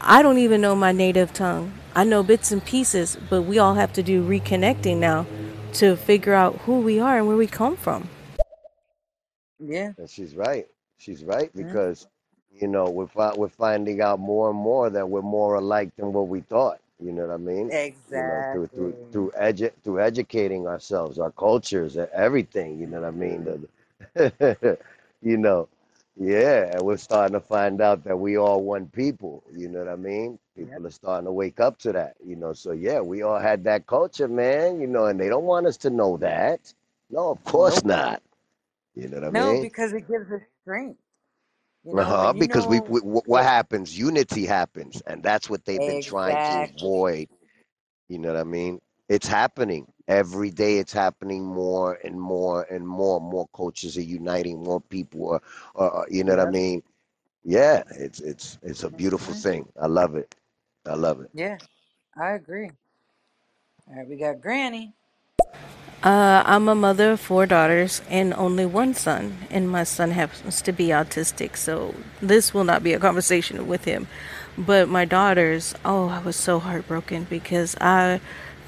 I 0.00 0.22
don't 0.22 0.38
even 0.38 0.60
know 0.60 0.76
my 0.76 0.92
native 0.92 1.32
tongue. 1.32 1.72
I 1.96 2.04
know 2.04 2.22
bits 2.22 2.52
and 2.52 2.64
pieces 2.64 3.18
but 3.28 3.42
we 3.42 3.58
all 3.58 3.74
have 3.74 3.92
to 3.94 4.04
do 4.04 4.22
reconnecting 4.24 4.98
now 4.98 5.26
to 5.74 5.96
figure 5.96 6.34
out 6.34 6.56
who 6.66 6.80
we 6.80 7.00
are 7.00 7.18
and 7.18 7.26
where 7.28 7.36
we 7.36 7.46
come 7.46 7.76
from 7.76 8.08
Yeah. 9.60 9.92
And 9.98 10.08
she's 10.10 10.34
right. 10.34 10.66
She's 10.98 11.24
right 11.24 11.52
Mm, 11.54 11.68
because, 11.68 12.06
you 12.52 12.68
know, 12.68 12.90
we're 12.90 13.06
fi- 13.06 13.34
we're 13.36 13.48
finding 13.48 14.00
out 14.00 14.20
more 14.20 14.50
and 14.50 14.58
more 14.58 14.90
that 14.90 15.08
we're 15.08 15.22
more 15.22 15.56
alike 15.56 15.94
than 15.96 16.12
what 16.12 16.28
we 16.28 16.40
thought. 16.42 16.80
You 17.00 17.12
know 17.12 17.26
what 17.26 17.34
I 17.34 17.38
mean? 17.38 17.74
You 18.12 18.22
know, 18.22 18.44
through 18.50 18.68
through 18.68 18.94
exactly. 18.94 19.12
through 19.12 19.32
edu- 19.40 19.72
through 19.84 20.00
educating 20.00 20.66
ourselves, 20.66 21.18
our 21.18 21.30
cultures, 21.32 21.96
everything. 21.96 22.78
You 22.78 22.86
know 22.86 23.00
what 23.00 23.08
I 23.08 23.10
mean? 23.12 23.44
The- 23.44 24.78
you 25.22 25.36
know, 25.38 25.68
yeah, 26.16 26.70
and 26.72 26.82
we're 26.82 26.96
starting 26.96 27.34
to 27.34 27.40
find 27.40 27.80
out 27.80 28.04
that 28.04 28.16
we 28.18 28.36
all 28.38 28.62
one 28.62 28.86
people. 28.88 29.44
You 29.52 29.68
know 29.68 29.80
what 29.80 29.88
I 29.88 29.96
mean? 29.96 30.38
Yep. 30.56 30.82
People 30.82 30.86
are 30.86 30.90
starting 30.90 31.26
to 31.26 31.32
wake 31.32 31.60
up 31.60 31.78
to 31.80 31.92
that. 31.92 32.16
You 32.24 32.36
know, 32.36 32.52
so 32.52 32.72
yeah, 32.72 33.00
we 33.00 33.22
all 33.22 33.38
had 33.38 33.64
that 33.64 33.86
culture, 33.86 34.28
man. 34.28 34.80
You 34.80 34.86
know, 34.88 35.06
and 35.06 35.20
they 35.20 35.28
don't 35.28 35.44
want 35.44 35.66
us 35.66 35.78
to 35.78 35.90
know 35.90 36.16
that. 36.18 36.72
No, 37.10 37.30
of 37.30 37.42
course 37.44 37.84
Nope. 37.84 37.84
not. 37.84 38.22
You 38.94 39.08
know 39.08 39.20
what 39.20 39.28
I 39.28 39.30
mean? 39.30 39.32
No, 39.32 39.56
because 39.56 39.92
it 39.92 40.08
gives 40.08 40.30
us 40.32 40.42
strength. 40.62 41.00
You 41.84 41.96
know, 41.96 42.02
Uh-huh, 42.02 42.32
because 42.34 42.66
we, 42.66 42.80
know 42.80 42.84
we 42.88 43.00
what 43.00 43.26
what 43.26 43.44
happens, 43.44 43.96
unity 43.98 44.46
happens, 44.46 45.00
and 45.06 45.22
that's 45.22 45.48
what 45.50 45.64
they've 45.64 45.84
been 45.84 46.00
trying 46.00 46.40
to 46.40 46.62
avoid. 46.62 47.28
You 48.08 48.18
know 48.18 48.32
what 48.32 48.40
I 48.40 48.44
mean? 48.44 48.80
It's 49.08 49.28
happening 49.28 49.86
every 50.08 50.50
day. 50.50 50.78
It's 50.78 50.92
happening 50.92 51.44
more 51.44 51.94
and 52.04 52.20
more 52.20 52.62
and 52.64 52.86
more. 52.86 53.20
More 53.20 53.48
coaches 53.52 53.96
are 53.98 54.02
uniting. 54.02 54.62
More 54.62 54.80
people 54.80 55.30
are, 55.32 55.42
are 55.76 55.90
are- 55.90 56.06
you 56.10 56.24
know 56.24 56.32
what 56.36 56.40
I 56.46 56.50
mean? 56.50 56.82
Yeah, 57.44 57.82
it's 57.90 58.20
it's 58.20 58.58
it's 58.62 58.84
a 58.84 58.90
beautiful 58.90 59.34
hmm 59.34 59.34
thing. 59.34 59.68
I 59.80 59.86
love 59.86 60.16
it. 60.16 60.34
I 60.86 60.94
love 60.94 61.20
it. 61.20 61.30
Yeah, 61.34 61.58
I 62.16 62.32
agree. 62.32 62.70
All 63.88 63.96
right, 63.96 64.08
we 64.08 64.16
got 64.16 64.40
Granny. 64.40 64.94
Uh, 66.02 66.42
I'm 66.46 66.68
a 66.68 66.74
mother 66.74 67.12
of 67.12 67.20
four 67.20 67.46
daughters 67.46 68.02
and 68.10 68.32
only 68.34 68.66
one 68.66 68.94
son, 68.94 69.38
and 69.50 69.68
my 69.70 69.84
son 69.84 70.10
happens 70.12 70.62
to 70.62 70.72
be 70.72 70.88
autistic, 70.88 71.56
so 71.56 71.94
this 72.20 72.54
will 72.54 72.64
not 72.64 72.82
be 72.82 72.92
a 72.92 72.98
conversation 73.00 73.66
with 73.66 73.84
him. 73.84 74.06
But 74.56 74.88
my 74.88 75.04
daughters, 75.04 75.74
oh, 75.84 76.08
I 76.08 76.20
was 76.20 76.36
so 76.36 76.58
heartbroken 76.60 77.24
because 77.30 77.76
I 77.80 78.20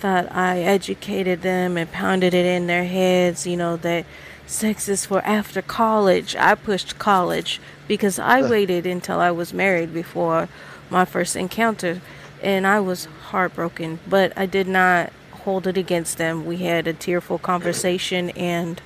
thought 0.07 0.33
I 0.37 0.61
educated 0.61 1.43
them 1.43 1.77
and 1.77 1.91
pounded 1.91 2.35
it 2.35 2.47
in 2.47 2.69
their 2.69 2.85
heads, 2.85 3.47
you 3.47 3.57
know, 3.57 3.77
that 3.79 4.07
sex 4.47 4.89
is 4.89 5.07
for 5.07 5.21
after 5.27 5.63
college. 5.63 6.37
I 6.37 6.55
pushed 6.57 6.99
college 6.99 7.61
because 7.89 8.19
I 8.19 8.43
waited 8.43 8.87
until 8.87 9.21
I 9.21 9.33
was 9.33 9.53
married 9.55 9.95
before 9.95 10.49
my 10.91 11.07
first 11.07 11.37
encounter, 11.37 12.01
and 12.43 12.67
I 12.67 12.81
was 12.81 13.07
heartbroken, 13.31 14.01
but 14.09 14.33
I 14.39 14.47
did 14.47 14.69
not 14.69 15.13
hold 15.45 15.67
it 15.67 15.79
against 15.79 16.19
them. 16.19 16.47
We 16.47 16.59
had 16.59 16.87
a 16.89 16.95
tearful 16.95 17.39
conversation, 17.39 18.31
and 18.31 18.83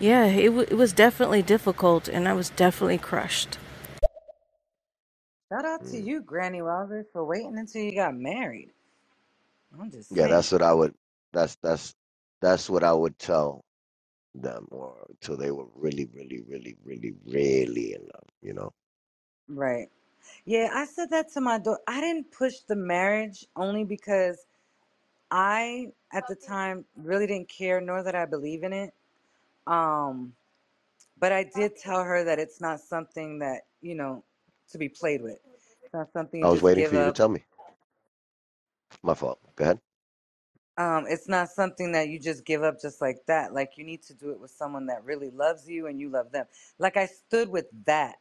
yeah, 0.00 0.26
it, 0.26 0.46
w- 0.48 0.68
it 0.70 0.76
was 0.76 0.92
definitely 0.92 1.42
difficult, 1.42 2.08
and 2.08 2.28
I 2.28 2.34
was 2.34 2.50
definitely 2.50 2.98
crushed. 2.98 3.58
Shout 5.52 5.64
out 5.66 5.86
to 5.92 5.98
you, 5.98 6.22
Granny 6.22 6.60
Wowzers, 6.60 7.06
for 7.12 7.24
waiting 7.24 7.58
until 7.58 7.82
you 7.82 7.94
got 7.96 8.14
married. 8.16 8.70
I'm 9.80 9.90
just 9.90 10.10
Yeah, 10.10 10.26
saying. 10.26 10.28
that's 10.28 10.52
what 10.52 10.62
I 10.62 10.72
would. 10.74 10.94
That's 11.32 11.56
that's 11.62 11.94
that's 12.40 12.70
what 12.70 12.84
I 12.84 12.92
would 12.92 13.18
tell 13.18 13.64
them, 14.34 14.68
or 14.70 15.06
until 15.10 15.36
they 15.36 15.50
were 15.50 15.66
really, 15.74 16.06
really, 16.14 16.42
really, 16.48 16.76
really, 16.84 17.14
really 17.26 17.94
in 17.94 18.02
love. 18.02 18.28
You 18.42 18.54
know. 18.54 18.72
Right. 19.48 19.88
Yeah, 20.44 20.70
I 20.74 20.86
said 20.86 21.10
that 21.10 21.32
to 21.32 21.40
my 21.40 21.58
daughter. 21.58 21.80
I 21.86 22.00
didn't 22.00 22.32
push 22.32 22.60
the 22.68 22.76
marriage 22.76 23.46
only 23.56 23.84
because 23.84 24.38
I, 25.30 25.92
at 26.12 26.28
the 26.28 26.36
time, 26.36 26.84
really 26.96 27.26
didn't 27.26 27.48
care, 27.48 27.80
nor 27.80 28.02
that 28.04 28.14
I 28.14 28.26
believe 28.26 28.64
in 28.64 28.72
it. 28.72 28.94
Um, 29.66 30.34
but 31.18 31.32
I 31.32 31.44
did 31.44 31.76
tell 31.76 32.02
her 32.04 32.24
that 32.24 32.38
it's 32.38 32.60
not 32.60 32.80
something 32.80 33.40
that, 33.40 33.62
you 33.80 33.94
know, 33.94 34.24
to 34.70 34.78
be 34.78 34.88
played 34.88 35.22
with. 35.22 35.38
It's 35.84 35.94
not 35.94 36.12
something 36.12 36.40
I 36.42 36.46
you 36.46 36.50
was 36.50 36.60
just 36.60 36.62
waiting 36.62 36.84
give 36.84 36.92
for 36.92 36.96
you 36.96 37.04
to 37.04 37.12
up. 37.12 37.12
tell 37.12 37.28
me. 37.28 37.44
My 39.02 39.14
fault. 39.14 39.40
Go 39.62 39.66
ahead. 39.66 39.80
Um, 40.78 41.06
it's 41.08 41.28
not 41.28 41.50
something 41.50 41.92
that 41.92 42.08
you 42.08 42.18
just 42.18 42.44
give 42.46 42.62
up 42.62 42.80
just 42.80 43.00
like 43.00 43.26
that. 43.26 43.52
Like 43.52 43.72
you 43.76 43.84
need 43.84 44.02
to 44.04 44.14
do 44.14 44.30
it 44.30 44.40
with 44.40 44.50
someone 44.50 44.86
that 44.86 45.04
really 45.04 45.30
loves 45.30 45.68
you 45.68 45.86
and 45.86 46.00
you 46.00 46.08
love 46.08 46.32
them. 46.32 46.46
Like 46.78 46.96
I 46.96 47.06
stood 47.06 47.48
with 47.50 47.66
that. 47.86 48.16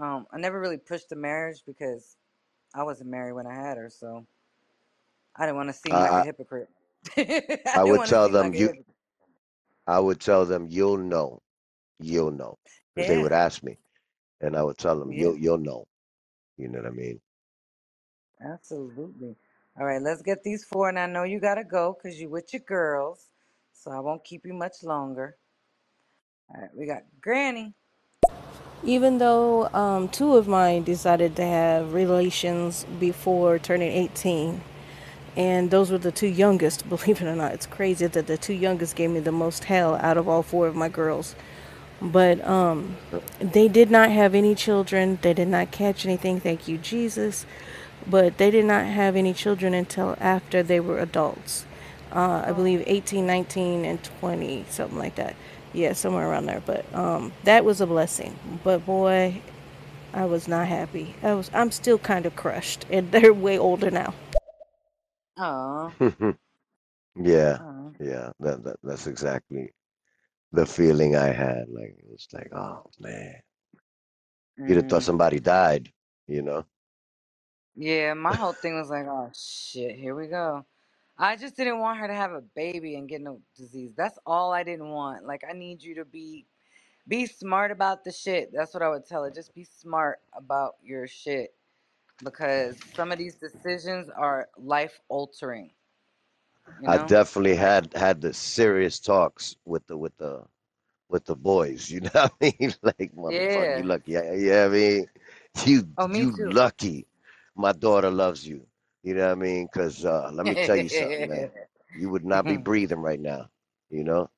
Um, 0.00 0.26
I 0.32 0.38
never 0.38 0.60
really 0.60 0.78
pushed 0.78 1.10
the 1.10 1.16
marriage 1.16 1.62
because 1.66 2.16
I 2.74 2.84
wasn't 2.84 3.10
married 3.10 3.34
when 3.34 3.46
I 3.46 3.54
had 3.54 3.78
her, 3.78 3.90
so 3.90 4.26
I 5.36 5.46
didn't 5.46 5.56
want 5.56 5.68
to 5.70 5.74
seem 5.74 6.00
like 6.00 6.16
a 6.16 6.22
I 6.22 6.24
hypocrite. 6.24 6.70
I 7.16 7.58
I 7.74 7.84
didn't 7.84 7.84
would 7.84 8.04
want 8.04 8.10
to 8.10 8.16
tell 8.16 8.28
seem 8.28 8.38
them 8.38 8.52
like 8.52 8.54
a 8.54 8.58
you. 8.58 8.70
hypocrite. 8.70 8.96
I 9.86 9.98
would 9.98 10.20
tell 10.20 10.44
them 10.44 10.68
you'll 10.68 10.98
know, 10.98 11.42
you'll 12.00 12.30
know, 12.32 12.58
because 12.94 13.06
they 13.06 13.16
Yeah, 13.16 13.20
would 13.20 13.32
ask 13.32 13.62
me, 13.62 13.78
and 14.40 14.56
I 14.56 14.62
would 14.62 14.78
tell 14.78 14.98
them 14.98 15.12
yeah, 15.12 15.14
you'll 15.14 15.38
you'll 15.38 15.58
know. 15.58 15.86
You 16.56 16.68
know 16.68 16.80
what 16.80 16.88
I 16.88 16.92
mean? 16.92 17.20
absolutely. 18.40 19.36
All 19.76 19.84
right, 19.86 20.00
let's 20.00 20.22
get 20.22 20.44
these 20.44 20.64
four, 20.64 20.88
and 20.88 20.98
I 21.00 21.06
know 21.06 21.24
you 21.24 21.40
gotta 21.40 21.64
go 21.64 21.96
because 21.96 22.20
you 22.20 22.30
with 22.30 22.52
your 22.52 22.62
girls, 22.62 23.26
so 23.72 23.90
I 23.90 23.98
won't 23.98 24.22
keep 24.22 24.46
you 24.46 24.54
much 24.54 24.84
longer. 24.84 25.36
All 26.48 26.60
right, 26.60 26.70
we 26.76 26.86
got 26.86 27.02
Granny. 27.20 27.74
Even 28.84 29.18
though 29.18 29.68
um, 29.74 30.08
two 30.08 30.36
of 30.36 30.46
mine 30.46 30.84
decided 30.84 31.34
to 31.36 31.42
have 31.44 31.92
relations 31.92 32.86
before 33.00 33.58
turning 33.58 33.90
18, 33.90 34.60
and 35.36 35.72
those 35.72 35.90
were 35.90 35.98
the 35.98 36.12
two 36.12 36.28
youngest, 36.28 36.88
believe 36.90 37.20
it 37.20 37.26
or 37.26 37.34
not, 37.34 37.52
it's 37.52 37.66
crazy 37.66 38.06
that 38.06 38.28
the 38.28 38.38
two 38.38 38.54
youngest 38.54 38.94
gave 38.94 39.10
me 39.10 39.18
the 39.18 39.32
most 39.32 39.64
hell 39.64 39.96
out 39.96 40.16
of 40.16 40.28
all 40.28 40.44
four 40.44 40.68
of 40.68 40.76
my 40.76 40.88
girls. 40.88 41.34
But 42.00 42.46
um, 42.46 42.96
they 43.40 43.66
did 43.66 43.90
not 43.90 44.10
have 44.10 44.34
any 44.36 44.54
children. 44.54 45.18
They 45.22 45.34
did 45.34 45.48
not 45.48 45.72
catch 45.72 46.06
anything. 46.06 46.38
Thank 46.38 46.68
you, 46.68 46.78
Jesus. 46.78 47.46
But 48.06 48.38
they 48.38 48.50
did 48.50 48.64
not 48.66 48.86
have 48.86 49.16
any 49.16 49.34
children 49.34 49.74
until 49.74 50.16
after 50.20 50.62
they 50.62 50.80
were 50.80 50.98
adults. 50.98 51.66
Uh, 52.12 52.44
I 52.46 52.52
believe 52.52 52.82
Oh. 52.82 52.84
18, 52.86 53.26
19, 53.26 53.84
and 53.84 54.02
20, 54.20 54.64
something 54.70 54.98
like 54.98 55.16
that. 55.16 55.36
Yeah, 55.72 55.92
somewhere 55.94 56.28
around 56.30 56.46
there. 56.46 56.62
But 56.64 56.84
um, 56.94 57.32
that 57.44 57.64
was 57.64 57.80
a 57.80 57.86
blessing. 57.86 58.38
But 58.64 58.86
boy, 58.86 59.42
I 60.14 60.26
was 60.26 60.48
not 60.48 60.68
happy. 60.68 61.14
I 61.22 61.34
was. 61.34 61.50
I'm 61.54 61.70
still 61.72 61.98
kind 61.98 62.26
of 62.26 62.36
crushed, 62.36 62.86
and 62.90 63.12
they're 63.12 63.34
way 63.34 63.58
older 63.58 63.90
now. 63.90 64.14
Oh. 65.38 65.92
yeah, 67.16 67.58
Oh. 67.60 67.94
yeah. 68.00 68.32
That, 68.40 68.64
that 68.64 68.76
that's 68.82 69.06
exactly 69.06 69.70
the 70.52 70.66
feeling 70.66 71.16
I 71.16 71.28
had. 71.28 71.68
Like 71.68 71.96
it 71.98 72.06
was 72.10 72.28
like, 72.32 72.52
oh 72.54 72.84
man, 73.00 73.36
you'd 74.66 74.76
have 74.76 74.88
thought 74.88 75.02
Mm. 75.02 75.04
somebody 75.04 75.40
died. 75.40 75.90
You 76.28 76.42
know? 76.42 76.64
Yeah, 77.76 78.14
my 78.14 78.34
whole 78.36 78.52
thing 78.52 78.76
was 78.78 78.90
like, 78.90 79.06
oh 79.06 79.30
shit, 79.34 79.96
here 79.96 80.14
we 80.14 80.28
go. 80.28 80.66
I 81.18 81.36
just 81.36 81.56
didn't 81.56 81.80
want 81.80 81.98
her 82.00 82.08
to 82.08 82.14
have 82.14 82.32
a 82.32 82.42
baby 82.42 82.96
and 82.96 83.08
get 83.08 83.22
no 83.22 83.40
disease. 83.56 83.92
That's 83.96 84.18
all 84.26 84.52
I 84.52 84.64
didn't 84.64 84.90
want. 84.90 85.26
Like 85.26 85.44
I 85.48 85.54
need 85.54 85.82
you 85.82 85.96
to 85.96 86.04
be 86.06 86.46
be 87.08 87.26
smart 87.26 87.70
about 87.72 88.04
the 88.04 88.12
shit. 88.12 88.52
That's 88.52 88.74
what 88.74 88.82
I 88.82 88.88
would 88.90 89.06
tell 89.06 89.24
her. 89.24 89.30
Just 89.30 89.54
be 89.54 89.64
smart 89.64 90.20
about 90.36 90.74
your 90.82 91.06
shit 91.08 91.54
because 92.24 92.78
some 92.94 93.12
of 93.12 93.18
these 93.18 93.36
decisions 93.36 94.10
are 94.10 94.48
life 94.58 95.00
altering, 95.08 95.72
you 96.78 96.88
I 96.88 96.98
know? 96.98 97.16
definitely 97.16 97.56
had 97.56 97.92
had 97.94 98.20
the 98.22 98.34
serious 98.34 99.00
talks 99.00 99.56
with 99.66 99.86
the 99.88 99.96
with 99.98 100.16
the 100.18 100.44
with 101.10 101.26
the 101.26 101.36
boys. 101.36 101.90
You 101.90 102.00
know 102.02 102.10
what 102.14 102.34
I 102.42 102.54
mean? 102.60 102.74
Like 102.82 103.12
motherfucker, 103.16 103.74
you 103.74 103.82
yeah. 103.82 103.84
lucky. 103.84 104.12
Yeah, 104.12 104.34
yeah. 104.34 104.66
I 104.66 104.68
mean, 104.68 105.06
you 105.66 105.88
Oh, 105.98 106.08
me 106.08 106.26
you 106.26 106.36
too. 106.36 106.52
lucky. 106.52 107.06
My 107.56 107.72
daughter 107.72 108.10
loves 108.10 108.46
you. 108.46 108.66
You 109.02 109.14
know 109.14 109.26
what 109.26 109.32
I 109.32 109.34
mean? 109.36 109.66
Because 109.66 110.04
uh, 110.04 110.30
let 110.32 110.46
me 110.46 110.56
tell 110.56 110.76
you 110.76 110.88
something, 110.88 111.26
man. 111.26 111.50
You 111.94 112.10
would 112.10 112.24
not 112.24 112.46
be 112.46 112.56
breathing 112.56 112.98
right 113.00 113.20
now. 113.20 113.50
You 113.90 114.04
know? 114.04 114.30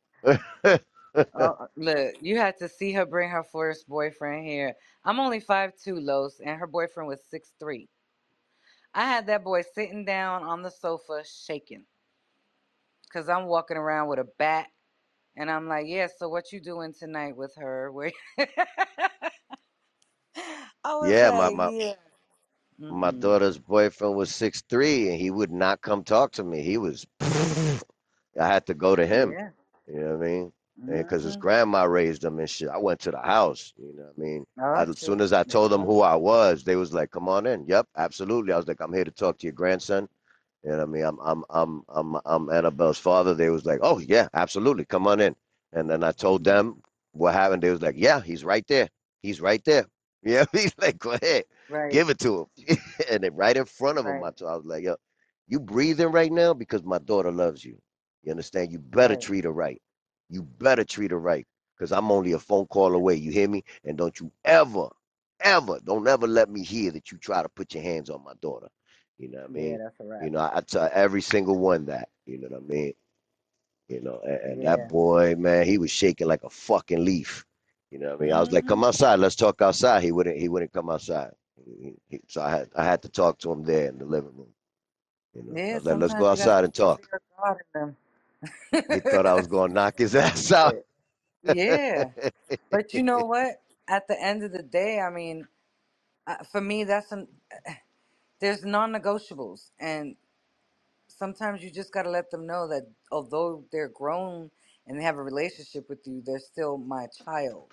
Oh, 1.35 1.57
look, 1.77 2.15
you 2.21 2.39
had 2.39 2.57
to 2.59 2.69
see 2.69 2.93
her 2.93 3.05
bring 3.07 3.31
her 3.31 3.43
first 3.45 3.89
boyfriend 3.89 4.47
here. 4.47 4.75
I'm 5.05 5.21
only 5.21 5.41
five 5.41 5.75
two, 5.77 5.99
Los, 6.01 6.41
and 6.41 6.59
her 6.59 6.67
boyfriend 6.67 7.09
was 7.09 7.25
six 7.25 7.53
three. 7.59 7.89
I 8.95 9.05
had 9.07 9.27
that 9.27 9.45
boy 9.45 9.63
sitting 9.63 10.05
down 10.05 10.43
on 10.45 10.63
the 10.63 10.71
sofa 10.71 11.23
shaking 11.25 11.87
because 13.05 13.29
I'm 13.29 13.47
walking 13.47 13.77
around 13.77 14.09
with 14.09 14.19
a 14.19 14.25
bat, 14.39 14.69
and 15.37 15.51
I'm 15.51 15.69
like, 15.69 15.87
"Yeah, 15.87 16.07
so 16.09 16.29
what 16.29 16.53
you 16.53 16.61
doing 16.61 16.93
tonight 16.95 17.37
with 17.37 17.55
her?" 17.57 17.91
Where 17.93 18.13
I 20.85 20.95
was 20.95 21.23
yeah, 21.23 21.31
my 21.31 21.49
like, 21.49 21.51
my 21.51 21.71
"Yeah." 21.71 21.95
My 22.89 23.11
Mm-mm. 23.11 23.13
daughter's 23.13 23.59
boyfriend 23.59 24.17
was 24.17 24.35
six 24.35 24.63
three, 24.69 25.09
and 25.11 25.19
he 25.21 25.31
would 25.31 25.51
not 25.53 25.81
come 25.83 26.03
talk 26.05 26.33
to 26.33 26.45
me. 26.45 26.63
He 26.63 26.77
was. 26.79 27.07
I 28.41 28.47
had 28.47 28.67
to 28.67 28.75
go 28.75 28.95
to 28.97 29.07
him. 29.07 29.37
Yeah. 29.37 29.51
You 29.87 30.01
know 30.01 30.17
what 30.17 30.27
I 30.27 30.29
mean? 30.29 30.53
Because 30.87 31.23
his 31.25 31.37
Mm-hmm. 31.37 31.39
grandma 31.39 31.85
raised 31.85 32.25
him 32.25 32.39
and 32.39 32.49
shit. 32.49 32.69
I 32.69 32.79
went 32.79 33.01
to 33.01 33.11
the 33.11 33.19
house. 33.21 33.73
You 33.79 33.95
know 33.97 34.05
what 34.05 34.15
I 34.17 34.21
mean? 34.21 34.47
I, 34.75 34.83
Oh, 34.83 34.85
as 34.85 34.99
soon 34.99 35.21
as 35.21 35.33
I 35.33 35.43
told 35.45 35.73
them 35.73 35.83
who 35.85 36.01
I 36.01 36.15
was, 36.17 36.65
they 36.65 36.77
was 36.77 36.93
like, 36.93 37.11
"Come 37.11 37.29
on 37.29 37.47
in." 37.47 37.67
Yep, 37.67 37.89
absolutely. 37.97 38.53
I 38.53 38.57
was 38.57 38.69
like, 38.69 38.81
"I'm 38.81 38.93
here 38.93 39.05
to 39.05 39.11
talk 39.11 39.39
to 39.39 39.47
your 39.47 39.53
grandson." 39.55 40.09
You 40.65 40.71
know 40.71 40.79
what 40.79 40.83
I 40.83 40.87
mean? 40.87 41.05
I'm 41.05 41.19
I'm 41.21 41.45
I'm 41.51 41.85
I'm 41.89 42.17
I'm 42.25 42.51
Annabelle's 42.51 42.99
father. 42.99 43.35
They 43.35 43.51
was 43.51 43.65
like, 43.65 43.81
"Oh 43.83 43.99
yeah, 43.99 44.29
absolutely. 44.35 44.85
Come 44.85 45.07
on 45.07 45.21
in." 45.21 45.35
And 45.73 45.89
then 45.91 46.03
I 46.05 46.13
told 46.13 46.45
them 46.45 46.83
what 47.13 47.35
happened. 47.35 47.63
They 47.63 47.71
was 47.71 47.83
like, 47.83 47.97
"Yeah, 47.97 48.21
he's 48.21 48.45
right 48.45 48.67
there. 48.67 48.89
He's 49.23 49.41
right 49.41 49.63
there." 49.65 49.87
Yeah, 50.23 50.45
he's 50.53 50.75
like, 50.79 50.99
"Go 50.99 51.13
ahead, 51.13 51.45
Right, 51.69 51.91
give 51.91 52.11
it 52.11 52.19
to 52.21 52.41
him." 52.41 52.77
and 53.11 53.23
then 53.25 53.35
right 53.35 53.57
in 53.57 53.65
front 53.65 53.99
of 53.99 54.07
him, 54.07 54.23
right, 54.23 54.25
I 54.25 54.31
told, 54.31 54.51
I 54.51 54.57
was 54.57 54.67
like, 54.67 54.85
"Yo, 54.85 54.97
you 55.49 55.61
breathing 55.61 56.11
right 56.13 56.33
now 56.33 56.55
because 56.55 56.85
my 56.85 56.99
daughter 56.99 57.31
loves 57.33 57.65
you. 57.65 57.79
You 58.23 58.33
understand? 58.33 58.73
You 58.73 58.79
better 58.79 59.17
right. 59.17 59.17
treat 59.17 59.45
her 59.45 59.53
right. 59.53 59.81
You 60.29 60.43
better 60.43 60.85
treat 60.85 61.11
her 61.11 61.19
right 61.19 61.47
because 61.77 61.93
I'm 61.93 62.11
only 62.11 62.33
a 62.33 62.39
phone 62.39 62.67
call 62.67 62.95
away. 62.95 63.15
You 63.17 63.31
hear 63.31 63.49
me? 63.49 63.65
And 63.85 63.97
don't 63.97 64.19
you 64.21 64.33
ever, 64.45 64.89
ever, 65.41 65.79
don't 65.85 66.07
ever 66.07 66.27
let 66.27 66.49
me 66.51 66.63
hear 66.63 66.91
that 66.93 67.11
you 67.13 67.19
try 67.19 67.43
to 67.43 67.49
put 67.49 67.75
your 67.75 67.83
hands 67.83 68.11
on 68.11 68.25
my 68.25 68.35
daughter. 68.41 68.69
You 69.19 69.29
know 69.31 69.39
what 69.41 69.51
I 69.51 69.53
Yeah, 69.55 69.55
mean? 69.55 69.79
that's 69.79 70.01
a 70.01 70.05
You 70.19 70.31
know, 70.31 70.41
I 70.41 70.61
tell 70.61 70.89
every 70.93 71.21
single 71.23 71.59
one 71.59 71.87
that. 71.87 72.09
You 72.27 72.39
know 72.39 72.49
what 72.51 72.59
I 72.63 72.67
mean? 72.67 72.93
You 73.89 74.01
know, 74.01 74.21
and, 74.25 74.41
and 74.41 74.65
that 74.65 74.87
Yeah. 74.87 74.87
boy, 74.87 75.35
man, 75.37 75.67
he 75.67 75.79
was 75.79 75.91
shaking 75.91 76.27
like 76.29 76.45
a 76.45 76.51
fucking 76.51 77.05
leaf. 77.05 77.45
You 77.91 77.99
know 77.99 78.09
what 78.11 78.17
I 78.17 78.25
mean? 78.25 78.33
I 78.33 78.41
was 78.41 78.53
like, 78.53 78.65
Mm-hmm. 78.65 78.67
"Come 78.67 78.85
outside, 78.85 79.19
let's 79.21 79.37
talk 79.37 79.61
outside." 79.63 80.03
He 80.03 80.13
wouldn't. 80.13 80.39
He 80.39 80.49
wouldn't 80.49 80.73
come 80.73 80.91
outside. 80.91 81.33
So 82.29 82.43
I 82.43 82.51
had 82.51 82.71
I 82.77 82.85
had 82.85 83.03
to 83.03 83.11
talk 83.11 83.39
to 83.41 83.53
him 83.53 83.65
there 83.65 83.89
in 83.89 83.99
the 83.99 84.07
living 84.07 84.37
room. 84.37 84.55
You 85.35 85.45
know, 85.45 85.55
Yeah, 85.55 85.79
was 85.87 85.87
"Let's 85.95 86.15
go 86.15 86.27
sometimes 86.27 86.31
you 86.33 86.39
got 86.39 86.47
to 86.49 86.53
outside 86.53 86.65
and 86.65 86.75
talk." 86.75 86.97
fear 86.97 87.09
of 87.15 87.23
God 87.39 87.59
in 87.75 87.97
He 88.89 89.01
thought 89.01 89.27
I 89.27 89.35
was 89.37 89.47
going 89.49 89.71
to 89.71 89.75
knock 89.75 89.99
his 89.99 90.15
ass 90.17 90.53
out. 90.53 90.77
Yeah, 91.43 92.11
but 92.71 92.95
you 92.95 93.03
know 93.05 93.25
what? 93.25 93.63
At 93.89 94.09
the 94.09 94.21
end 94.23 94.45
of 94.45 94.53
the 94.53 94.63
day, 94.63 95.01
I 95.01 95.11
mean, 95.11 95.49
uh, 96.27 96.45
for 96.45 96.61
me, 96.61 96.85
that's 96.85 97.13
an 97.13 97.29
there's 98.41 98.65
non-negotiables, 98.65 99.71
and 99.81 100.17
sometimes 101.09 101.63
you 101.63 101.71
just 101.71 101.93
got 101.93 102.05
to 102.05 102.11
let 102.11 102.31
them 102.31 102.47
know 102.47 102.69
that 102.69 102.87
although 103.13 103.65
they're 103.73 103.89
grown 103.91 104.51
and 104.87 104.99
they 104.99 105.05
have 105.05 105.17
a 105.19 105.23
relationship 105.23 105.89
with 105.89 106.07
you, 106.07 106.23
they're 106.27 106.39
still 106.41 106.79
my 106.79 107.07
child. 107.09 107.73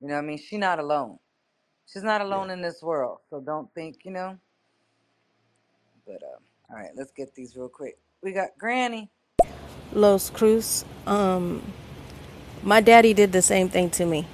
You 0.00 0.08
know, 0.08 0.14
what 0.16 0.24
I 0.24 0.26
mean, 0.26 0.38
she's 0.38 0.58
not 0.60 0.80
alone. 0.80 1.18
She's 1.92 2.02
not 2.02 2.20
yeah. 2.20 2.26
alone 2.26 2.50
in 2.50 2.60
this 2.60 2.82
world. 2.82 3.18
So 3.30 3.40
don't 3.40 3.72
think, 3.74 4.04
you 4.04 4.10
know. 4.10 4.38
But 6.06 6.22
uh, 6.22 6.70
all 6.70 6.76
right, 6.76 6.90
let's 6.94 7.12
get 7.12 7.34
these 7.34 7.56
real 7.56 7.68
quick. 7.68 7.98
We 8.22 8.32
got 8.32 8.50
Granny. 8.58 9.10
Los 9.92 10.28
Cruz. 10.28 10.84
Um, 11.06 11.62
my 12.62 12.80
daddy 12.80 13.14
did 13.14 13.32
the 13.32 13.42
same 13.42 13.68
thing 13.68 13.90
to 13.90 14.04
me. 14.04 14.26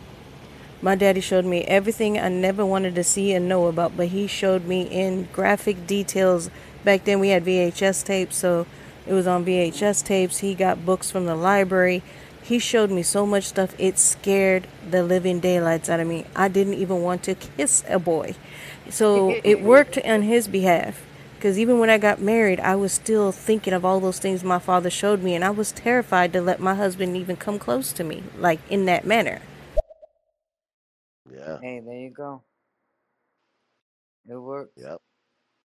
My 0.82 0.96
daddy 0.96 1.20
showed 1.20 1.44
me 1.44 1.62
everything 1.62 2.18
I 2.18 2.28
never 2.28 2.66
wanted 2.66 2.94
to 2.96 3.04
see 3.04 3.32
and 3.32 3.48
know 3.48 3.66
about, 3.66 3.96
but 3.96 4.08
he 4.08 4.26
showed 4.26 4.66
me 4.66 4.82
in 4.82 5.28
graphic 5.32 5.86
details. 5.86 6.50
Back 6.82 7.04
then 7.04 7.20
we 7.20 7.28
had 7.28 7.44
VHS 7.44 8.04
tapes, 8.04 8.36
so 8.36 8.66
it 9.06 9.12
was 9.12 9.26
on 9.26 9.44
VHS 9.44 10.04
tapes. 10.04 10.38
He 10.38 10.54
got 10.54 10.84
books 10.84 11.10
from 11.10 11.26
the 11.26 11.36
library. 11.36 12.02
He 12.44 12.58
showed 12.58 12.90
me 12.90 13.02
so 13.02 13.24
much 13.24 13.44
stuff, 13.44 13.74
it 13.78 13.98
scared 13.98 14.68
the 14.90 15.02
living 15.02 15.40
daylights 15.40 15.88
out 15.88 15.98
of 15.98 16.06
me. 16.06 16.26
I 16.36 16.48
didn't 16.48 16.74
even 16.74 17.00
want 17.00 17.22
to 17.22 17.34
kiss 17.34 17.82
a 17.88 17.98
boy. 17.98 18.34
So 18.90 19.30
it 19.44 19.62
worked 19.62 19.96
on 20.04 20.20
his 20.20 20.46
behalf. 20.46 21.02
Because 21.36 21.58
even 21.58 21.78
when 21.78 21.88
I 21.88 21.96
got 21.96 22.20
married, 22.20 22.60
I 22.60 22.76
was 22.76 22.92
still 22.92 23.32
thinking 23.32 23.72
of 23.72 23.82
all 23.82 23.98
those 23.98 24.18
things 24.18 24.44
my 24.44 24.58
father 24.58 24.90
showed 24.90 25.22
me, 25.22 25.34
and 25.34 25.42
I 25.42 25.48
was 25.50 25.72
terrified 25.72 26.34
to 26.34 26.42
let 26.42 26.60
my 26.60 26.74
husband 26.74 27.16
even 27.16 27.36
come 27.36 27.58
close 27.58 27.94
to 27.94 28.04
me, 28.04 28.22
like 28.38 28.60
in 28.68 28.84
that 28.84 29.06
manner. 29.06 29.40
Yeah. 31.34 31.58
hey, 31.62 31.80
there 31.80 31.98
you 31.98 32.10
go. 32.10 32.42
It 34.28 34.36
worked. 34.36 34.76
Yep. 34.76 35.00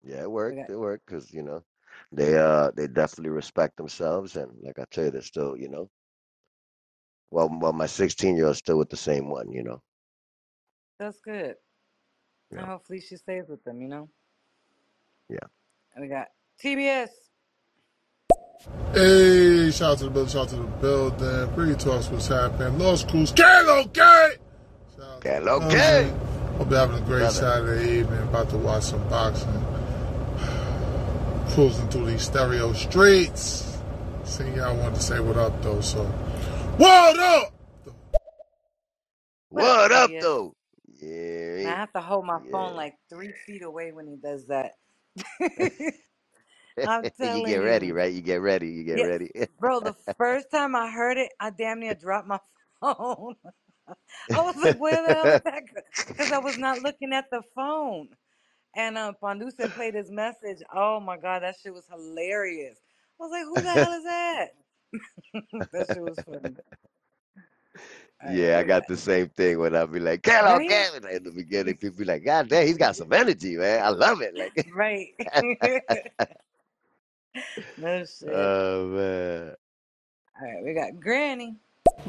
Yeah, 0.04 0.22
it 0.24 0.32
worked. 0.32 0.70
It 0.72 0.76
worked 0.76 1.06
because 1.06 1.32
you 1.32 1.44
know 1.44 1.64
they 2.12 2.36
uh 2.36 2.72
they 2.76 2.88
definitely 2.88 3.30
respect 3.30 3.78
themselves 3.78 4.36
and 4.38 4.52
like 4.64 4.80
I 4.80 4.86
tell 4.90 5.06
you, 5.06 5.12
they're 5.12 5.22
still 5.22 5.56
you 5.56 5.70
know 5.70 5.90
well 7.34 7.50
well 7.60 7.74
my 7.74 7.88
16 7.88 8.36
year 8.38 8.46
old's 8.48 8.60
still 8.60 8.78
with 8.78 8.90
the 8.90 8.98
same 8.98 9.30
one. 9.30 9.52
You 9.52 9.64
know. 9.64 9.82
that's 11.00 11.20
good. 11.22 11.56
And 12.52 12.60
Yeah. 12.62 12.66
hopefully 12.68 13.02
she 13.02 13.18
stays 13.18 13.46
with 13.50 13.64
them, 13.64 13.82
you 13.82 13.88
know? 13.90 14.10
Yeah. 15.30 15.40
And 15.96 16.04
we 16.04 16.08
got 16.10 16.28
TBS. 16.64 17.10
Hey, 18.94 19.72
shout 19.72 19.94
out 19.94 19.98
to 20.00 20.04
the 20.06 20.10
building, 20.12 20.32
shout 20.32 20.44
out 20.44 20.50
to 20.50 20.56
the 20.58 20.64
building. 20.64 21.56
Bree 21.56 21.76
Talks 21.76 22.10
what's 22.10 22.28
happening. 22.28 22.78
Los 22.80 23.04
Cruz, 23.04 23.32
Kalo 23.32 23.84
Gate! 23.86 24.38
Shout 24.96 25.06
out 25.06 25.22
to 25.22 25.30
Okay. 25.30 25.40
the 25.44 25.52
Okay. 25.52 26.14
Hope 26.58 26.70
you're 26.70 26.80
having 26.80 26.98
a 26.98 27.02
great 27.02 27.20
Brother. 27.20 27.32
Saturday 27.32 28.00
evening. 28.00 28.22
About 28.24 28.50
to 28.52 28.58
watch 28.58 28.84
some 28.84 29.08
boxing. 29.10 29.50
Cruising 31.54 31.90
through 31.90 32.06
these 32.06 32.22
stereo 32.22 32.72
streets. 32.74 33.78
See, 34.26 34.48
y'all 34.52 34.78
wanted 34.78 34.96
to 34.96 35.02
say 35.02 35.20
what 35.20 35.38
up, 35.38 35.62
though, 35.64 35.82
so. 35.82 36.06
What 36.78 37.20
up? 37.20 37.50
What 39.50 39.68
up, 39.68 39.80
What 39.80 39.92
up 39.92 40.14
TBS? 40.16 40.20
though? 40.20 40.54
And 41.58 41.68
I 41.68 41.78
have 41.80 41.94
to 41.94 42.02
hold 42.02 42.26
my 42.26 42.40
phone 42.52 42.76
like 42.76 42.96
three 43.10 43.34
feet 43.46 43.64
away 43.64 43.92
when 43.94 44.08
he 44.08 44.18
does 44.18 44.48
that. 44.48 44.74
I'm 46.86 47.08
you 47.22 47.42
get 47.44 47.58
ready, 47.58 47.92
you. 47.92 47.94
right? 47.94 48.14
You 48.14 48.22
get 48.22 48.42
ready. 48.42 48.70
You 48.70 48.84
get 48.86 48.96
Yes. 48.96 49.10
ready. 49.10 49.32
Bro, 49.60 49.82
the 49.82 49.96
first 50.18 50.52
time 50.52 50.76
I 50.76 50.92
heard 50.92 51.18
it, 51.18 51.32
I 51.40 51.52
damn 51.52 51.82
near 51.82 51.96
dropped 51.96 52.28
my 52.28 52.40
phone. 52.82 53.36
I 54.34 54.42
was 54.42 54.56
like, 54.58 54.80
where 54.80 55.04
the 55.04 55.10
hell 55.10 55.32
is 55.32 55.42
that? 55.46 55.64
Because 56.18 56.32
I 56.32 56.40
was 56.40 56.58
not 56.58 56.82
looking 56.84 57.14
at 57.14 57.26
the 57.32 57.44
phone. 57.56 58.10
And 58.76 58.98
uh, 58.98 59.14
Panduce 59.24 59.56
played 59.76 59.96
his 59.96 60.12
message. 60.12 60.60
Oh 60.74 61.00
my 61.00 61.18
God, 61.18 61.44
that 61.44 61.56
shit 61.62 61.74
was 61.74 61.88
hilarious. 61.90 62.80
I 63.20 63.24
was 63.24 63.32
like, 63.32 63.46
who 63.46 63.64
the 63.64 63.72
hell 63.72 63.94
is 63.94 64.04
that? 64.06 64.48
that 65.74 65.90
shit 65.92 66.04
was 66.04 66.20
funny. 66.26 66.56
All 68.24 68.30
right, 68.30 68.38
Yeah, 68.40 68.54
do 68.54 68.60
I 68.60 68.64
got? 68.64 68.64
got 68.64 68.88
the 68.88 68.98
same 68.98 69.30
thing 69.30 69.60
when 69.60 69.76
I 69.76 69.86
be 69.86 70.00
like, 70.00 70.24
Kalo, 70.24 70.60
Ready? 70.60 70.62
Kalo. 70.62 71.10
In 71.12 71.24
the 71.24 71.32
beginning, 71.32 71.76
people 71.78 72.00
be 72.00 72.06
like, 72.06 72.24
God 72.26 72.50
damn, 72.50 72.66
he's 72.68 72.78
got 72.78 72.96
some 72.96 73.12
energy, 73.14 73.56
man. 73.58 73.84
I 73.84 73.90
love 73.90 74.22
it. 74.22 74.36
Like, 74.38 74.54
Right. 74.76 75.08
no 77.78 77.88
oh, 77.98 78.06
shit. 78.06 78.30
oh 78.32 78.86
man. 78.88 79.56
All 80.42 80.48
right, 80.48 80.64
we 80.64 80.74
got 80.74 81.00
Granny. 81.00 81.56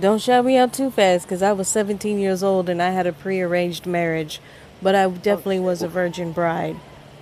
Don't 0.01 0.21
shout 0.21 0.45
me 0.45 0.57
out 0.59 0.73
too 0.75 0.91
fast, 0.91 1.27
because 1.27 1.43
I 1.43 1.53
was 1.53 1.69
17 1.69 2.19
years 2.19 2.43
old 2.43 2.69
and 2.69 2.83
I 2.83 2.91
had 2.91 3.07
a 3.07 3.13
prearranged 3.13 3.87
marriage, 3.87 4.41
but 4.83 4.95
I 4.95 5.07
Oh 5.09 5.09
definitely 5.09 5.43
shit. 5.43 5.61
was 5.61 5.83
a 5.83 5.89
virgin 5.89 6.33
bride. 6.33 6.77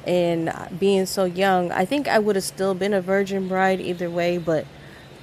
And 0.06 0.48
uh, 0.48 0.68
being 0.78 1.06
so 1.06 1.24
young, 1.24 1.70
I 1.72 1.84
think 1.84 2.08
I 2.08 2.18
would 2.18 2.36
have 2.36 2.44
still 2.44 2.74
been 2.74 2.94
a 2.94 3.00
virgin 3.02 3.48
bride 3.48 3.80
either 3.80 4.08
way, 4.10 4.38
but 4.38 4.66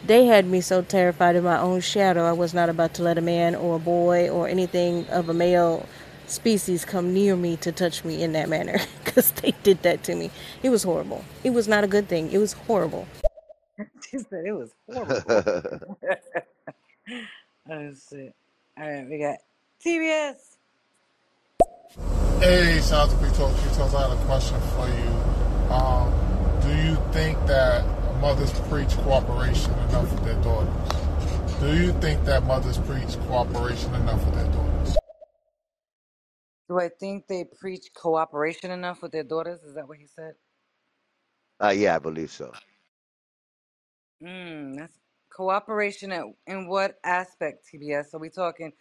they 0.05 0.25
had 0.25 0.45
me 0.45 0.61
so 0.61 0.81
terrified 0.81 1.35
of 1.35 1.43
my 1.43 1.59
own 1.59 1.81
shadow, 1.81 2.25
I 2.25 2.31
was 2.31 2.53
not 2.53 2.69
about 2.69 2.93
to 2.95 3.03
let 3.03 3.17
a 3.17 3.21
man 3.21 3.55
or 3.55 3.75
a 3.75 3.79
boy 3.79 4.29
or 4.29 4.47
anything 4.47 5.07
of 5.07 5.29
a 5.29 5.33
male 5.33 5.87
species 6.27 6.85
come 6.85 7.13
near 7.13 7.35
me 7.35 7.57
to 7.57 7.71
touch 7.71 8.03
me 8.05 8.21
in 8.23 8.33
that 8.33 8.49
manner, 8.49 8.79
because 9.03 9.31
they 9.31 9.53
did 9.63 9.81
that 9.83 10.03
to 10.03 10.15
me. 10.15 10.31
It 10.63 10.69
was 10.69 10.83
horrible. 10.83 11.23
It 11.43 11.51
was 11.51 11.67
not 11.67 11.83
a 11.83 11.87
good 11.87 12.07
thing. 12.07 12.31
It 12.31 12.37
was 12.37 12.53
horrible. 12.53 13.07
She 14.09 14.17
said 14.17 14.43
it 14.45 14.51
was 14.53 14.71
horrible. 14.91 15.97
oh 17.69 17.93
shit. 18.09 18.35
All 18.77 18.89
right, 18.89 19.07
we 19.07 19.19
got 19.19 19.37
TBS. 19.85 20.35
Hey, 22.41 22.79
shout 22.81 22.93
out 22.93 23.09
to 23.11 23.15
Big 23.17 23.33
Talk. 23.35 23.53
Big 23.63 23.73
Talk. 23.73 23.93
I 23.93 24.09
had 24.09 24.17
a 24.17 24.25
question 24.25 24.59
for 24.71 24.87
you. 24.87 25.73
Um, 25.73 26.11
do 26.61 26.69
you 26.69 26.97
think 27.13 27.37
that 27.47 27.83
mothers 28.19 28.51
preach 28.69 28.89
cooperation 28.97 29.71
enough 29.89 30.11
with 30.11 30.23
their 30.25 30.41
daughters? 30.43 30.89
Do 31.59 31.75
you 31.75 31.93
think 32.01 32.25
that 32.25 32.43
mothers 32.43 32.77
preach 32.79 33.17
cooperation 33.27 33.93
enough 33.95 34.23
with 34.25 34.35
their 34.35 34.51
daughters? 34.51 34.97
Do 36.69 36.79
I 36.79 36.89
think 36.99 37.27
they 37.27 37.45
preach 37.59 37.87
cooperation 37.95 38.71
enough 38.71 39.01
with 39.01 39.11
their 39.11 39.23
daughters? 39.23 39.61
Is 39.63 39.75
that 39.75 39.87
what 39.87 39.97
he 39.97 40.07
said? 40.07 40.33
uh, 41.61 41.69
yeah, 41.69 41.95
I 41.95 41.99
believe 41.99 42.31
so. 42.31 42.51
Mm, 44.23 44.75
that's 44.77 44.99
cooperation 45.31 46.11
at, 46.11 46.25
in 46.47 46.67
what 46.67 46.95
aspect, 47.03 47.67
TBS? 47.73 48.13
Are 48.13 48.19
we 48.19 48.29
talking 48.29 48.73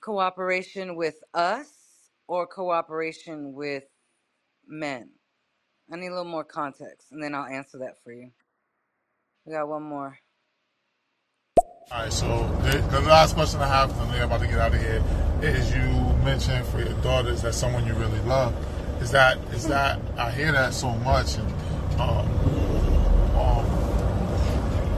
cooperation 0.00 0.96
with 0.96 1.16
us 1.34 1.68
or 2.28 2.46
cooperation 2.46 3.54
with 3.54 3.84
men? 4.66 5.10
I 5.92 5.96
need 5.96 6.08
a 6.08 6.10
little 6.10 6.24
more 6.24 6.44
context, 6.44 7.12
and 7.12 7.22
then 7.22 7.34
I'll 7.34 7.46
answer 7.46 7.78
that 7.78 8.02
for 8.02 8.12
you. 8.12 8.30
We 9.46 9.52
got 9.52 9.68
one 9.68 9.82
more. 9.82 10.18
All 11.92 12.02
right, 12.02 12.12
so 12.12 12.26
the, 12.62 12.78
the 12.90 13.00
last 13.02 13.34
question 13.34 13.60
I 13.60 13.68
have, 13.68 13.90
and 14.00 14.10
we're 14.10 14.24
about 14.24 14.40
to 14.40 14.46
get 14.46 14.58
out 14.58 14.74
of 14.74 14.80
here, 14.80 15.02
is 15.42 15.70
you 15.74 15.82
mentioned 16.24 16.66
for 16.66 16.80
your 16.80 16.94
daughters 17.02 17.42
that 17.42 17.54
someone 17.54 17.86
you 17.86 17.92
really 17.94 18.20
love. 18.20 18.54
Is 19.02 19.10
that 19.10 19.36
is 19.52 19.66
that 19.68 20.00
I 20.16 20.30
hear 20.30 20.50
that 20.52 20.72
so 20.72 20.90
much, 20.90 21.36
and 21.36 21.46
um, 22.00 22.26
um, 23.36 23.66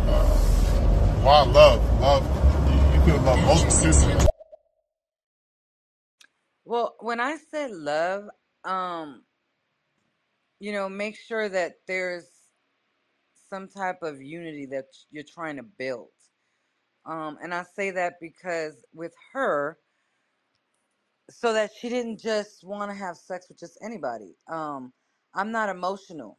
uh, 0.09 0.36
why 1.24 1.43
love? 1.43 2.01
Love, 2.01 2.24
you, 2.70 2.98
you 2.98 3.12
could 3.12 3.23
love 3.24 3.39
people. 3.40 4.28
Well, 6.64 6.94
when 7.01 7.18
I 7.18 7.36
said 7.51 7.73
love, 7.73 8.28
um, 8.64 9.24
you 10.60 10.73
know, 10.73 10.89
make 10.89 11.16
sure 11.16 11.48
that 11.48 11.74
there's 11.89 12.28
some 13.56 13.68
type 13.68 14.02
of 14.02 14.20
unity 14.20 14.66
that 14.66 14.84
you're 15.10 15.24
trying 15.24 15.56
to 15.56 15.62
build. 15.62 16.10
Um, 17.06 17.38
and 17.42 17.54
I 17.54 17.62
say 17.62 17.90
that 17.92 18.14
because 18.20 18.84
with 18.92 19.14
her, 19.32 19.78
so 21.30 21.54
that 21.54 21.70
she 21.72 21.88
didn't 21.88 22.18
just 22.18 22.64
want 22.64 22.90
to 22.90 22.94
have 22.94 23.16
sex 23.16 23.48
with 23.48 23.58
just 23.58 23.78
anybody. 23.82 24.36
Um, 24.46 24.92
I'm 25.34 25.50
not 25.50 25.70
emotional 25.70 26.38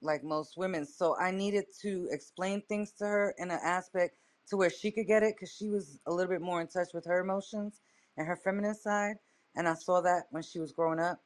like 0.00 0.24
most 0.24 0.56
women, 0.56 0.86
so 0.86 1.14
I 1.18 1.30
needed 1.30 1.66
to 1.82 2.08
explain 2.10 2.62
things 2.62 2.92
to 2.94 3.04
her 3.04 3.34
in 3.38 3.50
an 3.50 3.60
aspect 3.62 4.16
to 4.48 4.56
where 4.56 4.70
she 4.70 4.90
could 4.90 5.06
get 5.06 5.22
it 5.22 5.36
because 5.36 5.54
she 5.54 5.68
was 5.68 6.00
a 6.06 6.12
little 6.12 6.30
bit 6.32 6.40
more 6.40 6.62
in 6.62 6.68
touch 6.68 6.88
with 6.94 7.04
her 7.04 7.20
emotions 7.20 7.82
and 8.16 8.26
her 8.26 8.36
feminine 8.36 8.74
side, 8.74 9.16
and 9.56 9.68
I 9.68 9.74
saw 9.74 10.00
that 10.00 10.24
when 10.30 10.42
she 10.42 10.58
was 10.58 10.72
growing 10.72 11.00
up. 11.00 11.20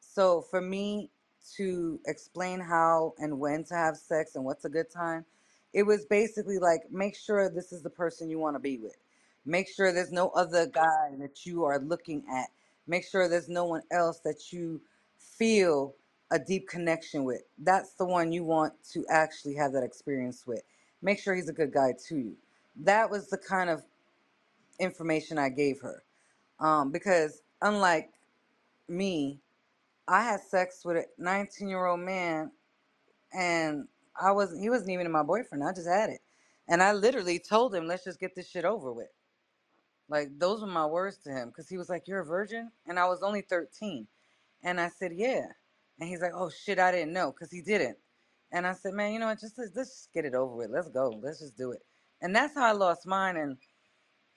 So 0.00 0.42
for 0.42 0.62
me 0.62 1.10
to 1.56 2.00
explain 2.06 2.60
how 2.60 3.14
and 3.18 3.38
when 3.38 3.64
to 3.64 3.74
have 3.74 3.96
sex 3.96 4.34
and 4.34 4.44
what's 4.44 4.64
a 4.64 4.68
good 4.70 4.90
time, 4.90 5.24
it 5.72 5.82
was 5.84 6.04
basically 6.06 6.58
like 6.58 6.82
make 6.90 7.16
sure 7.16 7.50
this 7.50 7.72
is 7.72 7.82
the 7.82 7.90
person 7.90 8.30
you 8.30 8.38
want 8.38 8.56
to 8.56 8.60
be 8.60 8.78
with. 8.78 8.96
Make 9.46 9.68
sure 9.68 9.92
there's 9.92 10.12
no 10.12 10.30
other 10.30 10.66
guy 10.66 11.12
that 11.18 11.44
you 11.44 11.64
are 11.64 11.78
looking 11.78 12.24
at. 12.32 12.46
Make 12.86 13.04
sure 13.04 13.28
there's 13.28 13.48
no 13.48 13.66
one 13.66 13.82
else 13.90 14.20
that 14.20 14.52
you 14.52 14.80
feel 15.18 15.94
a 16.30 16.38
deep 16.38 16.68
connection 16.68 17.24
with. 17.24 17.42
That's 17.58 17.94
the 17.94 18.06
one 18.06 18.32
you 18.32 18.44
want 18.44 18.72
to 18.92 19.04
actually 19.10 19.54
have 19.56 19.72
that 19.72 19.82
experience 19.82 20.46
with. 20.46 20.62
Make 21.02 21.20
sure 21.20 21.34
he's 21.34 21.48
a 21.48 21.52
good 21.54 21.72
guy 21.72 21.92
to 22.08 22.16
you. 22.16 22.36
That 22.76 23.10
was 23.10 23.28
the 23.28 23.38
kind 23.38 23.68
of 23.68 23.82
information 24.80 25.38
I 25.38 25.50
gave 25.50 25.80
her. 25.80 26.02
Um, 26.60 26.90
because 26.90 27.42
unlike 27.60 28.10
me, 28.88 29.40
I 30.08 30.22
had 30.24 30.40
sex 30.40 30.82
with 30.84 30.96
a 30.98 31.04
19 31.18 31.68
year 31.68 31.86
old 31.86 32.00
man, 32.00 32.52
and 33.32 33.88
I 34.20 34.32
wasn't. 34.32 34.62
He 34.62 34.70
wasn't 34.70 34.90
even 34.90 35.10
my 35.12 35.22
boyfriend. 35.22 35.64
I 35.64 35.72
just 35.72 35.88
had 35.88 36.10
it, 36.10 36.20
and 36.68 36.82
I 36.82 36.92
literally 36.92 37.38
told 37.38 37.74
him, 37.74 37.86
"Let's 37.86 38.04
just 38.04 38.20
get 38.20 38.34
this 38.34 38.48
shit 38.48 38.64
over 38.64 38.92
with." 38.92 39.08
Like 40.08 40.28
those 40.38 40.60
were 40.60 40.66
my 40.66 40.86
words 40.86 41.18
to 41.24 41.30
him, 41.30 41.48
because 41.48 41.68
he 41.68 41.78
was 41.78 41.88
like, 41.88 42.08
"You're 42.08 42.20
a 42.20 42.26
virgin," 42.26 42.70
and 42.86 42.98
I 42.98 43.06
was 43.08 43.22
only 43.22 43.42
13, 43.42 44.08
and 44.62 44.80
I 44.80 44.88
said, 44.90 45.12
"Yeah," 45.14 45.46
and 46.00 46.08
he's 46.08 46.22
like, 46.22 46.32
"Oh 46.34 46.50
shit, 46.50 46.78
I 46.78 46.92
didn't 46.92 47.14
know," 47.14 47.32
because 47.32 47.50
he 47.52 47.62
didn't, 47.62 47.98
and 48.52 48.66
I 48.66 48.74
said, 48.74 48.94
"Man, 48.94 49.12
you 49.12 49.18
know 49.20 49.26
what? 49.26 49.40
Just 49.40 49.58
let's, 49.58 49.72
let's 49.76 49.90
just 49.90 50.12
get 50.14 50.26
it 50.26 50.34
over 50.34 50.54
with. 50.54 50.70
Let's 50.70 50.90
go. 50.90 51.10
Let's 51.22 51.40
just 51.40 51.56
do 51.56 51.72
it." 51.72 51.82
And 52.22 52.36
that's 52.36 52.54
how 52.54 52.66
I 52.66 52.72
lost 52.72 53.06
mine, 53.06 53.36
and 53.38 53.58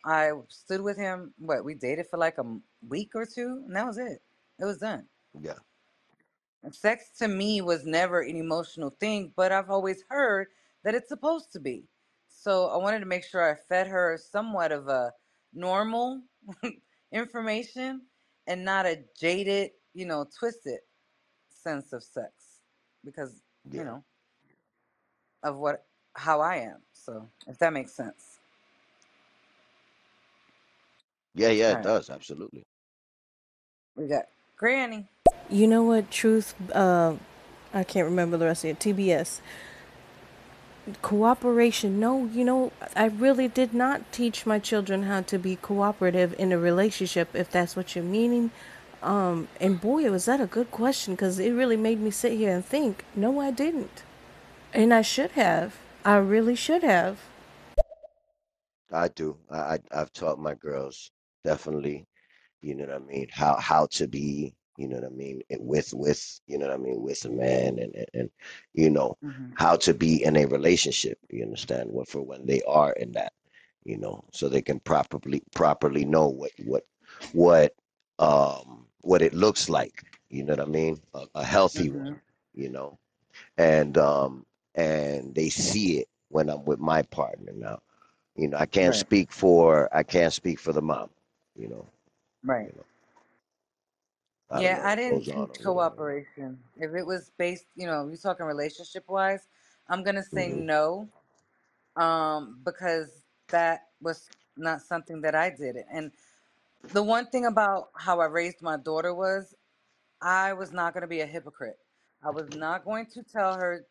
I 0.05 0.31
stood 0.49 0.81
with 0.81 0.97
him. 0.97 1.33
What 1.39 1.65
we 1.65 1.75
dated 1.75 2.07
for 2.09 2.17
like 2.17 2.37
a 2.39 2.59
week 2.87 3.11
or 3.15 3.25
two, 3.25 3.63
and 3.67 3.75
that 3.75 3.85
was 3.87 3.97
it. 3.97 4.21
It 4.59 4.65
was 4.65 4.79
done. 4.79 5.07
Yeah, 5.39 5.59
Sex 6.71 7.11
to 7.19 7.27
me 7.27 7.61
was 7.61 7.85
never 7.85 8.21
an 8.21 8.37
emotional 8.37 8.91
thing, 8.91 9.33
but 9.35 9.51
I've 9.51 9.71
always 9.71 10.03
heard 10.09 10.49
that 10.83 10.95
it's 10.95 11.09
supposed 11.09 11.51
to 11.53 11.59
be. 11.59 11.89
So 12.29 12.67
I 12.69 12.77
wanted 12.77 13.01
to 13.01 13.07
make 13.07 13.23
sure 13.25 13.49
I 13.49 13.55
fed 13.55 13.87
her 13.87 14.17
somewhat 14.17 14.71
of 14.71 14.87
a 14.87 15.13
normal 15.53 16.23
information 17.11 18.07
and 18.47 18.65
not 18.65 18.85
a 18.85 19.05
jaded, 19.19 19.71
you 19.93 20.05
know, 20.05 20.25
twisted 20.25 20.81
sense 21.49 21.93
of 21.93 22.03
sex 22.03 22.61
because, 23.05 23.43
you 23.71 23.83
yeah, 23.83 23.85
know, 23.85 24.05
of 25.43 25.57
what 25.57 25.87
how 26.15 26.41
I 26.41 26.57
am. 26.57 26.83
So, 26.93 27.29
if 27.47 27.59
that 27.59 27.73
makes 27.73 27.93
sense. 27.93 28.39
yeah, 31.35 31.49
yeah. 31.49 31.69
All 31.69 31.73
It 31.73 31.81
right. 31.81 31.83
does 31.83 32.09
absolutely. 32.09 32.63
We 33.95 34.07
got 34.07 34.25
Granny. 34.57 35.05
You 35.49 35.67
know 35.67 35.83
what, 35.83 36.09
Truth? 36.09 36.55
Uh, 36.73 37.15
I 37.73 37.83
can't 37.83 38.05
remember 38.05 38.37
the 38.37 38.45
rest 38.45 38.63
of 38.63 38.71
it. 38.71 38.79
TBS. 38.79 39.39
Cooperation. 41.03 41.99
No, 41.99 42.25
you 42.25 42.43
know, 42.43 42.71
I 42.95 43.05
really 43.05 43.47
did 43.47 43.73
not 43.73 44.11
teach 44.11 44.47
my 44.47 44.57
children 44.57 45.03
how 45.03 45.21
to 45.21 45.37
be 45.37 45.57
cooperative 45.57 46.33
in 46.39 46.51
a 46.51 46.57
relationship, 46.57 47.29
if 47.35 47.51
that's 47.51 47.75
what 47.75 47.95
you're 47.95 48.03
meaning. 48.03 48.49
Um, 49.03 49.47
and 49.61 49.79
boy, 49.79 50.09
was 50.09 50.25
that 50.25 50.41
a 50.41 50.47
good 50.47 50.71
question 50.71 51.13
because 51.13 51.37
it 51.37 51.51
really 51.51 51.77
made 51.77 51.99
me 51.99 52.09
sit 52.09 52.33
here 52.33 52.55
and 52.55 52.65
think. 52.65 53.05
No, 53.15 53.39
I 53.39 53.51
didn't. 53.51 54.03
And 54.73 54.91
I 54.91 55.03
should 55.03 55.31
have. 55.31 55.77
I 56.03 56.17
really 56.17 56.55
should 56.55 56.83
have. 56.83 57.19
I 58.91 59.09
do. 59.09 59.37
I, 59.51 59.57
I 59.57 59.79
I've 59.91 60.13
taught 60.13 60.39
my 60.39 60.55
girls 60.55 61.11
definitely. 61.43 62.07
You 62.61 62.75
know 62.75 62.85
what 62.85 62.95
I 62.95 62.99
mean? 62.99 63.27
How 63.31 63.55
how 63.57 63.87
to 63.91 64.07
be. 64.07 64.53
You 64.77 64.87
know 64.87 64.97
what 64.97 65.05
I 65.05 65.09
mean? 65.09 65.41
it- 65.49 65.61
With 65.61 65.93
with 65.93 66.39
you 66.47 66.57
know 66.57 66.67
what 66.67 66.75
I 66.75 66.77
mean 66.77 67.01
with 67.01 67.25
a 67.25 67.29
man 67.29 67.77
and 67.79 67.93
and, 67.95 68.07
and 68.13 68.29
you 68.73 68.89
know 68.89 69.17
hmm 69.21 69.55
how 69.55 69.75
to 69.77 69.93
be 69.93 70.23
in 70.23 70.35
a 70.37 70.45
relationship. 70.45 71.17
You 71.29 71.43
understand? 71.43 71.89
What 71.91 72.07
for 72.07 72.21
when 72.21 72.45
they 72.45 72.61
are 72.67 72.91
in 72.93 73.13
that. 73.13 73.33
You 73.83 73.97
know, 73.97 74.25
so 74.31 74.49
they 74.49 74.61
can 74.61 74.79
properly 74.79 75.43
properly 75.55 76.05
know 76.05 76.27
what 76.27 76.51
what 76.65 76.83
what 77.31 77.73
um 78.19 78.87
what 79.01 79.21
it 79.21 79.33
looks 79.33 79.69
like. 79.69 80.03
You 80.29 80.43
know 80.43 80.53
what 80.53 80.61
I 80.61 80.65
mean? 80.65 80.97
A, 81.13 81.25
a 81.35 81.43
healthy 81.43 81.89
one. 81.89 82.07
hmm 82.07 82.19
You 82.53 82.69
know, 82.69 82.97
and 83.57 83.97
um 83.97 84.45
and 84.75 85.33
they 85.35 85.49
see 85.49 85.99
it 85.99 86.07
when 86.29 86.49
I'm 86.49 86.65
with 86.65 86.79
my 86.79 87.01
partner 87.03 87.51
now 87.53 87.79
you 88.35 88.47
know, 88.49 88.57
I 88.57 88.65
can't 88.65 88.95
Right. 88.95 88.95
speak 88.95 89.31
for 89.31 89.89
I 89.95 90.03
can't 90.03 90.33
speak 90.33 90.59
for 90.59 90.71
the 90.73 90.81
mom. 90.81 91.09
You 91.55 91.69
know, 91.69 91.85
Right. 92.43 92.67
you 92.67 92.73
know, 92.75 92.85
I 94.51 94.61
don't 94.61 94.73
Yeah, 94.73 94.77
know 94.77 94.83
I 94.83 94.95
what 94.95 94.97
didn't 94.97 95.25
goes 95.25 95.29
on 95.29 95.51
teach 95.51 95.61
over 95.61 95.73
there. 95.73 96.03
cooperation. 96.03 96.59
If 96.77 96.93
it 96.95 97.05
was 97.05 97.31
based, 97.37 97.67
you 97.75 97.87
know, 97.87 98.07
you're 98.07 98.17
talking 98.17 98.45
relationship 98.45 99.05
wise, 99.09 99.47
I'm 99.89 100.03
gonna 100.03 100.23
say 100.23 100.53
hmm 100.53 100.53
no, 100.53 101.09
um, 101.97 102.61
because 102.65 103.23
that 103.49 103.87
was 104.01 104.29
not 104.57 104.81
something 104.81 105.21
that 105.21 105.35
I 105.35 105.51
did. 105.51 105.77
And 105.91 106.11
the 106.93 107.03
one 107.03 107.27
thing 107.27 107.45
about 107.45 107.89
how 107.97 108.21
I 108.21 108.25
raised 108.27 108.61
my 108.61 108.77
daughter 108.77 109.13
was 109.13 109.55
I 110.21 110.53
was 110.53 110.73
not 110.73 110.93
going 110.93 111.03
to 111.03 111.07
be 111.07 111.21
a 111.21 111.27
hypocrite. 111.27 111.79
I 112.23 112.31
was 112.31 112.51
not 112.55 112.85
going 112.85 113.07
to 113.07 113.23
tell 113.23 113.55
her 113.55 113.85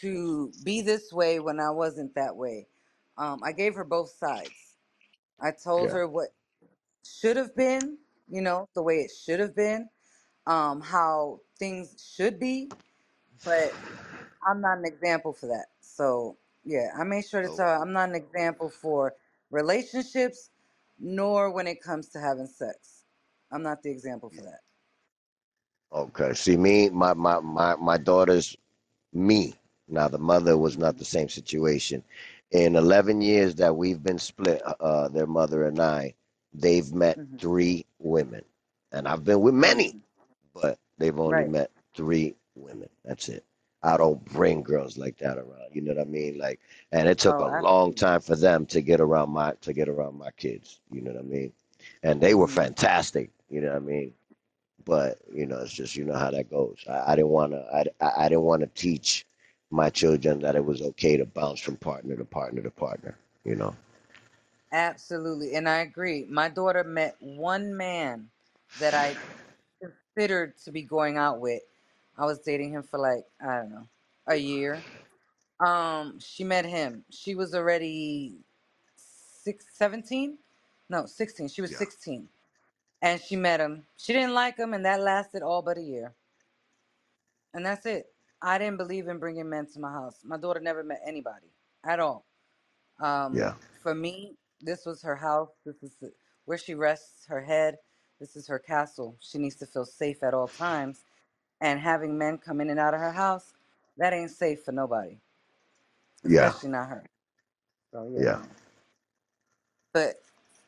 to 0.00 0.52
be 0.64 0.82
this 0.82 1.12
way 1.12 1.40
when 1.40 1.60
I 1.60 1.70
wasn't 1.70 2.14
that 2.16 2.36
way. 2.36 2.68
Um, 3.18 3.42
I 3.44 3.52
gave 3.52 3.74
her 3.76 3.84
both 3.84 4.10
sides. 4.10 4.76
I 5.40 5.52
told 5.52 5.90
Yeah. 5.90 5.92
her 5.92 6.08
what 6.08 6.30
should 7.08 7.36
have 7.36 7.56
been, 7.56 7.98
you 8.28 8.42
know, 8.42 8.68
the 8.74 8.82
way 8.82 8.96
it 8.96 9.10
should 9.10 9.40
have 9.40 9.56
been, 9.56 9.88
um, 10.46 10.80
how 10.80 11.40
things 11.58 12.12
should 12.16 12.40
be, 12.40 12.70
but 13.44 13.72
I'm 14.46 14.60
not 14.60 14.78
an 14.78 14.84
example 14.86 15.32
for 15.32 15.46
that. 15.48 15.66
So, 15.80 16.38
yeah, 16.64 16.90
I 16.98 17.04
made 17.04 17.24
sure 17.26 17.42
to 17.42 17.48
tell 17.48 17.66
her 17.68 17.82
I'm 17.82 17.92
not 17.92 18.10
an 18.10 18.16
example 18.16 18.70
for 18.70 19.14
relationships, 19.50 20.50
nor 20.98 21.50
when 21.52 21.66
it 21.66 21.82
comes 21.82 22.08
to 22.10 22.20
having 22.20 22.46
sex. 22.46 23.04
I'm 23.52 23.62
not 23.62 23.82
the 23.82 23.90
example 23.90 24.30
for 24.30 24.42
that. 24.42 24.60
Okay. 25.92 26.34
See, 26.34 26.56
me, 26.56 26.90
my 26.90 27.14
my 27.14 27.40
my 27.40 27.76
my 27.76 27.98
daughter's 27.98 28.56
me. 29.14 29.54
Now, 29.88 30.08
the 30.08 30.18
mother 30.18 30.56
was 30.58 30.78
not 30.78 30.98
the 30.98 31.06
same 31.06 31.28
situation. 31.30 32.04
In 32.52 32.76
11 32.76 33.22
years 33.22 33.56
that 33.56 33.76
we've 33.76 34.02
been 34.02 34.18
split, 34.18 34.62
uh, 34.64 35.08
their 35.08 35.26
mother 35.26 35.64
and 35.66 35.80
I, 35.80 36.14
they've 36.52 36.92
met 36.92 37.18
hmm 37.18 37.38
three 37.38 37.86
women, 37.98 38.42
and 38.92 39.06
I've 39.08 39.24
been 39.24 39.40
with 39.40 39.54
many, 39.54 39.94
but 40.54 40.78
they've 40.98 41.18
only 41.18 41.44
Right. 41.44 41.44
met 41.44 41.70
three 41.94 42.34
women. 42.54 42.88
That's 43.04 43.28
it. 43.28 43.44
I 43.82 43.96
don't 43.96 44.24
bring 44.24 44.62
girls 44.62 44.96
like 44.98 45.18
that 45.18 45.38
around. 45.38 45.70
You 45.72 45.82
know 45.82 45.94
what 45.94 46.02
I 46.02 46.04
mean? 46.04 46.38
Like, 46.38 46.60
and 46.92 47.08
it 47.08 47.18
took 47.18 47.38
a 47.40 47.44
Oh, 47.44 47.58
long 47.58 47.92
absolutely. 47.92 47.94
time 47.94 48.20
for 48.20 48.36
them 48.36 48.66
to 48.66 48.80
get 48.80 49.00
around 49.00 49.30
my 49.30 49.52
to 49.62 49.72
get 49.72 49.88
around 49.88 50.18
my 50.18 50.30
kids. 50.32 50.80
You 50.90 51.00
know 51.02 51.12
what 51.12 51.20
I 51.20 51.22
mean? 51.24 51.52
And 52.02 52.20
they 52.20 52.34
were 52.34 52.46
hmm 52.46 52.48
fantastic. 52.48 53.30
You 53.50 53.60
know 53.60 53.68
what 53.68 53.76
I 53.76 53.80
mean? 53.80 54.12
but 54.84 55.18
you 55.32 55.46
know 55.46 55.58
it's 55.58 55.72
just 55.72 55.96
you 55.96 56.04
know 56.04 56.16
how 56.16 56.30
that 56.30 56.50
goes 56.50 56.84
i, 56.88 57.12
I 57.12 57.16
didn't 57.16 57.30
want 57.30 57.52
to 57.52 57.64
I, 57.72 57.84
I 58.04 58.24
I 58.24 58.28
didn't 58.28 58.44
want 58.44 58.60
to 58.62 58.66
teach 58.68 59.26
my 59.70 59.88
children 59.90 60.40
that 60.40 60.56
it 60.56 60.64
was 60.64 60.80
okay 60.82 61.16
to 61.16 61.24
bounce 61.26 61.60
from 61.60 61.76
partner 61.76 62.16
to 62.16 62.24
partner 62.24 62.62
to 62.62 62.70
partner 62.70 63.16
you 63.44 63.56
know 63.56 63.74
Absolutely. 64.72 65.54
And 65.54 65.68
I 65.68 65.78
agree. 65.78 66.26
My 66.28 66.48
daughter 66.48 66.84
met 66.84 67.16
one 67.20 67.76
man 67.76 68.30
that 68.76 68.94
I 68.94 69.18
considered 69.80 70.58
to 70.64 70.72
be 70.72 70.82
going 70.82 71.16
out 71.18 71.40
with. 71.40 71.62
I 72.18 72.26
was 72.26 72.40
dating 72.40 72.72
him 72.72 72.82
for 72.82 72.98
like, 72.98 73.24
I 73.40 73.56
don't 73.58 73.70
know, 73.70 73.88
a 74.26 74.36
year. 74.36 74.86
Um, 75.60 76.20
she 76.20 76.44
met 76.44 76.66
him. 76.66 77.04
She 77.10 77.34
was 77.34 77.54
already 77.54 78.36
six, 78.96 79.66
17? 79.72 80.38
No, 80.90 81.06
16. 81.06 81.48
She 81.48 81.62
was 81.62 81.72
yeah 81.72 81.78
16. 81.78 82.28
And 83.02 83.20
she 83.20 83.36
met 83.36 83.60
him. 83.60 83.84
She 83.98 84.12
didn't 84.12 84.34
like 84.34 84.56
him, 84.58 84.74
and 84.74 84.84
that 84.86 85.00
lasted 85.00 85.42
all 85.42 85.62
but 85.62 85.78
a 85.78 85.82
year. 85.82 86.14
And 87.54 87.66
that's 87.66 87.86
it. 87.86 88.06
I 88.42 88.58
didn't 88.58 88.78
believe 88.78 89.08
in 89.08 89.18
bringing 89.18 89.48
men 89.50 89.66
to 89.74 89.80
my 89.80 89.92
house. 89.92 90.20
My 90.24 90.38
daughter 90.38 90.60
never 90.60 90.84
met 90.84 91.02
anybody 91.06 91.48
at 91.84 92.00
all. 92.00 92.24
Um, 93.00 93.34
yeah 93.34 93.50
Um, 93.50 93.58
for 93.82 93.94
me, 93.94 94.37
this 94.60 94.86
was 94.86 95.02
her 95.02 95.16
house. 95.16 95.50
This 95.64 95.82
is 95.82 95.96
the, 96.00 96.12
where 96.46 96.58
she 96.58 96.74
rests 96.74 97.26
her 97.28 97.42
head. 97.42 97.78
This 98.20 98.36
is 98.36 98.48
her 98.48 98.58
castle. 98.58 99.16
She 99.20 99.38
needs 99.38 99.56
to 99.56 99.66
feel 99.66 99.86
safe 99.86 100.22
at 100.22 100.34
all 100.34 100.48
times. 100.48 101.04
And 101.60 101.80
having 101.80 102.18
men 102.18 102.38
come 102.38 102.60
in 102.60 102.70
and 102.70 102.80
out 102.80 102.94
of 102.94 103.00
her 103.00 103.12
house, 103.12 103.54
that 103.98 104.12
ain't 104.14 104.30
safe 104.32 104.64
for 104.64 104.72
nobody, 104.72 105.18
yeah 106.24 106.54
especially 106.54 106.70
not 106.70 106.88
her. 106.90 107.06
So 107.92 108.10
yeah, 108.14 108.24
yeah 108.24 108.38
man. 108.38 108.50
But 109.94 110.16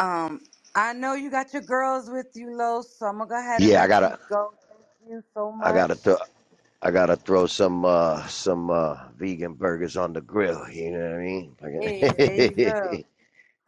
um, 0.01 0.43
I 0.77 0.95
know 0.95 1.15
you 1.15 1.31
got 1.31 1.53
your 1.55 1.63
girls 1.63 2.11
with 2.11 2.29
you, 2.37 2.57
Los. 2.57 2.97
So 2.99 3.07
I'm 3.07 3.19
gonna 3.19 3.31
go 3.31 3.39
ahead 3.41 3.63
and 3.65 3.75
yeah 3.75 3.83
i 3.85 3.87
let 3.87 3.93
you 4.03 4.09
gotta 4.09 4.19
go. 4.31 4.55
Thank 4.69 5.11
you 5.11 5.23
so 5.35 5.53
i 5.61 5.73
much. 5.73 5.73
gotta 5.73 5.97
throw 5.97 6.17
i 6.83 6.91
gotta 6.91 7.17
throw 7.17 7.47
some 7.47 7.85
uh 7.85 8.27
some 8.29 8.71
uh 8.71 9.09
vegan 9.17 9.55
burgers 9.55 9.97
on 9.97 10.13
the 10.15 10.23
grill 10.23 10.69
you 10.71 10.91
know 10.93 11.01
what 11.11 11.17
i 11.17 11.19
mean 11.19 11.57
Hey, 11.81 12.15
there 12.17 12.43
you 12.43 12.57
go. 12.59 13.01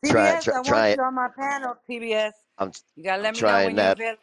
Try 0.05 0.35
TBS, 0.35 0.43
try 0.43 0.55
I 0.55 0.61
want 0.61 0.87
try 0.87 0.97
you 0.97 1.03
on 1.03 1.15
my 1.15 1.29
panel. 1.29 1.77
TBS, 1.89 2.33
i'm 2.59 2.73
you 2.97 3.05
gotta 3.05 3.23
i'm 3.23 3.31
let 3.31 3.35
me 3.35 3.43
know 3.43 3.61
trying 3.61 3.65
when 3.65 3.77
you're 3.79 3.91
that 3.91 3.99
available. 3.99 4.23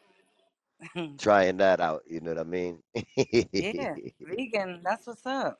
trying 1.18 1.58
that 1.58 1.80
out 1.80 2.02
you 2.08 2.20
know 2.22 2.32
what 2.32 2.40
i 2.40 2.44
mean 2.44 2.82
yeah, 3.54 3.98
vegan. 4.22 4.82
That's 4.84 5.08
what's 5.08 5.26
up. 5.26 5.60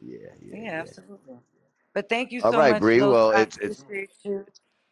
yeah 0.00 0.32
yeah 0.40 0.56
Yeah, 0.56 0.80
yeah 0.80 0.82
absolutely. 0.82 1.38
But 1.94 2.08
thank 2.08 2.32
you 2.32 2.40
all 2.42 2.52
so 2.52 2.62
right 2.62 2.72
much, 2.72 2.84
Bree. 2.84 3.02
Los. 3.02 3.02
well 3.02 3.30
I 3.30 3.42
it's 3.42 3.56
it's 3.58 3.84
appreciate 3.84 4.12
you. 4.24 4.46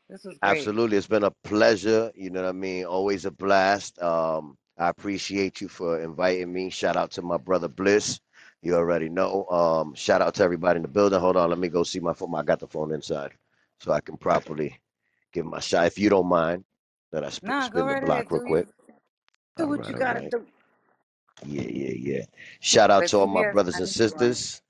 This 0.09 0.25
was 0.25 0.39
great. 0.41 0.73
Absolutely. 0.73 0.97
It's 0.97 1.07
been 1.07 1.25
a 1.25 1.33
pleasure. 1.45 2.13
You 2.15 2.31
know 2.31 2.43
what 2.43 2.49
I 2.49 2.53
mean? 2.53 2.85
Always 2.85 3.25
a 3.25 3.31
blast. 3.31 4.01
Um, 4.01 4.57
I 4.79 4.89
appreciate 4.89 5.61
you 5.61 5.69
for 5.69 6.01
inviting 6.01 6.53
me. 6.53 6.71
Shout 6.71 6.97
out 6.97 7.11
to 7.13 7.23
my 7.23 7.37
brother 7.39 7.69
Bliss. 7.69 8.21
You 8.63 8.75
already 8.77 9.09
know. 9.09 9.47
Um, 9.47 9.95
shout 9.95 10.23
out 10.23 10.35
to 10.37 10.43
everybody 10.45 10.77
in 10.79 10.83
the 10.83 10.89
building. 10.89 11.19
Hold 11.21 11.37
on, 11.37 11.51
let 11.51 11.59
me 11.59 11.69
go 11.69 11.83
see 11.83 12.01
my 12.01 12.13
phone. 12.13 12.35
I 12.35 12.43
got 12.43 12.61
the 12.61 12.67
phone 12.69 12.93
inside 12.93 13.33
so 13.81 13.93
I 13.93 14.01
can 14.01 14.17
properly 14.17 14.81
give 15.33 15.47
my 15.47 15.61
shot. 15.61 15.87
If 15.87 15.99
you 15.99 16.11
don't 16.11 16.29
mind, 16.29 16.65
that 17.13 17.25
I 17.25 17.31
sp- 17.33 17.47
Nah, 17.47 17.59
spin 17.59 17.89
the 17.89 17.97
block 17.97 18.31
real 18.31 18.41
quick. 18.41 18.69
do 19.57 19.69
what 19.69 19.87
right, 19.87 19.89
you 19.89 19.95
gotta 19.95 20.23
right. 20.23 20.31
do. 20.31 20.47
Yeah, 21.45 21.63
yeah, 21.69 21.95
yeah. 21.97 22.25
Shout 22.61 22.91
out 22.91 23.07
to 23.07 23.19
all 23.19 23.27
my 23.27 23.43
brothers 23.43 23.79
and 23.79 23.89
need 23.89 24.05
you 24.05 24.15
on 24.17 24.33
it. 24.33 24.39
sisters. 24.39 24.63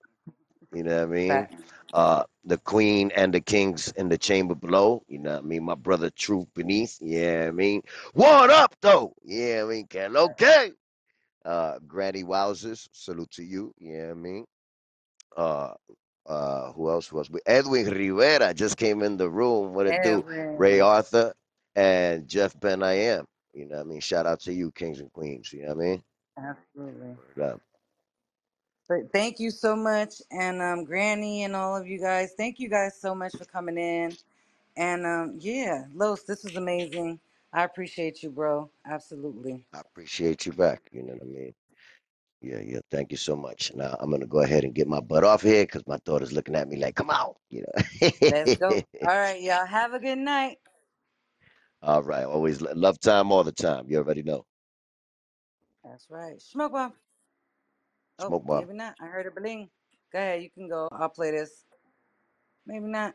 You 0.72 0.84
know 0.84 0.96
what 0.96 1.02
I 1.02 1.06
mean? 1.06 1.48
Uh, 1.92 2.24
the 2.44 2.58
queen 2.58 3.10
and 3.14 3.32
the 3.34 3.40
kings 3.40 3.90
in 3.92 4.08
the 4.08 4.18
chamber 4.18 4.54
below. 4.54 5.02
You 5.08 5.18
know 5.18 5.32
what 5.34 5.44
I 5.44 5.46
mean? 5.46 5.64
My 5.64 5.74
brother 5.74 6.10
Truth 6.10 6.48
beneath. 6.54 6.98
Yeah, 7.00 7.46
I 7.48 7.50
mean, 7.50 7.82
what 8.14 8.50
up 8.50 8.76
though? 8.80 9.14
Yeah, 9.24 9.62
I 9.64 9.68
mean, 9.68 9.86
can 9.86 10.16
okay. 10.16 10.72
Uh, 11.44 11.78
Granny 11.86 12.24
Wowzers, 12.24 12.88
salute 12.92 13.30
to 13.32 13.42
you. 13.44 13.72
Yeah, 13.78 14.10
I 14.10 14.14
mean, 14.14 14.44
uh, 15.36 15.74
uh, 16.28 16.72
who 16.74 16.90
else 16.90 17.12
was 17.12 17.30
we? 17.30 17.40
Edwin 17.46 17.88
Rivera 17.88 18.54
just 18.54 18.78
came 18.78 19.02
in 19.02 19.18
the 19.18 19.30
room. 19.30 19.74
What 19.74 19.88
it 19.88 20.02
do? 20.02 20.24
Ray 20.56 20.80
Arthur 20.80 21.34
and 21.76 22.28
Jeff 22.28 22.58
Ben 22.60 22.82
I 22.84 22.94
am. 22.94 23.26
You 23.54 23.66
know 23.66 23.78
what 23.78 23.86
I 23.86 23.90
mean? 23.90 24.00
Shout 24.00 24.26
out 24.26 24.40
to 24.42 24.54
you, 24.54 24.72
kings 24.72 25.00
and 25.00 25.12
queens. 25.12 25.52
You 25.52 25.62
know 25.64 25.74
what 25.74 25.84
I 25.84 25.88
mean? 25.88 26.04
Absolutely. 26.38 27.16
But 28.88 29.12
thank 29.12 29.40
you 29.40 29.50
so 29.50 29.76
much. 29.76 30.16
And 30.32 30.62
um 30.62 30.84
Granny 30.84 31.44
and 31.44 31.56
all 31.56 31.76
of 31.76 31.86
you 31.86 32.00
guys, 32.00 32.34
thank 32.36 32.60
you 32.60 32.68
guys 32.70 33.00
so 33.00 33.14
much 33.14 33.36
for 33.36 33.44
coming 33.46 33.78
in. 33.78 34.12
And 34.76 35.06
um 35.06 35.36
yeah, 35.40 35.86
Los, 35.94 36.24
this 36.24 36.44
was 36.44 36.56
amazing. 36.56 37.20
I 37.52 37.64
appreciate 37.64 38.22
you, 38.22 38.30
bro. 38.30 38.70
Absolutely. 38.86 39.64
I 39.74 39.80
appreciate 39.80 40.46
you 40.46 40.52
back. 40.52 40.82
You 40.92 41.02
know 41.04 41.14
what 41.14 41.22
I 41.22 41.26
mean? 41.26 41.54
Yeah, 42.42 42.60
yeah. 42.60 42.80
Thank 42.90 43.10
you 43.12 43.18
so 43.18 43.36
much. 43.36 43.72
Now 43.74 43.96
I'm 44.00 44.10
gonna 44.10 44.26
go 44.26 44.40
ahead 44.40 44.64
and 44.64 44.74
get 44.74 44.88
my 44.88 45.00
butt 45.00 45.24
off 45.24 45.42
here 45.42 45.64
because 45.64 45.86
my 45.86 45.98
daughter's 46.04 46.32
looking 46.32 46.56
at 46.56 46.68
me 46.68 46.76
like, 46.76 46.94
"Come 46.96 47.10
out," 47.10 47.36
you 47.50 47.62
know. 47.62 48.10
Let's 48.26 48.54
go. 48.54 48.84
All 49.04 49.16
right, 49.16 49.40
y'all. 49.42 49.66
Have 49.66 49.94
a 49.94 50.00
good 50.00 50.18
night. 50.18 50.58
all 51.82 52.02
right. 52.02 52.24
Always 52.24 52.60
lo- 52.60 52.72
love 52.74 53.00
time 53.00 53.32
all 53.32 53.44
the 53.44 53.52
time. 53.52 53.86
You 53.88 53.98
already 53.98 54.22
know. 54.22 54.44
That's 55.84 56.06
right. 56.10 56.40
Smoke 56.40 56.72
bomb. 56.72 56.92
Oh, 58.18 58.28
Smoke 58.28 58.46
bomb. 58.46 58.66
maybe 58.66 58.74
not. 58.74 58.94
I 59.00 59.06
heard 59.06 59.26
a 59.26 59.32
bling. 59.40 59.70
Go 60.12 60.18
ahead, 60.18 60.42
you 60.42 60.50
can 60.50 60.68
go. 60.68 60.88
I'll 60.92 61.08
play 61.10 61.32
this. 61.32 61.64
Maybe 62.66 62.86
not. 62.86 63.14